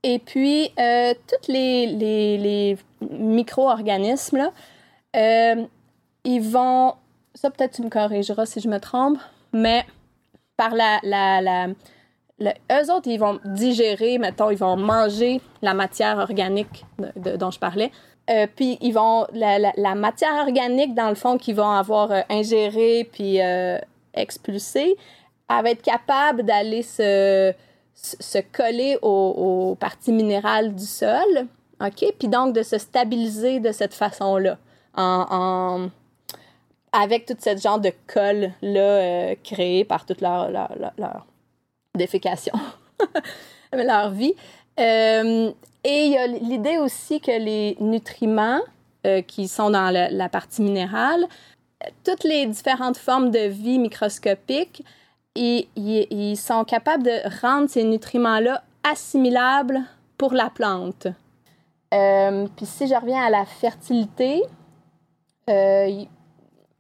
Et 0.04 0.20
puis, 0.20 0.72
euh, 0.78 1.14
tous 1.28 1.52
les, 1.52 1.88
les, 1.88 2.78
micro-organismes, 3.10 4.52
ils 5.14 6.42
vont... 6.42 6.96
Ça, 7.34 7.50
peut-être 7.50 7.76
tu 7.76 7.82
me 7.82 7.90
corrigeras 7.90 8.46
si 8.46 8.60
je 8.60 8.68
me 8.68 8.80
trompe, 8.80 9.18
mais 9.54 9.86
par 10.58 10.76
la, 10.76 11.00
la, 11.04 11.42
la 11.42 11.68
eux 12.72 12.92
autres, 12.92 13.08
ils 13.08 13.20
vont 13.20 13.40
digérer, 13.46 14.18
mettons, 14.18 14.50
ils 14.50 14.58
vont 14.58 14.76
manger 14.76 15.42
la 15.62 15.74
matière 15.74 16.18
organique 16.18 16.86
dont 17.16 17.52
je 17.52 17.60
parlais. 17.60 17.92
Euh, 18.30 18.48
puis 18.54 18.78
ils 18.82 18.92
vont 18.92 19.28
la, 19.34 19.96
matière 19.96 20.34
organique 20.48 20.96
dans 20.96 21.10
le 21.10 21.16
fond 21.16 21.38
qu'ils 21.38 21.56
vont 21.56 21.70
avoir 21.70 22.12
euh, 22.12 22.22
ingéré 22.30 23.08
puis 23.12 23.40
euh, 23.40 23.78
expulsé, 24.16 24.98
elle 25.48 25.64
va 25.64 25.70
être 25.70 25.84
capable 25.84 26.42
d'aller 26.42 26.82
se, 26.82 27.54
se 27.94 28.40
coller 28.52 28.98
aux, 29.04 29.78
parties 29.80 30.12
minérales 30.12 30.74
du 30.74 30.86
sol, 30.86 31.48
ok, 31.80 32.14
puis 32.18 32.28
donc 32.28 32.56
de 32.56 32.64
se 32.64 32.80
stabiliser 32.80 33.60
de 33.60 33.72
cette 33.72 33.94
façon-là, 33.94 34.58
en, 34.96 35.90
avec 36.92 37.28
toute 37.28 37.42
cette 37.42 37.62
genre 37.62 37.80
de 37.80 37.92
colle 38.12 38.54
là 38.64 39.36
créée 39.44 39.86
par 39.86 40.08
toute 40.08 40.22
leur, 40.22 40.50
leur, 40.50 40.72
leur 40.98 41.28
défécation, 41.94 42.54
leur 43.74 44.10
vie. 44.10 44.34
Euh, 44.80 45.52
et 45.84 46.06
il 46.06 46.12
y 46.12 46.18
a 46.18 46.28
l'idée 46.28 46.78
aussi 46.78 47.22
que 47.22 47.32
les 47.32 47.78
nutriments 47.80 48.60
euh, 49.06 49.22
qui 49.22 49.48
sont 49.48 49.70
dans 49.70 49.92
la, 49.92 50.30
partie 50.30 50.62
minérale, 50.62 51.26
toutes 52.04 52.24
les 52.24 52.46
différentes 52.48 52.98
formes 52.98 53.32
de 53.32 53.48
vie 53.48 53.80
microscopiques, 53.80 54.84
ils, 55.36 56.38
sont 56.38 56.64
capables 56.64 57.04
de 57.04 57.42
rendre 57.42 57.70
ces 57.70 57.84
nutriments-là 57.84 58.64
assimilables 58.84 59.82
pour 60.18 60.34
la 60.34 60.50
plante. 60.50 61.08
Euh, 61.94 62.48
puis 62.56 62.66
si 62.66 62.88
je 62.88 62.96
reviens 62.96 63.24
à 63.24 63.30
la 63.30 63.46
fertilité, 63.46 64.44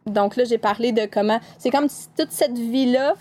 donc 0.07 0.35
là 0.35 0.43
j'ai 0.43 0.57
parlé 0.57 0.91
de 0.91 1.05
comment 1.05 1.39
c'est 1.59 1.69
comme 1.69 1.87
si 1.87 2.07
toute 2.17 2.31
cette 2.31 2.57
vie-là 2.57 3.13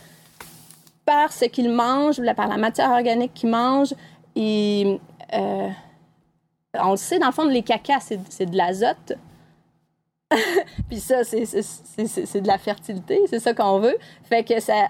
par 1.04 1.32
ce 1.32 1.44
qu'ils 1.44 1.70
mangent, 1.70 2.20
par 2.34 2.48
la 2.48 2.56
matière 2.56 2.90
organique 2.90 3.34
qu'ils 3.34 3.50
mangent. 3.50 3.94
Et, 4.36 4.98
euh, 5.32 5.68
on 6.74 6.92
le 6.92 6.96
sait, 6.96 7.18
dans 7.18 7.26
le 7.26 7.32
fond, 7.32 7.44
les 7.44 7.62
cacas, 7.62 8.00
c'est 8.00 8.46
de 8.46 8.56
l'azote. 8.56 9.14
Puis 10.88 11.00
ça, 11.00 11.22
c'est 11.24 12.40
de 12.40 12.46
la 12.46 12.58
fertilité, 12.58 13.20
c'est 13.28 13.40
ça 13.40 13.54
qu'on 13.54 13.78
veut. 13.78 13.96
Fait 14.24 14.44
que 14.44 14.58
ça, 14.60 14.88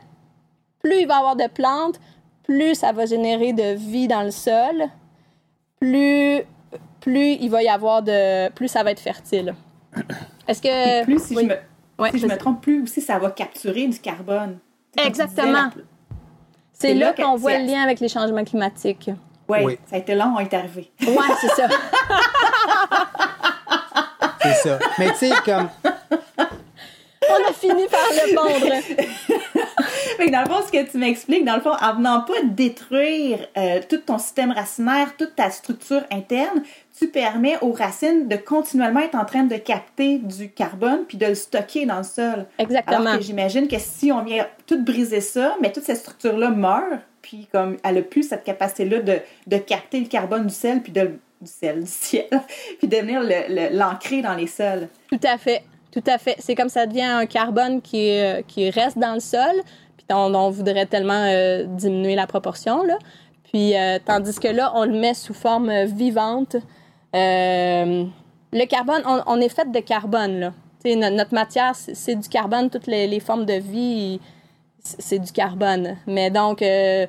plus 0.82 1.00
il 1.00 1.06
va 1.06 1.14
y 1.14 1.18
avoir 1.18 1.36
de 1.36 1.46
plantes, 1.48 2.00
plus 2.44 2.74
ça 2.74 2.92
va 2.92 3.06
générer 3.06 3.52
de 3.52 3.74
vie 3.74 4.08
dans 4.08 4.22
le 4.22 4.30
sol, 4.30 4.84
plus, 5.80 6.42
plus 7.00 7.32
il 7.32 7.50
va 7.50 7.62
y 7.62 7.68
avoir 7.68 8.02
de. 8.02 8.48
plus 8.50 8.68
ça 8.68 8.82
va 8.82 8.92
être 8.92 9.00
fertile. 9.00 9.54
Est-ce 10.48 10.62
que. 10.62 11.04
plus, 11.04 11.22
si, 11.22 11.34
je, 11.34 11.40
me, 11.40 12.10
si 12.10 12.18
je 12.18 12.26
me 12.26 12.36
trompe, 12.36 12.62
plus 12.62 12.82
aussi 12.82 13.00
ça 13.00 13.18
va 13.18 13.30
capturer 13.30 13.86
du 13.86 13.98
carbone. 13.98 14.58
Exactement. 14.96 15.70
C'est 16.72 16.94
là, 16.94 17.12
qu'on 17.12 17.36
voit 17.36 17.58
le 17.58 17.66
lien 17.66 17.82
avec 17.82 18.00
les 18.00 18.08
changements 18.08 18.44
climatiques. 18.44 19.10
Oui, 19.48 19.78
ça 19.88 19.96
a 19.96 19.98
été 19.98 20.14
long, 20.14 20.34
on 20.36 20.40
est 20.40 20.54
arrivé. 20.54 20.92
Oui, 21.00 21.24
c'est 21.40 21.48
ça. 21.48 21.68
c'est 24.42 24.54
ça. 24.54 24.78
Mais 24.98 25.10
tu 25.10 25.16
sais, 25.16 25.30
comme. 25.44 25.68
On 27.28 27.48
a 27.48 27.52
fini 27.52 27.86
par 27.88 28.00
le 28.10 28.34
pondre. 28.34 28.74
Mais 30.18 30.26
dans 30.30 30.42
le 30.42 30.46
fond, 30.46 30.62
ce 30.66 30.72
que 30.72 30.90
tu 30.90 30.98
m'expliques, 30.98 31.44
dans 31.44 31.56
le 31.56 31.62
fond, 31.62 31.74
en 31.80 31.94
venant 31.94 32.22
pas 32.22 32.42
détruire 32.44 33.46
euh, 33.56 33.80
tout 33.88 33.98
ton 33.98 34.18
système 34.18 34.52
racinaire, 34.52 35.16
toute 35.16 35.34
ta 35.34 35.50
structure 35.50 36.02
interne, 36.10 36.62
tu 36.96 37.08
permets 37.08 37.56
aux 37.60 37.72
racines 37.72 38.28
de 38.28 38.36
continuellement 38.36 39.00
être 39.00 39.16
en 39.16 39.24
train 39.24 39.42
de 39.44 39.56
capter 39.56 40.18
du 40.18 40.50
carbone 40.50 41.00
puis 41.08 41.18
de 41.18 41.26
le 41.26 41.34
stocker 41.34 41.86
dans 41.86 41.98
le 41.98 42.04
sol. 42.04 42.46
Exactement. 42.58 43.00
Alors 43.00 43.16
que 43.18 43.24
j'imagine 43.24 43.66
que 43.66 43.78
si 43.78 44.12
on 44.12 44.22
vient 44.22 44.46
tout 44.66 44.82
briser 44.82 45.20
ça, 45.20 45.56
mais 45.60 45.72
toute 45.72 45.82
cette 45.82 45.96
structure-là 45.96 46.50
meurt, 46.50 47.00
puis 47.20 47.48
comme 47.50 47.78
elle 47.82 47.98
a 47.98 48.02
plus 48.02 48.28
cette 48.28 48.44
capacité-là 48.44 49.00
de, 49.00 49.18
de, 49.46 49.56
capter 49.56 49.98
le 49.98 50.06
carbone 50.06 50.46
du 50.46 50.54
sel, 50.54 50.82
puis 50.82 50.92
de, 50.92 51.18
du 51.40 51.50
sel, 51.50 51.80
du 51.80 51.90
ciel, 51.90 52.28
puis 52.78 52.86
de 52.86 52.96
venir 52.96 53.22
l'ancrer 53.72 54.22
dans 54.22 54.34
les 54.34 54.46
sols. 54.46 54.88
Tout 55.10 55.20
à 55.24 55.36
fait. 55.36 55.62
Tout 55.90 56.02
à 56.06 56.18
fait. 56.18 56.36
C'est 56.38 56.54
comme 56.54 56.68
ça 56.68 56.86
devient 56.86 57.02
un 57.02 57.26
carbone 57.26 57.80
qui, 57.80 58.18
euh, 58.18 58.42
qui 58.46 58.70
reste 58.70 58.98
dans 58.98 59.14
le 59.14 59.20
sol, 59.20 59.54
puis 59.96 60.06
dont, 60.08 60.32
on 60.34 60.50
voudrait 60.50 60.86
tellement 60.86 61.24
euh, 61.28 61.64
diminuer 61.64 62.14
la 62.14 62.26
proportion. 62.26 62.84
Là. 62.84 62.98
Puis, 63.44 63.76
euh, 63.76 63.98
tandis 64.04 64.38
que 64.38 64.48
là, 64.48 64.72
on 64.74 64.84
le 64.84 64.98
met 64.98 65.14
sous 65.14 65.34
forme 65.34 65.84
vivante. 65.84 66.56
Euh, 67.14 68.04
le 68.52 68.66
carbone, 68.66 69.02
on, 69.26 69.40
est 69.40 69.48
fait 69.48 69.70
de 69.70 69.80
carbone, 69.80 70.40
là. 70.40 70.52
notre, 70.84 71.34
matière, 71.34 71.72
c'est 71.74 72.16
du 72.16 72.28
carbone. 72.28 72.70
Toutes 72.70 72.86
les, 72.86 73.20
formes 73.20 73.46
de 73.46 73.54
vie, 73.54 74.20
c'est 74.80 75.18
du 75.18 75.32
carbone. 75.32 75.96
Mais 76.06 76.30
donc, 76.30 76.62
euh, 76.62 77.06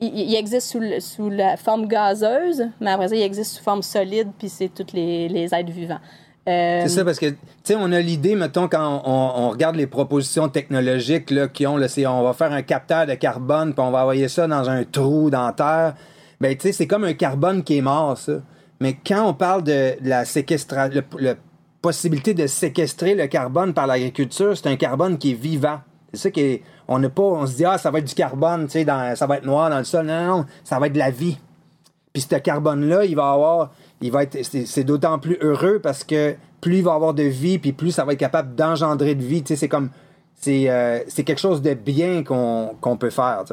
il, 0.00 0.34
existe 0.34 0.76
sous, 1.00 1.30
la 1.30 1.56
forme 1.56 1.86
gazeuse, 1.86 2.64
mais 2.80 2.90
après 2.90 3.08
ça, 3.08 3.16
il 3.16 3.22
existe 3.22 3.56
sous 3.56 3.62
forme 3.62 3.82
solide, 3.82 4.28
puis 4.38 4.48
c'est 4.48 4.68
tous 4.68 4.92
les, 4.94 5.48
êtres 5.52 5.72
vivants. 5.72 6.00
Euh, 6.48 6.82
C'est 6.84 6.90
ça, 6.90 7.04
parce 7.04 7.18
que, 7.18 7.30
tu 7.30 7.36
sais, 7.64 7.76
on 7.76 7.90
a 7.90 8.00
l'idée, 8.00 8.36
mettons, 8.36 8.68
quand 8.68 9.02
on, 9.04 9.50
regarde 9.50 9.74
les 9.74 9.88
propositions 9.88 10.48
technologiques 10.48 11.30
là, 11.30 11.48
qui 11.48 11.66
ont, 11.66 11.76
là, 11.76 11.88
c'est 11.88 12.06
on 12.06 12.22
va 12.22 12.32
faire 12.32 12.52
un 12.52 12.62
capteur 12.62 13.06
de 13.06 13.14
carbone, 13.14 13.74
puis 13.74 13.84
on 13.84 13.90
va 13.90 14.02
envoyer 14.02 14.28
ça 14.28 14.46
dans 14.46 14.70
un 14.70 14.84
trou 14.84 15.30
dans 15.30 15.46
la 15.46 15.52
terre. 15.52 15.94
Ben, 16.40 16.54
tu 16.54 16.62
sais, 16.62 16.72
c'est 16.72 16.86
comme 16.86 17.04
un 17.04 17.14
carbone 17.14 17.64
qui 17.64 17.78
est 17.78 17.82
mort, 17.82 18.16
ça. 18.16 18.34
Mais 18.80 18.96
quand 19.06 19.28
on 19.28 19.34
parle 19.34 19.62
de 19.62 19.94
la 20.02 20.24
séquestration, 20.24 21.02
la 21.18 21.34
possibilité 21.80 22.34
de 22.34 22.46
séquestrer 22.46 23.14
le 23.14 23.26
carbone 23.26 23.72
par 23.72 23.86
l'agriculture, 23.86 24.56
c'est 24.56 24.68
un 24.68 24.76
carbone 24.76 25.18
qui 25.18 25.32
est 25.32 25.40
vivant. 25.40 25.80
C'est 26.12 26.20
ça 26.20 26.30
qui 26.30 26.40
est. 26.40 26.62
On 26.88 26.98
n'a 26.98 27.08
pas. 27.08 27.22
On 27.22 27.46
se 27.46 27.56
dit, 27.56 27.64
ah, 27.64 27.78
ça 27.78 27.90
va 27.90 27.98
être 27.98 28.08
du 28.08 28.14
carbone, 28.14 28.68
ça 28.68 29.26
va 29.26 29.36
être 29.36 29.46
noir 29.46 29.70
dans 29.70 29.78
le 29.78 29.84
sol. 29.84 30.06
Non, 30.06 30.24
non, 30.24 30.38
non, 30.38 30.46
ça 30.64 30.78
va 30.78 30.86
être 30.86 30.92
de 30.92 30.98
la 30.98 31.10
vie. 31.10 31.38
Puis 32.12 32.22
ce 32.22 32.36
carbone-là, 32.36 33.04
il 33.04 33.14
va 33.14 33.32
avoir, 33.32 33.72
il 34.00 34.10
va 34.10 34.22
être, 34.22 34.38
c'est, 34.42 34.84
d'autant 34.84 35.18
plus 35.18 35.36
heureux 35.42 35.80
parce 35.82 36.02
que 36.02 36.34
plus 36.62 36.78
il 36.78 36.82
va 36.82 36.94
avoir 36.94 37.12
de 37.12 37.24
vie, 37.24 37.58
puis 37.58 37.74
plus 37.74 37.90
ça 37.90 38.06
va 38.06 38.14
être 38.14 38.18
capable 38.18 38.54
d'engendrer 38.54 39.14
de 39.14 39.22
vie. 39.22 39.44
C'est 39.44 39.68
comme, 39.68 39.90
c'est, 40.34 40.70
euh, 40.70 41.00
c'est 41.08 41.24
quelque 41.24 41.40
chose 41.40 41.60
de 41.60 41.74
bien 41.74 42.24
qu'on, 42.24 42.96
peut 42.98 43.10
faire. 43.10 43.44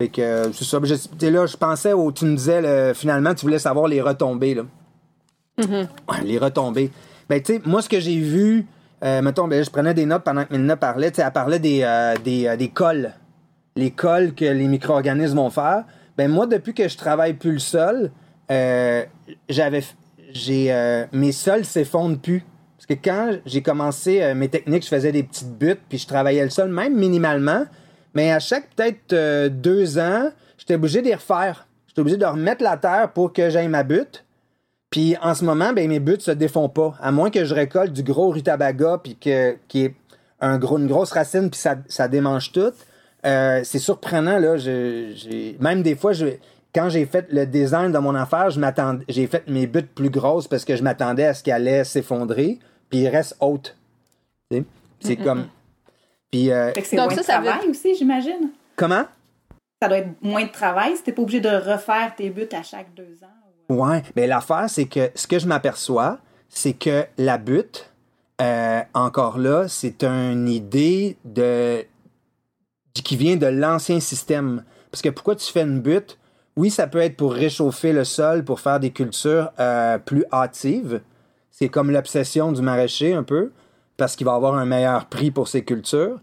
Fait 0.00 0.08
que 0.08 0.20
euh, 0.22 0.52
c'est 0.52 0.64
ça. 0.64 0.78
Je, 0.82 0.94
tu 0.94 1.00
sais, 1.18 1.30
là, 1.30 1.46
je 1.46 1.56
pensais 1.56 1.92
au, 1.92 2.12
tu 2.12 2.24
me 2.24 2.36
disais 2.36 2.60
le- 2.62 2.94
finalement, 2.94 3.34
tu 3.34 3.44
voulais 3.44 3.58
savoir 3.58 3.88
les 3.88 4.00
retombées 4.00 4.54
là. 4.54 4.62
Ouais, 6.08 6.22
les 6.24 6.38
retombées. 6.38 6.90
Ben 7.28 7.42
tu 7.42 7.54
sais, 7.54 7.62
moi 7.64 7.82
ce 7.82 7.88
que 7.88 7.98
j'ai 7.98 8.18
vu, 8.20 8.64
euh, 9.02 9.22
mettons, 9.22 9.48
ben, 9.48 9.64
je 9.64 9.70
prenais 9.70 9.94
des 9.94 10.06
notes 10.06 10.22
pendant 10.22 10.44
que 10.44 10.52
Mélina 10.52 10.76
parlait. 10.76 11.10
Tu 11.10 11.16
sais, 11.16 11.22
elle 11.26 11.32
parlait 11.32 11.58
des, 11.58 11.80
euh, 11.82 12.14
des, 12.24 12.46
euh, 12.46 12.56
des 12.56 12.68
cols, 12.68 13.12
les 13.74 13.90
cols 13.90 14.34
que 14.34 14.44
les 14.44 14.68
micro-organismes 14.68 15.36
vont 15.36 15.50
faire. 15.50 15.82
Ben 16.16 16.30
moi, 16.30 16.46
depuis 16.46 16.74
que 16.74 16.86
je 16.88 16.96
travaille 16.96 17.34
plus 17.34 17.52
le 17.52 17.58
sol, 17.58 18.10
j'avais, 19.48 19.82
j'ai, 20.32 21.06
mes 21.12 21.32
sols 21.32 21.64
s'effondrent 21.64 22.18
plus. 22.18 22.44
Parce 22.76 22.86
que 22.86 22.94
quand 22.94 23.32
j'ai 23.46 23.62
commencé 23.62 24.32
mes 24.34 24.48
techniques, 24.48 24.84
je 24.84 24.88
faisais 24.88 25.12
des 25.12 25.22
petites 25.22 25.56
buttes, 25.58 25.80
puis 25.88 25.98
je 25.98 26.06
travaillais 26.06 26.42
le 26.44 26.50
sol, 26.50 26.70
même 26.70 26.96
minimalement. 26.96 27.66
Mais 28.14 28.32
à 28.32 28.38
chaque 28.40 28.68
peut-être 28.74 29.12
euh, 29.12 29.48
deux 29.48 29.98
ans, 29.98 30.30
j'étais 30.56 30.74
obligé 30.74 31.00
de 31.02 31.06
les 31.06 31.14
refaire. 31.14 31.66
J'étais 31.86 32.00
obligé 32.00 32.16
de 32.16 32.24
remettre 32.26 32.62
la 32.62 32.76
terre 32.76 33.10
pour 33.12 33.32
que 33.32 33.50
j'aille 33.50 33.68
ma 33.68 33.82
butte. 33.82 34.24
Puis 34.90 35.16
en 35.20 35.34
ce 35.34 35.44
moment, 35.44 35.72
ben, 35.72 35.86
mes 35.88 36.00
buttes 36.00 36.22
se 36.22 36.30
défont 36.30 36.68
pas. 36.68 36.94
À 37.00 37.12
moins 37.12 37.30
que 37.30 37.44
je 37.44 37.54
récolte 37.54 37.92
du 37.92 38.02
gros 38.02 38.30
rutabaga, 38.30 38.98
puis 39.02 39.16
que, 39.16 39.56
qui 39.68 39.84
est 39.84 39.94
un 40.40 40.58
gros, 40.58 40.78
une 40.78 40.86
grosse 40.86 41.12
racine, 41.12 41.50
puis 41.50 41.60
ça, 41.60 41.76
ça 41.88 42.08
démange 42.08 42.52
tout. 42.52 42.72
Euh, 43.26 43.60
c'est 43.64 43.78
surprenant, 43.78 44.38
là. 44.38 44.56
Je- 44.56 45.60
même 45.62 45.82
des 45.82 45.94
fois, 45.94 46.12
je, 46.14 46.26
quand 46.74 46.88
j'ai 46.88 47.04
fait 47.04 47.26
le 47.30 47.44
design 47.46 47.92
de 47.92 47.98
mon 47.98 48.14
affaire, 48.14 48.48
je 48.50 48.60
m'attendais, 48.60 49.04
j'ai 49.08 49.26
fait 49.26 49.46
mes 49.48 49.66
buttes 49.66 49.90
plus 49.94 50.08
grosses 50.10 50.48
parce 50.48 50.64
que 50.64 50.76
je 50.76 50.82
m'attendais 50.82 51.24
à 51.26 51.34
ce 51.34 51.42
qu'elle 51.42 51.54
allait 51.54 51.84
s'effondrer, 51.84 52.58
puis 52.88 53.00
il 53.00 53.08
reste 53.08 53.36
haute. 53.40 53.76
Tu 54.50 54.58
sais? 54.58 54.64
C'est 55.00 55.16
comme. 55.16 55.48
Puis, 56.30 56.50
euh, 56.50 56.72
Fait 56.72 56.82
que 56.82 56.88
c'est 56.88 56.96
Donc 56.96 57.06
moins 57.06 57.14
ça, 57.16 57.20
de 57.22 57.26
ça 57.26 57.38
veut- 57.38 57.46
travail 57.46 57.68
aussi, 57.68 57.94
j'imagine. 57.94 58.50
comment? 58.76 59.04
Ça 59.80 59.88
doit 59.88 59.98
être 59.98 60.22
moins 60.22 60.44
de 60.44 60.50
travail 60.50 60.96
si 60.96 61.02
t'es 61.02 61.12
pas 61.12 61.22
obligé 61.22 61.40
de 61.40 61.48
refaire 61.48 62.12
tes 62.16 62.30
buts 62.30 62.48
à 62.52 62.62
chaque 62.62 62.92
deux 62.94 63.18
ans. 63.22 63.74
Ouais, 63.74 64.02
mais 64.16 64.26
l'affaire, 64.26 64.64
c'est 64.68 64.86
que 64.86 65.10
ce 65.14 65.26
que 65.26 65.38
je 65.38 65.46
m'aperçois, 65.46 66.18
c'est 66.48 66.72
que 66.72 67.04
la 67.18 67.38
butte, 67.38 67.90
euh, 68.40 68.80
encore 68.94 69.38
là, 69.38 69.68
c'est 69.68 70.02
une 70.04 70.48
idée 70.48 71.16
de 71.24 71.84
qui 73.04 73.16
vient 73.16 73.36
de 73.36 73.46
l'ancien 73.46 74.00
système. 74.00 74.64
Parce 74.90 75.02
que 75.02 75.08
pourquoi 75.10 75.36
tu 75.36 75.50
fais 75.52 75.62
une 75.62 75.80
butte? 75.80 76.18
Oui, 76.56 76.70
ça 76.70 76.86
peut 76.88 76.98
être 76.98 77.16
pour 77.16 77.32
réchauffer 77.32 77.92
le 77.92 78.02
sol, 78.04 78.44
pour 78.44 78.58
faire 78.60 78.80
des 78.80 78.90
cultures 78.90 79.50
euh, 79.60 79.98
plus 79.98 80.24
hâtives. 80.32 81.00
C'est 81.50 81.68
comme 81.68 81.90
l'obsession 81.92 82.50
du 82.52 82.60
maraîcher 82.62 83.14
un 83.14 83.22
peu, 83.22 83.52
parce 83.98 84.16
qu'il 84.16 84.24
va 84.24 84.34
avoir 84.34 84.54
un 84.54 84.64
meilleur 84.64 85.06
prix 85.06 85.30
pour 85.30 85.48
ses 85.48 85.62
cultures. 85.62 86.20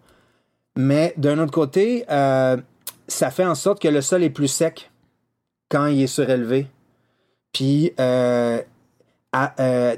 Mais 0.77 1.13
d'un 1.17 1.37
autre 1.37 1.51
côté, 1.51 2.05
euh, 2.09 2.57
ça 3.07 3.29
fait 3.29 3.45
en 3.45 3.53
sorte 3.53 3.81
que 3.81 3.87
le 3.87 4.01
sol 4.01 4.23
est 4.23 4.31
plus 4.31 4.47
sec 4.47 4.89
quand 5.69 5.85
il 5.85 6.01
est 6.01 6.07
surélevé. 6.07 6.67
Puis, 7.53 7.93
euh, 7.99 8.59
euh, 9.59 9.95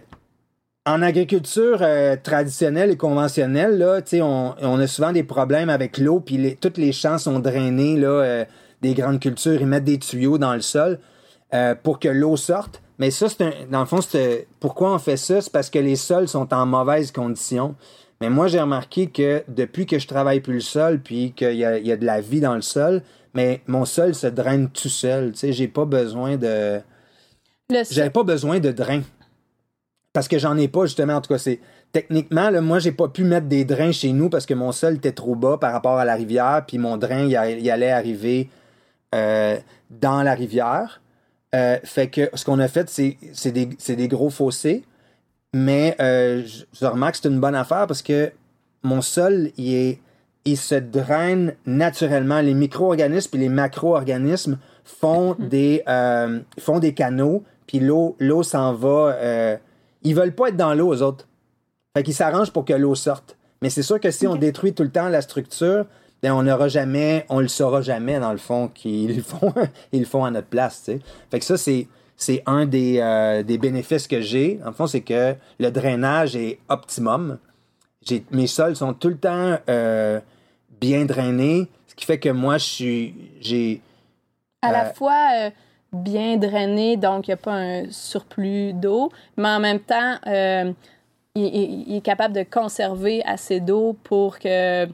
en 0.85 1.01
agriculture 1.01 1.83
traditionnelle 2.23 2.91
et 2.91 2.97
conventionnelle, 2.97 3.77
là, 3.77 4.01
on, 4.21 4.55
on 4.59 4.79
a 4.79 4.87
souvent 4.87 5.11
des 5.11 5.23
problèmes 5.23 5.69
avec 5.69 5.97
l'eau, 5.97 6.19
puis 6.19 6.57
toutes 6.59 6.77
les 6.77 6.93
champs 6.93 7.17
sont 7.17 7.39
drainés, 7.39 8.01
des 8.81 8.93
grandes 8.93 9.19
cultures, 9.19 9.59
ils 9.59 9.67
mettent 9.67 9.83
des 9.83 9.99
tuyaux 9.99 10.37
dans 10.37 10.53
le 10.53 10.61
sol 10.61 10.99
pour 11.83 11.99
que 11.99 12.07
l'eau 12.07 12.37
sorte. 12.37 12.81
Mais 12.99 13.11
ça, 13.11 13.29
c'est 13.29 13.41
un, 13.41 13.51
dans 13.69 13.81
le 13.81 13.85
fond, 13.85 14.01
c'est, 14.01 14.47
pourquoi 14.59 14.93
on 14.93 14.99
fait 14.99 15.17
ça? 15.17 15.41
C'est 15.41 15.51
parce 15.51 15.69
que 15.69 15.79
les 15.79 15.95
sols 15.95 16.27
sont 16.27 16.53
en 16.53 16.65
mauvaise 16.65 17.11
condition. 17.11 17.75
Mais 18.21 18.29
moi, 18.29 18.47
j'ai 18.47 18.59
remarqué 18.59 19.07
que 19.07 19.43
depuis 19.47 19.85
que 19.85 19.99
je 19.99 20.07
travaille 20.07 20.39
plus 20.39 20.55
le 20.55 20.59
sol, 20.61 20.99
puis 20.99 21.33
qu'il 21.33 21.53
y 21.53 21.65
a, 21.65 21.77
il 21.77 21.85
y 21.85 21.91
a 21.91 21.97
de 21.97 22.05
la 22.05 22.21
vie 22.21 22.39
dans 22.39 22.55
le 22.55 22.63
sol, 22.63 23.03
mais 23.35 23.61
mon 23.67 23.85
sol 23.85 24.15
se 24.15 24.25
draine 24.25 24.69
tout 24.69 24.89
seul. 24.89 25.33
Tu 25.33 25.37
sais, 25.37 25.53
j'ai 25.53 25.67
pas 25.67 25.85
besoin 25.85 26.37
de... 26.37 26.81
le- 27.69 27.83
J'avais 27.91 28.09
pas 28.09 28.23
besoin 28.23 28.59
de 28.59 28.71
drain. 28.71 29.01
Parce 30.13 30.27
que 30.27 30.39
j'en 30.39 30.57
ai 30.57 30.67
pas, 30.67 30.85
justement. 30.87 31.13
En 31.13 31.21
tout 31.21 31.31
cas, 31.31 31.37
c'est. 31.37 31.59
Techniquement, 31.91 32.49
là, 32.49 32.59
moi, 32.59 32.79
j'ai 32.79 32.91
pas 32.91 33.07
pu 33.07 33.23
mettre 33.23 33.47
des 33.47 33.63
drains 33.63 33.91
chez 33.91 34.11
nous 34.11 34.29
parce 34.29 34.45
que 34.47 34.53
mon 34.55 34.71
sol 34.71 34.95
était 34.95 35.11
trop 35.11 35.35
bas 35.35 35.57
par 35.57 35.71
rapport 35.71 35.97
à 35.97 36.05
la 36.05 36.15
rivière. 36.15 36.63
Puis 36.67 36.79
mon 36.79 36.97
drain, 36.97 37.25
il 37.25 37.35
allait 37.35 37.91
arriver 37.91 38.49
euh, 39.13 39.57
dans 39.91 40.23
la 40.23 40.33
rivière. 40.33 41.01
Euh, 41.55 41.77
fait 41.83 42.07
que 42.09 42.29
ce 42.33 42.43
qu'on 42.43 42.59
a 42.59 42.67
fait, 42.67 42.89
c'est 42.89 43.51
des, 43.51 43.65
des 43.65 44.07
gros 44.07 44.29
fossés. 44.29 44.83
Mais 45.53 45.95
euh, 46.01 46.43
je, 46.45 46.65
je 46.79 46.85
remarque 46.85 47.15
que 47.15 47.21
c'est 47.23 47.29
une 47.29 47.39
bonne 47.39 47.55
affaire 47.55 47.87
parce 47.87 48.01
que 48.01 48.31
mon 48.83 49.01
sol, 49.01 49.51
il, 49.57 49.73
est, 49.73 49.99
il 50.45 50.57
se 50.57 50.75
draine 50.75 51.55
naturellement. 51.65 52.41
Les 52.41 52.53
micro-organismes 52.53 53.37
et 53.37 53.39
les 53.39 53.49
macro-organismes 53.49 54.57
font, 54.83 55.35
des, 55.39 55.83
euh, 55.87 56.39
font 56.59 56.79
des 56.79 56.93
canaux, 56.93 57.43
puis 57.65 57.79
l'eau 57.79 58.43
s'en 58.43 58.73
va. 58.73 59.17
ils 60.03 60.15
veulent 60.15 60.35
pas 60.35 60.49
être 60.49 60.57
dans 60.57 60.73
l'eau, 60.73 60.89
aux 60.89 61.01
autres. 61.01 61.27
Fait 61.95 62.03
qu'ils 62.03 62.13
s'arrangent 62.13 62.51
pour 62.51 62.65
que 62.65 62.73
l'eau 62.73 62.95
sorte. 62.95 63.37
Mais 63.61 63.69
c'est 63.69 63.83
sûr 63.83 63.99
que 63.99 64.11
si 64.11 64.27
on 64.27 64.35
détruit 64.35 64.73
tout 64.73 64.83
le 64.83 64.91
temps 64.91 65.09
la 65.09 65.21
structure, 65.21 65.85
ben 66.23 66.33
on 66.33 66.43
n'aura 66.43 66.67
jamais, 66.67 67.25
on 67.29 67.39
le 67.39 67.47
saura 67.47 67.81
jamais, 67.81 68.19
dans 68.19 68.31
le 68.31 68.37
fond, 68.37 68.67
qu'ils 68.69 69.15
le 69.17 69.21
font, 69.21 69.53
ils 69.91 70.05
font 70.05 70.25
à 70.25 70.31
notre 70.31 70.47
place, 70.47 70.83
tu 70.85 70.93
sais. 70.93 70.99
Fait 71.31 71.39
que 71.39 71.45
ça, 71.45 71.57
c'est, 71.57 71.87
c'est 72.15 72.41
un 72.45 72.65
des, 72.65 72.99
euh, 72.99 73.43
des 73.43 73.57
bénéfices 73.57 74.07
que 74.07 74.21
j'ai. 74.21 74.59
Le 74.65 74.71
fond, 74.71 74.87
c'est 74.87 75.01
que 75.01 75.35
le 75.59 75.69
drainage 75.71 76.35
est 76.35 76.59
optimum. 76.69 77.37
J'ai, 78.01 78.23
mes 78.31 78.47
sols 78.47 78.75
sont 78.75 78.93
tout 78.93 79.09
le 79.09 79.17
temps 79.17 79.57
euh, 79.69 80.19
bien 80.81 81.05
drainés, 81.05 81.67
ce 81.87 81.95
qui 81.95 82.05
fait 82.05 82.19
que 82.19 82.29
moi, 82.29 82.57
je 82.57 82.65
suis, 82.65 83.15
j'ai, 83.41 83.81
à 84.61 84.71
la 84.71 84.85
Euh, 84.87 84.93
fois 84.93 85.51
bien 85.93 86.37
drainé, 86.37 86.97
donc 86.97 87.27
il 87.27 87.31
n'y 87.31 87.33
a 87.35 87.37
pas 87.37 87.53
un 87.53 87.91
surplus 87.91 88.73
d'eau, 88.73 89.11
mais 89.37 89.47
en 89.49 89.59
même 89.59 89.79
temps, 89.79 90.17
il, 90.25 90.73
il- 91.35 91.85
il 91.87 91.95
est 91.97 92.01
capable 92.01 92.33
de 92.33 92.43
conserver 92.43 93.23
assez 93.25 93.59
d'eau 93.59 93.95
pour 94.03 94.39
que 94.39 94.85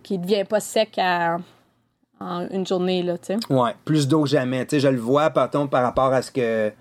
qu'il 0.00 0.20
ne 0.20 0.24
devienne 0.24 0.46
pas 0.46 0.60
sec 0.60 0.98
en 0.98 2.48
une 2.50 2.66
journée. 2.66 3.02
Là, 3.02 3.18
tu. 3.18 3.34
Ouais, 3.50 3.72
plus 3.84 4.08
d'eau 4.08 4.22
que 4.22 4.28
jamais. 4.28 4.66
Tu 4.66 4.80
je 4.80 4.88
le 4.88 4.98
vois, 4.98 5.30
par 5.30 5.50
rapport 5.72 6.12
à 6.12 6.22
ce 6.22 6.30
que, 6.30 6.72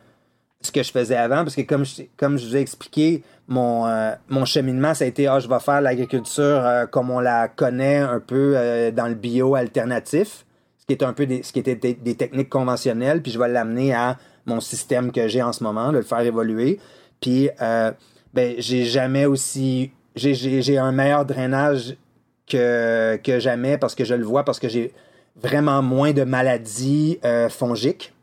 ce 0.62 0.72
que 0.72 0.84
je 0.84 0.92
faisais 0.92 1.18
avant, 1.18 1.44
parce 1.44 1.56
que 1.56 1.62
comme 1.62 1.86
je, 1.86 2.04
comme 2.18 2.38
je 2.38 2.48
vous 2.48 2.56
ai 2.56 2.60
expliqué, 2.60 3.24
mon, 3.48 3.86
euh, 3.86 4.14
mon 4.30 4.46
cheminement, 4.46 4.94
ça 4.94 5.06
a 5.06 5.08
été, 5.08 5.28
ah, 5.28 5.40
je 5.40 5.48
vais 5.48 5.60
faire 5.60 5.82
l'agriculture 5.82 6.44
euh, 6.44 6.86
comme 6.86 7.10
on 7.10 7.20
la 7.20 7.48
connaît 7.50 7.98
un 7.98 8.20
peu 8.20 8.54
euh, 8.56 8.92
dans 8.92 9.08
le 9.08 9.16
bio 9.16 9.56
alternatif, 9.56 10.46
ce 10.80 10.86
qui 10.86 10.94
est 10.94 11.04
un 11.04 11.14
peu 11.14 11.26
des, 11.26 11.44
ce 11.44 11.52
qui 11.52 11.60
était 11.60 11.76
des, 11.76 12.16
techniques 12.16 12.50
conventionnelles, 12.50 13.22
puis 13.22 13.32
je 13.32 13.40
vais 13.40 13.50
l'amener 13.50 13.94
à 13.94 14.18
mon 14.46 14.60
système 14.60 15.12
que 15.12 15.28
j'ai 15.28 15.42
en 15.42 15.54
ce 15.54 15.64
moment, 15.64 15.92
de 15.92 15.98
le 15.98 16.04
faire 16.04 16.22
évoluer. 16.22 16.80
Puis, 17.22 17.50
ben, 18.34 18.56
j'ai 18.58 18.84
jamais 18.84 19.26
aussi, 19.26 19.92
j'ai 20.16 20.78
un 20.78 20.92
meilleur 20.92 21.24
drainage 21.24 21.96
que, 22.48 23.16
que 23.24 23.40
jamais 23.40 23.78
parce 23.78 23.96
que 23.96 24.04
je 24.06 24.14
le 24.16 24.24
vois, 24.24 24.44
parce 24.44 24.60
que 24.60 24.68
j'ai 24.70 24.94
vraiment 25.36 25.82
moins 25.82 26.12
de 26.14 26.24
maladies 26.24 27.20
euh, 27.26 27.50
fongiques, 27.50 28.14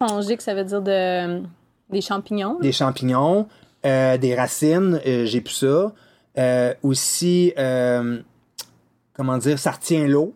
Fongique, 0.00 0.40
ça 0.42 0.54
veut 0.54 0.62
dire 0.64 0.80
de, 0.80 1.42
des 1.90 2.00
champignons. 2.00 2.58
des 2.60 2.70
champignons, 2.70 3.48
euh, 3.84 4.16
des 4.16 4.34
racines, 4.36 5.00
euh, 5.04 5.26
j'ai 5.26 5.40
plus 5.40 5.54
ça. 5.54 5.92
Euh, 6.38 6.72
aussi, 6.84 7.52
euh, 7.58 8.20
comment 9.14 9.38
dire, 9.38 9.58
ça 9.58 9.72
retient 9.72 10.06
l'eau. 10.06 10.34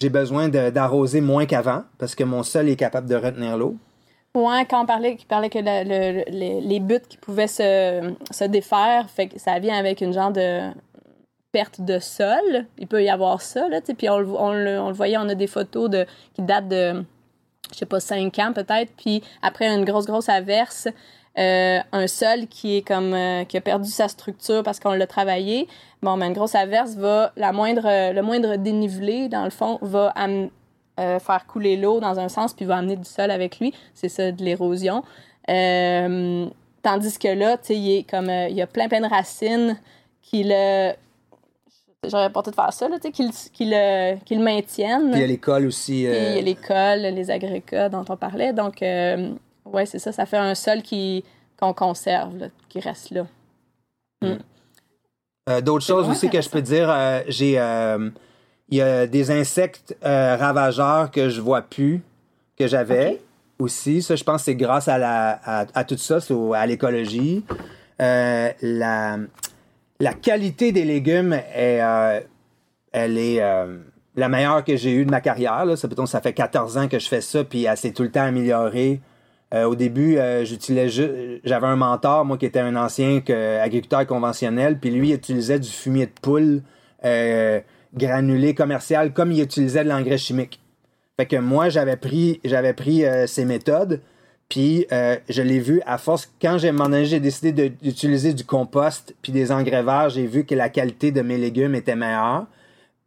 J'ai 0.00 0.08
besoin 0.08 0.48
d'arroser 0.48 1.20
moins 1.20 1.46
qu'avant 1.46 1.84
parce 1.98 2.16
que 2.16 2.24
mon 2.24 2.42
sol 2.42 2.68
est 2.68 2.74
capable 2.74 3.08
de 3.08 3.14
retenir 3.14 3.56
l'eau. 3.56 3.76
Ouais, 4.34 4.64
quand 4.68 4.82
on 4.82 4.86
parlait, 4.86 5.14
qui 5.16 5.26
parlait 5.26 5.50
que 5.50 5.58
le- 5.58 5.84
le- 5.84 6.24
les, 6.30 6.60
les 6.60 6.80
buts 6.80 6.98
qui 7.08 7.16
pouvaient 7.16 7.46
se, 7.48 8.12
se 8.32 8.44
défaire, 8.44 9.08
fait 9.10 9.28
que 9.28 9.38
ça 9.38 9.58
vient 9.60 9.76
avec 9.76 10.00
une 10.00 10.12
genre 10.12 10.32
de 10.32 10.70
perte 11.52 11.80
de 11.80 11.98
sol. 11.98 12.66
Il 12.78 12.86
peut 12.86 13.02
y 13.02 13.10
avoir 13.10 13.40
ça, 13.42 13.68
là, 13.68 13.80
puis 13.80 14.08
on, 14.08 14.18
le- 14.18 14.28
on 14.28 14.52
le, 14.52 14.92
voyait, 14.92 15.16
on 15.18 15.28
a 15.28 15.34
des 15.34 15.46
photos 15.46 15.90
de, 15.90 16.06
qui 16.34 16.42
datent 16.42 16.68
de, 16.68 17.04
je 17.72 17.78
sais 17.78 17.86
pas, 17.86 18.00
5 18.00 18.38
ans 18.38 18.52
peut-être, 18.52 18.92
puis 18.96 19.22
après 19.42 19.66
une 19.66 19.84
grosse, 19.84 20.06
grosse 20.06 20.28
averse, 20.28 20.88
euh, 21.38 21.78
un 21.92 22.06
sol 22.08 22.48
qui 22.48 22.76
est 22.78 22.82
comme, 22.82 23.14
euh, 23.14 23.44
qui 23.44 23.56
a 23.56 23.60
perdu 23.60 23.88
sa 23.88 24.08
structure 24.08 24.62
parce 24.62 24.80
qu'on 24.80 24.92
l'a 24.92 25.06
travaillé, 25.06 25.68
bon, 26.02 26.16
ben, 26.16 26.26
une 26.26 26.32
grosse 26.32 26.54
averse 26.54 26.94
va, 26.96 27.32
la 27.36 27.52
moindre, 27.52 28.12
le 28.12 28.20
moindre 28.20 28.56
dénivelé, 28.56 29.28
dans 29.28 29.44
le 29.44 29.50
fond, 29.50 29.78
va 29.80 30.12
euh, 30.18 31.18
faire 31.18 31.46
couler 31.46 31.76
l'eau 31.76 32.00
dans 32.00 32.18
un 32.18 32.28
sens, 32.28 32.52
puis 32.52 32.64
va 32.64 32.76
amener 32.78 32.96
du 32.96 33.04
sol 33.04 33.30
avec 33.30 33.60
lui. 33.60 33.72
C'est 33.94 34.08
ça, 34.08 34.32
de 34.32 34.42
l'érosion. 34.42 35.02
Tandis 36.82 37.18
que 37.18 37.28
là, 37.28 37.58
tu 37.58 37.66
sais, 37.66 37.76
il 37.76 37.98
est 37.98 38.10
comme, 38.10 38.30
il 38.30 38.54
y 38.54 38.62
a 38.62 38.66
plein, 38.66 38.88
plein 38.88 39.00
de 39.00 39.08
racines 39.08 39.78
qui 40.22 40.44
le. 40.44 40.92
J'aurais 42.08 42.30
pas 42.30 42.40
de 42.42 42.50
faire 42.50 42.72
ça, 42.72 42.88
là, 42.88 42.96
tu 42.98 43.08
sais, 43.08 43.12
qui, 43.12 43.24
le- 43.24 43.30
le, 43.66 44.24
qui 44.24 44.34
le 44.34 44.42
maintiennent. 44.42 45.10
Puis 45.10 45.18
il 45.18 45.20
y 45.20 45.24
a 45.24 45.26
l'école 45.26 45.66
aussi. 45.66 46.04
Puis 46.04 46.06
euh, 46.06 46.30
il 46.30 46.36
y 46.36 46.38
a 46.38 46.42
l'école, 46.42 47.00
les 47.14 47.30
agrégats 47.30 47.88
dont 47.90 48.04
on 48.08 48.16
parlait. 48.16 48.54
Donc, 48.54 48.82
euh, 48.82 49.32
ouais, 49.66 49.84
c'est 49.84 49.98
ça. 49.98 50.10
Ça 50.10 50.24
fait 50.24 50.38
un 50.38 50.54
sol 50.54 50.78
qu'on 51.58 51.74
conserve, 51.74 52.38
là, 52.38 52.46
qui 52.70 52.80
reste 52.80 53.10
là. 53.10 53.26
Euh, 55.48 55.60
D'autres 55.60 55.84
choses 55.84 56.08
aussi 56.08 56.30
que 56.30 56.40
je 56.40 56.48
peux 56.48 56.62
dire, 56.62 56.88
euh, 56.90 57.20
j'ai, 57.28 57.58
euh, 57.58 58.08
il 58.70 58.78
y 58.78 58.82
a 58.82 59.06
des 59.06 59.30
insectes 59.30 59.96
euh, 60.04 60.36
ravageurs 60.36 61.10
que 61.10 61.28
je 61.28 61.40
vois 61.40 61.60
plus, 61.62 62.02
que 62.58 62.66
j'avais 62.66 63.20
aussi. 63.58 64.00
Ça, 64.00 64.16
je 64.16 64.24
pense 64.24 64.40
que 64.42 64.44
c'est 64.46 64.54
grâce 64.54 64.88
à, 64.88 64.96
la, 64.96 65.40
à, 65.44 65.66
à 65.74 65.84
tout 65.84 65.98
ça, 65.98 66.18
à 66.54 66.66
l'écologie. 66.66 67.44
Euh, 68.00 68.50
la, 68.62 69.18
la 70.00 70.14
qualité 70.14 70.72
des 70.72 70.84
légumes 70.84 71.34
est, 71.54 71.80
euh, 71.82 72.20
elle 72.92 73.18
est 73.18 73.40
euh, 73.42 73.78
la 74.16 74.28
meilleure 74.28 74.64
que 74.64 74.76
j'ai 74.76 74.92
eue 74.92 75.04
de 75.04 75.10
ma 75.10 75.20
carrière. 75.20 75.64
Ça, 75.76 75.88
ça 76.06 76.20
fait 76.20 76.32
14 76.32 76.78
ans 76.78 76.88
que 76.88 76.98
je 76.98 77.06
fais 77.08 77.20
ça, 77.20 77.44
puis 77.44 77.64
elle 77.64 77.76
s'est 77.76 77.92
tout 77.92 78.02
le 78.02 78.10
temps 78.10 78.22
améliorée. 78.24 79.00
Euh, 79.52 79.64
au 79.64 79.74
début, 79.74 80.16
j'utilisais 80.44 80.88
ju- 80.88 81.40
j'avais 81.44 81.66
un 81.66 81.76
mentor, 81.76 82.24
moi, 82.24 82.38
qui 82.38 82.46
était 82.46 82.60
un 82.60 82.76
ancien 82.76 83.20
agriculteur 83.62 84.06
conventionnel, 84.06 84.78
puis 84.78 84.90
lui, 84.90 85.10
il 85.10 85.14
utilisait 85.14 85.58
du 85.58 85.68
fumier 85.68 86.06
de 86.06 86.12
poule 86.22 86.62
granulé 87.94 88.54
commercial 88.54 89.12
comme 89.12 89.32
il 89.32 89.42
utilisait 89.42 89.82
de 89.84 89.88
l'engrais 89.88 90.18
chimique. 90.18 90.60
Fait 91.18 91.26
que 91.26 91.36
moi, 91.36 91.68
j'avais 91.68 91.96
pris, 91.96 92.40
j'avais 92.44 92.72
pris 92.72 93.02
ces 93.26 93.44
méthodes, 93.44 94.00
puis 94.50 94.84
euh, 94.90 95.16
je 95.28 95.42
l'ai 95.42 95.60
vu 95.60 95.80
à 95.86 95.96
force. 95.96 96.28
Quand 96.42 96.58
j'ai 96.58 96.72
j'ai 97.04 97.20
décidé 97.20 97.70
d'utiliser 97.70 98.34
du 98.34 98.44
compost 98.44 99.14
puis 99.22 99.32
des 99.32 99.52
engrais 99.52 99.84
verts, 99.84 100.10
j'ai 100.10 100.26
vu 100.26 100.44
que 100.44 100.56
la 100.56 100.68
qualité 100.68 101.12
de 101.12 101.22
mes 101.22 101.38
légumes 101.38 101.76
était 101.76 101.94
meilleure. 101.94 102.46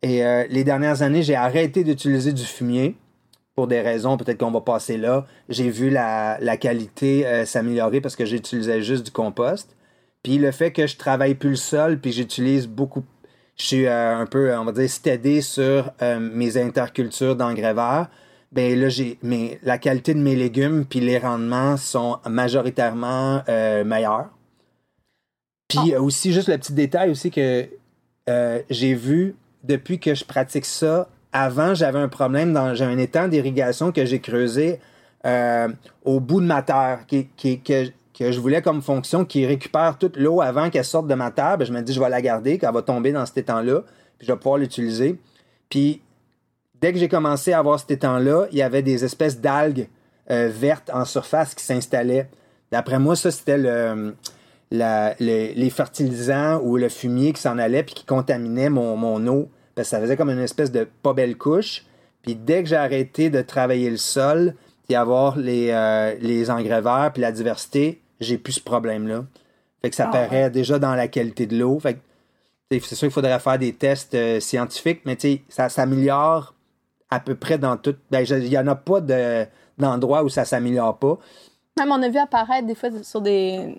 Et 0.01 0.25
euh, 0.25 0.45
les 0.49 0.63
dernières 0.63 1.01
années, 1.01 1.21
j'ai 1.21 1.35
arrêté 1.35 1.83
d'utiliser 1.83 2.31
du 2.31 2.43
fumier 2.43 2.95
pour 3.55 3.67
des 3.67 3.81
raisons, 3.81 4.15
peut-être 4.15 4.39
qu'on 4.39 4.51
va 4.51 4.61
passer 4.61 4.97
là. 4.97 5.27
J'ai 5.49 5.69
vu 5.69 5.89
la, 5.89 6.39
la 6.39 6.55
qualité 6.55 7.27
euh, 7.27 7.45
s'améliorer 7.45 7.99
parce 7.99 8.15
que 8.15 8.25
j'utilisais 8.25 8.81
juste 8.81 9.05
du 9.05 9.11
compost. 9.11 9.75
Puis 10.23 10.37
le 10.37 10.51
fait 10.51 10.71
que 10.71 10.87
je 10.87 10.95
travaille 10.95 11.35
plus 11.35 11.49
le 11.49 11.55
sol, 11.57 11.99
puis 11.99 12.13
j'utilise 12.13 12.67
beaucoup, 12.67 13.03
je 13.57 13.65
suis 13.65 13.87
un 13.87 14.25
peu, 14.25 14.55
on 14.55 14.63
va 14.63 14.71
dire, 14.71 14.89
steady 14.89 15.41
sur 15.41 15.91
mes 16.19 16.57
intercultures 16.57 17.35
d'engrais 17.35 17.73
verts. 17.73 18.07
Ben 18.53 18.79
là, 18.79 18.87
j'ai, 18.89 19.17
mais 19.23 19.59
la 19.63 19.77
qualité 19.79 20.13
de 20.13 20.19
mes 20.19 20.35
légumes 20.35 20.85
puis 20.85 20.99
les 20.99 21.17
rendements 21.17 21.75
sont 21.75 22.19
majoritairement 22.29 23.41
euh, 23.49 23.83
meilleurs. 23.83 24.29
Puis 25.67 25.93
euh, 25.93 26.01
aussi, 26.01 26.31
juste 26.31 26.49
le 26.49 26.57
petit 26.57 26.73
détail 26.73 27.09
aussi 27.09 27.31
que 27.31 27.67
euh, 28.29 28.61
j'ai 28.69 28.93
vu 28.93 29.35
depuis 29.63 29.99
que 29.99 30.13
je 30.13 30.23
pratique 30.23 30.65
ça. 30.65 31.09
Avant, 31.31 31.73
j'avais 31.73 31.97
un 31.97 32.09
problème 32.09 32.53
dans 32.53 32.75
j'ai 32.75 32.85
un 32.85 32.97
étang 32.99 33.27
d'irrigation 33.27 33.91
que 33.91 34.05
j'ai 34.05 34.19
creusé 34.19 34.79
euh, 35.25 35.67
au 36.05 36.19
bout 36.19 36.39
de 36.41 36.45
ma 36.45 36.61
terre, 36.61 37.05
qui, 37.07 37.27
qui- 37.35 37.59
que, 37.59 37.87
que 38.17 38.31
je 38.31 38.39
voulais 38.39 38.61
comme 38.61 38.83
fonction 38.83 39.25
qui 39.25 39.47
récupère 39.47 39.97
toute 39.97 40.15
l'eau 40.15 40.41
avant 40.41 40.69
qu'elle 40.69 40.85
sorte 40.85 41.07
de 41.07 41.15
ma 41.15 41.31
terre. 41.31 41.57
Ben, 41.57 41.65
je 41.65 41.73
me 41.73 41.81
dis, 41.81 41.91
je 41.93 41.99
vais 41.99 42.09
la 42.09 42.21
garder, 42.21 42.59
qu'elle 42.59 42.71
va 42.73 42.83
tomber 42.83 43.11
dans 43.13 43.25
cet 43.25 43.39
étang-là, 43.39 43.81
puis 44.19 44.27
je 44.27 44.31
vais 44.31 44.37
pouvoir 44.37 44.59
l'utiliser. 44.59 45.17
Puis, 45.69 46.01
dès 46.83 46.91
que 46.91 46.99
j'ai 46.99 47.07
commencé 47.07 47.53
à 47.53 47.59
avoir 47.59 47.79
cet 47.79 47.91
étang-là, 47.91 48.47
il 48.51 48.57
y 48.57 48.61
avait 48.61 48.81
des 48.81 49.05
espèces 49.05 49.39
d'algues 49.39 49.87
euh, 50.29 50.49
vertes 50.53 50.89
en 50.93 51.05
surface 51.05 51.55
qui 51.55 51.63
s'installaient. 51.63 52.27
D'après 52.73 52.99
moi, 52.99 53.15
ça, 53.15 53.31
c'était 53.31 53.57
le, 53.57 54.13
le- 54.69 55.53
les 55.55 55.69
fertilisants 55.69 56.59
ou 56.61 56.75
le 56.75 56.89
fumier 56.89 57.31
qui 57.31 57.41
s'en 57.41 57.57
allait 57.57 57.83
puis 57.83 57.95
qui 57.95 58.05
contaminait 58.05 58.69
mon, 58.69 58.97
mon 58.97 59.25
eau. 59.27 59.49
Parce 59.75 59.87
que 59.87 59.95
ça 59.95 60.01
faisait 60.01 60.17
comme 60.17 60.29
une 60.29 60.39
espèce 60.39 60.73
de 60.73 60.85
pas 61.01 61.13
belle 61.13 61.37
couche. 61.37 61.85
Puis 62.21 62.35
dès 62.35 62.63
que 62.63 62.67
j'ai 62.69 62.75
arrêté 62.75 63.29
de 63.29 63.41
travailler 63.41 63.89
le 63.89 63.95
sol, 63.97 64.53
puis 64.85 64.95
avoir 64.95 65.37
les, 65.37 65.69
euh, 65.71 66.15
les 66.19 66.49
engrais 66.51 66.81
verts 66.81 67.11
puis 67.13 67.21
la 67.21 67.31
diversité, 67.31 68.01
j'ai 68.19 68.37
plus 68.37 68.53
ce 68.53 68.61
problème-là. 68.61 69.23
Fait 69.81 69.89
que 69.89 69.95
ça 69.95 70.09
Ah, 70.09 70.11
paraît 70.11 70.49
déjà 70.49 70.79
dans 70.79 70.95
la 70.95 71.07
qualité 71.07 71.45
de 71.45 71.57
l'eau. 71.57 71.79
Fait 71.79 71.97
c'est 72.71 72.95
sûr 72.95 73.07
qu'il 73.07 73.11
faudrait 73.11 73.39
faire 73.39 73.57
des 73.59 73.71
tests 73.71 74.15
euh, 74.15 74.39
scientifiques, 74.41 75.01
mais 75.05 75.17
ça 75.47 75.69
s'améliore 75.69 76.52
à 77.13 77.19
peu 77.19 77.35
près 77.35 77.57
dans 77.57 77.77
tout. 77.77 77.95
Ben, 78.11 78.25
il 78.27 78.49
n'y 78.49 78.57
en 78.57 78.67
a 78.67 78.75
pas 78.75 79.01
de, 79.01 79.45
d'endroit 79.77 80.23
où 80.23 80.29
ça 80.29 80.45
s'améliore 80.45 80.97
pas. 80.97 81.17
Même 81.77 81.91
on 81.91 82.01
a 82.01 82.09
vu 82.09 82.17
apparaître 82.17 82.67
des 82.67 82.75
fois 82.75 82.89
sur 83.03 83.21
des, 83.21 83.75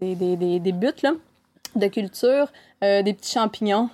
des, 0.00 0.14
des, 0.14 0.36
des, 0.36 0.60
des 0.60 0.72
buts 0.72 0.92
là, 1.02 1.12
de 1.76 1.86
culture 1.88 2.48
euh, 2.84 3.02
des 3.02 3.14
petits 3.14 3.32
champignons. 3.32 3.90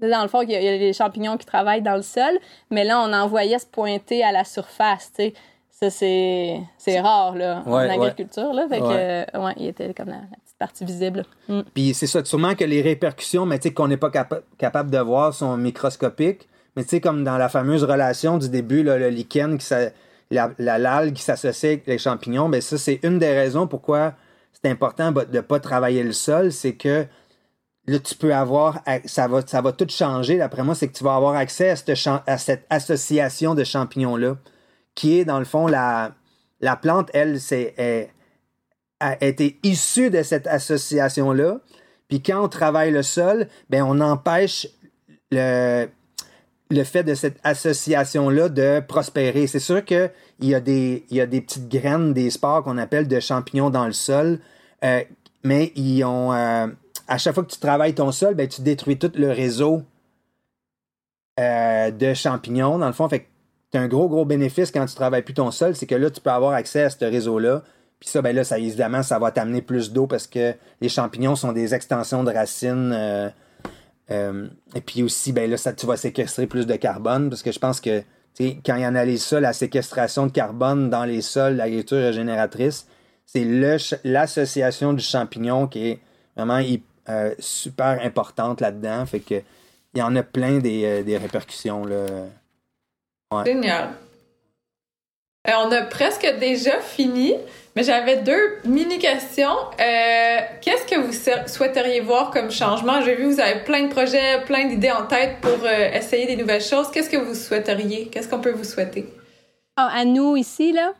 Dans 0.00 0.22
le 0.22 0.28
fond, 0.28 0.42
il 0.42 0.50
y, 0.50 0.56
a, 0.56 0.60
il 0.60 0.64
y 0.64 0.68
a 0.68 0.76
les 0.76 0.92
champignons 0.92 1.36
qui 1.38 1.46
travaillent 1.46 1.80
dans 1.82 1.96
le 1.96 2.02
sol, 2.02 2.32
mais 2.70 2.84
là, 2.84 3.00
on 3.00 3.12
en 3.12 3.26
voyait 3.26 3.58
se 3.58 3.66
pointer 3.66 4.22
à 4.24 4.32
la 4.32 4.44
surface. 4.44 5.12
tu 5.16 5.22
sais. 5.22 5.34
Ça, 5.70 5.90
c'est 5.90 6.60
c'est 6.78 7.00
rare 7.00 7.34
là, 7.36 7.62
Ouais, 7.66 7.72
en 7.72 7.76
ouais. 7.76 7.90
agriculture. 7.90 8.52
Là, 8.52 8.66
fait 8.68 8.78
que, 8.80 8.84
euh, 8.86 9.24
ouais, 9.44 9.52
il 9.56 9.66
était 9.66 9.92
comme 9.94 10.08
la, 10.08 10.16
la 10.16 10.20
petite 10.44 10.58
partie 10.58 10.84
visible. 10.84 11.24
Mm. 11.48 11.60
Puis 11.74 11.94
c'est 11.94 12.06
ça, 12.06 12.24
sûrement 12.24 12.54
que 12.54 12.64
les 12.64 12.80
répercussions, 12.82 13.44
mais 13.46 13.58
qu'on 13.58 13.88
n'est 13.88 13.96
pas 13.96 14.10
capa- 14.10 14.42
capable 14.58 14.90
de 14.90 14.98
voir 14.98 15.32
sont 15.34 15.56
microscopiques. 15.56 16.48
Mais 16.76 16.82
tu 16.84 16.90
sais, 16.90 17.00
comme 17.00 17.24
dans 17.24 17.38
la 17.38 17.48
fameuse 17.48 17.84
relation 17.84 18.38
du 18.38 18.48
début, 18.48 18.82
le 18.82 19.08
lichen, 19.08 19.58
qui 19.58 19.66
la, 20.30 20.50
la- 20.58 20.78
l'algue 20.78 21.14
qui 21.14 21.22
s'associe 21.22 21.72
avec 21.72 21.86
les 21.86 21.98
champignons, 21.98 22.48
ben 22.48 22.60
ça, 22.60 22.78
c'est 22.78 23.00
une 23.02 23.18
des 23.18 23.32
raisons 23.32 23.66
pourquoi 23.66 24.14
c'est 24.52 24.70
important 24.70 25.12
de 25.12 25.26
ne 25.30 25.40
pas 25.40 25.60
travailler 25.60 26.02
le 26.02 26.12
sol, 26.12 26.50
c'est 26.52 26.74
que 26.74 27.06
là, 27.86 27.98
tu 27.98 28.14
peux 28.14 28.34
avoir, 28.34 28.82
ça 29.04 29.28
va, 29.28 29.42
ça 29.46 29.60
va 29.60 29.72
tout 29.72 29.86
changer, 29.88 30.38
d'après 30.38 30.62
moi, 30.62 30.74
c'est 30.74 30.88
que 30.88 30.96
tu 30.96 31.04
vas 31.04 31.14
avoir 31.16 31.34
accès 31.36 31.70
à 31.70 31.76
cette, 31.76 32.08
à 32.26 32.38
cette 32.38 32.64
association 32.70 33.54
de 33.54 33.62
champignons-là, 33.62 34.36
qui 34.94 35.18
est, 35.20 35.24
dans 35.24 35.38
le 35.38 35.44
fond, 35.44 35.66
la, 35.66 36.12
la 36.60 36.76
plante, 36.76 37.10
elle, 37.12 37.40
c'est, 37.40 37.74
est- 37.76 38.10
a 39.00 39.22
été 39.22 39.58
issue 39.62 40.08
de 40.08 40.22
cette 40.22 40.46
association-là. 40.46 41.58
Puis 42.08 42.22
quand 42.22 42.42
on 42.42 42.48
travaille 42.48 42.90
le 42.90 43.02
sol, 43.02 43.48
ben 43.68 43.82
on 43.82 44.00
empêche 44.00 44.66
le, 45.30 45.88
le 46.74 46.84
fait 46.84 47.02
de 47.04 47.14
cette 47.14 47.38
association-là 47.44 48.48
de 48.48 48.80
prospérer. 48.80 49.46
C'est 49.46 49.58
sûr 49.58 49.84
qu'il 49.84 50.10
y, 50.40 50.54
a 50.54 50.60
des- 50.60 51.04
il 51.10 51.16
y 51.16 51.20
a 51.20 51.26
des 51.26 51.40
petites 51.40 51.68
graines, 51.68 52.12
des 52.12 52.30
spores 52.30 52.62
qu'on 52.64 52.78
appelle 52.78 53.08
de 53.08 53.20
champignons 53.20 53.70
dans 53.70 53.86
le 53.86 53.92
sol, 53.92 54.40
euh, 54.84 55.02
mais 55.42 55.72
ils 55.76 56.04
ont, 56.04 56.32
euh, 56.32 56.66
à 57.08 57.18
chaque 57.18 57.34
fois 57.34 57.44
que 57.44 57.52
tu 57.52 57.58
travailles 57.58 57.94
ton 57.94 58.12
sol, 58.12 58.34
ben, 58.34 58.48
tu 58.48 58.62
détruis 58.62 58.98
tout 58.98 59.12
le 59.14 59.30
réseau 59.30 59.82
euh, 61.40 61.90
de 61.90 62.14
champignons, 62.14 62.78
dans 62.78 62.86
le 62.86 62.92
fond. 62.92 63.08
Tu 63.08 63.20
as 63.74 63.80
un 63.80 63.88
gros, 63.88 64.08
gros 64.08 64.24
bénéfice 64.24 64.70
quand 64.70 64.86
tu 64.86 64.94
travailles 64.94 65.22
plus 65.22 65.34
ton 65.34 65.50
sol, 65.50 65.74
c'est 65.74 65.86
que 65.86 65.96
là, 65.96 66.10
tu 66.10 66.20
peux 66.20 66.30
avoir 66.30 66.52
accès 66.52 66.82
à 66.84 66.90
ce 66.90 67.04
réseau-là. 67.04 67.62
Puis 67.98 68.08
ça, 68.08 68.22
ben 68.22 68.34
là, 68.34 68.44
ça, 68.44 68.58
évidemment, 68.58 69.02
ça 69.02 69.18
va 69.18 69.30
t'amener 69.32 69.62
plus 69.62 69.92
d'eau 69.92 70.06
parce 70.06 70.26
que 70.26 70.54
les 70.80 70.88
champignons 70.88 71.36
sont 71.36 71.52
des 71.52 71.74
extensions 71.74 72.22
de 72.22 72.32
racines. 72.32 73.32
Euh, 74.10 74.48
et 74.74 74.80
puis 74.80 75.02
aussi, 75.02 75.32
ben 75.32 75.50
là, 75.50 75.56
ça, 75.56 75.72
tu 75.72 75.86
vas 75.86 75.96
séquestrer 75.96 76.46
plus 76.46 76.66
de 76.66 76.76
carbone 76.76 77.30
parce 77.30 77.42
que 77.42 77.52
je 77.52 77.58
pense 77.58 77.80
que 77.80 78.02
quand 78.38 78.76
il 78.76 78.84
analyse 78.84 79.24
ça, 79.24 79.40
la 79.40 79.52
séquestration 79.52 80.26
de 80.26 80.32
carbone 80.32 80.90
dans 80.90 81.04
les 81.04 81.22
sols, 81.22 81.54
l'agriculture 81.56 81.98
régénératrice, 81.98 82.86
c'est 83.26 83.44
l'association 84.04 84.92
du 84.92 85.02
champignon 85.02 85.66
qui 85.66 85.88
est 85.88 86.00
vraiment 86.36 86.60
euh, 87.08 87.34
super 87.38 88.00
importante 88.02 88.60
là-dedans. 88.60 89.06
Fait 89.06 89.20
que 89.20 89.42
il 89.94 90.00
y 90.00 90.02
en 90.02 90.16
a 90.16 90.22
plein 90.24 90.58
des, 90.58 90.84
euh, 90.84 91.02
des 91.04 91.16
répercussions. 91.16 91.84
Là. 91.84 92.06
Génial. 93.44 93.90
On 95.46 95.70
a 95.70 95.82
presque 95.82 96.26
déjà 96.40 96.80
fini, 96.80 97.34
mais 97.76 97.82
j'avais 97.82 98.18
deux 98.18 98.58
mini-questions. 98.64 99.56
Euh, 99.80 100.38
Qu'est-ce 100.60 100.86
que 100.86 101.00
vous 101.00 101.48
souhaiteriez 101.48 102.00
voir 102.00 102.30
comme 102.30 102.50
changement? 102.50 103.00
J'ai 103.02 103.16
vu 103.16 103.24
que 103.24 103.34
vous 103.34 103.40
avez 103.40 103.60
plein 103.64 103.82
de 103.84 103.88
projets, 103.88 104.42
plein 104.44 104.66
d'idées 104.66 104.92
en 104.92 105.06
tête 105.06 105.40
pour 105.40 105.58
euh, 105.64 105.90
essayer 105.92 106.26
des 106.26 106.36
nouvelles 106.36 106.62
choses. 106.62 106.90
Qu'est-ce 106.90 107.10
que 107.10 107.16
vous 107.16 107.34
souhaiteriez? 107.34 108.06
Qu'est-ce 108.06 108.28
qu'on 108.28 108.40
peut 108.40 108.52
vous 108.52 108.64
souhaiter? 108.64 109.06
Ah, 109.76 109.90
à 109.92 110.04
nous 110.04 110.36
ici, 110.36 110.72
là, 110.72 110.92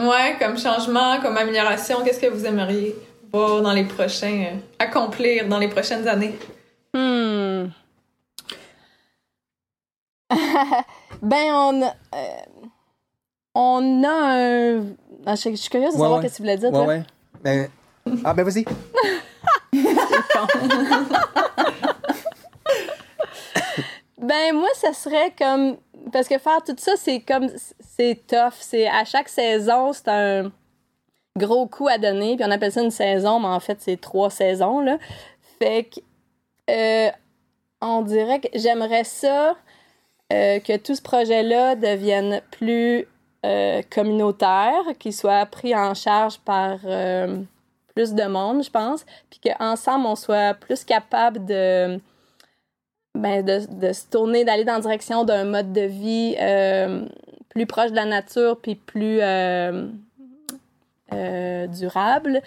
Ouais, 0.00 0.36
comme 0.38 0.56
changement, 0.56 1.20
comme 1.20 1.36
amélioration, 1.36 2.02
qu'est-ce 2.02 2.20
que 2.20 2.26
vous 2.26 2.46
aimeriez 2.46 2.94
voir 3.30 3.60
dans 3.60 3.72
les 3.72 3.84
prochains, 3.84 4.44
euh, 4.46 4.56
accomplir 4.78 5.46
dans 5.46 5.58
les 5.58 5.68
prochaines 5.68 6.08
années? 6.08 6.38
Hmm. 6.94 7.66
ben, 11.22 11.52
on 11.52 11.90
on 13.54 14.04
a 14.04 14.08
un. 14.08 14.84
Ah, 15.26 15.34
je, 15.34 15.50
je 15.50 15.54
suis 15.56 15.68
curieuse 15.70 15.92
de 15.94 15.98
Ouais, 15.98 16.02
savoir 16.02 16.20
ouais. 16.20 16.28
ce 16.28 16.32
que 16.32 16.36
tu 16.36 16.42
voulais 16.42 16.56
dire, 16.56 16.70
toi. 16.70 16.84
ouais. 16.86 17.02
Ben, 17.42 17.68
ah, 18.24 18.34
ben 18.34 18.44
vas-y. 18.44 18.64
Ben, 24.18 24.54
moi, 24.54 24.68
ça 24.74 24.92
serait 24.92 25.32
comme. 25.38 25.76
Parce 26.12 26.28
que 26.28 26.38
faire 26.38 26.62
tout 26.62 26.74
ça, 26.78 26.92
c'est 26.96 27.20
comme. 27.20 27.48
C'est 27.80 28.26
tough. 28.26 28.52
C'est 28.60 28.86
à 28.88 29.04
chaque 29.04 29.28
saison, 29.28 29.92
c'est 29.92 30.08
un 30.08 30.52
gros 31.38 31.66
coup 31.66 31.88
à 31.88 31.96
donner. 31.98 32.36
Puis 32.36 32.44
on 32.46 32.50
appelle 32.50 32.72
ça 32.72 32.82
une 32.82 32.90
saison, 32.90 33.40
mais 33.40 33.46
en 33.48 33.60
fait, 33.60 33.78
c'est 33.80 33.98
trois 34.00 34.30
saisons, 34.30 34.80
là. 34.80 34.98
Fait 35.58 35.84
que. 35.84 36.00
euh, 36.70 37.10
on 37.82 38.02
dirait 38.02 38.40
que 38.40 38.48
j'aimerais 38.54 39.04
ça 39.04 39.56
euh, 40.34 40.60
que 40.60 40.76
tout 40.76 40.94
ce 40.94 41.00
projet-là 41.00 41.74
devienne 41.76 42.42
plus 42.50 43.06
euh, 43.44 43.82
communautaire, 43.90 44.82
qu'il 44.98 45.12
soit 45.12 45.46
pris 45.46 45.74
en 45.74 45.94
charge 45.94 46.38
par 46.40 46.78
euh, 46.84 47.40
plus 47.94 48.14
de 48.14 48.24
monde, 48.24 48.62
je 48.62 48.70
pense, 48.70 49.04
puis 49.30 49.40
qu'ensemble, 49.42 50.06
on 50.06 50.16
soit 50.16 50.54
plus 50.54 50.84
capable 50.84 51.44
de, 51.46 51.98
ben, 53.14 53.44
de, 53.44 53.60
de 53.66 53.92
se 53.92 54.06
tourner, 54.06 54.44
d'aller 54.44 54.64
dans 54.64 54.74
la 54.74 54.80
direction 54.80 55.24
d'un 55.24 55.44
mode 55.44 55.72
de 55.72 55.82
vie 55.82 56.36
euh, 56.38 57.06
plus 57.48 57.66
proche 57.66 57.90
de 57.90 57.96
la 57.96 58.04
nature, 58.04 58.58
puis 58.60 58.74
plus 58.74 59.20
durable, 61.68 62.42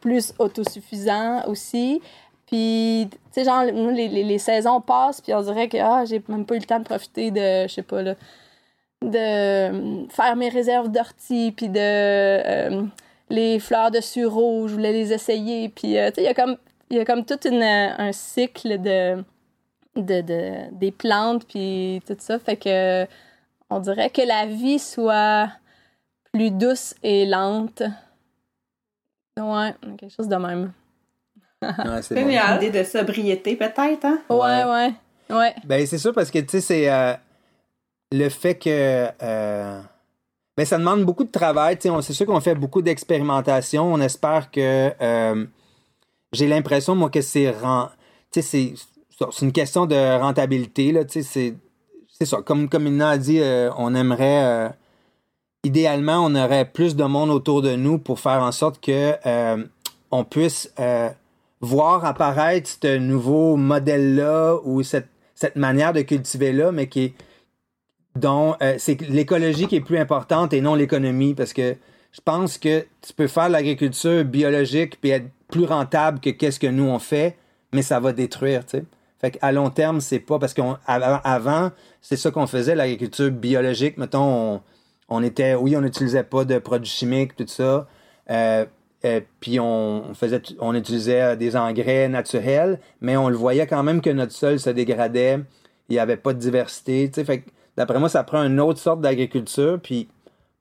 plus 0.00 0.34
autosuffisant 0.38 1.46
aussi. 1.46 2.02
Puis, 2.46 3.08
tu 3.10 3.18
sais, 3.32 3.44
genre, 3.44 3.64
les, 3.64 4.08
les, 4.08 4.22
les 4.22 4.38
saisons 4.38 4.80
passent, 4.80 5.20
puis 5.20 5.34
on 5.34 5.42
dirait 5.42 5.68
que 5.68 5.78
ah, 5.78 6.04
j'ai 6.04 6.22
même 6.28 6.46
pas 6.46 6.54
eu 6.54 6.60
le 6.60 6.64
temps 6.64 6.78
de 6.78 6.84
profiter 6.84 7.30
de, 7.32 7.66
je 7.66 7.74
sais 7.74 7.82
pas, 7.82 8.02
là, 8.02 8.14
de 9.02 9.18
euh, 9.18 10.06
faire 10.08 10.36
mes 10.36 10.48
réserves 10.48 10.90
d'ortie, 10.90 11.52
puis 11.56 11.68
de 11.68 11.78
euh, 11.78 12.82
les 13.28 13.58
fleurs 13.58 13.90
de 13.90 14.00
sureau, 14.00 14.66
je 14.68 14.74
voulais 14.74 14.92
les 14.92 15.12
essayer. 15.12 15.68
Puis, 15.68 15.98
euh, 15.98 16.08
tu 16.10 16.16
sais, 16.16 16.22
il 16.22 16.24
y 16.24 16.28
a 16.28 16.34
comme, 16.34 16.56
il 16.90 16.96
y 16.96 17.00
a 17.00 17.04
comme 17.04 17.24
tout 17.24 17.38
une, 17.46 17.62
un 17.62 18.12
cycle 18.12 18.80
de, 18.80 19.22
de, 19.96 20.20
de, 20.22 20.74
des 20.74 20.92
plantes, 20.92 21.46
puis 21.46 22.00
tout 22.06 22.16
ça. 22.18 22.38
Fait 22.38 22.56
que, 22.56 23.06
on 23.68 23.80
dirait 23.80 24.10
que 24.10 24.22
la 24.22 24.46
vie 24.46 24.78
soit 24.78 25.48
plus 26.32 26.50
douce 26.50 26.94
et 27.02 27.26
lente. 27.26 27.82
Ouais, 29.38 29.74
quelque 29.98 30.14
chose 30.14 30.28
de 30.28 30.36
même. 30.36 30.72
Ouais, 31.62 32.02
c'est 32.02 32.14
bon. 32.14 32.20
Génial. 32.20 32.62
Une 32.62 32.68
idée 32.68 32.78
de 32.80 32.84
sobriété, 32.84 33.56
peut-être, 33.56 34.04
hein? 34.04 34.18
Ouais, 34.28 34.36
Ouais. 34.38 34.64
ouais. 34.64 34.92
Ouais. 35.30 35.54
Ben, 35.64 35.84
c'est 35.86 35.98
sûr 35.98 36.12
parce 36.14 36.30
que, 36.30 36.38
tu 36.38 36.48
sais, 36.50 36.60
c'est 36.60 36.90
euh, 36.90 37.14
le 38.12 38.28
fait 38.28 38.54
que. 38.56 39.08
euh, 39.22 39.80
ben, 40.56 40.64
ça 40.64 40.78
demande 40.78 41.04
beaucoup 41.04 41.24
de 41.24 41.30
travail. 41.30 41.76
C'est 41.80 42.12
sûr 42.12 42.26
qu'on 42.26 42.40
fait 42.40 42.54
beaucoup 42.54 42.82
d'expérimentation. 42.82 43.92
On 43.92 44.00
espère 44.00 44.50
que. 44.50 44.92
euh, 45.00 45.44
j'ai 46.32 46.46
l'impression, 46.46 46.94
moi, 46.94 47.10
que 47.10 47.20
c'est. 47.20 47.54
c'est- 48.32 48.74
une 49.42 49.52
question 49.52 49.86
de 49.86 50.18
rentabilité, 50.20 50.94
c'est. 51.08 51.54
Ça. 52.20 52.38
Comme, 52.42 52.68
comme 52.68 52.86
Ina 52.86 53.10
a 53.10 53.18
dit, 53.18 53.40
euh, 53.40 53.70
on 53.76 53.94
aimerait. 53.94 54.44
euh, 54.44 54.68
idéalement, 55.64 56.24
on 56.24 56.34
aurait 56.34 56.64
plus 56.64 56.96
de 56.96 57.04
monde 57.04 57.30
autour 57.30 57.60
de 57.60 57.74
nous 57.74 57.98
pour 57.98 58.20
faire 58.20 58.42
en 58.42 58.52
sorte 58.52 58.80
que 58.80 59.14
on 60.12 60.24
puisse 60.24 60.72
voir 61.60 62.04
apparaître 62.04 62.70
ce 62.80 62.96
nouveau 62.98 63.56
modèle-là 63.56 64.56
ou 64.64 64.82
cette, 64.82 65.08
cette 65.34 65.56
manière 65.56 65.92
de 65.92 66.02
cultiver-là, 66.02 66.70
mais 66.72 66.86
qui 66.88 67.04
est 67.06 67.14
dont 68.16 68.56
euh, 68.62 68.74
c'est 68.78 69.00
l'écologie 69.02 69.66
qui 69.66 69.76
est 69.76 69.80
plus 69.80 69.98
importante 69.98 70.52
et 70.52 70.60
non 70.60 70.74
l'économie 70.74 71.34
parce 71.34 71.52
que 71.52 71.76
je 72.12 72.20
pense 72.24 72.58
que 72.58 72.86
tu 73.02 73.12
peux 73.14 73.26
faire 73.26 73.48
l'agriculture 73.48 74.24
biologique 74.24 75.00
puis 75.00 75.10
être 75.10 75.26
plus 75.48 75.64
rentable 75.64 76.20
que 76.20 76.30
qu'est-ce 76.30 76.58
que 76.58 76.66
nous 76.66 76.84
on 76.84 76.98
fait, 76.98 77.36
mais 77.72 77.82
ça 77.82 78.00
va 78.00 78.12
détruire, 78.12 78.64
tu 78.64 78.78
sais. 78.78 78.84
Fait 79.20 79.30
qu'à 79.30 79.50
long 79.52 79.70
terme, 79.70 80.00
c'est 80.00 80.18
pas 80.18 80.38
parce 80.38 80.52
qu'avant, 80.52 80.78
avant, 80.86 81.70
c'est 82.02 82.16
ça 82.16 82.30
qu'on 82.30 82.46
faisait, 82.46 82.74
l'agriculture 82.74 83.30
biologique. 83.30 83.96
Mettons, 83.96 84.60
on, 85.08 85.22
était, 85.22 85.54
oui, 85.54 85.76
on 85.76 85.80
n'utilisait 85.80 86.24
pas 86.24 86.44
de 86.44 86.58
produits 86.58 86.90
chimiques, 86.90 87.34
tout 87.34 87.46
ça. 87.46 87.86
Euh, 88.30 88.66
euh, 89.04 89.20
puis 89.40 89.58
on, 89.60 90.14
faisait, 90.14 90.42
on 90.58 90.74
utilisait 90.74 91.22
euh, 91.22 91.36
des 91.36 91.56
engrais 91.56 92.08
naturels, 92.08 92.78
mais 93.00 93.16
on 93.16 93.28
le 93.28 93.36
voyait 93.36 93.66
quand 93.66 93.82
même 93.82 94.00
que 94.00 94.10
notre 94.10 94.32
sol 94.32 94.58
se 94.58 94.70
dégradait. 94.70 95.40
Il 95.88 95.92
n'y 95.92 95.98
avait 95.98 96.16
pas 96.16 96.34
de 96.34 96.38
diversité. 96.38 97.10
Fait 97.12 97.40
que, 97.40 97.50
d'après 97.76 97.98
moi, 97.98 98.08
ça 98.08 98.24
prend 98.24 98.42
une 98.42 98.60
autre 98.60 98.78
sorte 98.78 99.00
d'agriculture. 99.00 99.78
Puis 99.82 100.08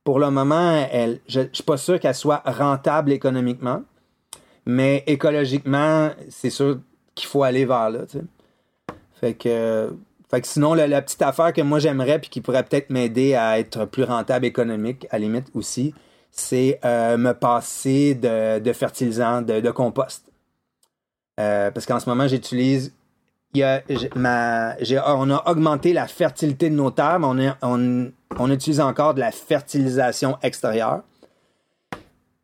pour 0.03 0.19
le 0.19 0.29
moment, 0.29 0.85
je 1.27 1.39
ne 1.41 1.47
suis 1.51 1.63
pas 1.63 1.77
sûr 1.77 1.99
qu'elle 1.99 2.15
soit 2.15 2.43
rentable 2.45 3.11
économiquement, 3.11 3.81
mais 4.65 5.03
écologiquement, 5.07 6.11
c'est 6.29 6.49
sûr 6.49 6.79
qu'il 7.15 7.27
faut 7.27 7.43
aller 7.43 7.65
vers 7.65 7.89
là. 7.89 8.01
Fait 9.19 9.33
que, 9.33 9.89
fait 10.29 10.41
que 10.41 10.47
sinon, 10.47 10.73
la, 10.73 11.01
petite 11.01 11.21
affaire 11.21 11.53
que 11.53 11.61
moi 11.61 11.79
j'aimerais 11.79 12.19
puis 12.19 12.29
qui 12.29 12.41
pourrait 12.41 12.63
peut-être 12.63 12.89
m'aider 12.89 13.35
à 13.35 13.59
être 13.59 13.85
plus 13.85 14.03
rentable 14.03 14.45
économique, 14.45 15.07
à 15.09 15.17
la 15.17 15.25
limite 15.25 15.47
aussi, 15.53 15.93
c'est 16.31 16.79
euh, 16.83 17.17
me 17.17 17.31
passer 17.31 18.13
de, 18.13 18.59
de 18.59 18.73
fertilisant, 18.73 19.41
de, 19.41 19.61
de 19.61 19.71
compost. 19.71 20.29
Euh, 21.39 21.71
parce 21.71 21.85
qu'en 21.85 21.99
ce 21.99 22.09
moment, 22.09 22.27
j'utilise. 22.27 22.93
Il 23.55 23.59
y 23.59 23.63
a- 23.63 23.81
j'ai- 23.89 24.09
ma- 24.15 24.77
j'ai- 24.81 24.99
on 25.05 25.29
a 25.31 25.43
augmenté 25.49 25.93
la 25.93 26.07
fertilité 26.07 26.69
de 26.69 26.75
nos 26.75 26.91
terres, 26.91 27.19
mais 27.19 27.27
on, 27.27 27.37
est- 27.39 27.53
on, 27.61 28.11
on 28.37 28.51
utilise 28.51 28.79
encore 28.81 29.13
de 29.13 29.19
la 29.21 29.31
fertilisation 29.31 30.37
extérieure. 30.43 31.01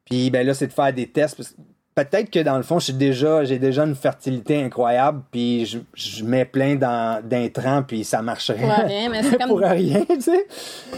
Puis 0.05 0.29
ben 0.29 0.45
là, 0.45 0.53
c'est 0.53 0.67
de 0.67 0.73
faire 0.73 0.93
des 0.93 1.07
tests. 1.07 1.55
Peut-être 1.93 2.29
que 2.29 2.39
dans 2.39 2.55
le 2.55 2.63
fond, 2.63 2.79
déjà, 2.93 3.43
j'ai 3.43 3.59
déjà 3.59 3.83
une 3.83 3.95
fertilité 3.95 4.63
incroyable, 4.63 5.23
puis 5.29 5.65
je, 5.65 5.79
je 5.93 6.23
mets 6.23 6.45
plein 6.45 6.75
dans- 6.75 7.21
d'intrants, 7.21 7.83
puis 7.83 8.05
ça 8.05 8.21
marcherait. 8.21 8.59
Pour 8.59 8.85
rien, 8.85 9.09
mais 9.09 9.23
c'est 9.23 9.37
pour 9.47 9.59
comme. 9.59 9.71
rien, 9.71 10.05
tu 10.09 10.21
sais. 10.21 10.47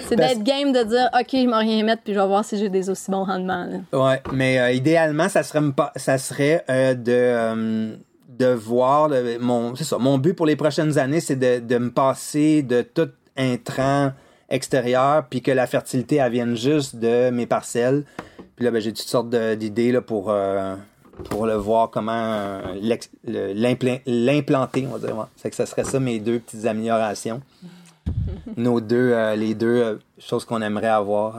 C'est 0.07 0.15
parce- 0.15 0.33
d'être 0.35 0.43
game 0.43 0.71
de 0.71 0.83
dire, 0.83 1.09
OK, 1.19 1.27
je 1.31 1.47
vais 1.49 1.55
rien 1.55 1.83
mettre, 1.83 2.03
puis 2.03 2.13
je 2.13 2.19
vais 2.19 2.27
voir 2.27 2.45
si 2.45 2.57
j'ai 2.59 2.69
des 2.69 2.89
aussi 2.91 3.09
bons 3.09 3.23
rendements. 3.23 3.65
là. 3.91 3.99
Ouais, 3.99 4.21
mais 4.33 4.59
euh, 4.59 4.71
idéalement, 4.71 5.29
serait, 5.41 5.61
ça 5.95 6.17
serait 6.19 6.63
euh, 6.69 6.93
de, 6.93 7.11
euh, 7.11 7.95
de 8.37 8.47
voir 8.53 9.07
le- 9.09 9.37
mon. 9.39 9.75
C'est 9.75 9.83
ça. 9.83 9.97
Mon 9.97 10.17
but 10.17 10.33
pour 10.33 10.45
les 10.45 10.55
prochaines 10.55 10.97
années, 10.97 11.19
c'est 11.19 11.35
de, 11.35 11.59
de 11.59 11.77
me 11.77 11.91
passer 11.91 12.61
de 12.63 12.81
tout 12.81 13.09
intrant 13.37 14.11
extérieur, 14.49 15.25
puis 15.29 15.41
que 15.41 15.51
la 15.51 15.65
fertilité, 15.67 16.17
elle 16.17 16.31
vienne 16.31 16.55
juste 16.55 16.95
de 16.97 17.29
mes 17.31 17.45
parcelles. 17.47 18.03
Puis 18.55 18.65
là, 18.65 18.71
ben, 18.71 18.79
j'ai 18.81 18.93
toutes 18.93 19.07
sortes 19.07 19.29
de- 19.29 19.55
d'idées 19.55 19.91
là, 19.91 20.01
pour, 20.01 20.29
euh, 20.29 20.75
pour 21.29 21.45
le 21.47 21.55
voir 21.55 21.89
comment 21.89 22.11
euh, 22.13 22.61
l'implanter, 24.05 24.87
on 24.89 24.97
va 24.97 25.07
dire. 25.07 25.17
ouais. 25.17 25.25
Fait 25.37 25.49
que 25.49 25.55
ça 25.55 25.65
serait 25.65 25.83
ça 25.83 25.99
mes 25.99 26.19
deux 26.19 26.39
petites 26.39 26.65
améliorations. 26.65 27.41
Nos 28.57 28.81
deux, 28.81 29.11
euh, 29.13 29.35
les 29.35 29.55
deux 29.55 29.99
choses 30.19 30.45
qu'on 30.45 30.61
aimerait 30.61 30.87
avoir 30.87 31.37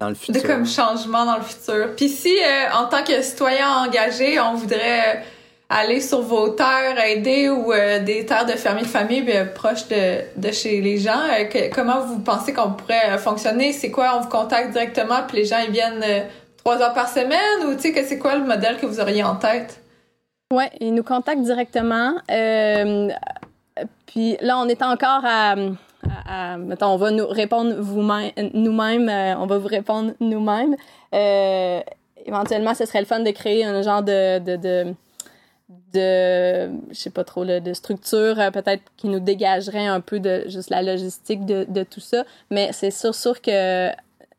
dans 0.00 0.08
le 0.08 0.14
De 0.14 0.18
futur. 0.18 0.42
comme 0.42 0.66
changement 0.66 1.24
dans 1.24 1.36
le 1.36 1.42
futur. 1.42 1.94
Puis 1.96 2.08
si, 2.08 2.34
euh, 2.36 2.72
en 2.74 2.86
tant 2.86 3.02
que 3.04 3.20
citoyen 3.22 3.68
engagé, 3.86 4.38
on 4.40 4.54
voudrait 4.54 5.24
aller 5.70 6.00
sur 6.00 6.22
vos 6.22 6.48
terres, 6.50 6.98
aider 7.04 7.50
ou 7.50 7.72
euh, 7.72 7.98
des 8.02 8.24
terres 8.24 8.46
de 8.46 8.52
fermiers 8.52 8.82
de 8.82 8.86
famille 8.86 9.24
euh, 9.28 9.44
proches 9.44 9.86
de, 9.88 10.20
de 10.40 10.50
chez 10.52 10.80
les 10.80 10.96
gens, 10.98 11.20
euh, 11.30 11.44
que- 11.44 11.72
comment 11.74 12.00
vous 12.00 12.20
pensez 12.20 12.54
qu'on 12.54 12.70
pourrait 12.72 13.10
euh, 13.10 13.18
fonctionner? 13.18 13.72
C'est 13.72 13.90
quoi? 13.90 14.14
On 14.16 14.20
vous 14.20 14.28
contacte 14.30 14.70
directement 14.72 15.22
puis 15.28 15.38
les 15.38 15.44
gens 15.44 15.58
ils 15.66 15.70
viennent 15.72 16.02
trois 16.56 16.80
heures 16.80 16.94
par 16.94 17.08
semaine 17.08 17.66
ou 17.66 17.74
tu 17.74 17.80
sais 17.80 17.92
que 17.92 18.02
c'est 18.02 18.18
quoi 18.18 18.36
le 18.36 18.44
modèle 18.44 18.78
que 18.78 18.86
vous 18.86 18.98
auriez 19.00 19.22
en 19.22 19.36
tête? 19.36 19.80
Ouais, 20.52 20.70
ils 20.80 20.94
nous 20.94 21.02
contactent 21.02 21.42
directement. 21.42 22.14
Puis 24.06 24.36
là, 24.40 24.58
on 24.58 24.66
est 24.68 24.82
encore 24.82 25.20
à, 25.24 25.52
à- 25.52 26.54
à- 26.54 26.56
mettons, 26.56 26.86
on 26.86 26.96
va 26.96 27.10
nous 27.10 27.26
répondre 27.26 27.74
nous-mêmes, 28.54 29.08
on 29.38 29.46
va 29.46 29.58
vous 29.58 29.68
répondre 29.68 30.12
nous-mêmes. 30.20 30.74
Éventuellement, 32.24 32.74
ce 32.74 32.86
serait 32.86 33.00
le 33.00 33.06
fun 33.06 33.20
de 33.20 33.30
créer 33.30 33.64
un 33.66 33.82
genre 33.82 34.02
de, 34.02 34.38
de, 34.38 34.56
de, 34.56 34.94
de 35.92 36.70
je 36.90 36.94
sais 36.94 37.10
pas 37.10 37.24
trop, 37.24 37.44
là, 37.44 37.60
de 37.60 37.72
structure, 37.74 38.38
euh, 38.38 38.50
peut-être 38.50 38.82
qui 38.96 39.08
nous 39.08 39.20
dégagerait 39.20 39.86
un 39.86 40.00
peu 40.00 40.18
de 40.18 40.44
juste 40.46 40.70
la 40.70 40.82
logistique 40.82 41.44
de, 41.44 41.66
de 41.68 41.82
tout 41.82 42.00
ça. 42.00 42.24
Mais 42.50 42.70
c'est 42.72 42.90
sûr, 42.90 43.14
sûr 43.14 43.40
que 43.40 43.90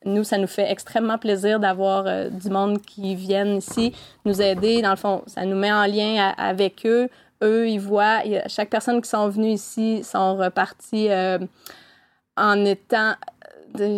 nous, 0.06 0.24
ça 0.24 0.38
nous 0.38 0.48
fait 0.48 0.72
extrêmement 0.72 1.18
plaisir 1.18 1.60
d'avoir 1.60 2.06
euh, 2.08 2.30
du 2.30 2.50
monde 2.50 2.82
qui 2.82 3.16
viennent 3.16 3.58
ici 3.58 3.94
nous 4.26 4.42
aider. 4.42 4.82
Dans 4.82 4.92
le 4.92 4.96
fond, 4.96 5.24
ça 5.28 5.46
nous 5.46 5.58
met 5.58 5.72
en 5.72 5.86
lien 5.86 6.34
avec 6.38 6.86
eux. 6.86 7.10
Eux, 7.44 7.70
ils 7.70 7.80
voient, 7.80 8.22
chaque 8.48 8.70
personne 8.70 9.02
qui 9.02 9.10
sont 9.10 9.30
venues 9.30 9.52
ici 9.52 10.04
sont 10.04 10.36
repartis 10.36 11.10
euh, 11.10 11.40
en 12.36 12.66
étant 12.66 13.14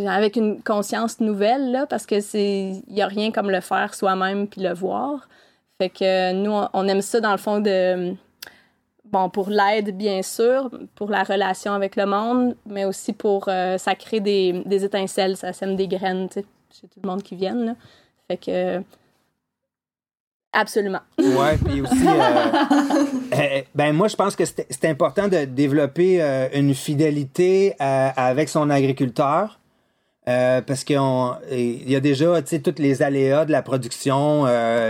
avec 0.08 0.36
une 0.36 0.62
conscience 0.62 1.22
nouvelle, 1.22 1.72
là, 1.72 1.86
parce 1.86 2.06
que 2.06 2.20
c'est 2.20 2.84
il 2.88 2.94
y 2.94 3.02
a 3.02 3.08
rien 3.08 3.32
comme 3.32 3.50
le 3.50 3.62
faire 3.62 3.94
soi-même 3.94 4.48
puis 4.48 4.62
le 4.62 4.74
voir. 4.74 5.30
Fait 5.82 5.90
que 5.90 6.34
nous, 6.34 6.52
on- 6.74 6.88
aime 6.88 7.02
ça, 7.02 7.20
dans 7.20 7.32
le 7.32 7.40
fond, 7.40 7.60
de 7.60 8.14
bon, 9.06 9.32
pour 9.32 9.50
l'aide, 9.50 9.98
bien 9.98 10.22
sûr, 10.22 10.70
pour 10.94 11.10
la 11.10 11.24
relation 11.24 11.74
avec 11.74 11.96
le 11.96 12.06
monde, 12.06 12.56
mais 12.68 12.86
aussi 12.86 13.14
pour. 13.14 13.46
Euh, 13.48 13.80
ça 13.80 13.96
crée 13.96 14.20
des, 14.20 14.62
des, 14.64 14.86
étincelles, 14.86 15.38
ça 15.38 15.54
sème 15.54 15.76
des 15.76 15.88
graines, 15.88 16.28
tu 16.28 16.42
sais, 16.42 16.46
chez 16.70 16.88
tout 16.88 17.00
le 17.02 17.10
monde 17.10 17.24
qui 17.24 17.36
vient. 17.36 17.56
Là. 17.56 17.74
Fait 18.28 18.38
que. 18.38 18.84
Absolument. 20.54 21.00
Ouais, 21.18 21.58
puis 21.66 21.82
aussi, 21.82 22.08
euh, 22.08 22.12
euh, 23.34 23.62
ben 23.74 23.92
moi 23.94 24.08
je 24.08 24.16
pense 24.16 24.36
que 24.36 24.46
c'est 24.46 24.86
important 24.86 25.30
de 25.30 25.46
développer 25.46 26.22
une 26.54 26.76
fidélité 26.76 27.74
avec 27.80 28.50
son 28.50 28.70
agriculteur. 28.70 29.60
parce 30.26 30.84
qu'il 30.84 31.90
y 31.90 31.96
a 31.96 32.00
déjà 32.00 32.40
toutes 32.44 32.78
les 32.78 33.02
aléas 33.02 33.46
de 33.46 33.52
la 33.52 33.64
production. 33.64 34.46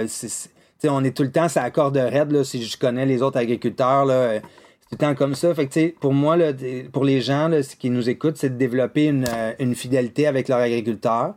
c'est 0.09 0.50
on 0.89 1.03
est 1.03 1.15
tout 1.15 1.23
le 1.23 1.31
temps 1.31 1.47
ça 1.49 1.63
accorde 1.63 1.97
raide 1.97 2.31
là, 2.31 2.43
si 2.43 2.63
je 2.63 2.77
connais 2.77 3.05
les 3.05 3.21
autres 3.21 3.37
agriculteurs 3.37 4.05
là, 4.05 4.39
c'est 4.81 4.97
tout 4.97 5.05
le 5.05 5.07
temps 5.07 5.15
comme 5.15 5.35
ça. 5.35 5.53
Fait 5.53 5.67
que 5.67 5.89
pour 5.99 6.13
moi 6.13 6.35
là, 6.37 6.51
pour 6.91 7.03
les 7.03 7.21
gens 7.21 7.47
là, 7.47 7.61
qui 7.61 7.89
nous 7.89 8.09
écoutent, 8.09 8.37
c'est 8.37 8.49
de 8.49 8.57
développer 8.57 9.05
une, 9.05 9.25
euh, 9.27 9.53
une, 9.59 9.75
fidélité 9.75 10.27
avec 10.27 10.47
leur 10.47 10.59
agriculteur. 10.59 11.35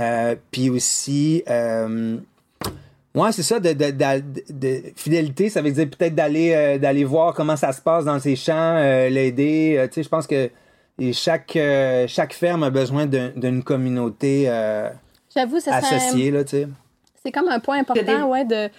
Euh, 0.00 0.36
puis 0.50 0.70
aussi 0.70 1.42
euh, 1.48 2.16
Ouais, 3.14 3.32
c'est 3.32 3.42
ça, 3.42 3.58
de, 3.58 3.72
de, 3.72 3.92
de, 4.52 4.82
fidélité, 4.94 5.48
ça 5.48 5.60
veut 5.60 5.72
dire 5.72 5.88
peut-être 5.90 6.14
d'aller 6.14 6.52
euh, 6.54 6.78
d'aller 6.78 7.04
voir 7.04 7.34
comment 7.34 7.56
ça 7.56 7.72
se 7.72 7.80
passe 7.80 8.04
dans 8.04 8.20
ses 8.20 8.36
champs, 8.36 8.76
l'aider. 8.76 9.88
tu 9.88 9.94
sais, 9.94 10.02
je 10.04 10.08
pense 10.08 10.26
que 10.26 10.50
chaque, 11.12 11.58
chaque 12.06 12.32
ferme 12.32 12.62
a 12.62 12.70
besoin 12.70 13.06
d'une 13.06 13.64
communauté 13.64 14.44
J'avoue, 15.34 15.58
ça 15.60 15.76
associée, 15.76 16.30
là, 16.30 16.44
tu 16.44 16.50
sais. 16.50 16.68
C'est 17.22 17.32
comme 17.32 17.48
un 17.48 17.60
point 17.60 17.78
important, 17.78 18.28
ouais, 18.28 18.44
de 18.44 18.70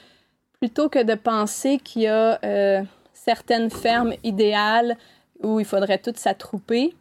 plutôt 0.60 0.90
que 0.90 1.02
de 1.02 1.16
penser 1.16 1.78
qu'il 1.78 2.04
y 2.04 2.08
a 2.08 2.40
euh, 2.44 2.82
certaines 3.14 3.70
fermes 3.70 4.14
idéales 4.24 4.98
où 5.42 5.60
il 5.60 5.66
faudrait 5.66 6.00
tout 6.00 6.14
s'attrouper, 6.16 6.96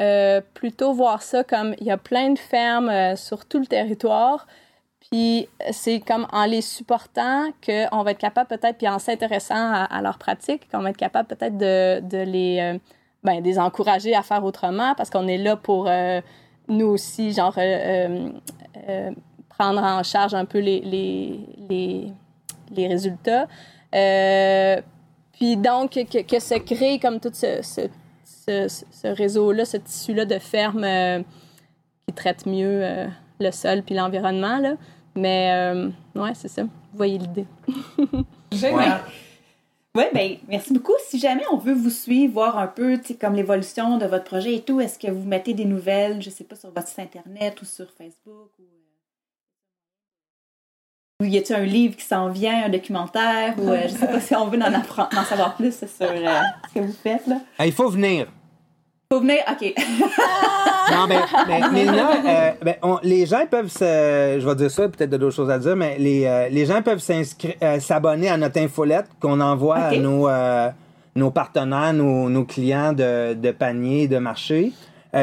euh, 0.00 0.40
plutôt 0.54 0.92
voir 0.94 1.22
ça 1.22 1.44
comme 1.44 1.74
il 1.80 1.86
y 1.86 1.90
a 1.90 1.98
plein 1.98 2.30
de 2.30 2.38
fermes 2.38 2.88
euh, 2.88 3.14
sur 3.14 3.44
tout 3.44 3.58
le 3.58 3.66
territoire, 3.66 4.46
puis 5.00 5.48
c'est 5.70 6.00
comme 6.00 6.26
en 6.32 6.46
les 6.46 6.62
supportant 6.62 7.50
qu'on 7.64 8.02
va 8.02 8.12
être 8.12 8.18
capable 8.18 8.48
peut-être, 8.48 8.78
puis 8.78 8.88
en 8.88 8.98
s'intéressant 8.98 9.84
à, 9.84 10.00
leur 10.00 10.16
pratique, 10.16 10.70
qu'on 10.70 10.80
va 10.80 10.90
être 10.90 10.96
capable 10.96 11.28
peut-être 11.28 11.58
de, 11.58 12.00
de 12.00 12.22
les, 12.22 12.80
ben, 13.22 13.42
les 13.42 13.58
encourager 13.58 14.14
à 14.14 14.22
faire 14.22 14.42
autrement 14.42 14.94
parce 14.94 15.10
qu'on 15.10 15.28
est 15.28 15.36
là 15.36 15.56
pour 15.56 15.90
nous 16.68 16.86
aussi, 16.86 17.34
genre 17.34 17.58
prendre 19.58 19.82
en 19.82 20.02
charge 20.02 20.34
un 20.34 20.44
peu 20.44 20.58
les, 20.58 20.80
les, 20.80 21.40
les, 21.68 22.12
les 22.70 22.88
résultats. 22.88 23.46
Euh, 23.94 24.80
puis 25.32 25.56
donc, 25.56 25.92
que, 25.92 26.22
que, 26.22 26.40
se 26.40 26.58
crée 26.58 26.98
comme 26.98 27.20
tout 27.20 27.30
ce, 27.32 27.60
ce, 27.62 27.88
ce, 28.68 29.06
réseau-là, 29.06 29.64
ce 29.64 29.76
tissu-là 29.76 30.24
de 30.24 30.38
fermes 30.38 30.84
euh, 30.84 31.20
qui 32.06 32.14
traitent 32.14 32.46
mieux 32.46 32.84
euh, 32.84 33.06
le 33.40 33.50
sol 33.50 33.82
puis 33.82 33.94
l'environnement. 33.94 34.58
Là. 34.58 34.74
Mais 35.16 35.72
ouais, 36.16 36.34
c'est 36.34 36.48
ça. 36.48 36.62
Vous 36.62 36.96
voyez 36.96 37.18
l'idée. 37.18 37.46
Génial. 38.52 39.00
Oui, 39.96 40.04
ben, 40.12 40.38
merci 40.48 40.72
beaucoup. 40.72 40.94
Si 41.06 41.20
jamais 41.20 41.44
on 41.52 41.56
veut 41.56 41.72
vous 41.72 41.90
suivre, 41.90 42.34
voir 42.34 42.58
un 42.58 42.66
peu 42.66 43.00
comme 43.20 43.34
l'évolution 43.34 43.96
de 43.96 44.06
votre 44.06 44.24
projet 44.24 44.56
et 44.56 44.62
tout, 44.62 44.80
est-ce 44.80 44.98
que 44.98 45.08
vous 45.08 45.22
mettez 45.22 45.54
des 45.54 45.66
nouvelles, 45.66 46.20
je 46.20 46.30
sais 46.30 46.42
pas, 46.42 46.56
sur 46.56 46.72
votre 46.72 46.88
site 46.88 46.98
Internet 46.98 47.62
ou 47.62 47.64
sur 47.64 47.88
Facebook? 47.92 48.50
Ou 48.58 48.83
y 51.22 51.38
a-t-il 51.38 51.54
un 51.54 51.64
livre 51.64 51.96
qui 51.96 52.04
s'en 52.04 52.28
vient, 52.28 52.64
un 52.64 52.68
documentaire, 52.68 53.54
ou 53.58 53.68
euh, 53.68 53.82
je 53.84 53.88
sais 53.88 54.06
pas 54.06 54.20
si 54.20 54.34
on 54.34 54.46
veut 54.46 54.58
en, 54.58 54.74
apprendre, 54.74 55.10
en 55.16 55.24
savoir 55.24 55.54
plus 55.54 55.72
sur 55.72 55.86
euh, 56.00 56.40
ce 56.68 56.74
que 56.74 56.84
vous 56.84 56.92
faites 56.92 57.26
là. 57.26 57.36
il 57.64 57.72
faut 57.72 57.88
venir. 57.88 58.26
Faut 59.12 59.20
venir, 59.20 59.38
ok. 59.48 59.74
non, 60.90 61.06
mais, 61.06 61.18
mais, 61.72 61.88
euh, 61.88 62.50
ben, 62.62 62.74
les 63.04 63.26
gens 63.26 63.46
peuvent 63.48 63.70
se, 63.70 64.38
je 64.40 64.44
vais 64.44 64.54
dire 64.56 64.70
ça, 64.70 64.88
peut-être 64.88 65.10
d'autres 65.10 65.36
choses 65.36 65.50
à 65.50 65.58
dire, 65.58 65.76
mais 65.76 65.98
les, 65.98 66.48
les 66.50 66.66
gens 66.66 66.82
peuvent 66.82 67.02
s'abonner 67.78 68.28
à 68.28 68.36
notre 68.36 68.58
infolette 68.60 69.06
qu'on 69.20 69.40
envoie 69.40 69.76
à 69.76 69.96
nos, 69.96 70.28
nos 71.14 71.30
partenaires, 71.30 71.92
nos, 71.92 72.28
nos 72.28 72.44
clients 72.44 72.92
de, 72.92 73.34
de 73.34 73.50
panier, 73.52 74.08
de 74.08 74.18
marché. 74.18 74.72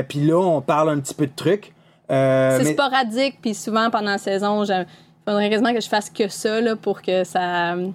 puis 0.07 0.19
là, 0.19 0.37
on 0.37 0.61
parle 0.61 0.91
un 0.91 0.99
petit 0.99 1.15
peu 1.15 1.27
de 1.27 1.35
trucs. 1.35 1.73
c'est 2.07 2.73
sporadique, 2.73 3.39
puis 3.41 3.53
souvent 3.53 3.89
pendant 3.89 4.11
la 4.11 4.19
saison, 4.19 4.63
il 4.63 4.85
faudrait 5.25 5.49
quasiment 5.49 5.73
que 5.73 5.81
je 5.81 5.89
fasse 5.89 6.09
que 6.09 6.27
ça 6.27 6.61
là, 6.61 6.75
pour 6.75 7.01
que 7.01 7.23
ça. 7.23 7.75
en 7.75 7.93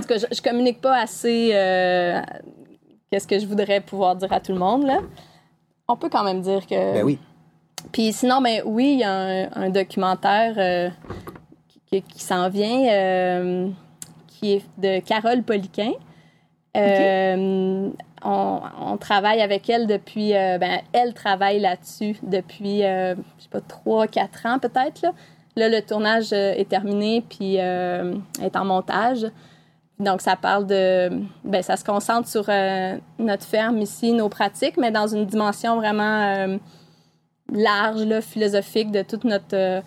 tout 0.00 0.08
cas, 0.08 0.18
je, 0.18 0.26
je 0.32 0.42
communique 0.42 0.80
pas 0.80 0.98
assez 0.98 1.50
euh, 1.52 2.20
qu'est-ce 3.10 3.26
que 3.26 3.38
je 3.38 3.46
voudrais 3.46 3.80
pouvoir 3.80 4.16
dire 4.16 4.32
à 4.32 4.40
tout 4.40 4.52
le 4.52 4.58
monde. 4.58 4.86
Là. 4.86 5.00
On 5.88 5.96
peut 5.96 6.08
quand 6.08 6.24
même 6.24 6.40
dire 6.40 6.66
que. 6.66 6.94
Ben 6.94 7.02
oui. 7.04 7.18
Puis 7.92 8.12
sinon, 8.12 8.40
ben 8.40 8.62
oui, 8.64 8.94
il 8.94 9.00
y 9.00 9.04
a 9.04 9.50
un, 9.54 9.68
documentaire 9.68 10.54
euh, 10.56 10.88
qui, 11.86 12.02
s'en 12.16 12.48
vient 12.48 12.88
euh, 12.88 13.68
qui 14.26 14.54
est 14.54 14.64
de 14.78 15.00
Carole 15.00 15.42
Poliquin. 15.42 15.92
On, 18.26 18.96
travaille 18.98 19.42
avec 19.42 19.68
elle 19.68 19.86
depuis. 19.86 20.30
ben, 20.32 20.80
elle 20.94 21.12
travaille 21.12 21.60
là-dessus 21.60 22.16
depuis, 22.22 22.78
je 22.80 23.14
sais 23.38 23.48
pas, 23.50 23.60
3-4 23.60 24.48
ans 24.48 24.58
peut-être. 24.58 25.02
Là. 25.02 25.12
Là, 25.56 25.68
le 25.68 25.82
tournage 25.82 26.32
euh, 26.32 26.52
est 26.54 26.68
terminé, 26.68 27.24
puis 27.28 27.56
euh, 27.60 28.14
est 28.42 28.56
en 28.56 28.64
montage. 28.64 29.26
Donc, 30.00 30.20
ça 30.20 30.34
parle 30.34 30.66
de. 30.66 31.10
Ben, 31.44 31.62
ça 31.62 31.76
se 31.76 31.84
concentre 31.84 32.28
sur 32.28 32.46
euh, 32.48 32.96
notre 33.20 33.44
ferme 33.44 33.78
ici, 33.78 34.12
nos 34.12 34.28
pratiques, 34.28 34.76
mais 34.76 34.90
dans 34.90 35.06
une 35.06 35.26
dimension 35.26 35.76
vraiment 35.76 36.58
large, 37.52 38.20
philosophique 38.20 38.90
de 38.90 39.02
tout 39.02 39.20
notre 39.22 39.82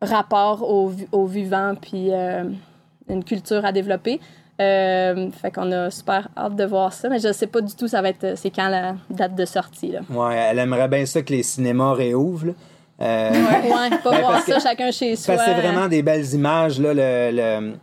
rapport 0.00 0.62
au, 0.62 0.92
au, 1.12 1.26
vivant, 1.26 1.74
puis 1.80 2.10
une 2.10 3.24
culture 3.24 3.66
à 3.66 3.72
développer. 3.72 4.18
fait 4.58 5.50
qu'on 5.54 5.70
a 5.72 5.90
super 5.90 6.28
hâte 6.38 6.56
de 6.56 6.64
voir 6.64 6.94
ça, 6.94 7.10
mais 7.10 7.18
je 7.18 7.30
sais 7.30 7.46
pas 7.46 7.60
du 7.60 7.74
tout 7.74 7.88
ça 7.88 8.00
va 8.00 8.08
être 8.08 8.38
c'est 8.38 8.50
quand 8.50 8.68
la 8.68 8.96
date 9.10 9.34
de 9.34 9.44
sortie. 9.44 9.92
Là. 9.92 10.00
Ouais, 10.08 10.36
elle 10.36 10.58
aimerait 10.58 10.88
bien 10.88 11.04
ça 11.04 11.20
que 11.20 11.34
les 11.34 11.42
cinémas 11.42 11.92
réouvrent. 11.92 12.54
Euh, 13.00 13.30
ouais, 13.30 13.90
pas 14.02 14.10
ben, 14.10 14.20
voir 14.20 14.40
ça 14.42 14.60
chacun 14.60 14.90
chez 14.90 15.16
soi. 15.16 15.36
c'est 15.36 15.54
vraiment 15.54 15.88
des 15.88 16.02
belles 16.02 16.32
images. 16.32 16.78
Là, 16.78 16.92
le, 16.94 17.74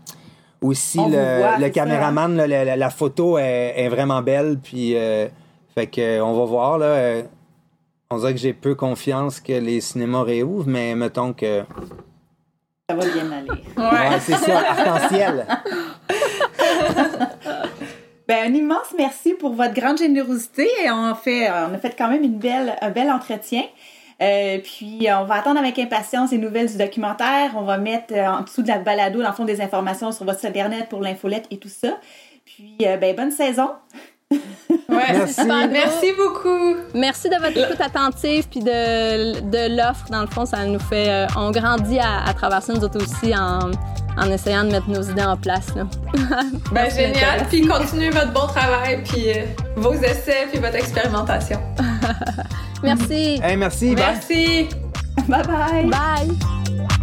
aussi, 0.62 1.00
le, 1.00 1.70
caméraman, 1.70 2.36
la, 2.36 2.90
photo 2.90 3.38
est, 3.38 3.90
vraiment 3.90 4.22
belle. 4.22 4.58
Puis, 4.62 4.96
euh, 4.96 5.28
fait 5.76 5.88
que, 5.88 6.22
on 6.22 6.34
va 6.34 6.46
voir. 6.46 6.78
Là, 6.78 7.24
on 8.10 8.18
dirait 8.18 8.34
que 8.34 8.40
j'ai 8.40 8.54
peu 8.54 8.76
confiance 8.76 9.40
que 9.40 9.54
les 9.54 9.82
cinémas 9.82 10.24
réouvrent, 10.24 10.68
mais 10.68 10.96
mettons 10.96 11.34
que. 11.34 11.64
Ça 12.90 12.96
va 12.96 13.06
bien 13.06 13.32
aller. 13.32 13.50
Ouais, 13.78 14.20
c'est 14.20 14.36
ça, 14.36 14.60
arc-en-ciel. 14.60 15.46
ben, 18.28 18.52
un 18.52 18.54
immense 18.54 18.94
merci 18.98 19.34
pour 19.34 19.54
votre 19.54 19.74
grande 19.74 19.98
générosité. 19.98 20.68
Et 20.84 20.92
on, 20.92 21.16
fait, 21.16 21.50
on 21.50 21.74
a 21.74 21.78
fait 21.78 21.96
quand 21.98 22.10
même 22.10 22.24
une 22.24 22.38
belle, 22.38 22.76
un 22.82 22.90
bel 22.90 23.10
entretien. 23.10 23.64
Euh, 24.22 24.60
puis 24.60 25.08
on 25.10 25.26
va 25.26 25.36
attendre 25.36 25.60
avec 25.60 25.80
impatience 25.80 26.32
les 26.32 26.38
nouvelles 26.38 26.70
du 26.70 26.78
documentaire. 26.78 27.52
On 27.56 27.64
va 27.64 27.78
mettre 27.78 28.14
euh, 28.14 28.28
en 28.28 28.42
dessous 28.42 28.62
de 28.62 28.68
la 28.68 28.78
balado, 28.78 29.22
dans 29.22 29.30
le 29.30 29.34
fond, 29.34 29.46
des 29.46 29.62
informations 29.62 30.12
sur 30.12 30.26
votre 30.26 30.40
site 30.40 30.50
internet 30.50 30.90
pour 30.90 31.02
l'infolette 31.02 31.46
et 31.50 31.58
tout 31.58 31.70
ça. 31.70 31.98
Puis 32.46 32.78
euh, 32.84 32.98
ben 32.98 33.16
bonne 33.16 33.32
saison. 33.32 33.70
Ouais, 34.90 35.14
merci. 35.14 35.46
merci 35.46 36.08
beaucoup. 36.18 36.76
Merci 36.94 37.30
de 37.30 37.36
votre 37.36 37.58
écoute 37.58 37.82
attentive 37.82 38.48
puis 38.50 38.62
de, 38.62 39.42
de 39.42 39.76
l'offre. 39.76 40.06
Dans 40.10 40.22
le 40.22 40.28
fond, 40.28 40.46
ça 40.46 40.66
nous 40.66 40.80
fait. 40.80 41.28
on 41.36 41.52
grandit 41.52 42.00
à, 42.00 42.26
à 42.26 42.34
travers 42.34 42.62
ça, 42.62 42.74
nous 42.74 42.84
autres 42.84 43.02
aussi, 43.02 43.36
en, 43.36 43.72
en 44.18 44.32
essayant 44.32 44.64
de 44.64 44.72
mettre 44.72 44.90
nos 44.90 45.02
idées 45.02 45.24
en 45.24 45.38
place. 45.38 45.74
Là. 45.76 45.88
ben, 46.72 46.90
génial. 46.90 47.48
Puis 47.50 47.68
continuez 47.68 48.10
votre 48.10 48.34
bon 48.34 48.48
travail, 48.48 49.04
puis 49.04 49.28
vos 49.76 49.94
essais, 49.94 50.48
puis 50.52 50.60
votre 50.60 50.76
expérimentation. 50.76 51.60
Merci. 52.84 53.40
Hey, 53.44 53.58
merci. 53.58 53.94
Merci. 53.96 54.70
Bye 55.28 55.44
bye. 55.44 55.86
Bye. 55.86 56.98